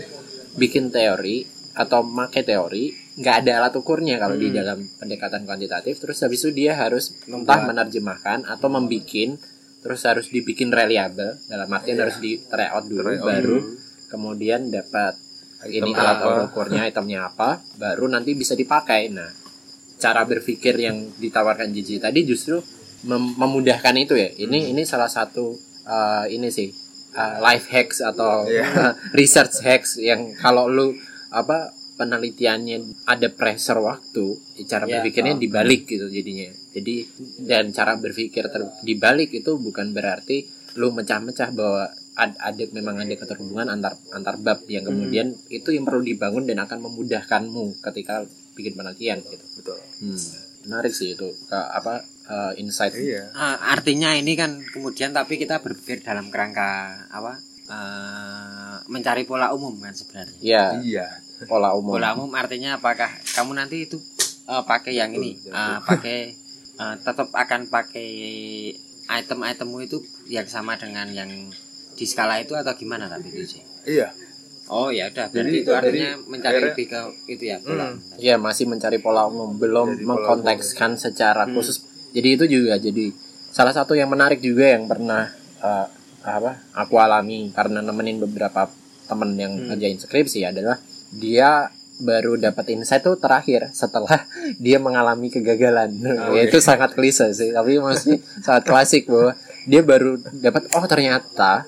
bikin 0.55 0.91
teori 0.91 1.47
atau 1.75 2.03
make 2.03 2.43
teori 2.43 2.91
nggak 3.21 3.37
ada 3.45 3.53
alat 3.63 3.75
ukurnya 3.77 4.17
kalau 4.17 4.35
di 4.35 4.49
Hmm. 4.51 4.57
dalam 4.57 4.79
pendekatan 4.97 5.45
kuantitatif. 5.45 6.01
Terus 6.01 6.19
habis 6.23 6.41
itu 6.41 6.51
dia 6.51 6.73
harus 6.75 7.13
entah 7.27 7.61
menerjemahkan 7.63 8.47
atau 8.47 8.69
membikin 8.71 9.37
terus 9.81 10.05
harus 10.05 10.29
dibikin 10.29 10.71
reliable. 10.71 11.37
Dalam 11.47 11.69
artian 11.69 11.99
Iya. 11.99 12.03
harus 12.09 12.17
di 12.19 12.41
tryout 12.41 12.85
dulu 12.87 13.11
Tryout 13.11 13.27
baru 13.27 13.59
kemudian 14.09 14.71
dapat 14.71 15.15
ini 15.63 15.85
Item 15.85 15.93
alat 15.93 16.17
apa. 16.19 16.31
ukurnya 16.47 16.83
itemnya 16.85 17.21
apa 17.27 17.61
baru 17.77 18.09
nanti 18.09 18.33
bisa 18.33 18.55
dipakai 18.55 19.09
nah 19.09 19.29
cara 19.97 20.25
berpikir 20.25 20.73
yang 20.75 20.97
ditawarkan 21.15 21.69
Gigi 21.71 21.97
tadi 21.97 22.25
justru 22.25 22.57
mem- 23.03 23.37
memudahkan 23.37 23.93
itu 23.95 24.17
ya 24.17 24.33
ini 24.39 24.73
ini 24.73 24.83
salah 24.83 25.09
satu 25.09 25.53
uh, 25.85 26.25
ini 26.27 26.49
sih 26.49 26.73
uh, 27.13 27.37
life 27.39 27.69
hacks 27.69 28.01
atau 28.01 28.49
Iya. 28.49 28.97
research 29.19 29.61
hacks 29.61 29.97
yang 29.97 30.33
kalau 30.35 30.65
lu 30.67 30.97
apa 31.29 31.77
penelitiannya 31.95 33.05
ada 33.05 33.29
pressure 33.29 33.79
waktu 33.79 34.25
cara 34.65 34.85
Ya, 34.85 34.99
berpikirnya 34.99 35.37
oh. 35.37 35.39
dibalik 35.39 35.85
gitu 35.85 36.09
jadinya 36.09 36.49
jadi 36.73 37.05
dan 37.45 37.69
cara 37.71 37.95
berpikir 37.95 38.49
ter- 38.49 38.73
dibalik 38.81 39.31
itu 39.31 39.61
bukan 39.61 39.93
berarti 39.93 40.49
lu 40.75 40.89
mecah-mecah 40.91 41.53
bahwa 41.53 41.93
ad- 42.21 42.37
ada 42.39 42.65
memang 42.71 43.01
ada 43.01 43.15
keterhubungan 43.17 43.67
antar 43.67 43.97
antar 44.13 44.37
bab 44.37 44.61
yang 44.69 44.85
kemudian 44.85 45.33
itu 45.49 45.73
yang 45.73 45.89
perlu 45.89 46.05
dibangun 46.05 46.45
dan 46.45 46.61
akan 46.61 46.85
memudahkanmu 46.85 47.81
ketika 47.81 48.29
bikin 48.53 48.77
penelitian 48.77 49.25
gitu. 49.25 49.45
Betul. 49.57 49.79
Hmm, 49.99 50.21
menarik 50.69 50.93
sih 50.93 51.17
itu 51.17 51.33
Ke- 51.49 51.71
apa 51.73 52.05
uh, 52.29 52.53
insight. 52.55 52.93
iya. 52.93 53.25
Eh, 53.27 53.57
artinya 53.67 54.13
ini 54.13 54.37
kan 54.37 54.61
kemudian 54.61 55.11
tapi 55.11 55.41
kita 55.41 55.59
berpikir 55.59 56.05
dalam 56.05 56.29
kerangka 56.29 56.69
apa 57.09 57.41
eh, 57.67 58.77
mencari 58.87 59.25
pola 59.25 59.51
umum 59.51 59.81
kan 59.81 59.97
sebenarnya. 59.97 60.37
Ya, 60.39 60.65
iya. 60.79 61.07
Pola 61.49 61.73
umum. 61.73 61.97
pola 61.97 62.13
umum 62.13 62.29
artinya 62.37 62.77
apakah 62.77 63.09
kamu 63.33 63.57
nanti 63.57 63.89
itu 63.89 63.97
eh, 64.45 64.63
pakai 64.63 64.93
yang 64.93 65.11
ini 65.11 65.41
Betul, 65.41 65.57
eh, 65.57 65.79
pakai 65.81 66.19
eh, 66.77 66.95
tetap 67.01 67.29
akan 67.33 67.61
pakai 67.67 68.11
item-itemmu 69.11 69.79
itu 69.81 69.99
yang 70.29 70.47
sama 70.47 70.77
dengan 70.77 71.09
yang 71.11 71.31
di 72.01 72.07
skala 72.07 72.41
itu 72.41 72.57
atau 72.57 72.73
gimana 72.73 73.05
tapi 73.07 73.29
itu 73.29 73.45
sih 73.47 73.63
iya 73.85 74.09
oh 74.67 74.89
ya 74.89 75.11
udah 75.11 75.29
Jadi 75.29 75.35
berarti 75.35 75.51
itu 75.53 75.61
itu 75.61 75.71
artinya 75.71 76.11
dari- 76.11 76.25
mencari 76.27 76.55
akhirnya- 76.55 76.73
lebih 76.73 76.87
ke 76.87 77.01
itu 77.29 77.45
ya 77.45 77.57
pola 77.59 77.85
Hmm. 77.85 77.93
umum. 77.93 78.19
Ya, 78.19 78.35
masih 78.39 78.65
mencari 78.65 78.99
pola 78.99 79.23
umum, 79.27 79.51
belum 79.53 79.89
Jadi 79.93 80.07
mengkontekskan 80.07 80.91
secara 80.95 81.43
Hmm. 81.43 81.53
khusus. 81.53 81.83
Jadi 82.11 82.29
itu 82.31 82.45
juga 82.49 82.75
jadi 82.77 83.11
salah 83.51 83.71
satu 83.71 83.93
yang 83.93 84.07
menarik 84.07 84.39
juga 84.39 84.71
yang 84.71 84.87
pernah 84.87 85.27
uh, 85.59 85.87
apa 86.23 86.53
aku 86.73 86.95
alami 86.97 87.51
karena 87.51 87.81
nemenin 87.81 88.17
beberapa 88.21 88.71
temen 89.05 89.35
yang 89.35 89.53
Hmm. 89.53 89.67
ngerjain 89.69 89.99
skripsi 89.99 90.47
adalah 90.47 90.79
dia 91.11 91.67
baru 91.99 92.39
dapat 92.39 92.71
insight 92.71 93.03
tuh 93.03 93.19
terakhir 93.19 93.69
setelah 93.73 94.23
dia 94.57 94.79
mengalami 94.79 95.29
kegagalan. 95.29 95.91
Oh, 96.23 96.33
ya, 96.33 96.47
itu 96.47 96.57
sangat 96.59 96.95
klise 96.95 97.27
sih, 97.31 97.51
tapi 97.51 97.77
maksudnya 97.77 98.23
sangat 98.39 98.65
klasik 98.65 99.05
bahwa 99.05 99.35
dia 99.63 99.83
baru 99.83 100.15
dapat 100.33 100.71
oh 100.71 100.87
ternyata 100.87 101.67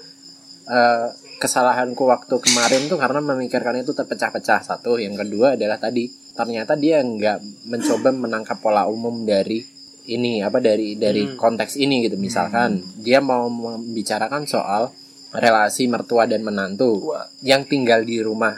eh, 0.66 1.08
kesalahanku 1.42 2.06
waktu 2.06 2.38
kemarin 2.38 2.86
tuh 2.86 2.98
karena 3.00 3.18
memikirkan 3.18 3.82
itu 3.82 3.90
terpecah-pecah 3.90 4.62
satu 4.62 4.94
yang 4.98 5.18
kedua 5.18 5.58
adalah 5.58 5.78
tadi 5.78 6.06
ternyata 6.32 6.78
dia 6.78 7.02
nggak 7.02 7.66
mencoba 7.68 8.08
menangkap 8.14 8.62
pola 8.62 8.86
umum 8.86 9.26
dari 9.26 9.60
ini 10.06 10.42
apa 10.42 10.58
dari 10.58 10.98
dari 10.98 11.26
Hmm. 11.26 11.38
konteks 11.38 11.78
ini 11.78 12.06
gitu 12.06 12.18
misalkan 12.18 12.82
dia 12.98 13.22
mau 13.22 13.46
membicarakan 13.46 14.46
soal 14.46 14.90
relasi 15.32 15.86
mertua 15.86 16.26
dan 16.26 16.42
menantu 16.42 17.10
Wah. 17.14 17.26
yang 17.42 17.66
tinggal 17.66 18.02
di 18.02 18.18
rumah 18.22 18.52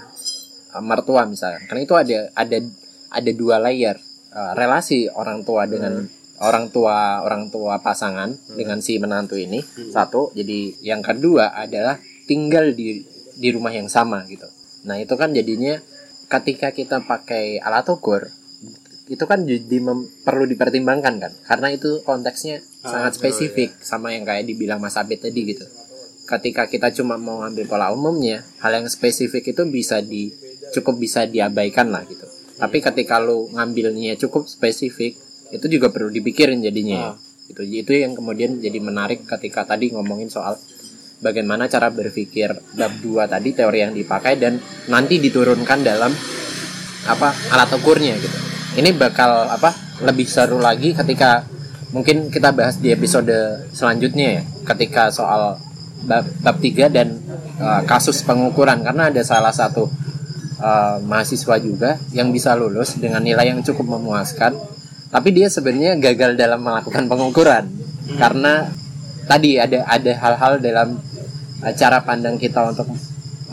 uh, 0.73 0.83
mertua 0.85 1.29
misalkan 1.29 1.69
karena 1.69 1.83
itu 1.85 1.95
ada 1.97 2.19
ada 2.33 2.59
ada 3.13 3.31
dua 3.37 3.57
layer 3.61 3.97
uh, 4.33 4.53
relasi 4.57 5.07
orang 5.13 5.45
tua 5.45 5.69
dengan 5.69 6.05
orang 6.43 6.71
tua 6.75 7.23
orang 7.23 7.53
tua 7.53 7.79
pasangan 7.79 8.35
dengan 8.59 8.83
si 8.83 8.99
menantu 8.99 9.39
ini 9.39 9.63
satu 9.95 10.35
jadi 10.35 10.75
yang 10.83 11.03
kedua 11.05 11.55
adalah 11.55 12.01
tinggal 12.27 12.75
di 12.75 13.07
di 13.35 13.49
rumah 13.51 13.71
yang 13.75 13.91
sama 13.91 14.23
gitu. 14.27 14.47
Nah 14.87 14.99
itu 14.99 15.15
kan 15.15 15.31
jadinya 15.35 15.79
ketika 16.31 16.75
kita 16.75 17.05
pakai 17.05 17.63
alat 17.63 17.87
ukur 17.91 18.27
itu 19.05 19.21
kan 19.29 19.45
jadi 19.45 19.79
mem- 19.85 20.09
perlu 20.25 20.49
dipertimbangkan 20.49 21.15
kan? 21.21 21.33
Karena 21.45 21.69
itu 21.71 22.01
konteksnya 22.09 22.65
sangat 22.81 23.21
spesifik 23.21 23.77
sama 23.85 24.17
yang 24.17 24.25
kayak 24.25 24.49
dibilang 24.49 24.81
Mas 24.81 24.97
Abid 24.97 25.21
tadi 25.21 25.45
gitu. 25.45 25.65
Ketika 26.25 26.65
kita 26.65 26.89
cuma 26.97 27.21
mau 27.21 27.45
ngambil 27.45 27.69
pola 27.69 27.93
umumnya 27.93 28.41
hal 28.65 28.81
yang 28.81 28.89
spesifik 28.89 29.53
itu 29.53 29.63
bisa 29.69 30.01
di 30.01 30.33
cukup 30.73 30.97
bisa 30.97 31.29
diabaikan 31.29 31.93
lah 31.93 32.01
gitu. 32.09 32.25
Tapi 32.57 32.81
ketika 32.81 33.21
lu 33.21 33.53
ngambilnya 33.53 34.17
cukup 34.17 34.49
spesifik 34.49 35.21
itu 35.53 35.67
juga 35.69 35.93
perlu 35.93 36.09
dipikirin 36.09 36.63
jadinya. 36.63 37.13
Itu 37.51 37.61
itu 37.61 37.93
yang 37.93 38.17
kemudian 38.17 38.63
jadi 38.63 38.79
menarik 38.81 39.29
ketika 39.29 39.69
tadi 39.69 39.93
ngomongin 39.93 40.33
soal 40.33 40.57
bagaimana 41.21 41.69
cara 41.69 41.89
berpikir 41.93 42.53
bab 42.77 42.93
2 43.01 43.29
tadi 43.29 43.51
teori 43.57 43.79
yang 43.85 43.93
dipakai 43.93 44.37
dan 44.41 44.61
nanti 44.89 45.21
diturunkan 45.21 45.85
dalam 45.85 46.13
apa 47.05 47.29
alat 47.53 47.71
ukurnya 47.77 48.17
gitu. 48.17 48.39
Ini 48.81 48.91
bakal 48.97 49.49
apa 49.49 49.73
lebih 50.03 50.27
seru 50.27 50.59
lagi 50.59 50.97
ketika 50.97 51.47
mungkin 51.95 52.33
kita 52.33 52.51
bahas 52.51 52.81
di 52.81 52.91
episode 52.91 53.33
selanjutnya 53.71 54.41
ya 54.41 54.43
ketika 54.75 55.15
soal 55.15 55.61
bab, 56.05 56.27
bab 56.43 56.57
3 56.59 56.91
dan 56.91 57.21
uh, 57.61 57.83
kasus 57.87 58.25
pengukuran. 58.25 58.83
Karena 58.83 59.13
ada 59.13 59.23
salah 59.23 59.53
satu 59.53 59.87
uh, 60.59 60.97
mahasiswa 61.05 61.57
juga 61.61 62.01
yang 62.11 62.35
bisa 62.35 62.57
lulus 62.59 62.99
dengan 62.99 63.23
nilai 63.23 63.53
yang 63.55 63.61
cukup 63.63 63.97
memuaskan 64.01 64.74
tapi 65.15 65.31
dia 65.31 65.47
sebenarnya 65.47 65.95
gagal 66.03 66.35
dalam 66.35 66.59
melakukan 66.59 67.07
pengukuran. 67.07 67.71
Karena 68.19 68.67
tadi 69.31 69.63
ada 69.63 69.87
ada 69.87 70.13
hal-hal 70.19 70.59
dalam 70.59 70.99
uh, 71.63 71.71
cara 71.79 72.03
pandang 72.03 72.35
kita 72.35 72.75
untuk 72.75 72.91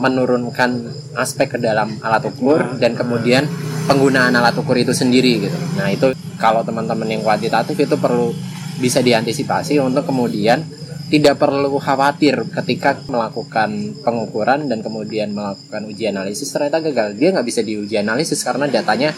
menurunkan 0.02 0.90
aspek 1.14 1.54
ke 1.54 1.58
dalam 1.62 2.02
alat 2.02 2.26
ukur 2.26 2.82
dan 2.82 2.98
kemudian 2.98 3.46
penggunaan 3.86 4.34
alat 4.34 4.58
ukur 4.58 4.74
itu 4.74 4.90
sendiri 4.90 5.46
gitu. 5.46 5.58
Nah 5.78 5.94
itu 5.94 6.18
kalau 6.42 6.66
teman-teman 6.66 7.06
yang 7.06 7.22
kuantitatif 7.22 7.78
itu 7.78 7.94
perlu 7.94 8.34
bisa 8.82 9.06
diantisipasi 9.06 9.78
untuk 9.78 10.10
kemudian 10.10 10.66
tidak 11.14 11.38
perlu 11.38 11.78
khawatir 11.78 12.42
ketika 12.50 12.98
melakukan 13.06 14.02
pengukuran 14.02 14.66
dan 14.66 14.82
kemudian 14.82 15.30
melakukan 15.30 15.86
uji 15.86 16.10
analisis. 16.10 16.50
Ternyata 16.50 16.82
gagal. 16.82 17.14
Dia 17.22 17.38
nggak 17.38 17.46
bisa 17.46 17.62
diuji 17.62 18.02
analisis 18.02 18.42
karena 18.42 18.66
datanya 18.66 19.14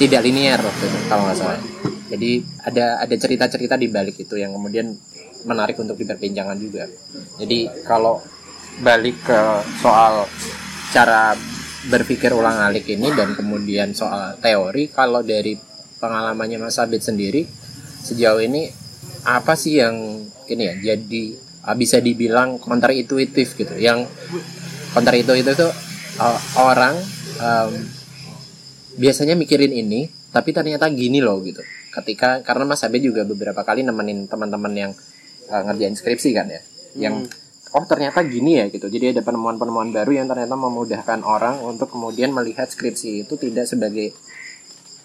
tidak 0.00 0.24
linear 0.24 0.56
waktu 0.64 0.84
itu 0.88 0.98
kalau 1.12 1.28
nggak 1.28 1.36
salah. 1.36 1.60
Jadi 2.08 2.30
ada 2.64 3.04
ada 3.04 3.14
cerita-cerita 3.14 3.76
di 3.76 3.92
balik 3.92 4.16
itu 4.16 4.40
yang 4.40 4.56
kemudian 4.56 4.96
menarik 5.44 5.76
untuk 5.76 6.00
diperbincangkan 6.00 6.58
juga. 6.58 6.88
Jadi 7.36 7.68
kalau 7.84 8.24
balik 8.80 9.20
ke 9.28 9.40
soal 9.84 10.24
cara 10.90 11.36
berpikir 11.92 12.32
ulang 12.32 12.60
alik 12.64 12.88
ini 12.88 13.12
dan 13.12 13.36
kemudian 13.36 13.92
soal 13.92 14.36
teori 14.40 14.88
kalau 14.88 15.20
dari 15.20 15.56
pengalamannya 16.00 16.60
Mas 16.60 16.80
Abid 16.80 17.00
sendiri 17.00 17.44
sejauh 18.00 18.40
ini 18.40 18.68
apa 19.24 19.52
sih 19.52 19.80
yang 19.80 20.24
ini 20.48 20.62
ya 20.64 20.74
jadi 20.92 21.22
ah, 21.64 21.76
bisa 21.76 22.00
dibilang 22.00 22.60
counter 22.60 22.92
intuitif 22.92 23.56
gitu 23.56 23.76
yang 23.76 24.04
counter 24.92 25.14
intuitif 25.16 25.56
itu 25.56 25.68
uh, 26.20 26.40
orang 26.60 26.96
um, 27.40 27.72
biasanya 29.00 29.32
mikirin 29.32 29.72
ini 29.72 30.12
tapi 30.30 30.52
ternyata 30.52 30.92
gini 30.92 31.24
loh 31.24 31.40
gitu. 31.40 31.64
Ketika 31.90 32.44
karena 32.44 32.68
Mas 32.68 32.84
Abid 32.84 33.02
juga 33.02 33.24
beberapa 33.24 33.64
kali 33.64 33.80
nemenin 33.82 34.28
teman-teman 34.28 34.72
yang 34.76 34.92
uh, 35.48 35.62
ngerjain 35.64 35.96
skripsi 35.96 36.30
kan 36.36 36.46
ya 36.52 36.60
yang 36.94 37.24
oh 37.72 37.84
ternyata 37.88 38.20
gini 38.28 38.60
ya 38.60 38.68
gitu. 38.68 38.86
Jadi 38.92 39.16
ada 39.16 39.24
penemuan-penemuan 39.24 39.90
baru 39.90 40.12
yang 40.20 40.28
ternyata 40.28 40.54
memudahkan 40.54 41.24
orang 41.24 41.64
untuk 41.64 41.90
kemudian 41.90 42.30
melihat 42.30 42.68
skripsi 42.68 43.24
itu 43.26 43.34
tidak 43.40 43.64
sebagai 43.66 44.12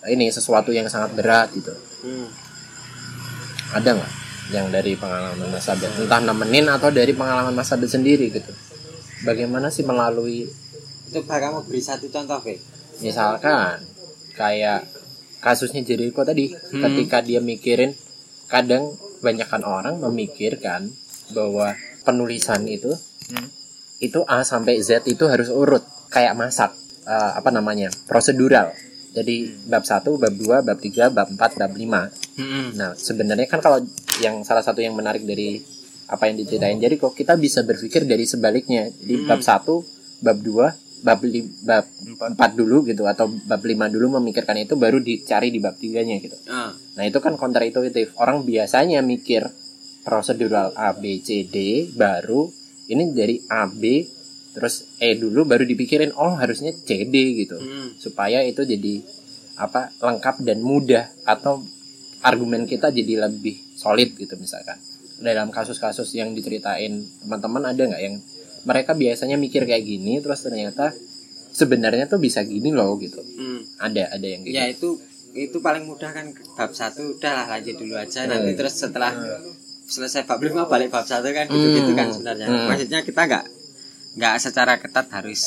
ini 0.06 0.30
sesuatu 0.30 0.70
yang 0.76 0.92
sangat 0.92 1.16
berat 1.16 1.50
gitu. 1.56 1.74
Hmm. 2.06 2.30
ada 3.74 3.98
nggak 3.98 4.12
yang 4.54 4.70
dari 4.70 4.94
pengalaman 4.94 5.50
Mas 5.50 5.66
Abed 5.66 5.90
entah 5.98 6.22
nemenin 6.22 6.70
atau 6.70 6.94
dari 6.94 7.18
pengalaman 7.18 7.58
Mas 7.58 7.74
Abed 7.74 7.90
sendiri 7.90 8.30
gitu. 8.30 8.54
Bagaimana 9.26 9.74
sih 9.74 9.82
melalui 9.82 10.46
Coba 11.16 11.40
kamu 11.40 11.64
beri 11.70 11.80
satu 11.80 12.12
contoh, 12.12 12.44
Fe. 12.44 12.60
Misalkan 13.00 13.84
kayak 14.34 14.88
kasusnya 15.40 15.82
Jericho 15.82 16.24
tadi 16.24 16.52
Hmm. 16.52 16.82
ketika 16.82 17.22
dia 17.22 17.40
mikirin 17.40 17.94
kadang 18.46 18.94
kebanyakan 19.20 19.62
orang 19.64 19.96
memikirkan 20.00 20.92
bahwa 21.32 21.74
penulisan 22.04 22.68
itu 22.68 22.94
Hmm. 23.32 23.50
itu 23.98 24.22
A 24.28 24.44
sampai 24.44 24.78
Z 24.80 25.08
itu 25.08 25.26
harus 25.26 25.50
urut 25.50 25.82
kayak 26.10 26.36
masak 26.36 26.72
Eh, 27.06 27.32
apa 27.38 27.54
namanya 27.54 27.94
prosedural 28.10 28.74
jadi 29.14 29.46
bab 29.70 29.86
1, 29.86 30.18
bab 30.18 30.34
2, 30.34 30.66
bab 30.66 30.82
3, 30.82 31.14
bab 31.14 31.30
4, 31.30 31.54
bab 31.54 31.72
5 31.78 32.10
Hmm. 32.34 32.74
Nah, 32.74 32.98
sebenarnya 32.98 33.46
kan 33.46 33.62
kalau 33.62 33.78
yang 34.18 34.42
salah 34.42 34.66
satu 34.66 34.82
yang 34.82 34.98
menarik 34.98 35.22
dari 35.22 35.62
apa 36.10 36.26
yang 36.26 36.36
diceritain 36.36 36.82
jadi 36.82 36.98
kok 36.98 37.14
kita 37.14 37.38
bisa 37.38 37.62
berpikir 37.62 38.10
dari 38.10 38.26
sebaliknya. 38.26 38.90
Jadi 38.90 39.22
Hmm. 39.22 39.30
bab 39.30 39.46
1, 39.46 39.86
bab 40.20 40.42
2, 40.42 40.74
bab 41.06 41.22
li, 41.22 41.46
bab 41.62 41.86
4 42.02 42.34
dulu 42.58 42.82
gitu 42.90 43.06
atau 43.06 43.30
bab 43.30 43.62
5 43.62 43.94
dulu 43.94 44.18
memikirkan 44.18 44.58
itu 44.58 44.74
baru 44.74 44.98
dicari 44.98 45.54
di 45.54 45.62
bab 45.62 45.78
3-nya 45.78 46.18
gitu. 46.18 46.34
Ah. 46.50 46.74
Nah, 46.74 47.04
itu 47.06 47.22
kan 47.22 47.38
counterintuitif. 47.38 48.18
Orang 48.18 48.42
biasanya 48.42 49.06
mikir 49.06 49.46
prosedural 50.02 50.74
A 50.74 50.94
B 50.98 51.22
C 51.22 51.46
D 51.46 51.90
baru 51.94 52.50
ini 52.90 53.14
dari 53.14 53.42
A 53.50 53.66
B 53.66 54.06
terus 54.54 54.86
E 55.02 55.18
dulu 55.18 55.44
baru 55.44 55.66
dipikirin 55.66 56.14
oh 56.16 56.38
harusnya 56.38 56.72
C 56.72 57.10
D 57.10 57.16
gitu 57.42 57.58
Hmm. 57.58 57.90
supaya 57.98 58.46
itu 58.46 58.62
jadi 58.64 59.02
apa 59.58 59.92
lengkap 60.00 60.46
dan 60.46 60.62
mudah 60.62 61.10
atau 61.26 61.66
argumen 62.22 62.70
kita 62.70 62.94
jadi 62.94 63.26
lebih 63.28 63.58
solid 63.76 64.14
gitu 64.16 64.38
misalkan 64.38 64.78
dalam 65.20 65.50
kasus-kasus 65.50 66.12
yang 66.14 66.32
diceritain 66.38 67.04
teman-teman 67.24 67.74
ada 67.74 67.82
nggak 67.82 68.04
yang 68.04 68.16
mereka 68.66 68.92
biasanya 68.92 69.38
mikir 69.38 69.64
kayak 69.64 69.82
gini 69.82 70.20
terus 70.20 70.42
ternyata 70.42 70.92
sebenarnya 71.52 72.06
tuh 72.06 72.18
bisa 72.18 72.44
gini 72.44 72.70
loh 72.70 72.98
gitu 72.98 73.22
Hmm. 73.22 73.62
ada 73.80 74.10
ada 74.10 74.26
yang 74.26 74.42
gitu 74.42 74.52
ya 74.52 74.66
itu 74.68 74.90
itu 75.32 75.58
paling 75.60 75.84
mudah 75.84 76.10
kan 76.10 76.26
bab 76.54 76.72
satu 76.72 77.16
udah 77.16 77.32
lah 77.34 77.46
lanjut 77.50 77.76
dulu 77.76 77.96
aja 77.96 78.26
nanti 78.26 78.52
Hmm. 78.52 78.58
terus 78.58 78.74
setelah 78.74 79.12
selesai 79.86 80.24
bab 80.24 80.40
lima 80.40 80.66
balik 80.66 80.90
bab 80.90 81.04
satu 81.04 81.30
kan 81.30 81.46
gitu 81.46 81.68
gitu 81.74 81.92
kan 81.94 82.08
Hmm. 82.08 82.14
sebenarnya 82.14 82.48
Hmm. 82.48 82.68
maksudnya 82.68 83.00
kita 83.02 83.22
nggak 83.24 83.46
nggak 84.16 84.36
secara 84.40 84.74
ketat 84.76 85.08
harus 85.12 85.42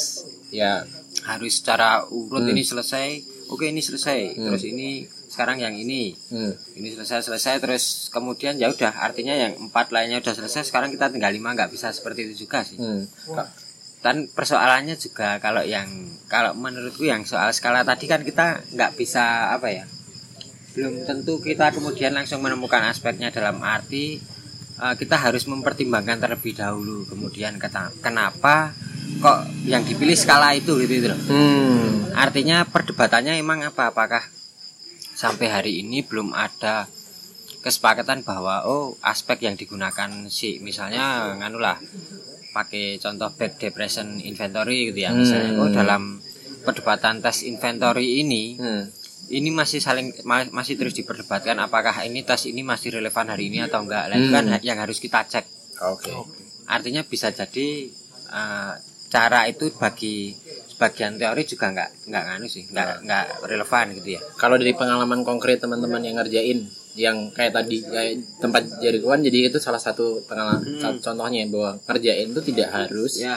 ya 0.49 0.85
harus 1.25 1.53
secara 1.57 2.05
urut 2.07 2.41
Hmm. 2.43 2.53
ini 2.53 2.63
selesai 2.63 3.09
oke 3.49 3.65
ini 3.65 3.81
selesai 3.81 4.21
Hmm. 4.31 4.45
terus 4.47 4.63
ini 4.65 5.05
sekarang 5.39 5.63
yang 5.63 5.79
ini 5.79 6.19
hmm. 6.35 6.83
ini 6.83 6.99
selesai 6.99 7.31
selesai 7.31 7.63
terus 7.63 8.11
kemudian 8.11 8.59
ya 8.59 8.75
udah 8.75 8.91
artinya 8.91 9.39
yang 9.39 9.55
empat 9.71 9.95
lainnya 9.95 10.19
udah 10.19 10.35
selesai 10.35 10.67
sekarang 10.67 10.91
kita 10.91 11.15
tinggal 11.15 11.31
lima 11.31 11.55
nggak 11.55 11.71
bisa 11.71 11.95
seperti 11.95 12.27
itu 12.27 12.43
juga 12.43 12.67
sih 12.67 12.75
Hmm. 12.75 13.07
Dan 13.99 14.31
persoalannya 14.31 14.95
juga 14.99 15.39
kalau 15.39 15.63
yang 15.63 15.87
kalau 16.27 16.55
menurutku 16.55 17.07
yang 17.07 17.23
soal 17.23 17.51
skala 17.51 17.83
tadi 17.87 18.11
kan 18.11 18.27
kita 18.27 18.67
nggak 18.75 18.99
bisa 18.99 19.55
apa 19.55 19.71
ya 19.71 19.87
belum 20.75 21.07
tentu 21.07 21.39
kita 21.39 21.71
kemudian 21.75 22.15
langsung 22.15 22.43
menemukan 22.43 22.83
aspeknya 22.87 23.31
dalam 23.31 23.63
arti 23.63 24.19
eh, 24.79 24.95
kita 24.99 25.19
harus 25.19 25.47
mempertimbangkan 25.47 26.19
terlebih 26.19 26.55
dahulu 26.59 27.07
kemudian 27.07 27.59
kenapa 28.03 28.75
kok 29.19 29.39
yang 29.67 29.83
dipilih 29.83 30.15
skala 30.15 30.55
itu 30.55 30.79
gitu, 30.83 31.03
gitu 31.03 31.09
loh 31.15 31.21
Hmm. 31.31 32.15
artinya 32.15 32.67
perdebatannya 32.67 33.39
emang 33.39 33.67
apa 33.67 33.91
apakah 33.91 34.23
sampai 35.19 35.51
hari 35.51 35.73
ini 35.83 35.99
belum 36.01 36.31
ada 36.31 36.87
kesepakatan 37.59 38.23
bahwa 38.23 38.63
oh 38.65 38.95
aspek 39.03 39.43
yang 39.43 39.59
digunakan 39.59 40.07
si 40.29 40.63
misalnya 40.63 41.35
nganulah 41.35 41.83
pakai 42.49 42.97
contoh 42.97 43.35
back 43.35 43.59
depression 43.59 44.23
inventory 44.23 44.89
gitu 44.89 45.01
ya 45.01 45.11
misalnya 45.13 45.53
Hmm. 45.53 45.61
oh 45.61 45.71
dalam 45.71 46.03
perdebatan 46.63 47.19
tes 47.19 47.43
inventory 47.43 48.23
ini 48.23 48.55
Hmm. 48.57 48.87
ini 49.29 49.51
masih 49.51 49.83
saling 49.83 50.15
ma- 50.23 50.49
masih 50.51 50.79
terus 50.79 50.95
diperdebatkan 50.95 51.59
apakah 51.59 51.93
ini 52.01 52.23
tes 52.23 52.47
ini 52.47 52.63
masih 52.63 52.95
relevan 52.95 53.27
hari 53.27 53.51
ini 53.51 53.59
atau 53.61 53.83
enggak 53.83 54.07
Nah, 54.07 54.17
itu 54.17 54.31
kan 54.31 54.45
Hmm. 54.47 54.53
ha- 54.55 54.65
yang 54.65 54.79
harus 54.79 54.99
kita 54.99 55.27
cek 55.27 55.45
Oke. 55.85 56.15
artinya 56.65 57.03
bisa 57.03 57.29
jadi 57.31 57.91
eh, 58.29 58.73
cara 59.09 59.49
itu 59.49 59.73
bagi 59.75 60.37
sebagian 60.79 61.19
teori 61.19 61.43
juga 61.43 61.75
nggak 61.75 62.07
nggak 62.07 62.23
nganu 62.23 62.47
sih 62.47 62.71
nggak 62.71 63.03
nggak 63.03 63.27
relevan 63.51 63.87
gitu 63.99 64.09
ya. 64.15 64.23
Kalau 64.39 64.55
dari 64.55 64.71
pengalaman 64.79 65.27
konkret 65.27 65.59
teman-teman 65.59 65.99
yang 66.07 66.23
ngerjain 66.23 66.71
yang 66.95 67.35
kayak 67.35 67.51
tadi 67.51 67.83
kayak 67.83 68.39
tempat 68.39 68.79
jagoan 68.79 69.27
jadi 69.27 69.51
itu 69.51 69.59
salah 69.59 69.83
satu 69.83 70.23
pengalaman 70.31 70.63
Hmm. 70.79 71.03
contohnya 71.03 71.51
bahwa 71.51 71.83
ngerjain 71.83 72.31
itu 72.31 72.43
tidak 72.55 72.71
harus 72.71 73.19
ya 73.19 73.35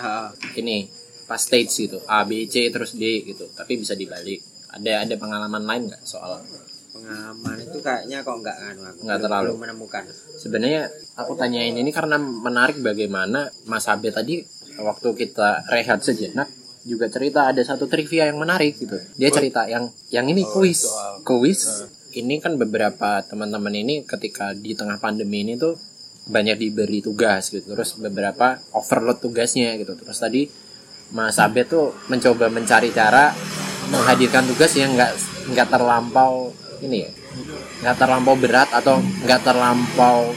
ini 0.53 0.85
pas 1.26 1.41
stage 1.41 1.89
gitu 1.89 1.97
A 2.05 2.22
B 2.30 2.45
C 2.45 2.69
terus 2.69 2.93
D 2.93 3.26
gitu 3.26 3.49
tapi 3.57 3.81
bisa 3.81 3.97
dibalik. 3.97 4.38
Ada 4.69 5.09
ada 5.09 5.15
pengalaman 5.18 5.65
lain 5.65 5.89
nggak 5.89 6.05
soal? 6.05 6.45
Pengalaman 6.93 7.57
itu 7.57 7.81
kayaknya 7.81 8.22
kok 8.22 8.38
nggak 8.38 8.57
nganu 8.61 8.81
aku. 8.85 8.99
Nggak 9.01 9.19
terlalu. 9.26 9.49
belum 9.49 9.61
menemukan. 9.65 10.03
Sebenarnya 10.38 10.81
aku 11.18 11.34
tanyain 11.34 11.73
ini 11.73 11.89
karena 11.89 12.22
menarik 12.22 12.77
bagaimana 12.85 13.49
Mas 13.65 13.89
Abe 13.89 14.13
tadi 14.13 14.45
waktu 14.77 15.09
kita 15.18 15.65
rehat 15.73 16.05
sejenak 16.05 16.60
juga 16.84 17.06
cerita 17.08 17.45
ada 17.45 17.62
satu 17.62 17.86
trivia 17.86 18.26
yang 18.26 18.38
menarik 18.38 18.76
gitu. 18.76 18.98
Dia 19.16 19.30
cerita 19.30 19.66
yang 19.66 19.90
yang 20.10 20.26
ini 20.26 20.41
kuis. 20.44 20.82
soal- 20.84 21.22
kuis 21.22 21.68
ini 22.12 22.38
kan 22.38 22.56
beberapa 22.56 23.22
teman-teman 23.22 23.72
ini 23.74 24.03
ketika 24.03 24.52
di 24.52 24.74
tengah 24.74 24.98
pandemi 24.98 25.41
ini 25.41 25.56
tuh 25.56 25.78
banyak 26.24 26.58
diberi 26.58 26.99
tugas 26.99 27.49
gitu. 27.49 27.72
Terus 27.72 27.95
beberapa 27.95 28.60
overload 28.72 29.20
tugasnya 29.20 29.74
gitu. 29.76 29.94
Terus 29.95 30.18
tadi 30.18 30.49
Mas 31.12 31.38
Abe 31.38 31.64
tuh 31.64 31.91
mencoba 32.08 32.48
mencari 32.48 32.90
cara 32.90 33.36
menghadirkan 33.88 34.48
tugas 34.48 34.72
yang 34.74 34.94
nggak 34.94 35.12
nggak 35.49 35.68
terlampau 35.68 36.56
ini 36.80 37.03
ya 37.03 37.12
nggak 37.82 37.98
terlampau 37.98 38.36
berat 38.36 38.70
atau 38.72 38.95
nggak 39.02 39.41
terlampau 39.41 40.32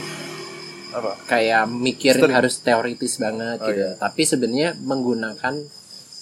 apa? 0.91 1.11
kayak 1.25 1.63
mikir 1.69 2.15
Strict. 2.15 2.33
harus 2.33 2.55
teoritis 2.57 3.15
banget 3.15 3.59
Oh, 3.59 3.67
gitu. 3.67 3.79
iya. 3.81 3.95
tapi 3.95 4.21
sebenarnya 4.23 4.75
menggunakan 4.77 5.53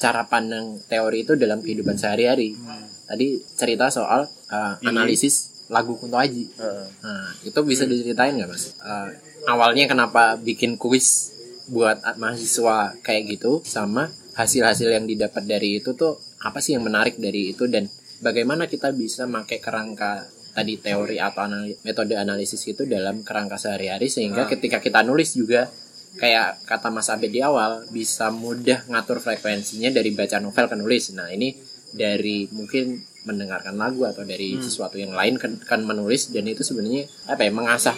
cara 0.03 0.27
pandang 0.27 0.83
teori 0.91 1.23
itu 1.23 1.39
dalam 1.39 1.63
kehidupan 1.63 1.95
sehari-hari 1.95 2.59
tadi 3.07 3.39
cerita 3.55 3.87
soal 3.87 4.27
uh, 4.51 4.75
Ini. 4.83 4.91
analisis 4.91 5.63
lagu 5.71 5.95
Kunto 5.95 6.19
Aji 6.19 6.51
Heeh. 6.59 6.87
Nah, 6.99 7.31
itu 7.47 7.59
bisa 7.63 7.87
diceritain 7.87 8.35
nggak 8.35 8.51
mas? 8.51 8.75
Uh, 8.83 9.07
awalnya 9.47 9.87
kenapa 9.87 10.35
bikin 10.35 10.75
kuis 10.75 11.31
buat 11.71 12.03
mahasiswa 12.19 12.91
kayak 12.99 13.39
gitu, 13.39 13.63
sama 13.63 14.11
hasil-hasil 14.35 14.89
yang 14.91 15.05
didapat 15.07 15.47
dari 15.47 15.79
itu 15.79 15.95
tuh 15.95 16.19
apa 16.43 16.59
sih 16.59 16.75
yang 16.75 16.83
menarik 16.83 17.15
dari 17.15 17.55
itu 17.55 17.69
dan 17.71 17.87
bagaimana 18.19 18.67
kita 18.67 18.91
bisa 18.91 19.23
pakai 19.29 19.63
kerangka 19.63 20.27
tadi 20.53 20.77
teori 20.77 21.17
atau 21.17 21.47
anali- 21.47 21.79
metode 21.81 22.13
analisis 22.19 22.61
itu 22.67 22.83
dalam 22.85 23.23
kerangka 23.23 23.57
sehari-hari 23.57 24.11
sehingga 24.11 24.45
ketika 24.45 24.83
kita 24.83 25.01
nulis 25.01 25.33
juga 25.33 25.71
kayak 26.17 26.61
kata 26.69 26.93
Mas 26.93 27.09
Abed 27.09 27.33
di 27.33 27.41
awal 27.41 27.89
bisa 27.89 28.29
mudah 28.29 28.85
ngatur 28.89 29.17
frekuensinya 29.17 29.89
dari 29.89 30.13
baca 30.13 30.37
novel 30.37 30.65
ke 30.69 30.75
nulis. 30.77 31.13
Nah 31.17 31.29
ini 31.33 31.57
dari 31.93 32.45
mungkin 32.49 33.01
mendengarkan 33.23 33.79
lagu 33.79 34.03
atau 34.03 34.27
dari 34.27 34.59
sesuatu 34.59 34.99
yang 34.99 35.15
lain 35.15 35.39
kan, 35.39 35.55
kan 35.63 35.79
menulis 35.79 36.27
dan 36.33 36.43
itu 36.43 36.59
sebenarnya 36.59 37.07
apa 37.29 37.47
ya 37.47 37.51
mengasah 37.55 37.95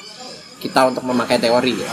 kita 0.61 0.85
untuk 0.85 1.01
memakai 1.01 1.41
teori 1.41 1.73
ya. 1.81 1.89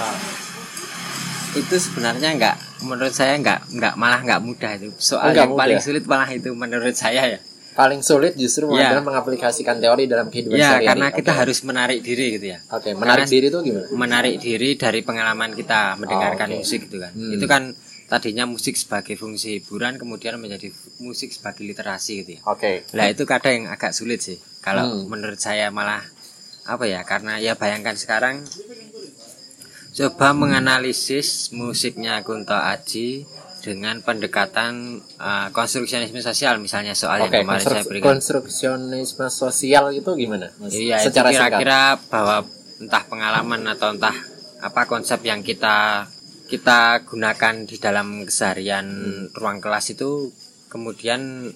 itu 1.53 1.77
sebenarnya 1.77 2.33
nggak 2.41 2.57
menurut 2.89 3.13
saya 3.13 3.37
nggak 3.37 3.77
nggak 3.77 3.95
malah 4.01 4.25
nggak 4.25 4.41
mudah 4.41 4.73
itu 4.81 4.89
soal 4.97 5.37
Nggak 5.37 5.45
yang 5.45 5.53
paling 5.53 5.77
mudah. 5.77 5.85
sulit 5.85 6.05
malah 6.09 6.31
itu 6.33 6.49
menurut 6.57 6.97
saya 6.97 7.23
ya 7.29 7.39
Paling 7.73 8.01
sulit 8.01 8.33
justru 8.35 8.69
Iya. 8.71 8.93
adalah 8.93 9.05
mengaplikasikan 9.07 9.77
teori 9.77 10.05
dalam 10.05 10.29
kehidupan 10.29 10.55
ya 10.55 10.77
sehari-hari. 10.77 10.89
karena 10.89 11.07
kita 11.11 11.31
Oke. 11.31 11.41
harus 11.41 11.59
menarik 11.63 11.99
diri 12.01 12.27
gitu 12.33 12.47
ya 12.49 12.59
Oke, 12.69 12.93
menarik 12.93 13.25
Karena- 13.25 13.33
diri 13.33 13.47
itu 13.47 13.59
gimana? 13.63 13.87
menarik 13.91 14.35
diri 14.39 14.71
dari 14.75 15.01
pengalaman 15.01 15.51
kita 15.53 15.81
mendengarkan 15.97 16.49
Oh, 16.49 16.53
oke. 16.53 16.61
musik 16.61 16.81
gitu 16.85 16.99
kan 16.99 17.13
Hmm. 17.13 17.33
itu 17.33 17.47
kan 17.47 17.63
tadinya 18.07 18.45
musik 18.45 18.75
sebagai 18.75 19.15
fungsi 19.15 19.57
hiburan 19.57 19.97
kemudian 19.97 20.37
menjadi 20.37 20.69
musik 20.99 21.31
sebagai 21.31 21.63
literasi 21.63 22.13
gitu 22.21 22.31
ya 22.35 22.41
Oke. 22.45 22.85
Lah 22.93 23.09
itu 23.09 23.25
kadang 23.25 23.53
yang 23.55 23.67
agak 23.69 23.91
sulit 23.91 24.21
sih. 24.21 24.37
Kalau 24.61 24.85
Hmm. 24.85 25.09
menurut 25.09 25.39
saya 25.39 25.69
malah 25.69 26.05
apa 26.63 26.85
ya? 26.85 27.01
Karena 27.03 27.37
ya 27.37 27.57
bayangkan 27.57 27.97
sekarang 27.97 28.45
coba 29.93 30.33
menganalisis 30.33 31.29
musiknya 31.53 32.21
Kunto 32.21 32.55
Aji 32.55 33.25
dengan 33.63 34.03
pendekatan 34.03 34.99
uh, 35.23 35.49
konstruksionisme 35.55 36.19
sosial 36.19 36.59
misalnya 36.59 36.99
soal 36.99 37.23
Oke, 37.23 37.39
yang 37.39 37.47
kemarin 37.47 37.63
saya 37.63 37.87
berikan. 37.87 38.19
konstruksionisme 38.19 39.27
sosial 39.31 39.95
itu 39.95 40.11
gimana? 40.19 40.51
Mas? 40.59 40.75
Iya, 40.75 40.99
itu 40.99 41.15
Secara 41.15 41.31
singkat. 41.31 41.63
kira-kira 41.63 41.81
bahwa 42.11 42.37
entah 42.83 43.03
pengalaman 43.07 43.63
atau 43.71 43.95
entah 43.95 44.17
apa 44.59 44.83
konsep 44.91 45.23
yang 45.23 45.47
kita 45.47 46.11
kita 46.51 47.07
gunakan 47.07 47.55
di 47.65 47.77
dalam 47.79 48.27
keseharian 48.27 48.87
ruang 49.33 49.63
kelas 49.63 49.95
itu 49.95 50.35
kemudian 50.67 51.49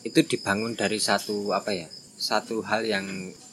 itu 0.00 0.20
dibangun 0.24 0.78
dari 0.78 0.96
satu 0.96 1.50
apa 1.52 1.74
ya 1.74 1.88
satu 2.16 2.62
hal 2.64 2.86
yang 2.86 3.04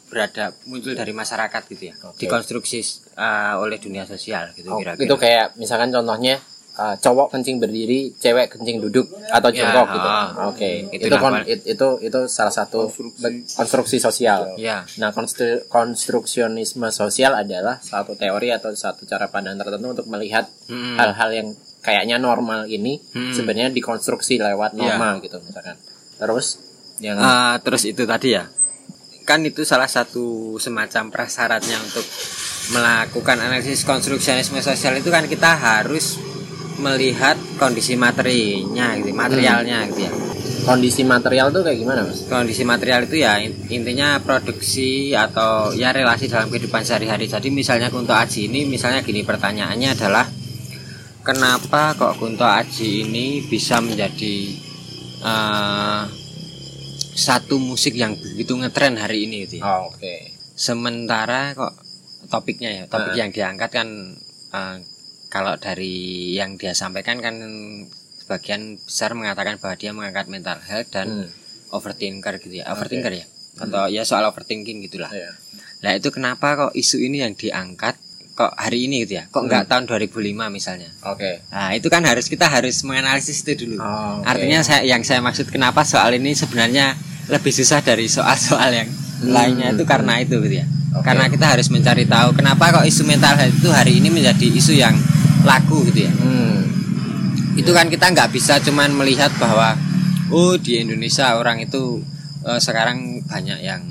berada 0.08 0.56
muncul 0.64 0.96
dari 0.96 1.12
masyarakat 1.12 1.62
gitu 1.68 1.92
ya 1.92 1.94
Oke. 2.08 2.24
dikonstruksi 2.24 2.80
uh, 3.20 3.60
oleh 3.60 3.76
dunia 3.76 4.08
sosial 4.08 4.56
gitu 4.56 4.72
Oh, 4.72 4.80
kira-kira 4.80 5.04
itu 5.04 5.14
kayak 5.20 5.46
misalkan 5.60 5.92
contohnya 5.92 6.40
uh, 6.78 6.94
cowok 6.96 7.28
kencing 7.30 7.58
berdiri, 7.58 8.14
cewek 8.14 8.54
kencing 8.54 8.78
duduk 8.78 9.04
atau 9.28 9.50
Ya, 9.50 9.66
jongkok 9.66 9.86
gitu. 9.92 10.08
ah. 10.08 10.28
Oke, 10.46 10.86
Itu 10.88 11.04
itu 11.04 11.10
lah, 11.10 11.20
kon- 11.20 11.42
it- 11.44 11.66
itu 11.66 11.88
itu 12.00 12.20
salah 12.26 12.50
satu 12.50 12.86
Konstruksi. 12.86 13.50
konstruksi 13.52 13.96
sosial. 13.98 14.54
ya 14.56 14.86
Nah, 14.96 15.10
konstru- 15.10 15.66
konstruksionisme 15.66 16.86
sosial 16.88 17.34
adalah 17.34 17.76
satu 17.78 18.14
teori 18.14 18.48
atau 18.48 18.70
satu 18.72 19.04
cara 19.04 19.26
pandang 19.26 19.54
tertentu 19.56 19.92
untuk 19.92 20.06
melihat 20.06 20.46
Hmm. 20.64 20.94
hal-hal 20.94 21.30
yang 21.32 21.48
kayaknya 21.80 22.16
normal 22.16 22.64
ini 22.64 23.02
Hmm. 23.08 23.30
sebenarnya 23.32 23.70
dikonstruksi 23.70 24.38
lewat 24.38 24.72
norma 24.72 25.18
gitu 25.18 25.38
misalkan. 25.40 25.74
Terus 26.14 26.62
yang 26.98 27.14
Ah, 27.16 27.58
terus 27.58 27.82
itu 27.82 28.02
tadi 28.04 28.32
ya 28.32 28.46
kan 29.22 29.42
itu 29.42 29.60
salah 29.60 29.86
satu 29.86 30.56
semacam 30.56 31.10
prasyaratnya 31.10 31.76
untuk 31.78 32.02
melakukan 32.68 33.38
analisis 33.38 33.82
konstruksionisme 33.82 34.56
sosial 34.58 34.96
itu 34.96 35.08
kan 35.08 35.24
kita 35.24 35.52
harus 35.52 36.16
melihat 36.78 37.34
kondisi 37.56 37.94
materinya 37.94 38.94
gitu 38.94 39.10
materialnya 39.10 39.86
gitu 39.86 40.02
ya 40.02 40.12
kondisi 40.60 41.00
material 41.02 41.48
tuh 41.48 41.64
kayak 41.64 41.80
gimana, 41.80 42.04
Mas? 42.04 42.24
kondisi 42.24 42.60
material 42.60 43.00
itu 43.02 43.16
ya 43.18 43.40
in- 43.40 43.56
intinya 43.68 44.20
produksi 44.20 45.10
atau 45.10 45.72
ya 45.72 45.90
relasi 45.90 46.28
dalam 46.28 46.48
kehidupan 46.48 46.84
sehari-hari 46.84 47.24
jadi 47.24 47.48
misalnya 47.48 47.88
Kunto 47.88 48.12
Aji 48.12 48.46
ini 48.46 48.64
misalnya 48.64 49.00
gini 49.00 49.22
pertanyaannya 49.22 49.88
adalah 49.90 50.28
kenapa 51.22 51.94
kok 51.94 52.16
Kunto 52.16 52.44
Aji 52.44 53.02
ini 53.02 53.40
bisa 53.42 53.80
menjadi 53.80 54.36
eh, 55.18 56.02
satu 57.14 57.58
musik 57.58 57.94
yang 57.94 58.14
begitu 58.14 58.54
ngetren 58.54 58.94
hari 58.94 59.24
ini 59.24 59.44
gitu 59.44 59.58
ya. 59.58 59.66
Oh, 59.66 59.90
oke. 59.90 60.14
sementara 60.52 61.54
kok 61.54 61.74
topiknya 62.26 62.70
ya 62.72 62.84
topik 62.84 63.14
Nah. 63.14 63.18
yang 63.18 63.30
diangkat 63.30 63.70
kan 63.72 63.88
eh, 64.52 64.76
kalau 65.28 65.54
dari 65.56 65.94
yang 66.32 66.56
dia 66.56 66.72
sampaikan 66.72 67.20
kan 67.20 67.36
sebagian 68.18 68.76
besar 68.78 69.12
mengatakan 69.12 69.56
bahwa 69.56 69.74
dia 69.74 69.90
mengangkat 69.90 70.26
mental 70.26 70.58
health 70.60 70.88
dan 70.90 71.06
Hmm. 71.08 71.28
overthinker 71.70 72.36
gitu 72.38 72.54
ya 72.54 72.68
overthinker 72.68 73.12
ya 73.14 73.24
atau 73.58 73.86
ya 73.86 74.02
soal 74.02 74.24
overthinking 74.24 74.80
gitulah 74.82 75.10
Iya. 75.10 75.36
nah 75.78 75.92
itu 75.92 76.08
kenapa 76.08 76.56
kok 76.58 76.72
isu 76.72 76.96
ini 76.98 77.20
yang 77.20 77.34
diangkat 77.34 77.96
kok 78.32 78.54
hari 78.54 78.86
ini 78.86 79.02
gitu 79.02 79.18
ya 79.18 79.24
kok 79.26 79.42
nggak 79.42 79.66
Hmm. 79.66 79.70
tahun 79.70 79.84
2005 79.86 80.16
misalnya 80.48 80.88
Oke. 81.04 81.42
nah 81.48 81.72
itu 81.72 81.86
kan 81.86 82.00
harus 82.02 82.24
kita 82.24 82.46
harus 82.46 82.80
menganalisis 82.82 83.42
itu 83.42 83.66
dulu 83.66 83.76
Oh, 83.76 84.20
oke. 84.20 84.24
artinya 84.24 84.62
saya 84.62 84.80
yang 84.82 85.02
saya 85.02 85.20
maksud 85.20 85.48
kenapa 85.48 85.82
soal 85.82 86.14
ini 86.14 86.32
sebenarnya 86.32 86.96
lebih 87.28 87.50
susah 87.50 87.80
dari 87.80 88.08
soal-soal 88.08 88.70
yang 88.70 88.88
lainnya 89.20 89.72
itu 89.72 89.84
karena 89.84 90.16
itu 90.18 90.38
gitu 90.38 90.56
ya 90.56 90.66
Hmm. 90.88 90.96
Oke. 90.96 91.04
karena 91.04 91.24
kita 91.26 91.46
harus 91.50 91.68
mencari 91.68 92.04
tahu 92.04 92.32
kenapa 92.32 92.64
kok 92.70 92.86
isu 92.86 93.02
mental 93.04 93.34
health 93.34 93.52
itu 93.54 93.68
hari 93.68 93.92
ini 93.96 94.08
menjadi 94.08 94.46
isu 94.50 94.72
yang 94.72 94.96
laku 95.48 95.88
gitu 95.88 96.04
ya 96.04 96.12
Hmm. 96.12 96.60
itu 97.56 97.70
kan 97.72 97.88
kita 97.88 98.12
nggak 98.12 98.30
bisa 98.30 98.60
cuman 98.60 98.92
melihat 98.92 99.32
bahwa 99.34 99.72
oh 100.28 100.54
di 100.54 100.78
Indonesia 100.78 101.34
orang 101.34 101.58
itu 101.58 102.04
eh, 102.44 102.60
sekarang 102.60 103.24
banyak 103.24 103.58
yang 103.60 103.82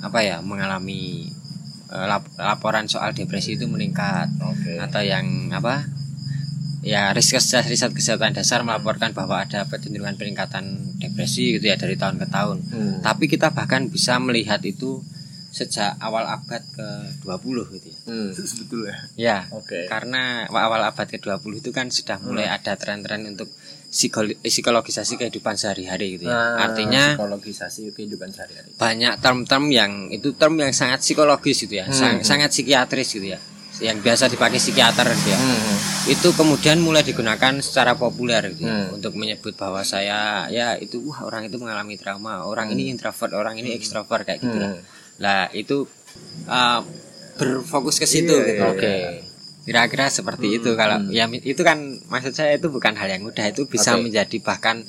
apa 0.00 0.18
ya 0.20 0.36
mengalami 0.40 1.30
eh, 1.88 2.06
lap- 2.06 2.34
laporan 2.36 2.84
soal 2.84 3.14
depresi 3.14 3.54
itu 3.54 3.64
meningkat 3.64 4.28
Oke. 4.42 4.76
atau 4.76 5.00
yang 5.00 5.24
apa 5.50 5.86
ya 6.84 7.16
riset 7.16 7.40
riset 7.64 7.90
kesehatan 7.90 8.36
dasar 8.36 8.60
melaporkan 8.60 9.16
bahwa 9.16 9.40
ada 9.40 9.64
kecenderungan 9.64 10.20
peningkatan 10.20 10.64
depresi 10.98 11.56
gitu 11.56 11.64
ya 11.64 11.76
dari 11.76 11.96
tahun 11.96 12.18
ke 12.18 12.26
tahun 12.28 12.56
Hmm. 12.68 12.94
tapi 13.00 13.24
kita 13.24 13.48
bahkan 13.50 13.88
bisa 13.88 14.18
melihat 14.18 14.60
itu 14.60 15.00
sejak 15.54 15.94
awal 15.98 16.26
abad 16.26 16.62
ke-20 16.68 17.56
gitu 17.72 17.86
ya 17.86 17.98
Hmm. 18.04 18.30
sebetulnya 18.34 18.96
ya 19.14 19.38
Oke. 19.50 19.86
karena 19.86 20.44
awal 20.48 20.82
abad 20.82 21.06
ke-20 21.06 21.52
itu 21.56 21.70
kan 21.70 21.86
sudah 21.88 22.18
mulai 22.18 22.46
ada 22.46 22.74
tren-tren 22.74 23.22
untuk 23.24 23.46
psikolo- 23.86 24.34
psikologisasi 24.36 25.14
kehidupan 25.16 25.54
sehari-hari 25.54 26.18
gitu 26.18 26.26
ya. 26.26 26.34
Nah, 26.34 26.66
Artinya 26.66 27.14
psikologisasi 27.14 27.94
kehidupan 27.94 28.26
sehari-hari. 28.28 28.74
banyak 28.74 29.14
term-term 29.16 29.70
yang 29.70 29.92
itu 30.10 30.34
term 30.34 30.58
yang 30.58 30.74
sangat 30.74 30.98
psikologis 30.98 31.62
gitu 31.62 31.74
ya, 31.76 31.86
Hmm, 31.86 31.94
sang- 31.94 32.18
hmm. 32.18 32.26
sangat 32.26 32.50
psikiatris 32.50 33.08
gitu 33.12 33.28
ya. 33.28 33.38
Yang 33.76 34.02
biasa 34.02 34.24
dipakai 34.28 34.58
psikiater 34.58 35.06
gitu 35.12 35.28
ya. 35.28 35.38
Hmm. 35.38 35.78
Itu 36.08 36.30
kemudian 36.32 36.78
mulai 36.78 37.02
digunakan 37.02 37.54
secara 37.58 37.94
populer 37.94 38.50
gitu 38.50 38.62
ya, 38.64 38.74
Hmm. 38.84 38.94
untuk 38.94 39.14
menyebut 39.14 39.54
bahwa 39.54 39.82
saya 39.82 40.46
ya 40.48 40.74
itu 40.76 40.98
wah 41.00 41.22
orang 41.22 41.46
itu 41.46 41.54
mengalami 41.56 41.94
trauma, 41.94 42.42
orang 42.42 42.70
ini 42.70 42.86
introvert, 42.88 43.30
orang 43.32 43.54
ini 43.56 43.70
ekstrovert 43.72 44.22
kayak 44.24 44.38
gitu 44.40 44.58
lah. 44.58 44.74
Hmm. 44.74 44.82
Lah 45.16 45.50
itu 45.52 45.86
uh, 46.46 46.80
berfokus 47.34 47.98
ke 47.98 48.06
situ 48.06 48.30
Iya, 48.30 48.46
gitu. 48.46 48.54
iya, 48.56 48.70
Oke. 48.70 48.94
Kira-kira 49.64 50.06
seperti 50.08 50.60
itu 50.60 50.76
kalau 50.76 51.08
ya 51.08 51.24
mi- 51.24 51.40
itu 51.40 51.60
kan 51.60 51.80
maksud 52.06 52.30
saya 52.30 52.54
itu 52.54 52.68
bukan 52.68 52.92
hal 52.94 53.08
yang 53.08 53.24
mudah 53.24 53.48
itu 53.48 53.64
bisa 53.64 53.96
Oke. 53.96 54.04
menjadi 54.04 54.36
bahkan 54.38 54.84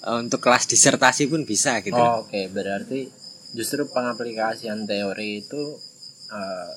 eh, 0.00 0.16
untuk 0.18 0.40
kelas 0.40 0.66
disertasi 0.66 1.26
pun 1.26 1.44
bisa 1.44 1.78
gitu. 1.78 1.94
Oh, 1.94 2.26
Oke, 2.26 2.50
berarti 2.50 3.06
justru 3.50 3.86
pengaplikasian 3.86 4.82
teori 4.82 5.40
itu 5.40 5.78
eh, 6.26 6.70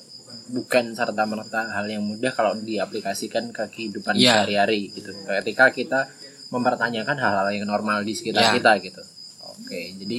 bukan 0.46 0.94
serta 0.94 1.26
merta 1.26 1.66
hal 1.70 1.86
yang 1.86 2.02
mudah 2.02 2.30
kalau 2.30 2.54
diaplikasikan 2.54 3.50
ke 3.50 3.66
kehidupan 3.68 4.14
Iya. 4.14 4.46
sehari-hari 4.46 4.94
gitu. 4.94 5.10
Ketika 5.18 5.70
kita 5.70 6.00
mempertanyakan 6.48 7.18
hal-hal 7.18 7.50
yang 7.50 7.66
normal 7.66 8.06
di 8.06 8.14
sekitar 8.14 8.46
Iya. 8.46 8.52
kita 8.54 8.72
gitu. 8.80 9.02
Oke, 9.50 9.90
jadi 9.96 10.18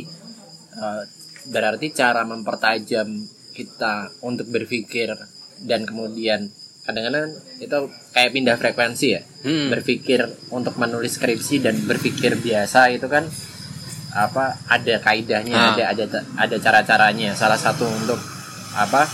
eh, 0.76 1.02
berarti 1.46 1.92
cara 1.92 2.24
mempertajam 2.24 3.08
kita 3.52 3.94
untuk 4.20 4.48
berpikir 4.48 5.14
dan 5.62 5.84
kemudian 5.84 6.50
kadang-kadang 6.82 7.32
itu 7.58 7.78
kayak 8.12 8.32
pindah 8.32 8.56
frekuensi 8.56 9.08
ya 9.10 9.22
Hmm. 9.42 9.70
berpikir 9.70 10.22
untuk 10.50 10.74
menulis 10.76 11.16
skripsi 11.16 11.60
dan 11.60 11.78
berpikir 11.80 12.34
biasa 12.36 12.90
itu 12.90 13.06
kan 13.06 13.26
apa 14.12 14.58
ada 14.66 14.96
kaidahnya 15.00 15.54
Ah. 15.54 15.70
ada 15.72 15.84
ada 15.92 16.06
ada 16.36 16.56
cara-caranya 16.56 17.32
salah 17.32 17.58
satu 17.58 17.86
untuk 17.86 18.18
apa 18.74 19.06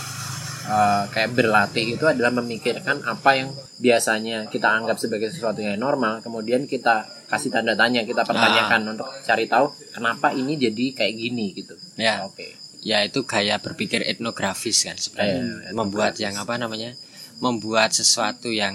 eh, 0.64 1.04
kayak 1.10 1.30
berlatih 1.32 1.96
itu 1.96 2.04
adalah 2.06 2.30
memikirkan 2.30 3.02
apa 3.02 3.30
yang 3.34 3.48
biasanya 3.78 4.46
kita 4.46 4.68
anggap 4.70 4.96
sebagai 4.96 5.28
sesuatu 5.28 5.58
yang 5.58 5.76
normal 5.76 6.22
kemudian 6.22 6.66
kita 6.66 7.02
kasih 7.26 7.50
tanda 7.50 7.74
tanya 7.74 8.04
kita 8.04 8.22
pertanyakan 8.22 8.94
untuk 8.94 9.08
cari 9.24 9.48
tahu 9.48 9.72
kenapa 9.90 10.30
ini 10.32 10.54
jadi 10.56 10.84
kayak 10.94 11.14
gini 11.16 11.46
gitu 11.54 11.74
Ya. 11.98 12.22
oke 12.22 12.62
Ya 12.82 12.98
itu 13.06 13.22
gaya 13.22 13.62
berpikir 13.62 14.02
etnografis 14.02 14.82
kan 14.82 14.98
sebenarnya. 14.98 15.38
Iya, 15.38 15.70
membuat 15.70 16.18
yang 16.18 16.34
apa 16.34 16.58
namanya? 16.58 16.98
Membuat 17.38 17.94
sesuatu 17.94 18.50
yang 18.50 18.74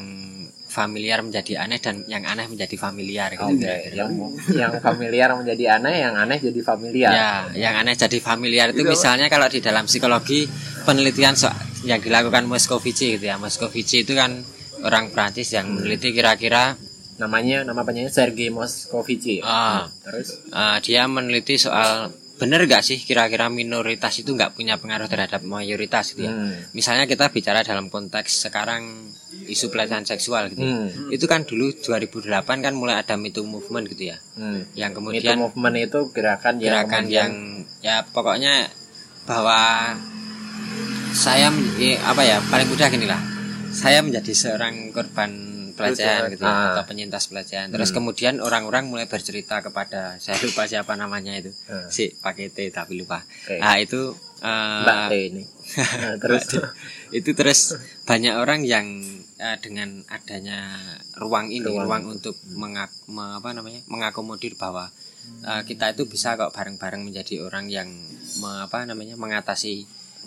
familiar 0.68 1.24
menjadi 1.24 1.64
aneh 1.64 1.80
dan 1.80 2.04
yang 2.06 2.24
aneh 2.24 2.46
menjadi 2.46 2.76
familiar 2.76 3.32
gitu. 3.32 3.48
kira-kira. 3.56 3.96
yang 4.04 4.12
yang 4.52 4.72
familiar 4.78 5.32
menjadi 5.34 5.80
aneh 5.80 5.96
yang 6.04 6.14
aneh 6.14 6.38
jadi 6.38 6.62
familiar 6.62 7.12
Ya, 7.12 7.32
yang 7.56 7.74
aneh 7.80 7.96
jadi 7.96 8.20
familiar 8.20 8.76
itu 8.76 8.84
misalnya 8.84 9.32
kalau 9.32 9.48
di 9.48 9.64
dalam 9.64 9.88
psikologi 9.88 10.44
penelitian 10.84 11.34
so 11.34 11.48
yang 11.88 12.04
dilakukan 12.04 12.44
Moscovici 12.44 13.16
gitu 13.16 13.26
ya. 13.26 13.40
Moscovici 13.40 14.04
itu 14.04 14.12
kan 14.12 14.44
orang 14.84 15.10
Prancis 15.10 15.50
yang 15.52 15.72
meneliti 15.72 16.12
kira-kira 16.12 16.76
namanya 17.18 17.66
nama 17.66 17.82
penyanyi 17.82 18.14
Sergei 18.14 18.54
Moscovici 18.54 19.42
Ah. 19.42 19.90
terus 20.06 20.38
eh, 20.48 20.78
dia 20.86 21.08
meneliti 21.08 21.58
soal 21.58 22.14
benar 22.38 22.62
gak 22.70 22.86
sih 22.86 23.02
kira-kira 23.02 23.50
minoritas 23.50 24.14
itu 24.22 24.30
nggak 24.30 24.54
punya 24.54 24.78
pengaruh 24.78 25.10
terhadap 25.10 25.42
mayoritas 25.42 26.14
gitu 26.14 26.30
ya. 26.30 26.38
Hmm. 26.38 26.54
Misalnya 26.70 27.10
kita 27.10 27.34
bicara 27.34 27.66
dalam 27.66 27.90
konteks 27.90 28.46
sekarang 28.46 29.10
isu 29.48 29.68
pelecehan 29.68 30.04
seksual 30.04 30.48
gitu. 30.48 30.60
ya. 30.60 30.76
Hmm. 30.78 31.10
Itu 31.10 31.26
kan 31.26 31.42
dulu 31.42 31.72
2008 31.72 32.28
kan 32.60 32.74
mulai 32.74 32.96
ada 32.98 33.16
Me 33.16 33.30
Too 33.30 33.44
movement 33.44 33.88
gitu 33.88 34.12
ya. 34.12 34.18
Hmm. 34.34 34.68
Yang 34.74 34.92
kemudian 34.96 35.36
movement 35.38 35.76
itu 35.80 36.00
gerakan 36.12 36.60
yang 36.60 36.66
gerakan 36.78 37.02
kemudian- 37.02 37.10
yang 37.10 37.32
ya 37.80 37.96
pokoknya 38.06 38.68
bahwa 39.24 39.96
saya 41.10 41.50
eh, 41.78 41.98
apa 41.98 42.22
ya 42.22 42.38
paling 42.44 42.68
mudah 42.68 42.88
gini 42.88 43.06
lah 43.06 43.20
saya 43.70 44.00
menjadi 44.00 44.32
seorang 44.34 44.92
korban 44.92 45.32
pelecehan 45.74 46.26
gitu 46.28 46.42
ya, 46.42 46.50
Ah. 46.50 46.74
atau 46.74 46.86
penyintas 46.86 47.28
pelecehan 47.28 47.70
terus 47.70 47.92
kemudian 47.92 48.40
orang-orang 48.40 48.88
mulai 48.88 49.06
bercerita 49.06 49.62
kepada 49.62 50.18
saya 50.18 50.40
lupa 50.40 50.66
siapa 50.66 50.94
namanya 50.94 51.38
itu 51.38 51.54
Ah. 51.68 51.86
si 51.88 52.10
pakai 52.12 52.50
T 52.50 52.70
tapi 52.72 52.98
lupa 52.98 53.22
Oke. 53.22 53.58
nah 53.58 53.78
itu 53.78 54.10
eh, 54.40 54.82
Mbak 54.82 54.98
T 55.06 55.14
ini 55.28 55.44
Nah, 55.78 56.16
terus 56.18 56.48
itu 57.18 57.30
terus 57.34 57.76
banyak 58.04 58.34
orang 58.34 58.64
yang 58.64 58.88
eh, 59.38 59.58
dengan 59.58 59.90
adanya 60.08 60.78
ruang 61.16 61.48
ini 61.48 61.64
Ruang. 61.64 61.86
ruang, 61.86 62.04
untuk 62.12 62.36
mengak, 62.52 62.90
me- 63.08 63.36
apa 63.36 63.52
namanya 63.52 63.82
mengakomodir 63.86 64.54
bahwa 64.56 64.90
eh, 65.44 65.62
kita 65.64 65.92
itu 65.92 66.06
bisa 66.06 66.34
kok 66.34 66.52
bareng-bareng 66.52 67.02
menjadi 67.02 67.42
orang 67.42 67.68
yang 67.68 67.90
me- 68.38 68.62
apa 68.62 68.84
namanya 68.84 69.14
mengatasi 69.14 69.86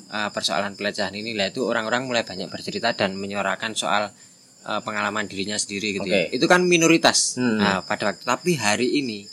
eh, 0.08 0.30
persoalan 0.30 0.74
pelecehan 0.74 1.12
ini 1.12 1.32
lah 1.32 1.48
itu 1.48 1.62
orang-orang 1.62 2.04
mulai 2.04 2.22
banyak 2.22 2.46
bercerita 2.46 2.92
dan 2.92 3.14
menyuarakan 3.14 3.74
soal 3.74 4.14
eh, 4.60 4.80
pengalaman 4.80 5.24
dirinya 5.24 5.54
sendiri 5.54 5.96
gitu 5.96 6.06
ya. 6.06 6.24
Oke. 6.24 6.36
itu 6.36 6.46
kan 6.46 6.62
minoritas 6.64 7.34
Hmm. 7.34 7.56
Nah, 7.56 7.80
pada 7.80 8.10
waktu 8.10 8.22
tapi 8.24 8.54
hari 8.56 8.94
ini 8.94 9.26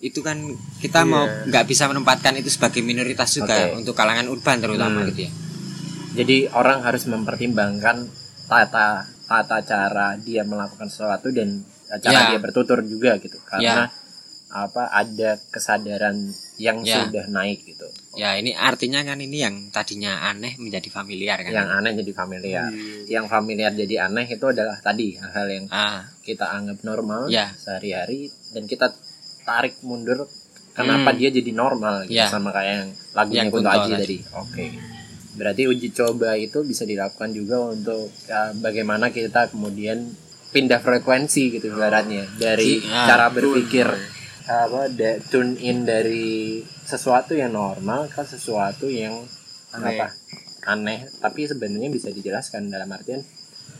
itu 0.00 0.18
kan 0.18 0.34
kita 0.76 1.04
mau 1.04 1.24
nggak 1.46 1.62
bisa 1.64 1.86
menempatkan 1.86 2.34
itu 2.34 2.50
sebagai 2.50 2.82
minoritas 2.82 3.30
juga 3.32 3.70
Oke. 3.70 3.78
untuk 3.78 3.94
kalangan 3.94 4.26
urban 4.26 4.58
terutama 4.58 5.00
Hmm. 5.00 5.08
gitu 5.08 5.20
ya 5.22 5.32
jadi 6.12 6.50
orang 6.52 6.82
harus 6.82 7.06
mempertimbangkan 7.06 8.10
tata 8.44 9.06
tata 9.34 9.64
cara 9.64 10.12
dia 10.18 10.44
melakukan 10.44 10.86
sesuatu 10.86 11.32
dan 11.32 11.64
cara 11.94 12.12
Ya. 12.22 12.28
dia 12.28 12.38
bertutur 12.38 12.84
juga 12.84 13.16
gitu 13.16 13.40
karena 13.42 13.88
apa 14.52 14.84
ada 14.86 15.40
kesadaran 15.48 16.28
yang 16.58 16.84
Ya. 16.84 17.00
sudah 17.00 17.24
naik 17.26 17.64
gitu 17.64 17.88
Ya 18.12 18.36
ini 18.36 18.52
artinya 18.52 19.00
kan 19.00 19.16
ini 19.16 19.40
yang 19.40 19.72
tadinya 19.72 20.28
aneh 20.28 20.60
menjadi 20.60 20.88
familiar 20.90 21.40
kan. 21.40 21.48
yang 21.50 21.68
aneh 21.72 21.96
jadi 21.96 22.12
familiar 22.12 22.68
yang 23.08 23.24
familiar 23.26 23.72
jadi 23.72 24.04
aneh 24.06 24.28
itu 24.28 24.44
adalah 24.44 24.76
tadi 24.78 25.16
hal-hal 25.16 25.48
yang 25.48 25.64
ah, 25.68 26.04
kita 26.20 26.44
anggap 26.46 26.80
normal 26.82 27.32
Ya. 27.32 27.48
sehari-hari 27.56 28.28
dan 28.52 28.68
kita 28.68 28.92
tarik 29.42 29.80
mundur 29.80 30.28
kenapa 30.72 31.10
Hmm. 31.10 31.18
dia 31.18 31.28
jadi 31.30 31.50
normal 31.50 32.04
gitu 32.04 32.12
Ya. 32.14 32.28
sama 32.28 32.52
kayak 32.52 32.72
yang 32.78 32.90
lagunya 33.12 33.40
Yang 33.42 33.50
Kunto 33.50 33.70
Aji 33.70 33.90
tadi. 33.94 34.16
Oke. 34.34 34.64
Berarti 35.32 35.64
uji 35.64 35.88
coba 35.96 36.36
itu 36.36 36.60
bisa 36.60 36.84
dilakukan 36.84 37.32
juga 37.32 37.72
untuk 37.72 38.12
ya, 38.28 38.52
bagaimana 38.52 39.08
kita 39.08 39.48
kemudian 39.48 40.12
pindah 40.52 40.84
frekuensi 40.84 41.48
gitu 41.58 41.72
ibaratnya 41.72 42.28
dari 42.36 42.84
ah, 42.92 43.08
cara 43.08 43.32
berpikir 43.32 43.88
apa 44.44 44.92
da- 44.92 45.16
tune 45.32 45.56
in 45.64 45.88
dari 45.88 46.60
sesuatu 46.84 47.32
yang 47.32 47.56
normal 47.56 48.12
ke 48.12 48.20
sesuatu 48.20 48.84
yang 48.92 49.16
Aneh. 49.72 49.96
apa 49.96 50.12
aneh 50.68 51.08
tapi 51.24 51.48
sebenarnya 51.48 51.88
bisa 51.88 52.12
dijelaskan 52.12 52.68
dalam 52.68 52.92
artian 52.92 53.24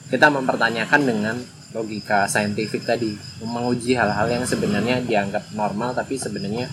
kita 0.08 0.32
mempertanyakan 0.32 1.02
dengan 1.04 1.36
logika 1.76 2.24
saintifik 2.24 2.88
tadi 2.88 3.12
menguji 3.44 3.92
hal-hal 3.92 4.32
yang 4.32 4.44
sebenarnya 4.48 5.04
dianggap 5.04 5.52
normal 5.52 5.92
tapi 5.92 6.16
sebenarnya 6.16 6.72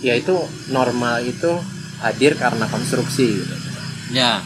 ya 0.00 0.16
itu 0.16 0.36
normal 0.72 1.24
itu 1.24 1.52
hadir 2.00 2.36
karena 2.36 2.68
konstruksi 2.68 3.26
gitu. 3.40 3.54
Ya 4.14 4.38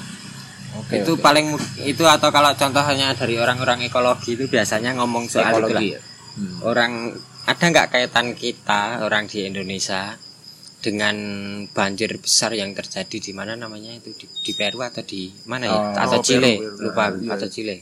Oke, 0.74 1.00
itu 1.00 1.12
oke. 1.12 1.20
paling 1.20 1.56
itu 1.82 2.04
atau 2.04 2.28
kalau 2.28 2.52
contohnya 2.52 3.12
dari 3.12 3.36
orang-orang 3.36 3.82
ekologi 3.82 4.34
itu 4.34 4.44
biasanya 4.46 4.92
ngomong 4.94 5.24
soal 5.26 5.48
itulah. 5.50 5.80
ekologi 5.80 5.86
ya. 5.90 6.00
Hmm. 6.36 6.56
orang 6.62 6.92
ada 7.44 7.64
nggak 7.66 7.88
kaitan 7.90 8.28
kita 8.32 9.00
orang 9.00 9.24
di 9.24 9.42
Indonesia 9.42 10.14
dengan 10.78 11.16
banjir 11.66 12.14
besar 12.16 12.52
yang 12.52 12.70
terjadi 12.70 13.18
di 13.18 13.32
mana 13.32 13.52
namanya 13.54 13.90
itu 13.92 14.14
di, 14.14 14.26
di 14.30 14.52
Peru 14.54 14.78
atau 14.80 15.02
di 15.02 15.26
mana 15.44 15.66
ya 15.66 15.74
Oh, 15.74 15.90
atau 15.96 16.18
Peru, 16.20 16.26
Chile 16.28 16.52
Peru. 16.54 16.78
lupa 16.84 17.04
Iya. 17.10 17.30
atau 17.34 17.48
Chile 17.48 17.76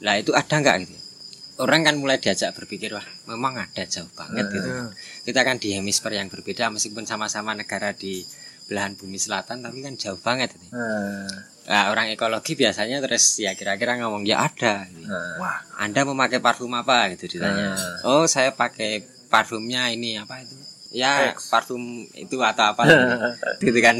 lah 0.00 0.14
itu 0.14 0.30
ada 0.30 0.54
nggak 0.54 0.76
gitu 0.82 0.94
orang 1.56 1.80
kan 1.82 1.94
mulai 1.94 2.18
diajak 2.18 2.52
berpikir 2.52 2.92
wah 2.92 3.06
memang 3.24 3.56
ada 3.56 3.82
jauh 3.84 4.10
banget 4.12 4.44
gitu 4.50 4.68
Iya. 4.68 4.90
kita 5.24 5.40
kan 5.40 5.56
di 5.56 5.72
hemisfer 5.72 6.12
yang 6.12 6.26
berbeda 6.26 6.68
meskipun 6.68 7.02
sama-sama 7.04 7.54
negara 7.54 7.94
di 7.94 8.26
belahan 8.64 8.96
bumi 8.96 9.16
selatan 9.16 9.60
tapi 9.60 9.84
kan 9.84 9.94
jauh 9.94 10.18
banget 10.18 10.52
gitu. 10.56 10.72
Nah, 10.72 11.28
Nah, 11.64 11.88
orang 11.88 12.12
ekologi 12.12 12.60
biasanya 12.60 13.00
terus 13.00 13.40
ya 13.40 13.56
kira-kira 13.56 13.96
ngomong 13.96 14.28
ya 14.28 14.44
ada 14.52 14.84
gitu. 14.84 15.08
nah. 15.08 15.40
Wah, 15.40 15.58
Anda 15.80 16.04
memakai 16.04 16.36
parfum 16.36 16.68
apa 16.76 17.08
gitu 17.16 17.24
ditanya. 17.40 17.72
Ah. 17.72 17.96
Oh, 18.04 18.24
saya 18.28 18.52
pakai 18.52 19.00
parfumnya 19.32 19.88
ini 19.88 20.20
apa 20.20 20.44
itu? 20.44 20.52
Ya, 20.92 21.32
X. 21.32 21.48
parfum 21.48 22.04
itu 22.12 22.36
atau 22.44 22.68
apa 22.76 22.84
gitu 23.64 23.80
kan. 23.80 23.96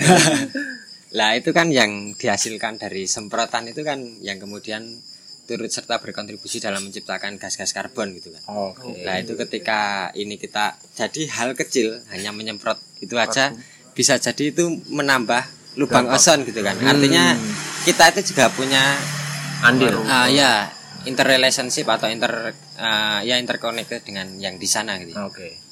lah 1.16 1.40
itu 1.40 1.56
kan 1.56 1.72
yang 1.72 2.12
dihasilkan 2.12 2.76
dari 2.76 3.08
semprotan 3.08 3.64
itu 3.64 3.80
kan 3.80 3.96
yang 4.20 4.36
kemudian 4.36 5.00
turut 5.44 5.72
serta 5.72 6.00
berkontribusi 6.00 6.60
dalam 6.60 6.84
menciptakan 6.84 7.40
gas-gas 7.40 7.72
karbon 7.72 8.12
gitu 8.12 8.28
kan. 8.28 8.42
Oke. 8.48 9.08
Nah, 9.08 9.20
itu 9.20 9.40
ketika 9.40 10.12
ini 10.12 10.36
kita 10.36 10.76
jadi 10.92 11.32
hal 11.32 11.56
kecil 11.56 12.00
hanya 12.12 12.28
menyemprot 12.28 12.76
itu 13.00 13.16
aja 13.16 13.56
bisa 13.94 14.18
jadi 14.18 14.50
itu 14.50 14.82
menambah 14.90 15.42
lubang 15.78 16.10
ozon 16.10 16.42
gitu 16.42 16.60
kan. 16.60 16.74
Artinya 16.78 17.34
kita 17.82 18.14
itu 18.14 18.34
juga 18.34 18.50
punya 18.50 18.98
Andil. 19.64 19.96
Ah 20.04 20.28
ya 20.28 20.68
interrelationship 21.04 21.88
atau 21.88 22.10
inter 22.10 22.52
ah, 22.76 23.20
ya 23.22 23.38
interconnected 23.38 24.04
dengan 24.04 24.28
yang 24.36 24.58
di 24.58 24.68
sana 24.68 24.98
gitu. 25.00 25.14
Oke. 25.16 25.62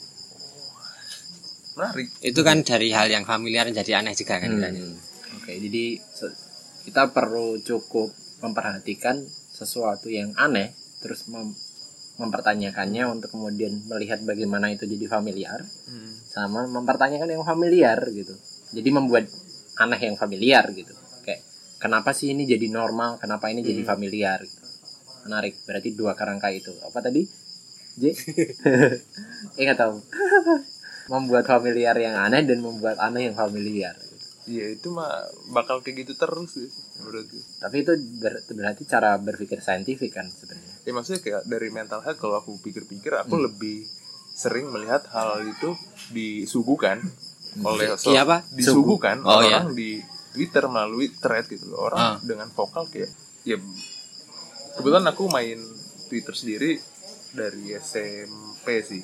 menarik. 1.72 2.08
Itu 2.20 2.44
kan 2.44 2.60
dari 2.60 2.92
hal 2.92 3.08
yang 3.08 3.24
familiar 3.24 3.64
jadi 3.72 4.04
aneh 4.04 4.12
juga 4.12 4.36
kan. 4.36 4.52
Hmm. 4.52 4.92
Oke, 5.40 5.56
jadi 5.56 5.96
se- 6.04 6.36
kita 6.84 7.08
perlu 7.16 7.56
cukup 7.64 8.12
memperhatikan 8.44 9.24
sesuatu 9.48 10.12
yang 10.12 10.36
aneh, 10.36 10.76
terus 11.00 11.24
mem- 11.32 11.56
mempertanyakannya 12.20 13.04
untuk 13.08 13.32
kemudian 13.32 13.88
melihat 13.88 14.20
bagaimana 14.22 14.68
itu 14.68 14.84
jadi 14.84 15.06
familiar, 15.08 15.64
Hmm. 15.88 16.12
sama 16.28 16.68
mempertanyakan 16.68 17.28
yang 17.28 17.44
familiar 17.44 17.98
gitu. 18.12 18.34
Jadi 18.72 18.88
membuat 18.92 19.28
aneh 19.80 20.00
yang 20.00 20.16
familiar 20.16 20.64
gitu. 20.72 20.92
Kayak 21.24 21.40
kenapa 21.80 22.12
sih 22.12 22.32
ini 22.32 22.44
jadi 22.44 22.68
normal, 22.68 23.16
kenapa 23.16 23.48
ini 23.48 23.64
jadi 23.64 23.82
familiar? 23.84 24.40
Gitu. 24.44 24.60
Menarik. 25.28 25.54
Berarti 25.64 25.88
dua 25.94 26.12
kerangka 26.12 26.48
itu. 26.52 26.72
Apa 26.84 27.00
tadi? 27.00 27.24
J? 27.96 28.12
eh 29.58 29.62
nggak 29.64 29.78
tahu. 29.78 29.96
membuat 31.12 31.44
familiar 31.44 31.96
yang 31.98 32.14
aneh 32.14 32.46
dan 32.46 32.62
membuat 32.62 32.96
aneh 33.02 33.28
yang 33.28 33.36
familiar. 33.36 33.92
Iya, 34.42 34.74
itu 34.74 34.90
mah 34.90 35.22
bakal 35.54 35.82
kayak 35.82 36.02
gitu 36.06 36.18
terus 36.18 36.50
sih. 36.56 36.68
Tapi 37.62 37.76
itu 37.86 37.92
ber- 38.18 38.42
berarti 38.42 38.82
cara 38.86 39.14
berpikir 39.18 39.62
saintifik 39.62 40.14
kan 40.14 40.26
sebenarnya. 40.26 40.71
Ya 40.82 40.90
maksudnya 40.90 41.20
kayak 41.20 41.42
dari 41.44 41.68
mental 41.68 42.00
health 42.00 42.18
kalau 42.18 42.36
aku 42.36 42.58
pikir-pikir 42.58 43.14
aku 43.14 43.34
Hmm. 43.34 43.46
lebih 43.46 43.86
sering 44.32 44.66
melihat 44.66 45.06
hal 45.08 45.42
itu 45.42 45.76
disuguhkan 46.10 46.98
oleh 47.60 47.92
Iya 47.94 48.24
apa? 48.24 48.42
disuguhkan 48.50 49.20
Oh, 49.22 49.38
orang 49.38 49.72
di 49.72 50.00
Twitter 50.32 50.64
melalui 50.66 51.12
thread 51.12 51.46
gitu 51.46 51.68
loh. 51.68 51.86
Orang 51.86 52.00
Ah. 52.00 52.16
dengan 52.20 52.48
vokal 52.48 52.88
kayak 52.88 53.12
ya 53.42 53.60
kebetulan 54.72 55.04
aku 55.06 55.28
main 55.28 55.60
Twitter 56.08 56.32
sendiri 56.32 56.80
dari 57.30 57.72
SMP 57.72 58.80
sih. 58.80 59.02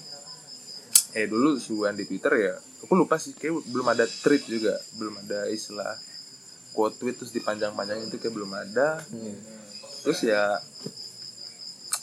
Eh 1.10 1.24
dulu 1.24 1.56
suan 1.56 1.92
di 1.92 2.04
Twitter 2.04 2.32
ya, 2.38 2.54
aku 2.82 2.92
lupa 2.94 3.16
sih 3.16 3.32
kayak 3.32 3.64
belum 3.66 3.86
ada 3.86 4.04
tweet 4.04 4.44
juga, 4.44 4.76
belum 4.94 5.14
ada 5.18 5.46
istilah 5.46 5.96
quote 6.70 6.96
tweet 6.96 7.16
terus 7.16 7.32
dipanjang-panjangin 7.32 8.08
itu 8.08 8.18
kayak 8.18 8.34
belum 8.34 8.52
ada. 8.52 9.00
Terus 10.02 10.20
ya 10.22 10.56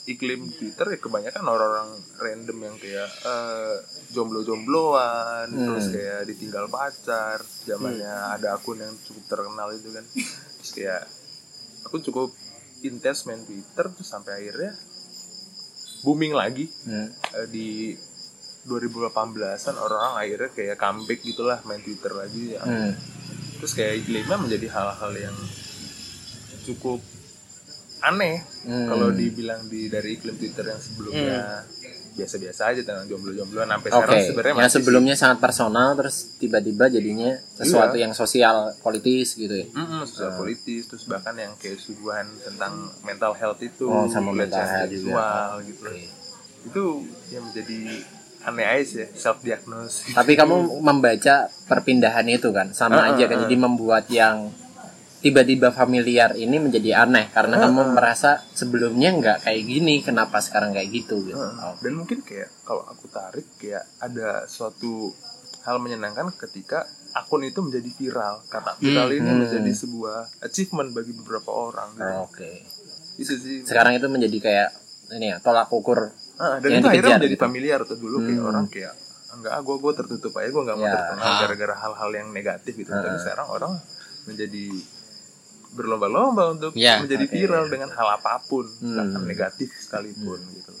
iklim 0.06 0.46
Twitter 0.54 0.86
ya 0.86 0.98
kebanyakan 1.02 1.44
orang-orang 1.44 1.90
random 2.16 2.58
yang 2.62 2.76
kayak 2.78 3.10
eh, 3.26 3.74
jomblo-jombloan, 4.14 5.50
terus 5.50 5.90
kayak 5.90 6.30
ditinggal 6.30 6.70
pacar, 6.70 7.42
zamannya 7.66 8.06
ada 8.38 8.54
akun 8.54 8.78
yang 8.78 8.94
cukup 9.02 9.26
terkenal 9.26 9.68
itu 9.74 9.90
kan. 9.90 10.04
Terus 10.62 10.70
kayak 10.72 11.02
aku 11.84 11.98
cukup 12.06 12.30
intens 12.86 13.26
main 13.26 13.42
Twitter 13.42 13.90
terus 13.90 14.06
sampai 14.06 14.46
akhirnya 14.46 14.72
booming 16.06 16.34
lagi 16.36 16.70
Hmm. 16.86 17.10
eh, 17.10 17.46
di 17.50 17.98
2018an 18.66 19.74
orang-orang 19.74 20.14
akhirnya 20.22 20.50
kayak 20.54 20.76
comeback 20.78 21.20
gitulah 21.22 21.58
main 21.66 21.82
Twitter 21.82 22.14
lagi 22.14 22.54
ya. 22.54 22.62
Hmm. 22.62 22.94
Terus 23.58 23.72
kayak 23.74 24.06
iklimnya 24.06 24.38
menjadi 24.38 24.66
hal-hal 24.70 25.12
yang 25.18 25.36
cukup 26.66 26.98
aneh 27.98 28.44
Hmm. 28.62 28.86
kalau 28.86 29.08
dibilang 29.10 29.64
di 29.64 29.86
dari 29.86 30.14
iklim 30.14 30.34
Twitter 30.34 30.64
yang 30.66 30.78
sebelumnya 30.78 31.62
biasa-biasa 32.12 32.62
aja 32.66 32.80
tentang 32.82 33.06
jomblo-jombloan 33.06 33.68
sampai 33.68 33.88
Oke, 33.88 34.00
sekarang 34.00 34.20
sebenarnya 34.24 34.48
yang 34.48 34.58
masih 34.58 34.68
sih. 34.68 34.76
sebelumnya 34.78 35.14
sangat 35.14 35.38
personal 35.38 35.88
terus 35.94 36.16
tiba-tiba 36.34 36.84
jadinya 36.88 37.30
sesuatu 37.52 37.94
Iya. 37.94 38.02
yang 38.02 38.12
sosial 38.12 38.56
politis 38.78 39.28
gitu 39.32 39.52
ya. 39.54 39.66
Mm-mm, 39.68 40.02
sosial 40.02 40.32
politis 40.34 40.82
terus 40.86 41.04
bahkan 41.04 41.34
yang 41.34 41.52
kayak 41.54 41.76
suguhan 41.76 42.24
tentang 42.40 42.72
mental 43.02 43.32
health 43.32 43.60
itu 43.60 43.84
Oh, 43.84 44.08
sama 44.08 44.32
mental 44.32 44.58
health 44.58 44.88
juga. 44.88 45.12
seksual 45.12 45.48
gitu 45.62 45.84
Oke. 45.84 46.04
itu 46.64 46.84
yang 47.30 47.42
menjadi 47.44 47.78
aneh 48.42 48.66
aja 48.66 48.82
sih 48.82 49.06
self 49.12 49.38
diagnose 49.40 50.08
Tapi 50.10 50.32
kamu 50.34 50.56
membaca 50.88 51.34
perpindahan 51.64 52.26
itu 52.26 52.48
kan 52.48 52.72
sama 52.72 52.96
Ah, 52.98 53.12
aja 53.12 53.24
kan 53.26 53.38
jadi 53.40 53.56
membuat 53.56 54.08
yang 54.08 54.50
tiba-tiba 55.18 55.70
familiar 55.70 56.34
ini 56.34 56.56
menjadi 56.56 57.02
aneh 57.02 57.28
karena 57.28 57.56
Ah, 57.56 57.62
kamu 57.64 57.92
merasa 57.92 58.44
sebelumnya 58.50 59.10
nggak 59.12 59.38
kayak 59.42 59.62
gini 59.62 59.94
kenapa 60.00 60.38
sekarang 60.38 60.70
kayak 60.70 60.88
gitu 60.90 61.24
gitu. 61.24 61.34
Heeh. 61.34 61.72
dan 61.76 61.92
mungkin 61.92 62.20
kayak 62.20 62.52
kalau 62.62 62.84
aku 62.84 63.08
tarik 63.08 63.46
kayak 63.56 63.84
ada 63.98 64.44
suatu 64.46 65.10
hal 65.62 65.76
menyenangkan 65.76 66.30
ketika 66.38 66.84
akun 67.12 67.42
itu 67.42 67.58
menjadi 67.58 67.90
viral 67.90 68.44
karena 68.46 68.72
viral 68.76 69.08
ini 69.10 69.24
Hmm. 69.24 69.40
menjadi 69.42 69.72
sebuah 69.74 70.18
achievement 70.42 70.90
bagi 70.92 71.12
beberapa 71.14 71.50
orang 71.50 71.88
gitu. 71.92 72.14
Oke. 72.22 72.52
itu 73.16 73.32
sih 73.34 73.56
Sekarang 73.62 73.96
itu 73.96 74.04
menjadi 74.06 74.38
kayak 74.38 74.68
ini 75.10 75.32
ya 75.32 75.40
tolak 75.40 75.70
ukur. 75.70 76.12
Ah, 76.36 76.60
dan 76.60 76.68
yang 76.70 76.84
itu 76.84 76.86
akhirnya 76.86 77.00
dikejar 77.08 77.18
menjadi 77.18 77.32
gitu. 77.32 77.42
familiar 77.42 77.80
tuh 77.82 77.96
dulu 77.96 78.16
kayak 78.20 78.36
Hmm. 78.36 78.50
orang 78.50 78.66
kayak 78.68 78.92
enggak 79.32 79.52
ah 79.52 79.60
gue 79.60 79.76
gue 79.78 79.92
tertutup 79.94 80.32
aja 80.34 80.48
gue 80.48 80.62
nggak 80.62 80.76
mau 80.76 80.84
Ya. 80.84 80.92
terkenal 80.94 81.24
Ah. 81.26 81.38
gara-gara 81.40 81.74
hal-hal 81.78 82.10
yang 82.14 82.28
negatif 82.30 82.72
gitu 82.74 82.90
tapi 82.90 83.08
Ah. 83.10 83.16
sekarang 83.18 83.48
orang 83.50 83.72
menjadi 84.26 84.64
berlomba-lomba 85.76 86.50
untuk 86.50 86.72
Ya, 86.74 86.98
menjadi 86.98 87.22
oke. 87.22 87.30
viral 87.30 87.64
dengan 87.66 87.90
hal 87.90 88.08
apa 88.14 88.40
pun 88.42 88.64
Hmm. 88.80 88.96
bahkan 88.96 89.22
negatif 89.22 89.68
sekalipun 89.76 90.40
gitu 90.50 90.72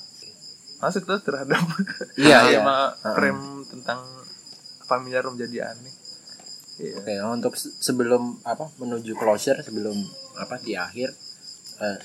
masuk 0.76 1.04
tuh 1.04 1.20
terhadap 1.22 1.60
iya. 2.18 2.40
tema 2.42 2.96
Ah. 2.96 3.12
frame 3.12 3.40
tentang 3.66 4.00
familiar 4.82 5.22
menjadi 5.22 5.70
aneh 5.70 5.94
Iya. 6.76 6.92
Oke, 6.98 7.14
untuk 7.32 7.52
se- 7.54 7.72
sebelum 7.74 8.36
apa 8.42 8.68
menuju 8.76 9.12
closure 9.14 9.56
sebelum 9.60 9.96
apa 10.36 10.56
di 10.58 10.76
akhir 10.76 11.08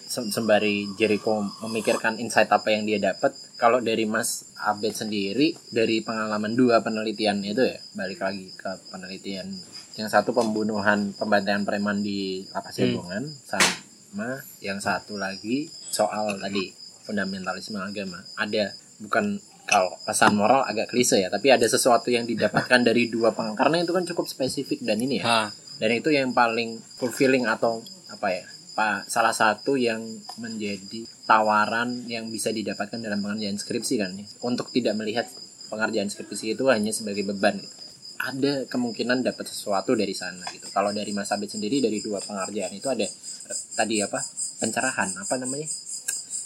sem- 0.01 0.27
sembari 0.29 0.87
Jericho 0.93 1.31
memikirkan 1.61 2.15
insight 2.15 2.47
apa 2.47 2.67
yang 2.69 2.83
dia 2.85 2.99
dapat, 3.01 3.35
kalau 3.61 3.77
dari 3.77 4.09
Mas 4.09 4.49
Abed 4.57 4.97
sendiri 4.97 5.53
dari 5.69 6.01
pengalaman 6.01 6.57
dua 6.57 6.81
penelitian 6.81 7.45
itu 7.45 7.61
ya, 7.61 7.77
balik 7.93 8.17
lagi 8.17 8.49
ke 8.57 8.89
penelitian 8.89 9.53
yang 9.93 10.09
satu 10.09 10.33
pembunuhan 10.33 11.13
pembantaian 11.13 11.61
preman 11.61 12.01
di 12.01 12.41
lapas 12.49 12.73
Hmm. 12.73 12.89
Jabongan 12.97 13.23
sama 13.45 14.41
yang 14.65 14.81
satu 14.81 15.21
lagi 15.21 15.69
soal 15.93 16.41
tadi 16.41 16.73
fundamentalisme 17.05 17.77
agama. 17.77 18.17
Ada 18.33 18.73
bukan 18.97 19.37
kalau 19.69 19.93
pesan 20.09 20.33
moral 20.33 20.65
agak 20.65 20.89
klise 20.89 21.21
ya, 21.21 21.29
tapi 21.29 21.53
ada 21.53 21.69
sesuatu 21.69 22.09
yang 22.09 22.25
didapatkan 22.25 22.81
dari 22.81 23.13
dua 23.13 23.29
peng 23.29 23.53
karena 23.53 23.85
itu 23.85 23.93
kan 23.93 24.03
cukup 24.09 24.25
spesifik 24.25 24.81
dan 24.81 24.97
ini 24.97 25.21
ya. 25.21 25.25
Ah, 25.29 25.47
Dan 25.77 26.01
itu 26.01 26.09
yang 26.09 26.33
paling 26.33 26.81
fulfilling 26.97 27.45
atau 27.45 27.85
apa 28.09 28.27
ya? 28.33 28.45
Pak 28.71 29.05
salah 29.05 29.31
satu 29.31 29.75
yang 29.75 29.99
menjadi 30.37 31.03
tawaran 31.25 32.07
yang 32.07 32.27
bisa 32.27 32.49
didapatkan 32.49 32.97
dalam 32.97 33.19
pengerjaan 33.19 33.55
skripsi 33.55 33.93
kan 33.95 34.11
ya. 34.13 34.25
Untuk 34.41 34.69
tidak 34.69 34.95
melihat 34.95 35.27
pengerjaan 35.67 36.07
skripsi 36.07 36.53
itu 36.53 36.63
hanya 36.67 36.89
sebagai 36.89 37.23
beban 37.25 37.55
gitu. 37.55 37.75
Ada 38.17 38.69
kemungkinan 38.69 39.21
dapat 39.21 39.43
sesuatu 39.45 39.91
dari 39.91 40.13
sana 40.13 40.45
gitu. 40.49 40.69
Kalau 40.69 40.91
dari 40.91 41.09
Mas 41.09 41.27
Abed 41.29 41.49
sendiri 41.49 41.79
dari 41.79 41.99
dua 41.99 42.19
pengerjaan 42.19 42.71
itu 42.71 42.85
ada 42.85 43.03
eh, 43.03 43.59
tadi 43.73 43.99
apa? 43.99 44.21
Pencerahan 44.57 45.09
apa 45.15 45.33
namanya? 45.35 45.67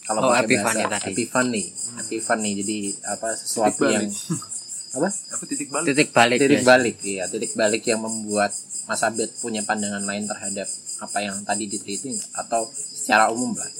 Kalau 0.01 0.19
Oh, 0.21 0.31
pakai 0.31 0.55
bahasa- 0.55 0.89
tadi. 0.97 1.13
Epifani. 1.13 1.63
Epifani. 1.99 2.49
Jadi 2.55 2.77
apa 3.03 3.33
sesuatu 3.33 3.85
yang 3.85 4.07
apa? 4.95 5.09
apa 5.11 5.43
titik 5.45 5.67
balik 5.67 5.87
titik 5.89 6.09
balik 6.09 6.39
titik 6.39 6.55
ya. 6.55 6.63
balik 6.63 6.97
iya 7.03 7.23
titik 7.27 7.51
balik 7.53 7.83
yang 7.83 7.99
membuat 7.99 8.55
Mas 8.85 9.01
Abed 9.01 9.29
punya 9.41 9.65
pandangan 9.65 10.05
lain 10.05 10.29
terhadap 10.29 10.69
apa 11.01 11.17
yang 11.21 11.41
tadi 11.41 11.65
diteliti 11.65 12.13
atau 12.37 12.69
secara 12.73 13.29
umum 13.33 13.57
lah. 13.57 13.71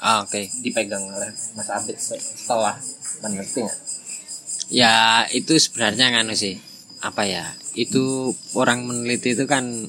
Ah, 0.00 0.24
oke. 0.24 0.48
Dipegang 0.64 1.02
oleh 1.02 1.30
Mas 1.54 1.68
Abed 1.68 1.96
se- 1.98 2.20
setelah 2.20 2.78
meneliti 3.20 3.62
nggak? 3.62 3.78
Ya 4.68 5.24
itu 5.32 5.56
sebenarnya 5.56 6.12
nganu 6.12 6.36
sih. 6.36 6.60
Apa 7.04 7.24
ya? 7.28 7.44
Itu 7.76 8.34
orang 8.58 8.84
meneliti 8.84 9.36
itu 9.36 9.44
kan 9.46 9.86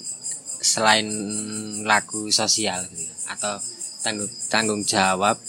selain 0.59 1.07
laku 1.87 2.27
sosial 2.35 2.83
gitu 2.91 3.07
ya, 3.07 3.15
atau 3.31 3.63
tanggung 4.03 4.31
tanggung 4.51 4.81
jawab 4.83 5.39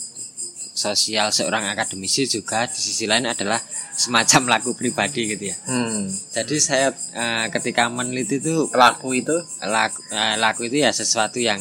sosial 0.71 1.35
seorang 1.35 1.67
akademisi 1.67 2.31
juga 2.31 2.71
di 2.71 2.79
sisi 2.79 3.05
lain 3.11 3.27
adalah 3.27 3.59
semacam 4.01 4.57
laku 4.57 4.73
pribadi 4.73 5.29
gitu 5.29 5.53
ya. 5.53 5.57
Hmm. 5.69 6.09
Jadi 6.33 6.57
saya 6.57 6.89
eh, 7.13 7.47
ketika 7.53 7.93
meneliti 7.93 8.41
itu 8.41 8.65
Laku 8.73 9.13
itu 9.13 9.37
laku, 9.61 10.01
eh, 10.09 10.37
laku 10.37 10.61
itu 10.67 10.81
ya 10.81 10.89
sesuatu 10.91 11.37
yang 11.37 11.61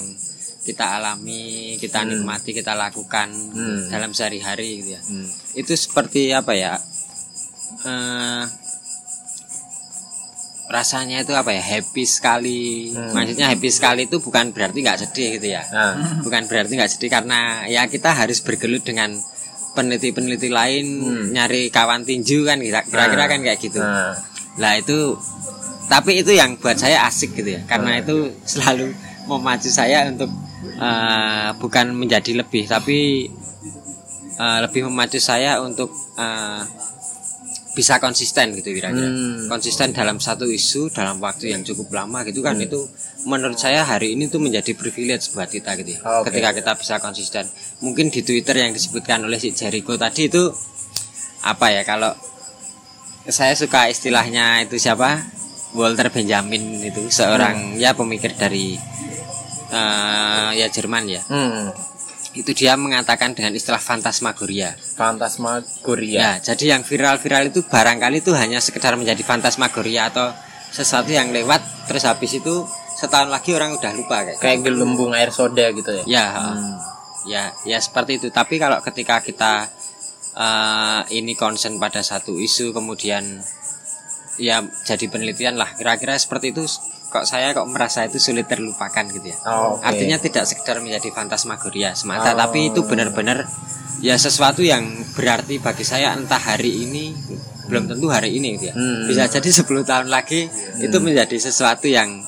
kita 0.63 0.85
alami, 0.95 1.75
kita 1.75 1.99
Hmm. 2.01 2.15
nikmati, 2.15 2.55
kita 2.55 2.71
lakukan 2.73 3.27
Hmm. 3.51 3.89
dalam 3.89 4.15
sehari-hari 4.15 4.79
gitu 4.79 4.89
ya. 4.95 5.01
hmm. 5.01 5.27
Itu 5.57 5.73
seperti 5.75 6.31
apa 6.31 6.55
ya? 6.55 6.79
eh 7.79 8.43
rasanya 10.69 11.25
itu 11.25 11.33
apa 11.33 11.49
ya? 11.49 11.63
Happy 11.65 12.05
sekali. 12.05 12.93
Hmm. 12.93 13.11
Maksudnya 13.11 13.49
happy 13.49 13.69
sekali 13.69 14.05
itu 14.05 14.21
bukan 14.21 14.53
berarti 14.53 14.79
nggak 14.79 14.99
sedih 15.01 15.41
gitu 15.41 15.47
ya. 15.49 15.65
Nah, 15.65 16.21
Bukan 16.21 16.45
berarti 16.45 16.77
nggak 16.77 16.91
sedih 16.93 17.09
karena 17.09 17.65
ya 17.65 17.89
kita 17.89 18.13
harus 18.13 18.39
bergelut 18.39 18.85
dengan 18.85 19.09
peneliti-peneliti 19.79 20.51
lain 20.51 20.85
Hmm. 20.99 21.25
nyari 21.31 21.71
kawan 21.71 22.03
tinju 22.03 22.43
kan 22.43 22.59
kira- 22.59 22.83
kira-kira 22.83 23.25
kan 23.25 23.39
kayak 23.39 23.59
gitu. 23.59 23.79
nah. 23.79 24.11
Lah 24.57 24.75
itu 24.75 25.15
tapi 25.87 26.19
itu 26.19 26.31
yang 26.31 26.53
buat 26.53 26.75
saya 26.75 27.07
asik 27.07 27.31
gitu 27.33 27.55
ya. 27.55 27.63
Karena 27.63 27.97
itu 27.97 28.35
selalu 28.43 28.91
memacu 29.25 29.69
saya 29.69 30.03
untuk 30.05 30.27
eh, 30.77 31.49
bukan 31.55 31.91
menjadi 31.93 32.35
lebih 32.35 32.67
tapi 32.67 33.31
eh, 34.35 34.59
lebih 34.59 34.85
memacu 34.85 35.17
saya 35.17 35.57
untuk 35.59 35.87
eh, 36.15 36.61
bisa 37.69 37.95
konsisten 37.97 38.51
gitu 38.53 38.69
kira-kira. 38.69 39.07
Hmm. 39.07 39.47
Konsisten 39.47 39.89
dalam 39.91 40.19
satu 40.19 40.43
isu 40.43 40.91
dalam 40.91 41.15
waktu 41.17 41.53
yang 41.53 41.63
cukup 41.63 41.95
lama 41.95 42.21
gitu 42.21 42.41
kan 42.41 42.59
itu 42.59 42.83
menurut 43.23 43.55
saya 43.55 43.83
hari 43.83 44.13
ini 44.13 44.27
tuh 44.27 44.37
menjadi 44.37 44.73
privilege 44.73 45.31
buat 45.31 45.47
kita 45.47 45.79
gitu 45.79 45.95
ya. 45.95 45.99
Oke. 46.19 46.27
Ketika 46.27 46.49
kita 46.53 46.71
bisa 46.75 46.95
konsisten. 46.99 47.47
Mungkin 47.79 48.09
di 48.09 48.21
Twitter 48.21 48.55
yang 48.57 48.71
disebutkan 48.71 49.23
oleh 49.23 49.37
si 49.37 49.51
Jericho 49.51 49.95
tadi 49.95 50.27
itu 50.27 50.51
apa 51.39 51.71
ya 51.71 51.81
kalau 51.83 52.11
saya 53.25 53.53
suka 53.53 53.87
istilahnya 53.87 54.59
itu 54.61 54.75
siapa 54.75 55.23
Walter 55.71 56.09
Benjamin 56.09 56.59
itu 56.81 57.07
seorang 57.07 57.77
ya 57.77 57.93
pemikir 57.93 58.33
dari 58.33 58.75
eh, 59.69 60.49
ya 60.53 60.67
Jerman 60.67 61.07
ya 61.07 61.21
Hmm. 61.23 61.71
itu 62.31 62.51
dia 62.53 62.75
mengatakan 62.75 63.31
dengan 63.31 63.53
istilah 63.53 63.79
fantasmagoria 63.79 64.75
Fantasmagoria. 64.93 66.19
ya 66.19 66.31
jadi 66.43 66.75
yang 66.75 66.83
viral-viral 66.83 67.47
itu 67.47 67.63
barangkali 67.63 68.19
itu 68.19 68.33
hanya 68.33 68.59
sekedar 68.59 68.93
menjadi 68.93 69.21
fantasmagoria 69.21 70.09
atau 70.09 70.33
sesuatu 70.69 71.09
yang 71.09 71.29
lewat 71.29 71.61
terus 71.85 72.03
habis 72.03 72.33
itu 72.33 72.65
setahun 72.93 73.29
lagi 73.29 73.53
orang 73.53 73.73
udah 73.73 73.91
lupa 73.93 74.25
kayak 74.25 74.37
Kayak 74.37 74.59
gelembung 74.63 75.11
air 75.13 75.31
soda 75.31 75.71
gitu 75.71 75.89
ya. 75.95 76.03
ya 76.05 76.25
Hmm. 76.35 76.75
Ya 77.25 77.51
ya 77.63 77.77
seperti 77.77 78.17
itu 78.17 78.27
tapi 78.29 78.55
kalau 78.55 78.79
ketika 78.79 79.19
kita 79.19 79.67
eh, 80.33 81.01
ini 81.11 81.33
concern 81.33 81.75
pada 81.75 81.99
satu 82.01 82.35
isu 82.37 82.71
kemudian 82.71 83.43
ya 84.37 84.57
jadi 84.81 85.05
penelitian 85.05 85.55
lah 85.55 85.73
kira-kira 85.73 86.15
seperti 86.15 86.51
itu 86.51 86.63
kok 87.09 87.25
saya 87.25 87.51
kok 87.51 87.65
merasa 87.65 88.05
itu 88.05 88.15
sulit 88.17 88.45
terlupakan 88.45 89.03
gitu 89.09 89.27
ya 89.27 89.37
Oh, 89.43 89.75
oke. 89.75 89.83
artinya 89.83 90.15
tidak 90.15 90.45
sekedar 90.45 90.79
menjadi 90.79 91.09
fantasmagoria 91.09 91.91
semata 91.91 92.31
Oh. 92.31 92.37
tapi 92.37 92.69
itu 92.69 92.85
benar-benar 92.85 93.49
ya 93.99 94.15
sesuatu 94.15 94.61
yang 94.61 94.85
berarti 95.11 95.59
bagi 95.59 95.83
saya 95.83 96.13
entah 96.13 96.39
hari 96.39 96.87
ini 96.87 97.11
belum 97.67 97.85
tentu 97.85 98.07
hari 98.07 98.33
ini 98.33 98.55
gitu 98.55 98.71
ya 98.71 98.73
Hmm. 98.73 99.05
bisa 99.05 99.27
jadi 99.27 99.49
10 99.51 99.83
tahun 99.83 100.07
lagi 100.07 100.47
itu 100.79 100.97
menjadi 100.99 101.35
sesuatu 101.35 101.85
yang 101.85 102.23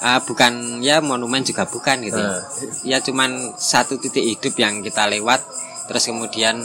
ah, 0.00 0.20
bukan 0.20 0.52
ya 0.78 0.98
monumen 1.00 1.42
juga 1.42 1.64
bukan 1.64 2.00
gitu 2.00 2.16
ya 2.16 2.30
Hmm. 2.30 2.42
ya 2.84 2.98
cuman 2.98 3.30
satu 3.54 3.96
titik 3.96 4.22
hidup 4.22 4.54
yang 4.56 4.80
kita 4.80 5.06
lewat 5.06 5.42
terus 5.84 6.04
kemudian 6.04 6.58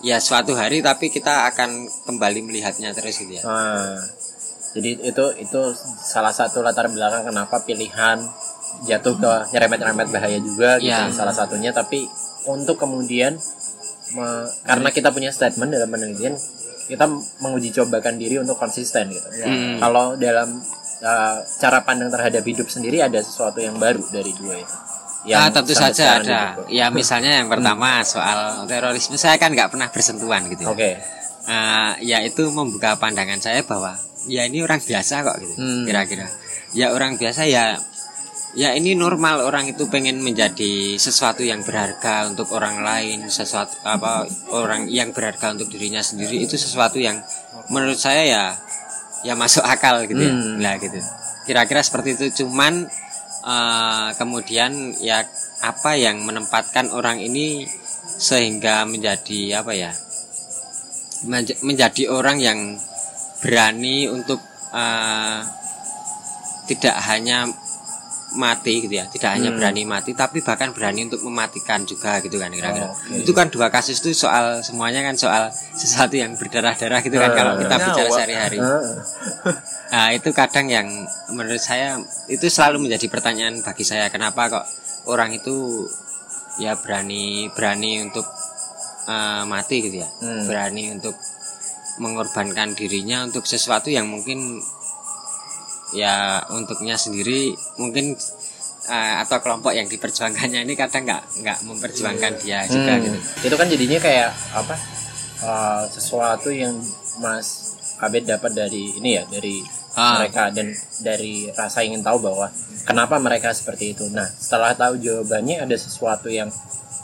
ya 0.00 0.18
suatu 0.18 0.52
hari 0.52 0.78
tapi 0.80 1.08
kita 1.08 1.48
akan 1.48 1.70
kembali 2.04 2.42
melihatnya 2.42 2.92
terus 2.92 3.18
gitu 3.18 3.32
ya 3.32 3.42
Nah, 3.42 3.98
jadi 4.70 5.00
itu 5.02 5.24
itu 5.38 5.60
salah 5.98 6.30
satu 6.30 6.60
latar 6.60 6.86
belakang 6.86 7.24
kenapa 7.24 7.58
pilihan 7.60 8.22
jatuh 8.80 9.14
ke 9.16 9.32
nyerempet-nyerempet 9.50 10.06
bahaya 10.08 10.38
juga 10.38 10.78
gitu 10.78 10.92
Ya. 10.92 11.10
salah 11.10 11.32
satunya 11.32 11.72
tapi 11.72 12.06
untuk 12.44 12.76
kemudian 12.76 13.34
me- 14.10 14.46
karena 14.62 14.88
kita 14.88 15.10
punya 15.10 15.28
statement 15.28 15.68
dalam 15.68 15.88
penelitian 15.88 16.36
kita 16.84 17.04
menguji 17.38 17.68
cobakan 17.70 18.16
diri 18.16 18.38
untuk 18.38 18.56
konsisten 18.56 19.08
gitu. 19.08 19.28
Hmm. 19.42 19.76
Kalau 19.78 20.16
dalam 20.16 20.56
uh, 21.02 21.36
cara 21.58 21.78
pandang 21.82 22.10
terhadap 22.10 22.42
hidup 22.42 22.68
sendiri 22.70 23.02
ada 23.02 23.22
sesuatu 23.22 23.58
yang 23.58 23.76
baru 23.78 24.02
dari 24.10 24.32
dua 24.34 24.56
itu. 24.62 24.76
Ah, 25.28 25.50
tentu 25.52 25.74
sampai 25.76 25.92
saja 25.92 26.04
ada. 26.22 26.22
didukung. 26.22 26.68
Ya 26.72 26.86
misalnya 26.88 27.42
yang 27.42 27.48
pertama 27.50 28.00
soal 28.06 28.64
terorisme 28.64 29.18
saya 29.18 29.36
kan 29.36 29.52
nggak 29.52 29.74
pernah 29.74 29.88
bersentuhan 29.90 30.46
gitu. 30.48 30.62
ya. 30.64 30.70
Oke. 30.72 30.90
Eh, 31.48 31.92
ya 32.04 32.18
itu 32.24 32.48
membuka 32.52 32.96
pandangan 32.96 33.40
saya 33.40 33.64
bahwa 33.64 33.96
ya 34.28 34.44
ini 34.46 34.62
orang 34.64 34.80
biasa 34.80 35.24
kok 35.24 35.36
gitu. 35.42 35.54
Hmm. 35.58 35.84
Kira-kira. 35.84 36.28
Ya 36.76 36.92
orang 36.92 37.16
biasa 37.16 37.48
ya 37.48 37.80
ya 38.56 38.72
ini 38.72 38.96
normal 38.96 39.44
orang 39.44 39.68
itu 39.68 39.88
pengen 39.92 40.24
menjadi 40.24 40.96
sesuatu 40.96 41.44
yang 41.44 41.60
berharga 41.64 42.28
untuk 42.28 42.48
orang 42.56 42.80
lain, 42.80 43.28
sesuatu 43.28 43.76
apa 43.84 44.24
orang 44.52 44.88
yang 44.88 45.12
berharga 45.12 45.52
untuk 45.52 45.68
dirinya 45.68 46.00
sendiri 46.00 46.40
itu 46.44 46.56
sesuatu 46.56 46.96
yang 46.96 47.20
menurut 47.68 47.96
saya 48.00 48.22
ya 48.24 48.44
ya 49.26 49.34
masuk 49.34 49.64
akal 49.64 50.04
gitu 50.06 50.20
ya. 50.20 50.32
Hmm. 50.32 50.58
Lah 50.62 50.74
gitu. 50.78 50.98
Kira-kira 51.46 51.80
seperti 51.80 52.18
itu 52.18 52.44
cuman 52.44 52.86
eh, 53.46 54.08
kemudian 54.18 54.94
ya 55.02 55.24
apa 55.64 55.98
yang 55.98 56.22
menempatkan 56.22 56.90
orang 56.94 57.18
ini 57.18 57.66
sehingga 58.18 58.86
menjadi 58.86 59.62
apa 59.62 59.72
ya 59.74 59.90
menja- 61.26 61.58
menjadi 61.62 62.10
orang 62.10 62.38
yang 62.38 62.58
berani 63.42 64.10
untuk 64.10 64.42
eh, 64.74 65.40
tidak 66.68 66.96
hanya 67.08 67.48
mati 68.30 68.84
gitu 68.84 68.92
ya 68.92 69.06
tidak 69.06 69.30
hanya 69.32 69.48
Hmm. 69.48 69.56
berani 69.56 69.82
mati 69.84 70.12
tapi 70.12 70.38
bahkan 70.38 70.68
berani 70.70 71.04
untuk 71.04 71.22
mematikan 71.22 71.80
juga 71.82 72.20
gitu 72.20 72.36
kan 72.36 72.50
kira-kira 72.50 72.84
Oh, 72.84 72.92
oke. 72.92 73.14
itu 73.18 73.32
kan 73.32 73.48
dua 73.48 73.68
kasus 73.68 73.98
itu 73.98 74.12
soal 74.14 74.60
semuanya 74.60 75.00
kan 75.00 75.16
soal 75.16 75.48
sesuatu 75.72 76.12
yang 76.12 76.34
berdarah-darah 76.34 77.00
gitu 77.00 77.16
kan 77.16 77.24
Eh, 77.24 77.34
kalau 77.34 77.52
kita 77.56 77.74
bicara 77.74 78.08
sehari-hari 78.10 78.58
Ah. 78.58 79.00
Nah 79.88 80.12
itu 80.12 80.28
kadang 80.30 80.68
yang 80.68 80.84
menurut 81.30 81.56
saya 81.58 81.96
itu 82.26 82.44
selalu 82.46 82.84
menjadi 82.84 83.08
pertanyaan 83.08 83.58
bagi 83.58 83.80
saya 83.82 84.08
kenapa 84.08 84.52
kok 84.52 84.66
orang 85.06 85.32
itu 85.32 85.88
ya 86.58 86.76
berani 86.76 87.48
berani 87.50 88.02
untuk 88.02 88.28
eh, 89.06 89.42
mati 89.44 89.76
gitu 89.80 89.96
ya 89.98 90.08
Hmm. 90.20 90.44
berani 90.44 90.92
untuk 90.92 91.16
mengorbankan 91.96 92.72
dirinya 92.72 93.24
untuk 93.24 93.42
sesuatu 93.42 93.88
yang 93.88 94.04
mungkin 94.04 94.60
ya 95.90 96.14
untuknya 96.48 96.94
sendiri 96.94 97.50
mungkin 97.76 98.12
eh, 98.84 99.14
atau 99.18 99.38
kelompok 99.38 99.70
yang 99.70 99.84
diperjuangkannya 99.84 100.62
ini 100.62 100.74
kadang 100.74 101.04
nggak 101.04 101.22
nggak 101.38 101.58
memperjuangkan 101.62 102.32
dia 102.38 102.64
juga 102.64 102.92
Hmm, 102.94 103.04
gitu 103.04 103.18
Itu 103.44 103.54
kan 103.54 103.66
jadinya 103.66 103.98
kayak 103.98 104.28
apa? 104.52 104.74
uh, 105.38 105.82
sesuatu 105.86 106.48
yang 106.48 106.74
Mas 107.18 107.74
Abed 107.98 108.24
dapat 108.24 108.52
dari 108.52 108.94
ini 108.94 109.14
ya 109.14 109.24
dari 109.24 109.62
Ah. 109.92 110.22
mereka 110.22 110.46
dan 110.48 110.70
dari 111.00 111.50
rasa 111.50 111.82
ingin 111.82 111.98
tahu 112.00 112.22
bahwa 112.22 112.46
kenapa 112.84 113.18
mereka 113.18 113.50
seperti 113.50 113.92
itu. 113.92 114.06
Nah 114.08 114.30
setelah 114.30 114.70
tahu 114.70 114.94
jawabannya 114.96 115.58
ada 115.58 115.74
sesuatu 115.74 116.30
yang 116.30 116.46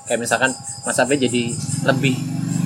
kayak 0.04 0.22
misalkan 0.22 0.54
Mas 0.82 0.94
Abed 0.96 1.18
jadi 1.18 1.50
lebih 1.82 2.14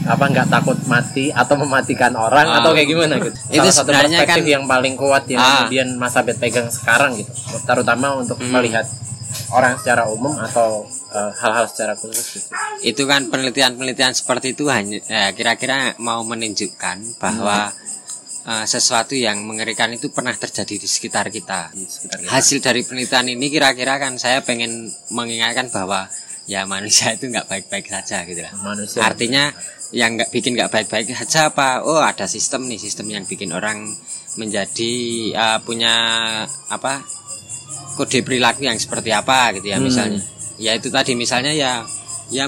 apa 0.09 0.25
nggak 0.25 0.49
takut 0.49 0.79
mati 0.85 1.29
atau 1.31 1.55
mematikan 1.55 2.13
orang 2.13 2.49
Ah. 2.49 2.59
atau 2.59 2.73
kayak 2.73 2.89
gimana 2.89 3.15
gitu. 3.19 3.37
Itu 3.47 3.61
Salah 3.61 3.69
satu 3.69 3.79
sebenarnya 3.85 4.19
perspektif 4.19 4.43
kan- 4.43 4.55
yang 4.57 4.65
paling 4.65 4.95
kuat 4.95 5.23
yang 5.27 5.39
Ah. 5.39 5.49
kemudian 5.63 5.89
Mas 5.95 6.15
Abed 6.15 6.37
pegang 6.37 6.69
sekarang 6.69 7.13
gitu. 7.15 7.31
Terutama 7.61 8.17
untuk 8.17 8.37
Hmm. 8.37 8.49
melihat 8.51 8.89
orang 9.51 9.77
secara 9.77 10.09
umum 10.09 10.33
atau 10.35 10.89
uh, 11.09 11.33
hal-hal 11.35 11.65
secara 11.67 11.93
khusus 11.95 12.21
gitu. 12.35 12.49
itu 12.83 13.03
kan 13.05 13.29
penelitian-penelitian 13.29 14.13
seperti 14.13 14.53
itu 14.53 14.69
hanya 14.69 15.01
ya, 15.03 15.33
kira-kira 15.33 15.97
mau 15.99 16.21
menunjukkan 16.23 17.17
bahwa 17.17 17.73
eh, 18.45 18.65
sesuatu 18.65 19.13
yang 19.13 19.41
mengerikan 19.43 19.89
itu 19.91 20.09
pernah 20.09 20.33
terjadi 20.33 20.75
di 20.75 20.89
sekitar 20.89 21.29
kita. 21.29 21.69
di 21.71 21.85
sekitar 21.85 22.17
kita. 22.19 22.31
Hasil 22.31 22.59
dari 22.59 22.81
penelitian 22.81 23.29
ini 23.31 23.47
kira-kira 23.47 23.97
kan 23.97 24.17
saya 24.17 24.41
pengen 24.41 24.73
mengingatkan 25.11 25.69
bahwa 25.69 26.09
ya 26.45 26.65
manusia 26.65 27.13
itu 27.13 27.29
nggak 27.29 27.45
baik-baik 27.45 27.85
saja 27.87 28.25
gitu 28.25 28.41
lah. 28.41 28.53
manusia 28.59 29.05
Artinya 29.05 29.53
yang 29.91 30.17
nggak 30.17 30.29
bikin 30.29 30.53
nggak 30.53 30.69
baik-baik 30.69 31.09
saja 31.15 31.49
apa? 31.49 31.81
Oh 31.83 31.97
ada 31.97 32.27
sistem 32.27 32.69
nih 32.69 32.77
sistem 32.77 33.09
yang 33.09 33.25
bikin 33.25 33.51
orang 33.51 33.89
menjadi 34.37 34.93
eh, 35.33 35.59
punya 35.63 35.95
apa 36.69 37.03
kode 37.97 38.23
perilaku 38.23 38.63
yang 38.63 38.77
seperti 38.77 39.11
apa 39.11 39.57
gitu 39.57 39.73
ya 39.73 39.79
Hmm. 39.79 39.87
misalnya. 39.87 40.21
Ya 40.59 40.75
itu 40.75 40.89
tadi 40.89 41.15
misalnya 41.15 41.51
ya 41.51 41.83
ya 42.29 42.45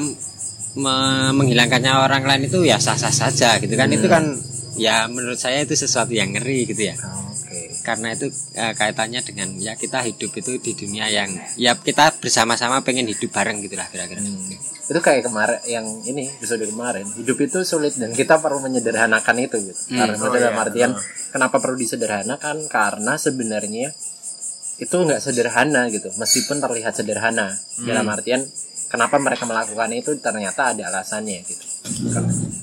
me- 0.77 1.33
menghilangkannya 1.33 1.93
orang 1.97 2.23
lain 2.23 2.43
itu 2.47 2.63
ya 2.63 2.77
sah-sah 2.77 3.11
saja 3.11 3.57
gitu 3.59 3.75
kan. 3.75 3.89
Itu 3.89 4.07
kan 4.07 4.37
ya 4.77 5.09
menurut 5.09 5.37
saya 5.37 5.65
itu 5.65 5.75
sesuatu 5.75 6.13
yang 6.13 6.31
ngeri 6.33 6.65
gitu 6.65 6.89
ya 6.89 6.97
Oke. 6.97 7.40
Karena 7.83 8.13
itu 8.17 8.27
eh, 8.55 8.73
kaitannya 8.75 9.21
dengan 9.25 9.49
ya 9.59 9.75
kita 9.77 10.01
hidup 10.05 10.31
itu 10.37 10.61
di 10.61 10.73
dunia 10.77 11.07
yang 11.09 11.31
ya 11.57 11.77
kita 11.77 12.17
bersama-sama 12.21 12.81
pengen 12.85 13.07
hidup 13.09 13.31
bareng 13.31 13.61
gitulah 13.65 13.89
kira-kira 13.89 14.21
Hmm. 14.21 14.53
Itu 14.91 14.99
kayak 14.99 15.23
kemarin 15.31 15.63
yang 15.71 15.87
ini 16.03 16.27
episode 16.27 16.67
kemarin 16.67 17.07
hidup 17.15 17.39
itu 17.39 17.63
sulit 17.63 17.95
dan 17.95 18.11
kita 18.11 18.43
perlu 18.43 18.59
menyederhanakan 18.59 19.37
itu 19.39 19.57
gitu. 19.71 19.81
Hmm. 19.95 20.03
Karena 20.03 20.15
Oh, 20.19 20.35
dalam 20.35 20.55
iya. 20.59 20.65
artian 20.67 20.91
kenapa 21.31 21.57
perlu 21.63 21.79
disederhanakan? 21.79 22.67
Karena 22.67 23.15
sebenarnya 23.15 23.95
itu 24.83 24.97
nggak 24.99 25.23
sederhana 25.23 25.87
gitu, 25.95 26.11
meskipun 26.19 26.59
terlihat 26.59 26.99
sederhana. 26.99 27.55
Dalam 27.79 28.03
artian 28.11 28.43
kenapa 28.91 29.23
mereka 29.23 29.47
melakukan 29.47 29.95
itu 29.95 30.19
ternyata 30.19 30.75
ada 30.75 30.91
alasannya 30.91 31.47
gitu. 31.47 31.70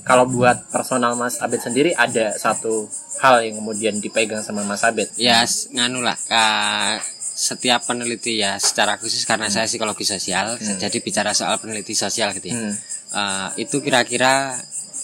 Kalau 0.02 0.24
buat 0.24 0.68
personal 0.68 1.12
Mas 1.12 1.38
Abed 1.38 1.58
sendiri 1.58 1.92
ada 1.92 2.32
satu 2.32 2.86
hal 3.18 3.42
yang 3.42 3.58
kemudian 3.58 3.98
dipegang 3.98 4.40
sama 4.40 4.62
Mas 4.62 4.80
Abed. 4.80 5.10
ya 5.16 5.42
nganu 5.70 6.00
lah 6.00 6.14
eh, 6.14 6.96
setiap 7.34 7.82
peneliti 7.84 8.38
ya 8.38 8.56
secara 8.56 8.94
khusus 8.96 9.22
karena 9.22 9.46
saya 9.46 9.66
psikologi 9.66 10.02
sosial 10.02 10.54
jadi 10.76 10.98
bicara 10.98 11.30
soal 11.32 11.58
peneliti 11.58 11.92
sosial 11.92 12.30
gitu 12.32 12.48
ya 12.48 12.56
Hmm. 12.58 12.74
Eh, 13.08 13.64
itu 13.64 13.80
kira-kira 13.80 14.52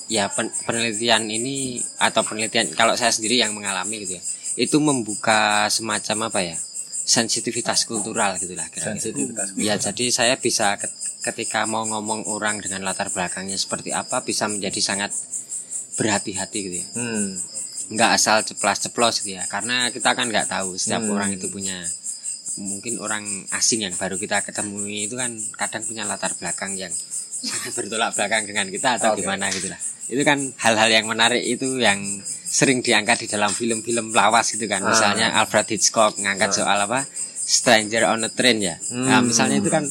ya 0.06 0.28
pen- 0.28 0.52
penelitian 0.62 1.24
ini 1.26 1.80
atau 1.96 2.20
penelitian 2.20 2.68
kalau 2.70 2.92
saya 2.92 3.08
sendiri 3.08 3.40
yang 3.40 3.50
mengalami 3.50 4.04
gitu 4.04 4.18
ya 4.18 4.22
itu 4.56 4.76
membuka 4.76 5.64
semacam 5.66 6.28
apa 6.28 6.40
ya 6.44 6.56
sensitivitas 7.04 7.84
kultural 7.84 8.34
gitulah 8.34 8.64
kira-kira 8.66 8.96
Sensitivitas. 8.96 9.52
ya 9.56 9.76
jadi 9.76 10.04
saya 10.08 10.34
bisa 10.36 10.74
ket- 10.74 10.92
ketika 11.22 11.64
mau 11.64 11.84
ngomong 11.84 12.24
orang 12.26 12.58
dengan 12.58 12.80
latar 12.82 13.08
belakangnya 13.08 13.54
seperti 13.54 13.92
apa 13.92 14.20
bisa 14.20 14.48
menjadi 14.48 14.80
sangat 14.82 15.12
berhati-hati 15.94 16.58
gitu 16.60 16.76
ya 16.80 16.86
Hmm. 16.92 17.36
nggak 17.86 18.10
asal 18.10 18.40
ceplas-ceplos 18.42 19.20
gitu 19.20 19.36
ya 19.36 19.44
karena 19.44 19.88
kita 19.88 20.10
kan 20.10 20.26
nggak 20.26 20.48
tahu 20.48 20.74
setiap 20.74 21.00
Hmm. 21.00 21.12
orang 21.12 21.30
itu 21.30 21.46
punya 21.46 21.84
mungkin 22.56 22.96
orang 22.96 23.24
asing 23.50 23.82
yang 23.82 23.92
baru 23.92 24.16
kita 24.16 24.40
ketemui 24.40 25.04
itu 25.04 25.14
kan 25.14 25.28
kadang 25.52 25.82
punya 25.82 26.02
latar 26.02 26.32
belakang 26.32 26.72
yang 26.74 26.92
sangat 27.36 27.74
bertolak 27.74 28.14
belakang 28.14 28.42
dengan 28.44 28.66
kita 28.66 28.96
atau 28.96 29.12
Oke. 29.12 29.20
gimana 29.20 29.50
gitu 29.50 29.68
lah 29.68 29.80
itu 30.06 30.22
kan 30.22 30.38
hal-hal 30.58 30.90
yang 30.92 31.06
menarik 31.06 31.40
itu 31.40 31.76
yang 31.76 32.00
sering 32.44 32.80
diangkat 32.80 33.24
di 33.24 33.28
dalam 33.28 33.50
film-film 33.50 34.10
lawas 34.10 34.48
gitu 34.48 34.64
kan 34.64 34.80
Ah. 34.80 34.88
misalnya 34.88 35.26
Alfred 35.34 35.66
Hitchcock 35.66 36.16
ngangkat 36.16 36.54
soal 36.54 36.78
apa 36.78 37.02
Stranger 37.36 38.06
on 38.06 38.22
a 38.22 38.30
Train 38.30 38.58
ya 38.58 38.76
nah, 38.90 39.18
Hmm. 39.18 39.28
misalnya 39.28 39.58
itu 39.58 39.68
kan 39.68 39.84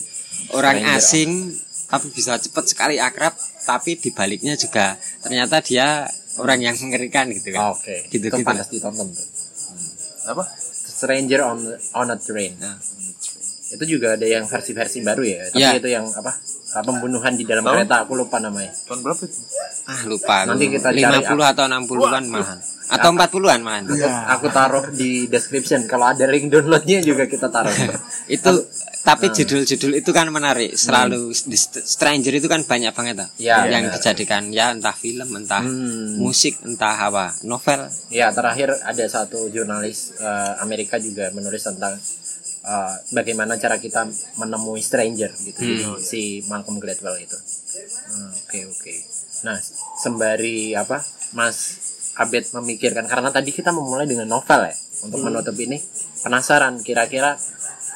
orang 0.51 0.75
Stranger 0.75 0.89
on- 0.89 0.97
asing 0.97 1.31
tapi 1.85 2.07
bisa 2.09 2.37
cepat 2.37 2.65
sekali 2.65 2.95
akrab 2.97 3.33
tapi 3.61 3.95
dibaliknya 3.95 4.55
juga 4.55 4.95
ternyata 5.19 5.59
dia 5.59 6.07
orang 6.35 6.59
yang 6.61 6.75
mengerikan 6.79 7.29
gitu 7.29 7.51
kan 7.51 7.71
Oke. 7.71 8.07
Gitu- 8.07 8.27
itu 8.27 8.33
gitu 8.33 8.43
pantas 8.43 8.67
ditonton 8.67 9.07
tuh. 9.07 9.27
apa 10.25 10.43
Stranger 10.93 11.41
on 11.43 11.59
on 11.93 12.07
a 12.07 12.17
Train. 12.17 12.55
Nah. 12.57 12.79
Itu 13.73 13.83
juga 13.89 14.13
ada 14.13 14.23
yang 14.23 14.45
versi-versi 14.45 15.01
baru 15.01 15.23
ya. 15.23 15.41
Tapi 15.49 15.59
Ya. 15.59 15.73
itu 15.73 15.89
yang 15.89 16.05
apa? 16.07 16.31
Pembunuhan 16.75 17.33
di 17.33 17.43
dalam 17.43 17.61
Tahu? 17.61 17.73
kereta 17.75 17.95
aku 18.01 18.13
lupa 18.15 18.37
namanya. 18.37 18.73
tahun 18.83 18.99
berapa 18.99 19.21
itu 19.21 19.37
ah 19.83 20.01
lupa 20.05 20.35
Nanti 20.43 20.65
kita 20.67 20.89
cari 20.89 21.05
50 21.21 21.45
atau 21.47 21.65
60-an 21.67 22.23
malahan 22.25 22.59
atau 22.83 23.09
40-an 23.11 23.59
malahan 23.61 23.85
Aku, 23.85 23.97
aku 24.33 24.47
taruh 24.49 24.85
di 24.89 25.25
description. 25.27 25.85
Kalau 25.85 26.07
ada 26.07 26.25
link 26.25 26.49
downloadnya 26.49 26.99
juga 26.99 27.25
kita 27.25 27.45
taruh. 27.47 27.69
itu 28.27 28.51
tapi 29.01 29.27
Hmm. 29.27 29.35
judul-judul 29.35 29.91
itu 29.93 30.09
kan 30.09 30.25
menarik 30.29 30.73
selalu 30.73 31.29
di 31.35 31.53
St- 31.53 31.83
Stranger 31.83 32.33
itu 32.33 32.47
kan 32.47 32.63
banyak 32.63 32.89
banget 32.89 33.15
ah. 33.19 33.29
Ya, 33.35 33.67
yang 33.67 33.85
benar. 33.85 33.99
dijadikan 33.99 34.49
ya 34.49 34.71
entah 34.71 34.95
film 34.95 35.29
entah 35.29 35.61
Hmm. 35.61 36.17
musik 36.17 36.57
entah 36.63 36.95
apa 37.03 37.37
novel 37.43 37.85
ya 38.09 38.31
terakhir 38.31 38.73
ada 38.79 39.05
satu 39.05 39.45
jurnalis 39.47 40.15
eh, 40.17 40.53
Amerika 40.57 40.97
juga 40.97 41.29
menulis 41.29 41.61
tentang 41.61 41.99
eh, 42.63 42.95
bagaimana 43.11 43.59
cara 43.59 43.77
kita 43.77 44.07
menemui 44.39 44.81
stranger 44.81 45.31
gitu. 45.43 45.59
Jadi 45.59 45.85
si 45.99 46.21
Malcolm 46.47 46.79
Gladwell 46.79 47.19
itu. 47.21 47.37
Hmm, 48.09 48.31
Oke 48.43 48.59
oke. 48.67 48.93
Nah 49.43 49.59
sembari 49.99 50.73
apa 50.73 51.03
Mas 51.35 51.57
Abed 52.13 52.45
memikirkan 52.53 53.09
karena 53.09 53.33
tadi 53.33 53.49
kita 53.49 53.73
memulai 53.73 54.05
dengan 54.05 54.29
novel 54.29 54.69
ya 54.69 54.75
untuk 55.01 55.19
menutup 55.25 55.57
ini 55.57 55.81
penasaran 56.21 56.79
kira-kira 56.85 57.35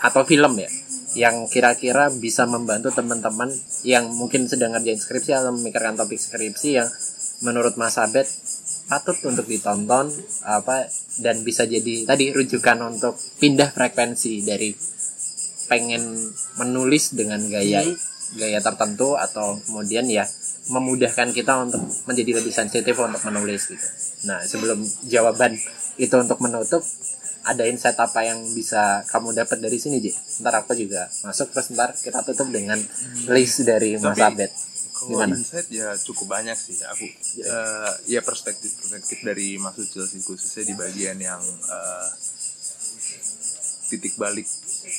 atau 0.02 0.26
film 0.26 0.58
ya 0.58 0.70
yang 1.18 1.50
kira-kira 1.50 2.14
bisa 2.14 2.46
membantu 2.46 2.94
teman-teman 2.94 3.50
yang 3.82 4.10
mungkin 4.14 4.46
sedang 4.46 4.74
ngerjain 4.78 5.02
skripsi 5.02 5.34
atau 5.34 5.54
memikirkan 5.54 5.98
topik 5.98 6.18
skripsi 6.20 6.70
yang 6.78 6.90
menurut 7.42 7.78
Mas 7.78 7.98
Abed 7.98 8.26
patut 8.88 9.20
untuk 9.28 9.46
ditonton 9.46 10.08
apa 10.48 10.88
dan 11.20 11.44
bisa 11.44 11.68
jadi 11.68 12.08
tadi 12.08 12.32
rujukan 12.32 12.80
untuk 12.88 13.20
pindah 13.40 13.76
frekuensi 13.76 14.48
dari 14.48 14.72
pengen 15.68 16.32
menulis 16.56 17.12
dengan 17.12 17.44
gaya 17.52 17.84
gaya 18.36 18.60
tertentu 18.60 19.16
atau 19.20 19.60
kemudian 19.68 20.08
ya 20.08 20.24
memudahkan 20.68 21.32
kita 21.32 21.64
untuk 21.64 21.84
menjadi 22.08 22.44
lebih 22.44 22.52
sensitif 22.52 22.96
untuk 23.00 23.24
menulis 23.24 23.72
gitu. 23.72 23.88
Nah 24.28 24.44
sebelum 24.44 24.84
jawaban 25.08 25.56
itu 25.96 26.16
untuk 26.16 26.40
menutup 26.44 26.84
ada 27.48 27.64
insight 27.64 27.96
apa 27.96 28.28
yang 28.28 28.44
bisa 28.52 29.08
kamu 29.08 29.32
dapat 29.32 29.64
dari 29.64 29.80
sini 29.80 30.04
Ji? 30.04 30.12
Ntar 30.44 30.64
aku 30.64 30.76
juga 30.76 31.08
masuk 31.24 31.56
terus 31.56 31.72
ntar 31.72 31.96
kita 31.96 32.20
tutup 32.28 32.52
dengan 32.52 32.76
list 33.32 33.64
dari 33.64 33.96
Mas 33.96 34.20
Abed. 34.20 34.52
Kalau 35.08 35.24
Gimana? 35.24 35.34
insight 35.34 35.68
ya 35.70 35.96
cukup 35.98 36.28
banyak 36.30 36.54
sih 36.54 36.76
aku 36.84 37.08
eh, 37.40 37.92
ya 38.08 38.20
perspektif 38.20 38.76
perspektif 38.76 39.24
dari 39.24 39.56
Mas 39.56 39.76
Ucil 39.76 40.04
sih 40.04 40.20
khususnya 40.20 40.64
di 40.64 40.76
bagian 40.76 41.16
yang 41.18 41.40
eh, 41.40 42.08
titik 43.88 44.20
balik 44.20 44.44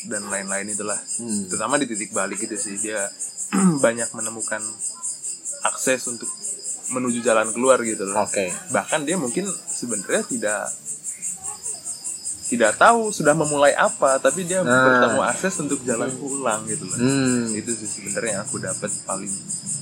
dan 0.08 0.24
lain-lain 0.26 0.64
itulah 0.66 0.96
Hmm. 1.18 1.44
terutama 1.46 1.76
di 1.76 1.84
titik 1.84 2.08
balik 2.10 2.40
itu 2.40 2.56
sih 2.56 2.80
dia 2.80 3.04
banyak 3.84 4.08
menemukan 4.12 4.64
akses 5.62 6.08
untuk 6.08 6.30
menuju 6.88 7.20
jalan 7.20 7.52
keluar 7.52 7.76
gitu 7.84 8.08
loh 8.08 8.24
Oke. 8.24 8.48
bahkan 8.70 9.04
dia 9.04 9.20
mungkin 9.20 9.44
sebenarnya 9.68 10.24
tidak 10.24 10.72
tidak 12.48 12.74
tahu 12.74 13.08
sudah 13.08 13.32
memulai 13.32 13.72
apa 13.72 14.16
tapi 14.16 14.42
dia 14.42 14.60
Nah. 14.60 14.72
bertemu 14.82 15.20
akses 15.22 15.54
untuk 15.58 15.78
jalan 15.82 16.08
pulang 16.12 16.64
gitu 16.64 16.82
loh 16.82 16.96
Hmm. 16.96 17.52
itu 17.52 17.70
sih 17.74 17.86
sebenarnya 17.86 18.30
yang 18.32 18.42
aku 18.42 18.56
dapat 18.58 18.90
paling 19.02 19.32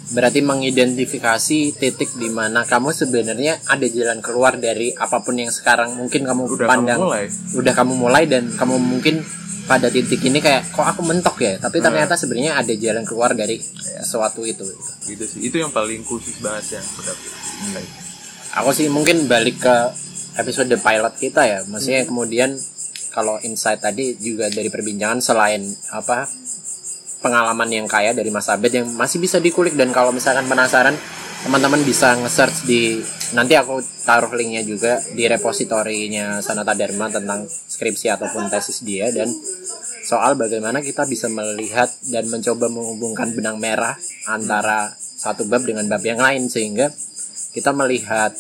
Berarti 0.07 0.39
mengidentifikasi 0.41 1.59
titik 1.75 2.15
di 2.15 2.29
mana 2.29 2.63
kamu 2.63 2.91
sebenarnya 2.91 3.59
ada 3.65 3.83
jalan 3.85 4.19
keluar 4.21 4.55
dari 4.55 4.91
apa 4.93 5.19
pun 5.19 5.35
yang 5.35 5.51
sekarang 5.51 5.95
mungkin 5.95 6.23
kamu 6.23 6.47
Udah 6.47 6.59
kamu 6.61 6.71
pandang. 6.71 7.01
mulai. 7.01 7.25
Udah 7.53 7.73
kamu 7.73 7.93
mulai 7.97 8.25
dan 8.25 8.47
kamu 8.49 8.79
mungkin 8.79 9.27
pada 9.67 9.91
titik 9.91 10.23
ini 10.23 10.39
kayak 10.39 10.71
kok 10.71 10.87
aku 10.87 11.03
mentok 11.03 11.35
ya, 11.41 11.59
tapi 11.59 11.83
ternyata 11.83 12.15
sebenarnya 12.15 12.55
ada 12.55 12.71
jalan 12.73 13.03
keluar 13.03 13.35
dari 13.35 13.59
sesuatu 13.59 14.47
itu. 14.47 14.63
gitu 15.03 15.25
sih 15.25 15.43
itu 15.43 15.57
yang 15.57 15.71
paling 15.71 16.03
khusus 16.03 16.39
banget 16.39 16.79
yang 16.79 16.85
aku 16.85 17.03
dapat 17.03 17.31
Aku 18.55 18.71
sih 18.71 18.87
mungkin 18.87 19.27
balik 19.27 19.59
ke 19.59 19.77
episode 20.37 20.73
pilot 20.77 21.15
kita 21.17 21.43
ya, 21.45 21.59
maksudnya 21.69 22.05
kemudian 22.05 22.57
kalau 23.17 23.41
insight 23.41 23.81
tadi 23.81 24.13
juga 24.21 24.53
dari 24.53 24.69
perbincangan 24.69 25.25
selain 25.25 25.65
apa 25.89 26.29
pengalaman 27.25 27.67
yang 27.73 27.89
kaya 27.89 28.13
dari 28.13 28.29
Mas 28.29 28.47
Abed 28.53 28.71
yang 28.71 28.87
masih 28.93 29.19
bisa 29.19 29.41
dikulik. 29.41 29.73
Dan 29.75 29.91
kalau 29.91 30.13
misalkan 30.13 30.45
penasaran 30.45 30.93
teman-teman 31.43 31.81
bisa 31.83 32.13
nge-search 32.21 32.69
di 32.69 33.01
nanti 33.33 33.57
aku 33.57 33.81
taruh 34.05 34.31
linknya 34.37 34.63
juga 34.63 35.01
di 35.17 35.25
repositorinya 35.27 36.45
Sanata 36.45 36.77
Dharma 36.77 37.09
tentang 37.09 37.49
skripsi 37.49 38.13
ataupun 38.13 38.53
tesis 38.53 38.85
dia. 38.85 39.09
Dan 39.09 39.33
soal 40.07 40.37
bagaimana 40.37 40.85
kita 40.85 41.09
bisa 41.09 41.27
melihat 41.33 41.89
dan 42.07 42.29
mencoba 42.29 42.69
menghubungkan 42.69 43.33
benang 43.33 43.57
merah 43.57 43.97
antara 44.29 44.93
satu 45.01 45.49
bab 45.49 45.65
dengan 45.65 45.89
bab 45.89 46.05
yang 46.05 46.21
lain. 46.21 46.47
Sehingga 46.47 46.93
kita 47.57 47.73
melihat 47.73 48.37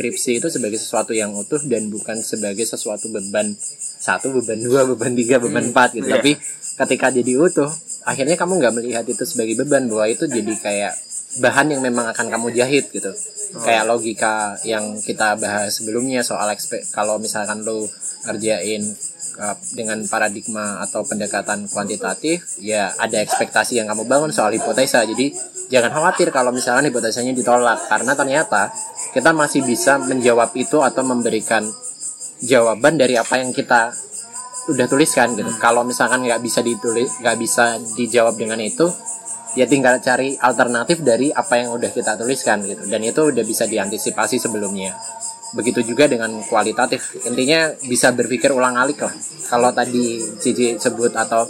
skripsi 0.00 0.40
itu 0.40 0.48
sebagai 0.48 0.80
sesuatu 0.80 1.12
yang 1.12 1.36
utuh 1.36 1.60
dan 1.68 1.92
bukan 1.92 2.24
sebagai 2.24 2.64
sesuatu 2.64 3.12
beban 3.12 3.52
satu 4.00 4.32
beban 4.32 4.56
dua 4.56 4.88
beban 4.88 5.12
tiga 5.12 5.36
beban 5.36 5.68
empat 5.68 6.00
gitu. 6.00 6.08
Iya. 6.08 6.16
tapi 6.16 6.40
ketika 6.80 7.12
jadi 7.12 7.36
utuh 7.36 7.68
akhirnya 8.08 8.40
kamu 8.40 8.64
nggak 8.64 8.74
melihat 8.80 9.04
itu 9.04 9.28
sebagai 9.28 9.60
beban 9.60 9.84
bahwa 9.92 10.08
itu 10.08 10.24
jadi 10.24 10.56
kayak 10.56 10.96
bahan 11.44 11.76
yang 11.76 11.84
memang 11.84 12.08
akan 12.16 12.32
kamu 12.32 12.56
jahit 12.56 12.88
gitu. 12.88 13.12
Kayak 13.60 13.92
logika 13.92 14.56
yang 14.64 14.96
kita 15.04 15.36
bahas 15.36 15.76
sebelumnya 15.76 16.24
soal 16.24 16.48
kalau 16.96 17.20
misalkan 17.20 17.60
lo 17.60 17.84
ngerjain 18.24 18.82
dengan 19.72 20.04
paradigma 20.04 20.84
atau 20.84 21.00
pendekatan 21.02 21.64
kuantitatif 21.72 22.60
ya 22.60 22.92
ada 23.00 23.24
ekspektasi 23.24 23.80
yang 23.80 23.88
kamu 23.88 24.04
bangun 24.04 24.30
soal 24.30 24.52
hipotesa 24.52 25.00
jadi 25.08 25.32
jangan 25.72 25.90
khawatir 25.96 26.28
kalau 26.28 26.52
misalkan 26.52 26.92
hipotesanya 26.92 27.32
ditolak 27.32 27.88
karena 27.88 28.12
ternyata 28.12 28.68
kita 29.16 29.32
masih 29.32 29.64
bisa 29.64 29.96
menjawab 29.96 30.52
itu 30.54 30.84
atau 30.84 31.02
memberikan 31.02 31.64
jawaban 32.40 32.96
dari 32.96 33.16
apa 33.20 33.40
yang 33.40 33.52
kita 33.52 33.92
udah 34.68 34.86
tuliskan 34.86 35.34
gitu. 35.36 35.50
Kalau 35.58 35.82
misalkan 35.82 36.24
nggak 36.24 36.40
bisa 36.40 36.60
ditulis, 36.60 37.20
nggak 37.20 37.36
bisa 37.40 37.76
dijawab 37.96 38.36
dengan 38.36 38.60
itu, 38.60 38.86
ya 39.56 39.64
tinggal 39.66 39.98
cari 39.98 40.36
alternatif 40.36 41.00
dari 41.02 41.32
apa 41.32 41.58
yang 41.58 41.74
udah 41.74 41.90
kita 41.90 42.14
tuliskan 42.14 42.62
gitu. 42.64 42.84
Dan 42.86 43.00
itu 43.02 43.20
udah 43.32 43.44
bisa 43.44 43.64
diantisipasi 43.64 44.36
sebelumnya. 44.38 44.94
Begitu 45.54 45.82
juga 45.82 46.06
dengan 46.06 46.30
kualitatif. 46.46 47.18
Intinya 47.26 47.74
bisa 47.86 48.14
berpikir 48.14 48.54
ulang 48.54 48.78
alik 48.78 49.02
lah. 49.02 49.14
Kalau 49.50 49.70
tadi 49.74 50.22
Cici 50.38 50.78
sebut 50.78 51.14
atau 51.14 51.46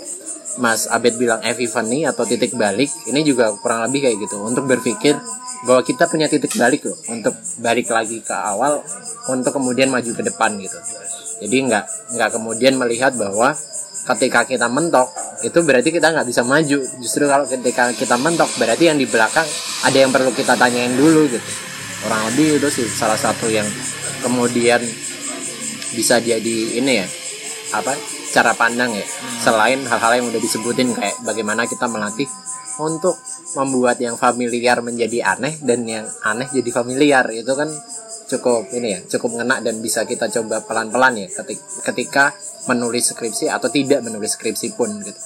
Mas 0.59 0.91
Abed 0.91 1.15
bilang 1.15 1.39
epiphany 1.47 2.03
atau 2.05 2.27
titik 2.27 2.59
balik 2.59 2.91
ini 3.07 3.23
juga 3.23 3.55
kurang 3.61 3.87
lebih 3.87 4.09
kayak 4.09 4.17
gitu. 4.27 4.41
Untuk 4.43 4.67
berpikir 4.67 5.15
bahwa 5.65 5.85
kita 5.85 6.09
punya 6.09 6.27
titik 6.27 6.57
balik 6.57 6.85
loh. 6.89 6.97
Untuk 7.13 7.37
balik 7.61 7.89
lagi 7.93 8.25
ke 8.25 8.35
awal 8.35 8.83
untuk 9.29 9.53
kemudian 9.55 9.93
maju 9.93 10.11
ke 10.11 10.23
depan 10.25 10.57
gitu. 10.59 10.79
Jadi 11.41 11.57
nggak 11.71 11.85
nggak 12.17 12.31
kemudian 12.35 12.75
melihat 12.77 13.15
bahwa 13.15 13.55
ketika 14.11 14.49
kita 14.49 14.67
mentok 14.67 15.13
itu 15.45 15.57
berarti 15.61 15.89
kita 15.93 16.11
nggak 16.11 16.27
bisa 16.27 16.43
maju. 16.43 16.79
Justru 16.99 17.25
kalau 17.29 17.47
ketika 17.47 17.93
kita 17.95 18.17
mentok 18.17 18.49
berarti 18.59 18.91
yang 18.91 18.99
di 18.99 19.07
belakang 19.07 19.47
ada 19.87 19.97
yang 19.97 20.11
perlu 20.11 20.33
kita 20.35 20.57
tanyain 20.57 20.97
dulu 20.97 21.31
gitu 21.31 21.70
kurang 22.01 22.23
lebih 22.33 22.61
itu 22.61 22.69
sih 22.73 22.87
salah 22.89 23.19
satu 23.19 23.49
yang 23.49 23.67
kemudian 24.25 24.81
bisa 25.95 26.23
jadi 26.23 26.57
ini 26.81 26.93
ya 27.03 27.07
apa 27.77 27.95
cara 28.31 28.55
pandang 28.55 28.95
ya. 28.95 29.07
Selain 29.43 29.83
hal-hal 29.83 30.23
yang 30.23 30.27
udah 30.31 30.41
disebutin 30.41 30.95
kayak 30.95 31.19
bagaimana 31.27 31.67
kita 31.67 31.91
melatih 31.91 32.31
untuk 32.81 33.19
membuat 33.59 33.99
yang 33.99 34.15
familiar 34.15 34.81
menjadi 34.81 35.37
aneh 35.37 35.59
dan 35.61 35.83
yang 35.85 36.07
aneh 36.23 36.47
jadi 36.49 36.71
familiar. 36.71 37.27
Itu 37.35 37.59
kan 37.59 37.69
cukup 38.31 38.71
ini 38.71 38.95
ya 38.95 39.01
cukup 39.11 39.43
ngena 39.43 39.59
dan 39.59 39.83
bisa 39.83 40.07
kita 40.07 40.31
coba 40.31 40.63
pelan-pelan 40.63 41.19
ya 41.19 41.29
ketika 41.83 42.31
menulis 42.71 43.11
skripsi 43.11 43.51
atau 43.51 43.67
tidak 43.67 44.07
menulis 44.07 44.39
skripsi 44.39 44.79
pun 44.79 45.03
gitu 45.03 45.19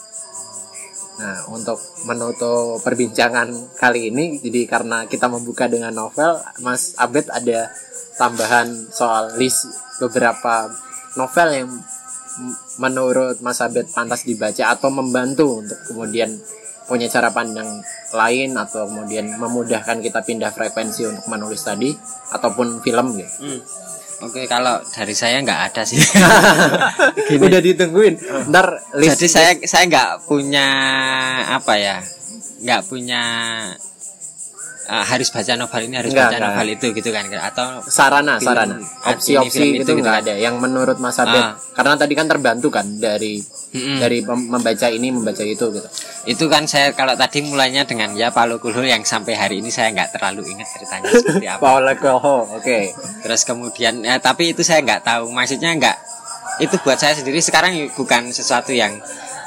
Nah, 1.15 1.47
untuk 1.47 1.79
menutup 2.11 2.83
perbincangan 2.83 3.79
kali 3.79 4.11
ini, 4.11 4.43
jadi 4.43 4.67
karena 4.67 5.07
kita 5.07 5.31
membuka 5.31 5.71
dengan 5.71 5.95
novel, 5.95 6.43
Mas 6.59 6.99
Abed 6.99 7.31
ada 7.31 7.71
tambahan 8.19 8.91
soal 8.91 9.39
list 9.39 9.71
beberapa 10.03 10.75
novel 11.15 11.49
yang 11.55 11.71
menurut 12.83 13.39
Mas 13.47 13.63
Abed 13.63 13.87
pantas 13.95 14.27
dibaca 14.27 14.75
atau 14.75 14.91
membantu 14.91 15.63
untuk 15.63 15.79
kemudian 15.87 16.35
punya 16.85 17.09
cara 17.09 17.33
pandang 17.33 17.81
lain 18.13 18.59
atau 18.59 18.85
kemudian 18.91 19.39
memudahkan 19.41 20.05
kita 20.05 20.21
pindah 20.21 20.53
frekuensi 20.53 21.09
untuk 21.09 21.27
menulis 21.31 21.63
tadi 21.65 21.95
ataupun 22.35 22.83
film 22.85 23.17
gitu. 23.17 23.35
Hmm. 23.41 23.61
Oke, 24.25 24.49
kalau 24.49 24.81
dari 24.89 25.13
saya 25.13 25.45
nggak 25.45 25.61
ada 25.71 25.83
sih. 25.85 26.01
Udah 27.45 27.61
ditungguin. 27.61 28.17
Ntar 28.49 28.97
list 28.97 29.21
Jadi 29.21 29.29
saya 29.29 29.51
saya 29.69 29.85
nggak 29.85 30.11
punya 30.25 30.69
apa 31.53 31.77
ya, 31.77 31.99
nggak 32.65 32.83
punya 32.89 33.23
uh, 34.87 35.05
harus 35.05 35.29
baca 35.29 35.53
novel 35.55 35.83
ini 35.83 35.97
harus 35.97 36.11
Nggak, 36.11 36.25
baca 36.25 36.37
nggak. 36.37 36.49
novel 36.51 36.69
itu 36.71 36.87
gitu 36.93 37.11
kan 37.11 37.25
atau 37.31 37.67
sarana 37.83 38.37
Film, 38.37 38.47
sarana 38.47 38.75
ah, 39.01 39.13
opsi-opsi 39.13 39.61
gitu 39.77 39.85
itu 39.85 39.93
nggak 39.97 40.17
gitu 40.17 40.31
ada 40.31 40.35
yang 40.37 40.57
menurut 40.57 40.97
Mas 40.97 41.17
Abed 41.17 41.37
Ah. 41.37 41.57
karena 41.73 41.95
tadi 41.95 42.13
kan 42.13 42.27
terbantu 42.27 42.69
kan 42.69 42.87
dari 42.95 43.43
Mm-mm. 43.71 43.99
dari 43.99 44.23
pem- 44.23 44.47
membaca 44.47 44.87
ini 44.87 45.11
membaca 45.11 45.43
itu 45.43 45.67
gitu 45.69 45.89
itu 46.25 46.45
kan 46.47 46.65
saya 46.65 46.93
kalau 46.93 47.13
tadi 47.15 47.43
mulainya 47.43 47.83
dengan 47.83 48.13
ya 48.13 48.31
Paulo 48.31 48.57
Coelho 48.57 48.81
yang 48.81 49.03
sampai 49.03 49.35
hari 49.35 49.59
ini 49.59 49.69
saya 49.69 49.91
nggak 49.91 50.15
terlalu 50.15 50.47
ingat 50.49 50.69
ceritanya 50.71 51.11
seperti 51.11 51.47
apa. 51.47 51.61
Paul 51.65 51.85
Coelho 51.95 52.21
oke 52.55 52.81
Terus 53.21 53.43
kemudian 53.43 54.01
ya, 54.01 54.17
tapi 54.19 54.53
itu 54.53 54.61
saya 54.61 54.79
nggak 54.81 55.03
tahu 55.03 55.29
maksudnya 55.29 55.75
nggak 55.75 55.97
itu 56.57 56.79
buat 56.81 56.95
saya 56.95 57.13
sendiri 57.13 57.43
sekarang 57.43 57.75
bukan 57.93 58.31
sesuatu 58.31 58.71
yang 58.71 58.95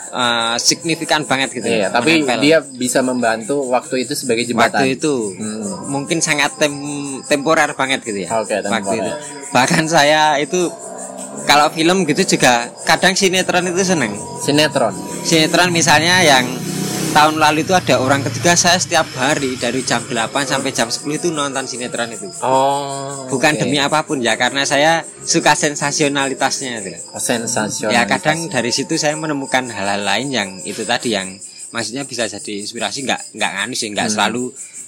eh, 0.09 0.55
signifikan 0.57 1.21
banget 1.21 1.51
gitu 1.51 1.65
iya 1.65 1.87
ya. 1.87 1.87
tapi 1.89 2.21
menempel. 2.21 2.39
dia 2.39 2.57
bisa 2.61 2.99
membantu 2.99 3.67
waktu 3.67 4.03
itu 4.03 4.13
sebagai 4.13 4.43
jembatan 4.43 4.79
waktu 4.79 4.95
itu 4.95 5.15
Hmm. 5.33 5.87
mungkin 5.87 6.17
sangat 6.19 6.55
tem- 6.55 7.19
temporer 7.23 7.71
banget 7.73 8.01
gitu 8.01 8.23
ya. 8.23 8.29
Oke, 8.35 8.55
waktu 8.55 8.65
temporer. 8.65 8.97
itu. 8.97 9.11
Bahkan 9.49 9.83
saya 9.85 10.21
itu 10.37 10.71
kalau 11.43 11.67
film 11.69 12.03
gitu 12.03 12.23
juga 12.29 12.67
kadang 12.83 13.13
sinetron 13.13 13.67
itu 13.67 13.83
seneng. 13.83 14.11
sinetron 14.37 14.95
Sinetron 15.21 15.69
misalnya 15.69 16.19
yang 16.21 16.43
tahun 17.09 17.35
lalu 17.37 17.61
itu 17.61 17.71
ada 17.71 17.97
orang 17.97 18.21
ketiga 18.21 18.53
saya 18.53 18.75
setiap 18.75 19.07
hari 19.13 19.55
dari 19.55 19.81
jam 19.81 20.01
8 20.01 20.13
sampai 20.43 20.69
jam 20.69 20.87
10 20.87 21.03
itu 21.11 21.27
nonton 21.29 21.63
sinetron 21.63 22.09
itu. 22.09 22.27
oh 22.39 23.25
Bukan 23.27 23.53
oke. 23.53 23.59
demi 23.59 23.77
apa 23.77 24.01
pun 24.01 24.17
ya 24.17 24.33
karena 24.33 24.63
saya 24.63 25.01
suka 25.21 25.53
sensasionalitasnya 25.53 26.71
itu. 26.79 26.91
Oh, 27.09 27.19
sensasional 27.19 27.91
Ya 27.91 28.05
kadang 28.05 28.47
dari 28.47 28.69
situ 28.69 28.95
saya 28.95 29.13
menemukan 29.13 29.67
hal-hal 29.67 29.99
lain 29.99 30.29
yang 30.29 30.49
itu 30.61 30.83
tadi 30.83 31.11
yang 31.11 31.37
maksudnya 31.69 32.03
bisa 32.03 32.25
jadi 32.25 32.61
inspirasi 32.61 33.03
nggak 33.03 33.33
nggak 33.33 33.51
nganu 33.53 33.73
sih 33.73 33.89
nggak 33.89 34.07
Hmm. 34.07 34.15
selalu 34.15 34.43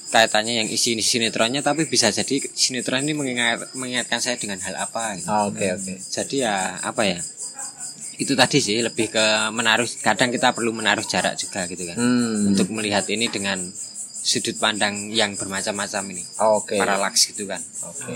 kaitannya 0.10 0.54
yang 0.58 0.68
isi 0.68 0.98
sinetronnya 0.98 1.62
tapi 1.62 1.86
bisa 1.86 2.10
jadi 2.10 2.42
sinetron 2.50 3.04
ini 3.04 3.14
mengingat, 3.14 3.70
mengingatkan 3.74 4.18
saya 4.18 4.36
dengan 4.36 4.58
hal 4.58 4.74
apa 4.76 5.14
gitu. 5.16 5.28
Oh, 5.28 5.50
oke 5.50 5.66
oke 5.72 5.94
jadi 6.02 6.36
ya 6.40 6.56
apa 6.80 7.02
ya 7.06 7.20
itu 8.20 8.36
tadi 8.36 8.60
sih 8.60 8.84
lebih 8.84 9.10
ke 9.16 9.26
menaruh 9.56 9.88
kadang 10.04 10.30
kita 10.30 10.52
perlu 10.52 10.76
menaruh 10.76 11.08
jarak 11.08 11.40
juga 11.40 11.64
gitu 11.72 11.88
kan. 11.88 11.96
Hmm. 11.96 12.52
untuk 12.54 12.68
melihat 12.76 13.08
ini 13.08 13.32
dengan 13.32 13.64
sudut 14.20 14.60
pandang 14.60 15.10
yang 15.16 15.40
bermacam-macam 15.40 16.04
ini. 16.12 16.24
Oke. 16.44 16.76
Paralaks 16.76 17.32
gitu 17.32 17.48
kan. 17.48 17.64
Oke 17.88 18.14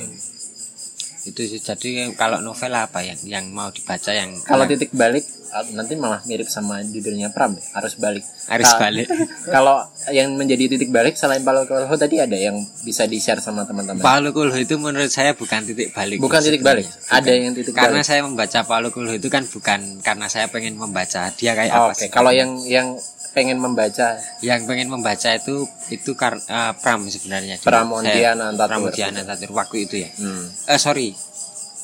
itu 1.25 1.41
sih 1.45 1.57
jadi 1.57 1.89
kalau 2.13 2.39
novel 2.39 2.73
apa 2.73 2.99
yang 2.99 3.15
yang 3.23 3.45
mau 3.49 3.67
dibaca 3.67 4.11
yang 4.11 4.35
kalau 4.41 4.63
yang 4.63 4.71
titik 4.71 4.91
balik 4.91 5.23
ah, 5.49 5.63
nanti 5.71 5.95
malah 5.95 6.19
mirip 6.23 6.45
sama 6.45 6.83
judulnya 6.83 7.29
Pram 7.29 7.53
ya 7.53 7.63
harus 7.73 7.95
balik 7.95 8.21
harus 8.45 8.67
Ka- 8.67 8.75
balik 8.77 9.07
kalau 9.55 9.79
yang 10.09 10.33
menjadi 10.33 10.67
titik 10.67 10.89
balik 10.89 11.13
selain 11.13 11.39
Paulo 11.39 11.63
Coelho 11.63 11.87
tadi 11.93 12.17
ada 12.17 12.35
yang 12.35 12.55
bisa 12.81 13.05
di 13.05 13.17
share 13.17 13.39
sama 13.39 13.63
teman-teman 13.63 13.99
Paulo 13.99 14.29
Coelho 14.29 14.57
itu 14.57 14.75
menurut 14.75 15.07
saya 15.07 15.31
bukan 15.31 15.63
titik 15.63 15.91
balik. 15.91 16.19
bukan 16.19 16.39
titik 16.39 16.59
balik 16.59 16.83
sebenarnya. 16.83 17.15
ada 17.15 17.23
Bukan. 17.25 17.39
yang 17.39 17.53
titik 17.53 17.73
Karena 17.73 17.95
balik 17.95 18.05
saya 18.05 18.21
membaca 18.21 18.59
Paulo 18.61 18.87
Coelho 18.89 19.13
itu 19.13 19.27
kan 19.27 19.43
bukan 19.45 19.79
karena 19.99 20.27
saya 20.27 20.45
pengen 20.47 20.75
membaca 20.75 21.31
dia 21.31 21.51
kayak 21.53 21.71
Oh, 21.71 21.87
apa. 21.87 21.93
oke 21.93 22.01
sih. 22.01 22.09
kalau 22.09 22.31
yang 22.31 22.51
yang 22.65 22.99
pengen 23.33 23.57
membaca 23.57 24.13
yang 24.39 24.61
pengen 24.63 24.87
membaca 24.87 25.29
itu 25.29 25.65
itu 25.89 26.13
kar 26.13 26.37
eh, 26.37 26.73
Pram 26.77 27.01
sebenarnya. 27.05 27.57
Dulu. 27.57 27.65
Pramudiana 27.65 28.13
Saya- 28.47 28.55
Tatur. 28.55 28.69
Pramudiana 28.69 29.21
Tatur 29.23 29.49
waktu 29.51 29.77
itu 29.83 29.95
ya. 29.99 30.09
hmm. 30.13 30.69
Eh 30.69 30.77
sorry. 30.77 31.09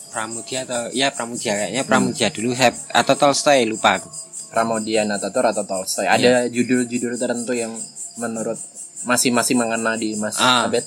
Pramudia 0.10 0.66
atau 0.66 0.90
ya 0.90 1.10
Pramudia 1.10 1.54
kayaknya 1.54 1.84
Pramudia 1.86 2.28
dulu 2.30 2.54
saya 2.54 2.74
atau 2.90 3.14
Tolstoy 3.14 3.66
lupa 3.66 3.98
aku. 3.98 4.10
Pramudiana 4.50 5.18
Tatur 5.18 5.46
atau 5.46 5.62
Tolstoy 5.62 6.06
ada 6.06 6.46
judul-judul 6.46 7.14
tertentu 7.14 7.54
yang 7.54 7.74
menurut 8.18 8.58
masing-masing 9.06 9.58
mengena 9.58 9.94
di 9.94 10.18
Mas 10.18 10.38
Ah. 10.38 10.66
Abed 10.66 10.82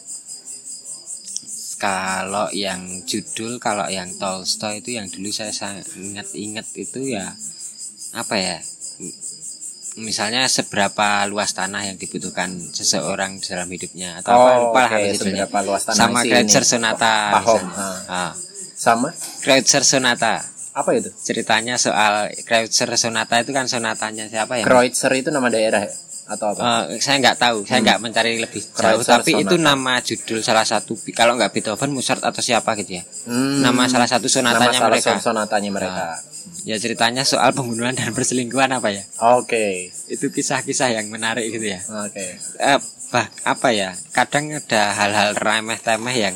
Kalau 1.79 2.47
yang 2.51 2.79
judul 3.03 3.59
kalau 3.59 3.91
yang 3.91 4.07
Tolstoy 4.15 4.79
itu 4.79 4.95
yang 4.95 5.07
dulu 5.07 5.31
saya 5.31 5.51
sangat 5.51 5.87
ingat-ingat 5.93 6.67
itu 6.77 7.11
ya 7.11 7.35
apa 8.13 8.35
ya? 8.39 8.59
Misalnya 9.95 10.49
seberapa 10.49 11.05
luas 11.27 11.53
tanah 11.53 11.85
yang 11.85 11.97
dibutuhkan 11.97 12.49
seseorang 12.73 13.37
dalam 13.39 13.69
hidupnya 13.69 14.19
atau 14.19 14.33
apa 14.33 14.51
lupa 14.59 14.81
lah 14.81 14.89
Oh, 14.89 14.97
apa 14.97 15.09
judulnya. 15.11 15.45
seberapa 15.45 15.59
luas 15.63 15.83
tanah 15.85 15.99
Sama 15.99 16.19
Kreutzer. 16.23 16.65
Sonata 16.65 17.15
Pahom, 17.35 17.63
ah. 17.69 17.99
Ah. 18.09 18.33
sama 18.73 19.09
Kreutzer 19.39 19.85
Sonata. 19.85 20.41
apa 20.73 20.91
itu 20.93 21.13
Ceritanya 21.13 21.77
soal 21.77 22.33
Kreutzer 22.43 22.89
Sonata 22.97 23.37
itu 23.37 23.53
kan 23.53 23.69
sonatanya 23.69 24.25
siapa 24.27 24.57
ya? 24.57 24.65
Kreutzer 24.65 25.13
itu 25.13 25.29
nama 25.29 25.47
daerah 25.47 25.85
ya? 25.85 25.93
Atau 26.33 26.47
apa 26.51 26.89
Eh, 26.89 26.99
saya 26.99 27.17
nggak 27.19 27.37
tahu, 27.37 27.59
saya 27.63 27.79
nggak 27.81 27.99
mencari 27.99 28.37
lebih 28.37 28.63
jauh, 28.63 28.75
Kreutzer 28.99 29.13
tapi 29.17 29.31
itu 29.35 29.53
Sonata. 29.53 29.69
nama 29.69 29.95
judul 29.99 30.39
salah 30.41 30.65
satu 30.65 30.93
kalau 31.11 31.35
nggak 31.35 31.51
Beethoven, 31.51 31.91
Mozart 31.91 32.21
atau 32.21 32.41
siapa 32.41 32.73
gitu 32.75 32.97
ya. 32.97 33.05
Hmm, 33.25 33.61
Nama 33.61 33.83
salah 33.87 34.07
satu 34.07 34.27
nama 34.27 34.33
sonatanya 34.59 34.73
salah 34.75 34.91
mereka. 34.91 35.13
sonatanya 35.19 35.71
mereka 35.71 36.07
Ya 36.63 36.75
ceritanya 36.75 37.23
soal 37.23 37.51
pembunuhan 37.51 37.93
dan 37.93 38.11
perselingkuhan 38.11 38.71
apa 38.71 38.89
ya? 38.89 39.03
oke 39.21 39.67
Itu 40.07 40.29
kisah-kisah 40.29 40.93
yang 40.93 41.07
menarik 41.07 41.47
gitu 41.49 41.67
ya. 41.69 41.81
oke 41.83 42.27
Eh, 42.57 42.79
bah, 43.09 43.27
apa 43.45 43.69
ya? 43.71 43.93
Kadang 44.11 44.53
ada 44.53 44.95
hal-hal 44.95 45.35
remeh-temeh 45.35 46.17
yang 46.17 46.35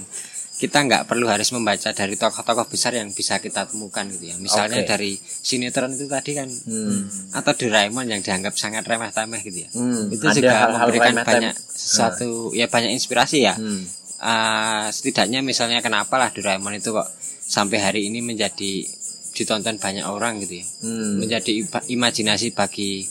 kita 0.57 0.89
nggak 0.89 1.05
perlu 1.05 1.28
harus 1.28 1.53
membaca 1.53 1.93
dari 1.93 2.16
tokoh-tokoh 2.16 2.65
besar 2.73 2.97
yang 2.97 3.12
bisa 3.12 3.37
kita 3.45 3.69
temukan 3.69 4.09
gitu 4.09 4.33
ya. 4.33 4.37
Misalnya 4.41 4.81
Oke. 4.81 4.89
dari 4.89 5.12
sinetron 5.20 5.93
itu 5.93 6.09
tadi 6.09 6.33
kan 6.33 6.49
hmm. 6.49 7.37
atau 7.37 7.53
Doraemon 7.53 8.09
yang 8.09 8.24
dianggap 8.24 8.57
sangat 8.57 8.89
remeh-temeh 8.89 9.41
gitu 9.45 9.69
ya. 9.69 9.70
Hmm, 9.77 10.09
Itu 10.09 10.24
ada 10.24 10.33
juga 10.33 10.55
hal-hal 10.57 10.89
memberikan 10.89 11.12
remeh-temeh. 11.12 11.53
banyak 11.53 11.55
sesuatu 11.69 12.57
ya 12.57 12.73
banyak 12.73 12.97
inspirasi 12.97 13.45
ya. 13.45 13.53
Hmm. 13.53 13.85
Eh, 14.16 14.87
setidaknya 14.97 15.45
misalnya 15.45 15.85
kenapa 15.85 16.16
lah 16.16 16.33
Doraemon 16.33 16.81
itu 16.81 16.89
kok 16.89 17.09
sampai 17.45 17.77
hari 17.77 18.01
ini 18.09 18.24
menjadi 18.24 18.89
ditonton 19.37 19.77
banyak 19.77 20.09
orang 20.09 20.41
gitu 20.41 20.65
ya. 20.65 20.66
Hmm. 20.81 21.20
Menjadi 21.20 21.53
imajinasi 21.93 22.57
bagi 22.57 23.05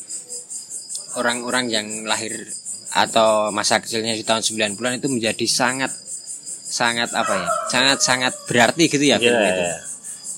orang-orang 1.21 1.69
yang 1.69 1.87
lahir 2.09 2.33
atau 2.95 3.53
masa 3.53 3.77
kecilnya 3.83 4.17
di 4.17 4.25
tahun 4.25 4.41
90-an 4.41 4.97
itu 4.97 5.13
menjadi 5.13 5.45
sangat 5.45 6.04
sangat 6.75 7.09
apa 7.15 7.33
ya? 7.39 7.47
Sangat-sangat 7.71 8.33
berarti 8.43 8.91
gitu 8.91 9.05
ya 9.05 9.15
film 9.15 9.39
Iya, 9.39 9.47
itu. 9.47 9.63
iya. 9.63 9.75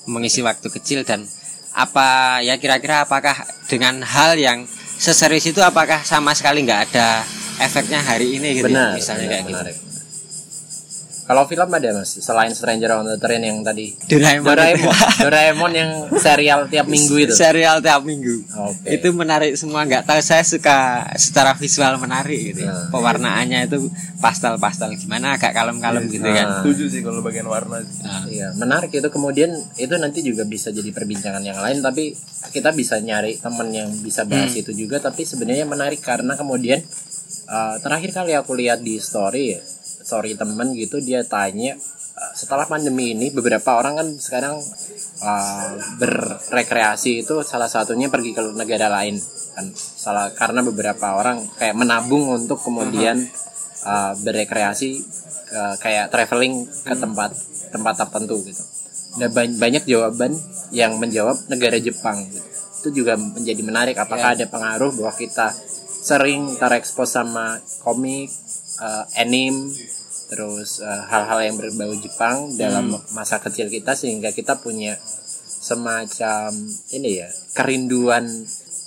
Mengisi 0.06 0.46
waktu 0.46 0.68
kecil 0.70 1.02
dan 1.02 1.26
apa 1.74 2.40
ya 2.42 2.58
kira-kira 2.58 3.06
apakah 3.06 3.34
dengan 3.66 4.02
hal 4.02 4.38
yang 4.38 4.70
seserius 4.98 5.46
itu 5.46 5.62
apakah 5.62 6.02
sama 6.02 6.34
sekali 6.34 6.62
nggak 6.62 6.82
ada 6.90 7.22
efeknya 7.58 8.02
hari 8.02 8.38
ini 8.38 8.58
gitu 8.58 8.66
ya? 8.66 8.70
benar 8.70 8.90
misalnya 8.94 9.26
benar, 9.26 9.34
kayak 9.34 9.46
gitu. 9.46 9.87
Kalau 11.28 11.44
film 11.44 11.68
ada 11.68 11.92
mas, 11.92 12.16
selain 12.18 12.48
Stranger 12.50 12.88
on 12.94 13.06
the 13.06 13.18
Train 13.18 13.44
yang 13.44 13.60
tadi 13.60 13.92
Doraemon, 14.02 14.48
Doraemon, 14.48 14.96
Doraemon 15.20 15.72
yang 15.74 15.92
serial 16.16 16.66
tiap 16.66 16.88
minggu 16.88 17.20
itu. 17.20 17.34
serial 17.34 17.78
tiap 17.78 18.00
minggu 18.02 18.48
Oke. 18.48 18.88
itu 18.90 19.12
menarik 19.12 19.52
semua 19.54 19.84
nggak 19.84 20.04
tahu 20.04 20.20
saya 20.20 20.40
suka 20.42 20.78
secara 21.14 21.52
visual 21.54 21.98
menarik 21.98 22.40
gitu 22.48 22.64
ya. 22.64 22.72
Nah. 22.72 22.88
pewarnaannya 22.88 23.60
itu 23.66 23.92
pastel-pastel 24.18 24.96
gimana 24.96 25.36
agak 25.36 25.52
kalem-kalem 25.52 26.08
gitu 26.08 26.24
kan 26.26 26.48
Nah. 26.48 26.60
Setuju 26.60 26.84
sih 26.88 27.02
kalau 27.02 27.20
bagian 27.20 27.46
warna 27.46 27.82
sih. 27.82 28.02
Nah, 28.02 28.24
Iya, 28.26 28.48
menarik 28.56 28.90
itu 28.90 29.08
kemudian 29.08 29.52
itu 29.76 29.96
nanti 29.96 30.20
juga 30.22 30.44
bisa 30.44 30.70
jadi 30.70 30.90
perbincangan 30.90 31.42
yang 31.42 31.58
lain 31.58 31.80
tapi 31.80 32.16
kita 32.48 32.72
bisa 32.72 32.98
nyari 32.98 33.36
temen 33.36 33.68
yang 33.70 33.92
bisa 33.98 34.24
bahas 34.24 34.50
Hmm. 34.50 34.62
itu 34.62 34.72
juga 34.74 34.98
tapi 34.98 35.22
sebenarnya 35.22 35.66
menarik 35.66 36.00
karena 36.00 36.34
kemudian 36.34 36.80
uh, 37.46 37.76
terakhir 37.78 38.12
kali 38.14 38.32
aku 38.32 38.52
lihat 38.54 38.80
di 38.80 38.96
story 38.98 39.44
ya, 39.50 39.62
story 40.08 40.40
temen 40.40 40.72
gitu 40.72 41.04
dia 41.04 41.28
tanya 41.28 41.76
uh, 42.16 42.32
setelah 42.32 42.64
pandemi 42.64 43.12
ini 43.12 43.28
beberapa 43.36 43.76
orang 43.76 44.00
kan 44.00 44.08
sekarang 44.16 44.56
uh, 45.20 45.70
berrekreasi 46.00 47.28
itu 47.28 47.44
salah 47.44 47.68
satunya 47.68 48.08
pergi 48.08 48.32
ke 48.32 48.42
negara 48.56 48.88
lain 48.88 49.20
kan 49.52 49.68
salah 49.76 50.32
karena 50.32 50.64
beberapa 50.64 51.20
orang 51.20 51.44
kayak 51.60 51.76
menabung 51.76 52.32
untuk 52.32 52.64
kemudian 52.64 53.20
uh, 53.84 54.14
berekreasi 54.24 55.04
uh, 55.52 55.76
kayak 55.82 56.10
traveling 56.12 56.64
ke 56.66 56.94
tempat 56.96 57.36
tempat 57.72 57.94
tertentu 58.00 58.40
gitu. 58.48 58.64
Ada 59.18 59.28
ban- 59.34 59.58
banyak 59.58 59.84
jawaban 59.90 60.38
yang 60.70 61.02
menjawab 61.02 61.36
negara 61.50 61.82
Jepang 61.82 62.22
gitu. 62.30 62.48
Itu 62.84 62.90
juga 63.04 63.18
menjadi 63.18 63.62
menarik 63.66 63.98
apakah 63.98 64.38
ada 64.38 64.46
pengaruh 64.46 64.94
bahwa 64.94 65.14
kita 65.18 65.52
sering 66.08 66.56
terekspos 66.56 67.18
sama 67.18 67.60
komik, 67.82 68.30
uh, 68.80 69.06
anime, 69.18 69.74
terus 70.28 70.80
uh, 70.84 71.04
hal-hal 71.08 71.40
yang 71.52 71.56
berbau 71.56 71.94
Jepang 71.98 72.52
dalam 72.58 72.94
masa 73.16 73.40
kecil 73.40 73.72
kita 73.72 73.96
sehingga 73.96 74.32
kita 74.36 74.60
punya 74.60 74.98
semacam 75.58 76.54
ini 76.96 77.20
ya 77.20 77.30
kerinduan 77.52 78.24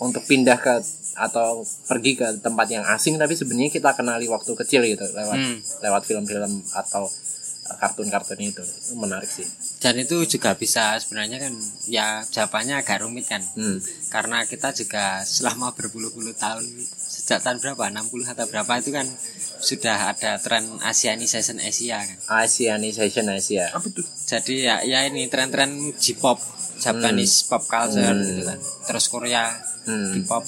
untuk 0.01 0.25
pindah 0.25 0.57
ke 0.57 0.75
atau 1.21 1.61
pergi 1.85 2.17
ke 2.17 2.41
tempat 2.41 2.67
yang 2.73 2.85
asing. 2.89 3.21
Tapi 3.21 3.37
sebenarnya 3.37 3.69
kita 3.69 3.93
kenali 3.93 4.25
waktu 4.31 4.57
kecil 4.57 4.81
gitu 4.89 5.05
lewat 5.13 5.37
Hmm. 5.37 5.59
lewat 5.85 6.03
film-film 6.09 6.65
atau 6.73 7.05
uh, 7.05 7.77
kartun-kartun 7.77 8.41
itu. 8.41 8.65
Itu 8.65 8.97
menarik 8.97 9.29
sih. 9.29 9.45
Dan 9.85 10.01
itu 10.01 10.25
juga 10.25 10.57
bisa 10.57 10.97
sebenarnya 10.97 11.45
kan 11.45 11.53
ya 11.85 12.25
jawabannya 12.25 12.81
agak 12.81 13.05
rumit 13.05 13.29
kan. 13.29 13.45
Hmm. 13.57 13.81
karena 14.11 14.43
kita 14.43 14.75
juga 14.75 15.23
selama 15.23 15.71
berpuluh-puluh 15.77 16.35
tahun 16.35 16.65
sejak 17.31 17.47
tahun 17.47 17.63
berapa 17.63 17.85
60 17.95 18.27
atau 18.27 18.45
berapa 18.45 18.73
itu 18.77 18.91
kan 18.91 19.07
sudah 19.61 20.11
ada 20.11 20.35
tren 20.37 20.67
Asianisation 20.83 21.63
Asia 21.63 22.03
kan 22.03 22.43
Asianization 22.43 23.31
Asia 23.31 23.71
Apa 23.71 23.87
tuh? 23.87 24.03
jadi 24.27 24.55
ya 24.59 24.77
ya 24.83 24.99
ini 25.07 25.31
tren-tren 25.31 25.71
J-pop 25.95 26.43
Japanese 26.77 27.47
pop 27.47 27.63
culture 27.63 28.03
Hmm. 28.03 28.27
gitu 28.27 28.43
kan 28.45 28.59
terus 28.85 29.07
Korea 29.07 29.47
Hmm. 29.81 30.11
K-pop 30.19 30.43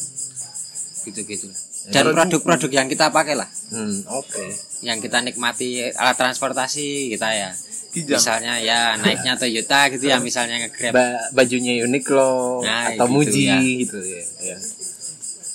gitu-gitu 1.03 1.47
dan 1.89 2.11
produk-produk 2.11 2.71
yang 2.73 2.87
kita 2.87 3.11
pakai 3.11 3.35
lah 3.35 3.47
hmm, 3.69 4.07
oke 4.09 4.45
yang 4.81 4.99
kita 4.99 5.19
nikmati 5.19 5.87
alat 5.89 6.15
transportasi 6.15 7.11
kita 7.11 7.29
ya 7.29 7.51
Kijang. 7.93 8.17
misalnya 8.17 8.55
ya 8.59 8.79
naiknya 8.97 9.37
Toyota 9.37 9.87
gitu 9.89 10.09
ya 10.09 10.17
misalnya 10.19 10.63
nge-grab 10.63 10.91
Ba- 10.91 11.29
bajunya 11.33 11.79
Uniqlo 11.81 12.63
Nah, 12.63 12.91
atau 12.91 13.05
gitu 13.05 13.15
Muji 13.15 13.43
ya. 13.45 13.59
gitu 13.61 13.99
ya. 14.01 14.23
ya. 14.43 14.57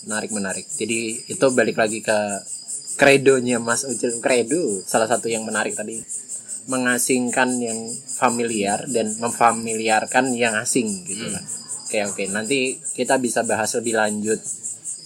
Menarik 0.07 0.31
menarik. 0.31 0.65
Jadi 0.71 1.27
itu 1.27 1.45
balik 1.51 1.75
lagi 1.75 1.99
ke 1.99 2.17
kredonya 2.95 3.59
Mas 3.59 3.83
Ucil. 3.83 4.17
Kredo 4.23 4.81
salah 4.87 5.05
satu 5.05 5.27
yang 5.27 5.43
menarik 5.43 5.75
tadi 5.75 5.99
mengasingkan 6.67 7.59
yang 7.63 7.79
familiar 8.07 8.83
dan 8.91 9.11
memfamiliarkan 9.19 10.35
yang 10.35 10.55
asing 10.59 10.87
gitu 11.07 11.27
Hmm. 11.27 11.35
lah. 11.35 11.43
Oke 11.87 11.99
oke 12.03 12.23
nanti 12.27 12.75
kita 12.95 13.15
bisa 13.15 13.47
bahas 13.47 13.71
lebih 13.79 13.95
lanjut 13.95 14.35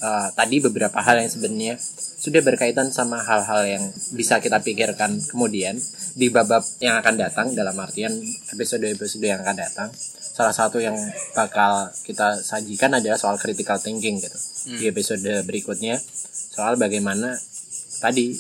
uh, 0.01 0.33
tadi 0.33 0.57
beberapa 0.57 0.97
hal 0.97 1.21
yang 1.21 1.29
sebenarnya 1.29 1.75
sudah 2.21 2.41
berkaitan 2.41 2.89
sama 2.89 3.21
hal-hal 3.21 3.61
yang 3.69 3.83
bisa 4.17 4.41
kita 4.41 4.57
pikirkan 4.61 5.21
kemudian 5.29 5.77
di 6.17 6.33
babak 6.33 6.65
yang 6.81 6.97
akan 6.97 7.15
datang 7.21 7.53
dalam 7.53 7.77
artian 7.77 8.09
episode-episode 8.49 9.21
yang 9.21 9.45
akan 9.45 9.57
datang 9.61 9.89
salah 10.31 10.55
satu 10.55 10.79
yang 10.79 10.95
bakal 11.35 11.91
kita 12.07 12.39
sajikan 12.39 12.95
adalah 12.95 13.19
soal 13.19 13.35
critical 13.35 13.75
thinking 13.75 14.17
gitu. 14.17 14.39
Di 14.79 14.87
episode 14.87 15.27
berikutnya 15.43 15.99
soal 16.31 16.79
bagaimana 16.79 17.35
tadi 17.99 18.31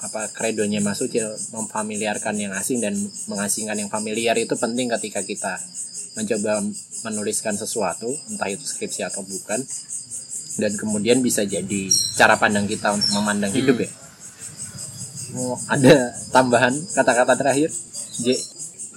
apa 0.00 0.32
kredonya 0.32 0.80
Mas 0.80 1.00
Ucil 1.04 1.28
memfamiliarkan 1.52 2.32
yang 2.36 2.52
asing 2.56 2.80
dan 2.80 2.96
mengasingkan 3.28 3.76
yang 3.76 3.92
familiar 3.92 4.32
itu 4.40 4.56
penting 4.56 4.88
ketika 4.96 5.20
kita 5.20 5.60
mencoba 6.16 6.64
menuliskan 7.04 7.54
sesuatu 7.56 8.08
entah 8.32 8.48
itu 8.48 8.64
skripsi 8.64 9.04
atau 9.04 9.20
bukan 9.20 9.60
dan 10.56 10.72
kemudian 10.76 11.20
bisa 11.20 11.44
jadi 11.44 11.88
cara 12.16 12.36
pandang 12.40 12.64
kita 12.68 12.92
untuk 12.92 13.12
memandang 13.16 13.52
hidup 13.52 13.80
ya. 13.80 13.90
Oh, 15.36 15.54
ada 15.70 16.10
tambahan 16.34 16.74
kata-kata 16.96 17.38
terakhir? 17.38 17.70
J? 18.18 18.34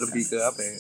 Lebih 0.01 0.33
ke 0.33 0.37
apa 0.41 0.59
ya? 0.65 0.75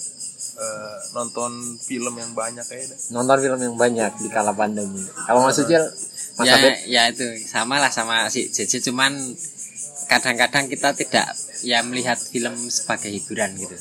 Eh, 0.53 0.97
nonton 1.17 1.81
film 1.81 2.13
yang 2.13 2.29
banyak 2.37 2.61
kayaknya. 2.61 2.93
nonton 3.09 3.37
film 3.41 3.57
yang 3.57 3.73
banyak 3.73 4.11
di 4.21 4.29
kala 4.29 4.53
pandemi. 4.53 5.01
Kalau 5.25 5.49
Mas 5.49 5.57
Ucil 5.57 5.81
Mas 6.37 6.45
ya 6.45 6.53
Abed? 6.61 6.73
ya 6.85 7.01
itu. 7.09 7.25
Sama 7.49 7.81
lah 7.81 7.89
sama 7.89 8.29
si 8.29 8.53
JJ 8.53 8.85
cuman 8.85 9.17
kadang-kadang 10.05 10.69
kita 10.69 10.93
tidak 10.93 11.33
ya 11.63 11.79
melihat 11.81 12.19
film 12.19 12.53
sebagai 12.67 13.07
hiburan 13.09 13.55
gitu. 13.55 13.75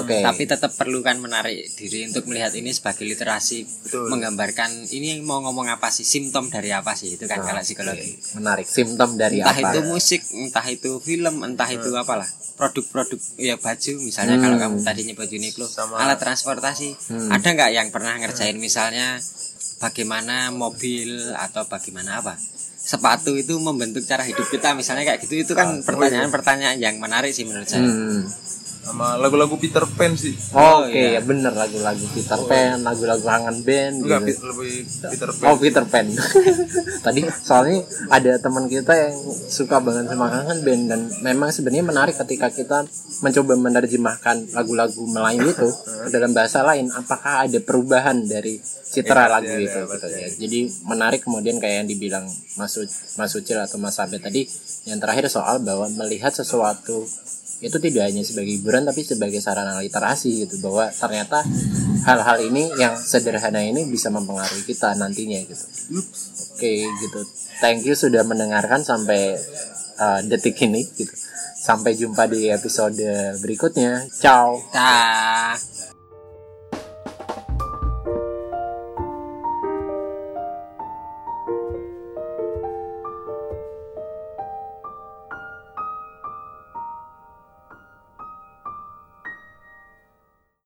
Oke. 0.00 0.24
Tapi 0.24 0.42
tetap 0.48 0.72
perlu 0.74 1.04
kan 1.04 1.20
menarik 1.20 1.68
diri 1.76 2.08
untuk 2.08 2.24
melihat 2.26 2.56
ini 2.56 2.72
sebagai 2.72 3.04
literasi 3.04 3.68
Betul. 3.84 4.08
menggambarkan 4.08 4.88
ini 4.90 5.20
mau 5.20 5.44
ngomong 5.44 5.68
apa 5.68 5.92
sih 5.92 6.02
simptom 6.02 6.48
dari 6.48 6.72
apa 6.72 6.96
sih 6.96 7.14
itu 7.14 7.28
kan 7.28 7.44
kalau 7.44 7.60
psikologi. 7.60 8.16
Oke, 8.16 8.40
menarik. 8.40 8.66
Simptom 8.66 9.20
dari 9.20 9.44
entah 9.44 9.52
apa? 9.52 9.60
Hmm. 9.62 9.70
itu 9.70 9.80
musik 9.86 10.20
entah 10.32 10.66
itu 10.66 10.90
film 11.04 11.44
entah 11.44 11.68
itu 11.68 11.88
apalah. 11.94 12.28
Produk-produk 12.56 13.20
ya 13.36 13.60
baju 13.60 13.92
misalnya 14.00 14.40
kalau 14.40 14.56
kamu 14.56 14.76
tadi 14.80 15.04
nyebut 15.04 15.28
Uniqlo 15.28 15.68
Sama- 15.68 16.00
alat 16.00 16.16
transportasi. 16.16 16.96
Hmm. 17.12 17.28
ada 17.28 17.48
nggak 17.52 17.70
yang 17.70 17.88
pernah 17.92 18.16
ngerjain 18.16 18.56
misalnya 18.56 19.20
bagaimana 19.76 20.48
mobil 20.48 21.36
atau 21.36 21.68
bagaimana 21.68 22.24
apa 22.24 22.34
sepatu 22.86 23.34
itu 23.34 23.58
membentuk 23.58 24.06
cara 24.06 24.22
hidup 24.22 24.46
kita 24.46 24.70
misalnya 24.72 25.02
kayak 25.02 25.26
gitu 25.26 25.42
itu 25.42 25.52
kan 25.58 25.82
pertanyaan-pertanyaan 25.82 26.78
yang 26.78 27.02
menarik 27.02 27.34
sih 27.34 27.42
menurut 27.42 27.66
saya 27.66 27.82
Hmm. 27.82 28.30
Sama 28.86 29.18
lagu-lagu 29.18 29.58
Peter 29.58 29.82
Pan 29.82 30.14
sih. 30.14 30.30
Oke 30.54 30.94
iya. 30.94 31.18
ya 31.18 31.20
bener 31.26 31.50
lagu-lagu 31.50 32.06
Peter 32.14 32.38
Pan, 32.46 32.86
lagu-lagu 32.86 33.26
kangen 33.26 33.66
band 33.66 34.06
Enggak, 34.06 34.30
gitu. 34.30 34.46
Lebih 34.46 34.86
Peter 35.10 35.30
Pan. 35.34 35.46
Oh 35.50 35.56
Peter 35.58 35.84
Pan. 35.90 36.06
Tadi 37.10 37.20
soalnya 37.42 37.82
ada 38.14 38.38
teman 38.38 38.70
kita 38.70 38.94
yang 38.94 39.18
suka 39.50 39.82
banget 39.82 40.06
sama 40.06 40.30
kangen 40.30 40.62
band 40.62 40.82
dan 40.86 41.00
memang 41.18 41.50
sebenarnya 41.50 41.82
menarik 41.82 42.14
ketika 42.14 42.46
kita 42.54 42.86
mencoba 43.26 43.58
menerjemahkan 43.58 44.54
lagu-lagu 44.54 45.02
Melayu 45.02 45.50
itu 45.50 45.66
ke 46.06 46.08
dalam 46.14 46.30
bahasa 46.30 46.62
lain. 46.62 46.86
Apakah 46.94 47.42
ada 47.42 47.58
perubahan 47.58 48.22
dari 48.22 48.62
citra 48.86 49.26
Iya, 49.26 49.32
lagu 49.34 49.50
pasti 49.50 49.66
itu? 49.66 49.78
ada, 49.82 49.94
gitu 49.98 50.06
ya. 50.14 50.28
Jadi 50.46 50.58
menarik 50.86 51.20
kemudian 51.26 51.58
kayak 51.58 51.82
yang 51.82 51.88
dibilang 51.90 52.30
Mas, 52.54 52.75
Mas 53.16 53.32
Ucil 53.32 53.56
atau 53.56 53.80
Mas 53.80 53.96
Abed 53.96 54.20
tadi 54.20 54.44
yang 54.84 55.00
terakhir 55.00 55.30
soal 55.32 55.62
bahwa 55.62 55.88
melihat 55.88 56.34
sesuatu 56.34 57.06
itu 57.64 57.76
tidak 57.80 58.12
hanya 58.12 58.20
sebagai 58.20 58.52
hiburan 58.60 58.84
tapi 58.84 59.00
sebagai 59.00 59.40
sarana 59.40 59.80
literasi 59.80 60.44
gitu 60.44 60.60
bahwa 60.60 60.92
ternyata 60.92 61.40
hal-hal 62.04 62.38
ini 62.44 62.68
yang 62.76 62.92
sederhana 63.00 63.64
ini 63.64 63.88
bisa 63.88 64.12
mempengaruhi 64.12 64.68
kita 64.68 64.92
nantinya 65.00 65.40
gitu. 65.40 65.64
Oke 66.52 66.84
gitu. 66.84 67.20
Thank 67.64 67.88
you 67.88 67.96
sudah 67.96 68.20
mendengarkan 68.28 68.84
sampai 68.84 69.40
uh, 69.96 70.20
detik 70.28 70.60
ini 70.60 70.84
gitu. 70.92 71.12
Sampai 71.56 71.96
jumpa 71.96 72.28
di 72.28 72.52
episode 72.52 73.00
berikutnya. 73.40 74.04
Ciao. 74.12 74.60
Dah. 74.70 75.56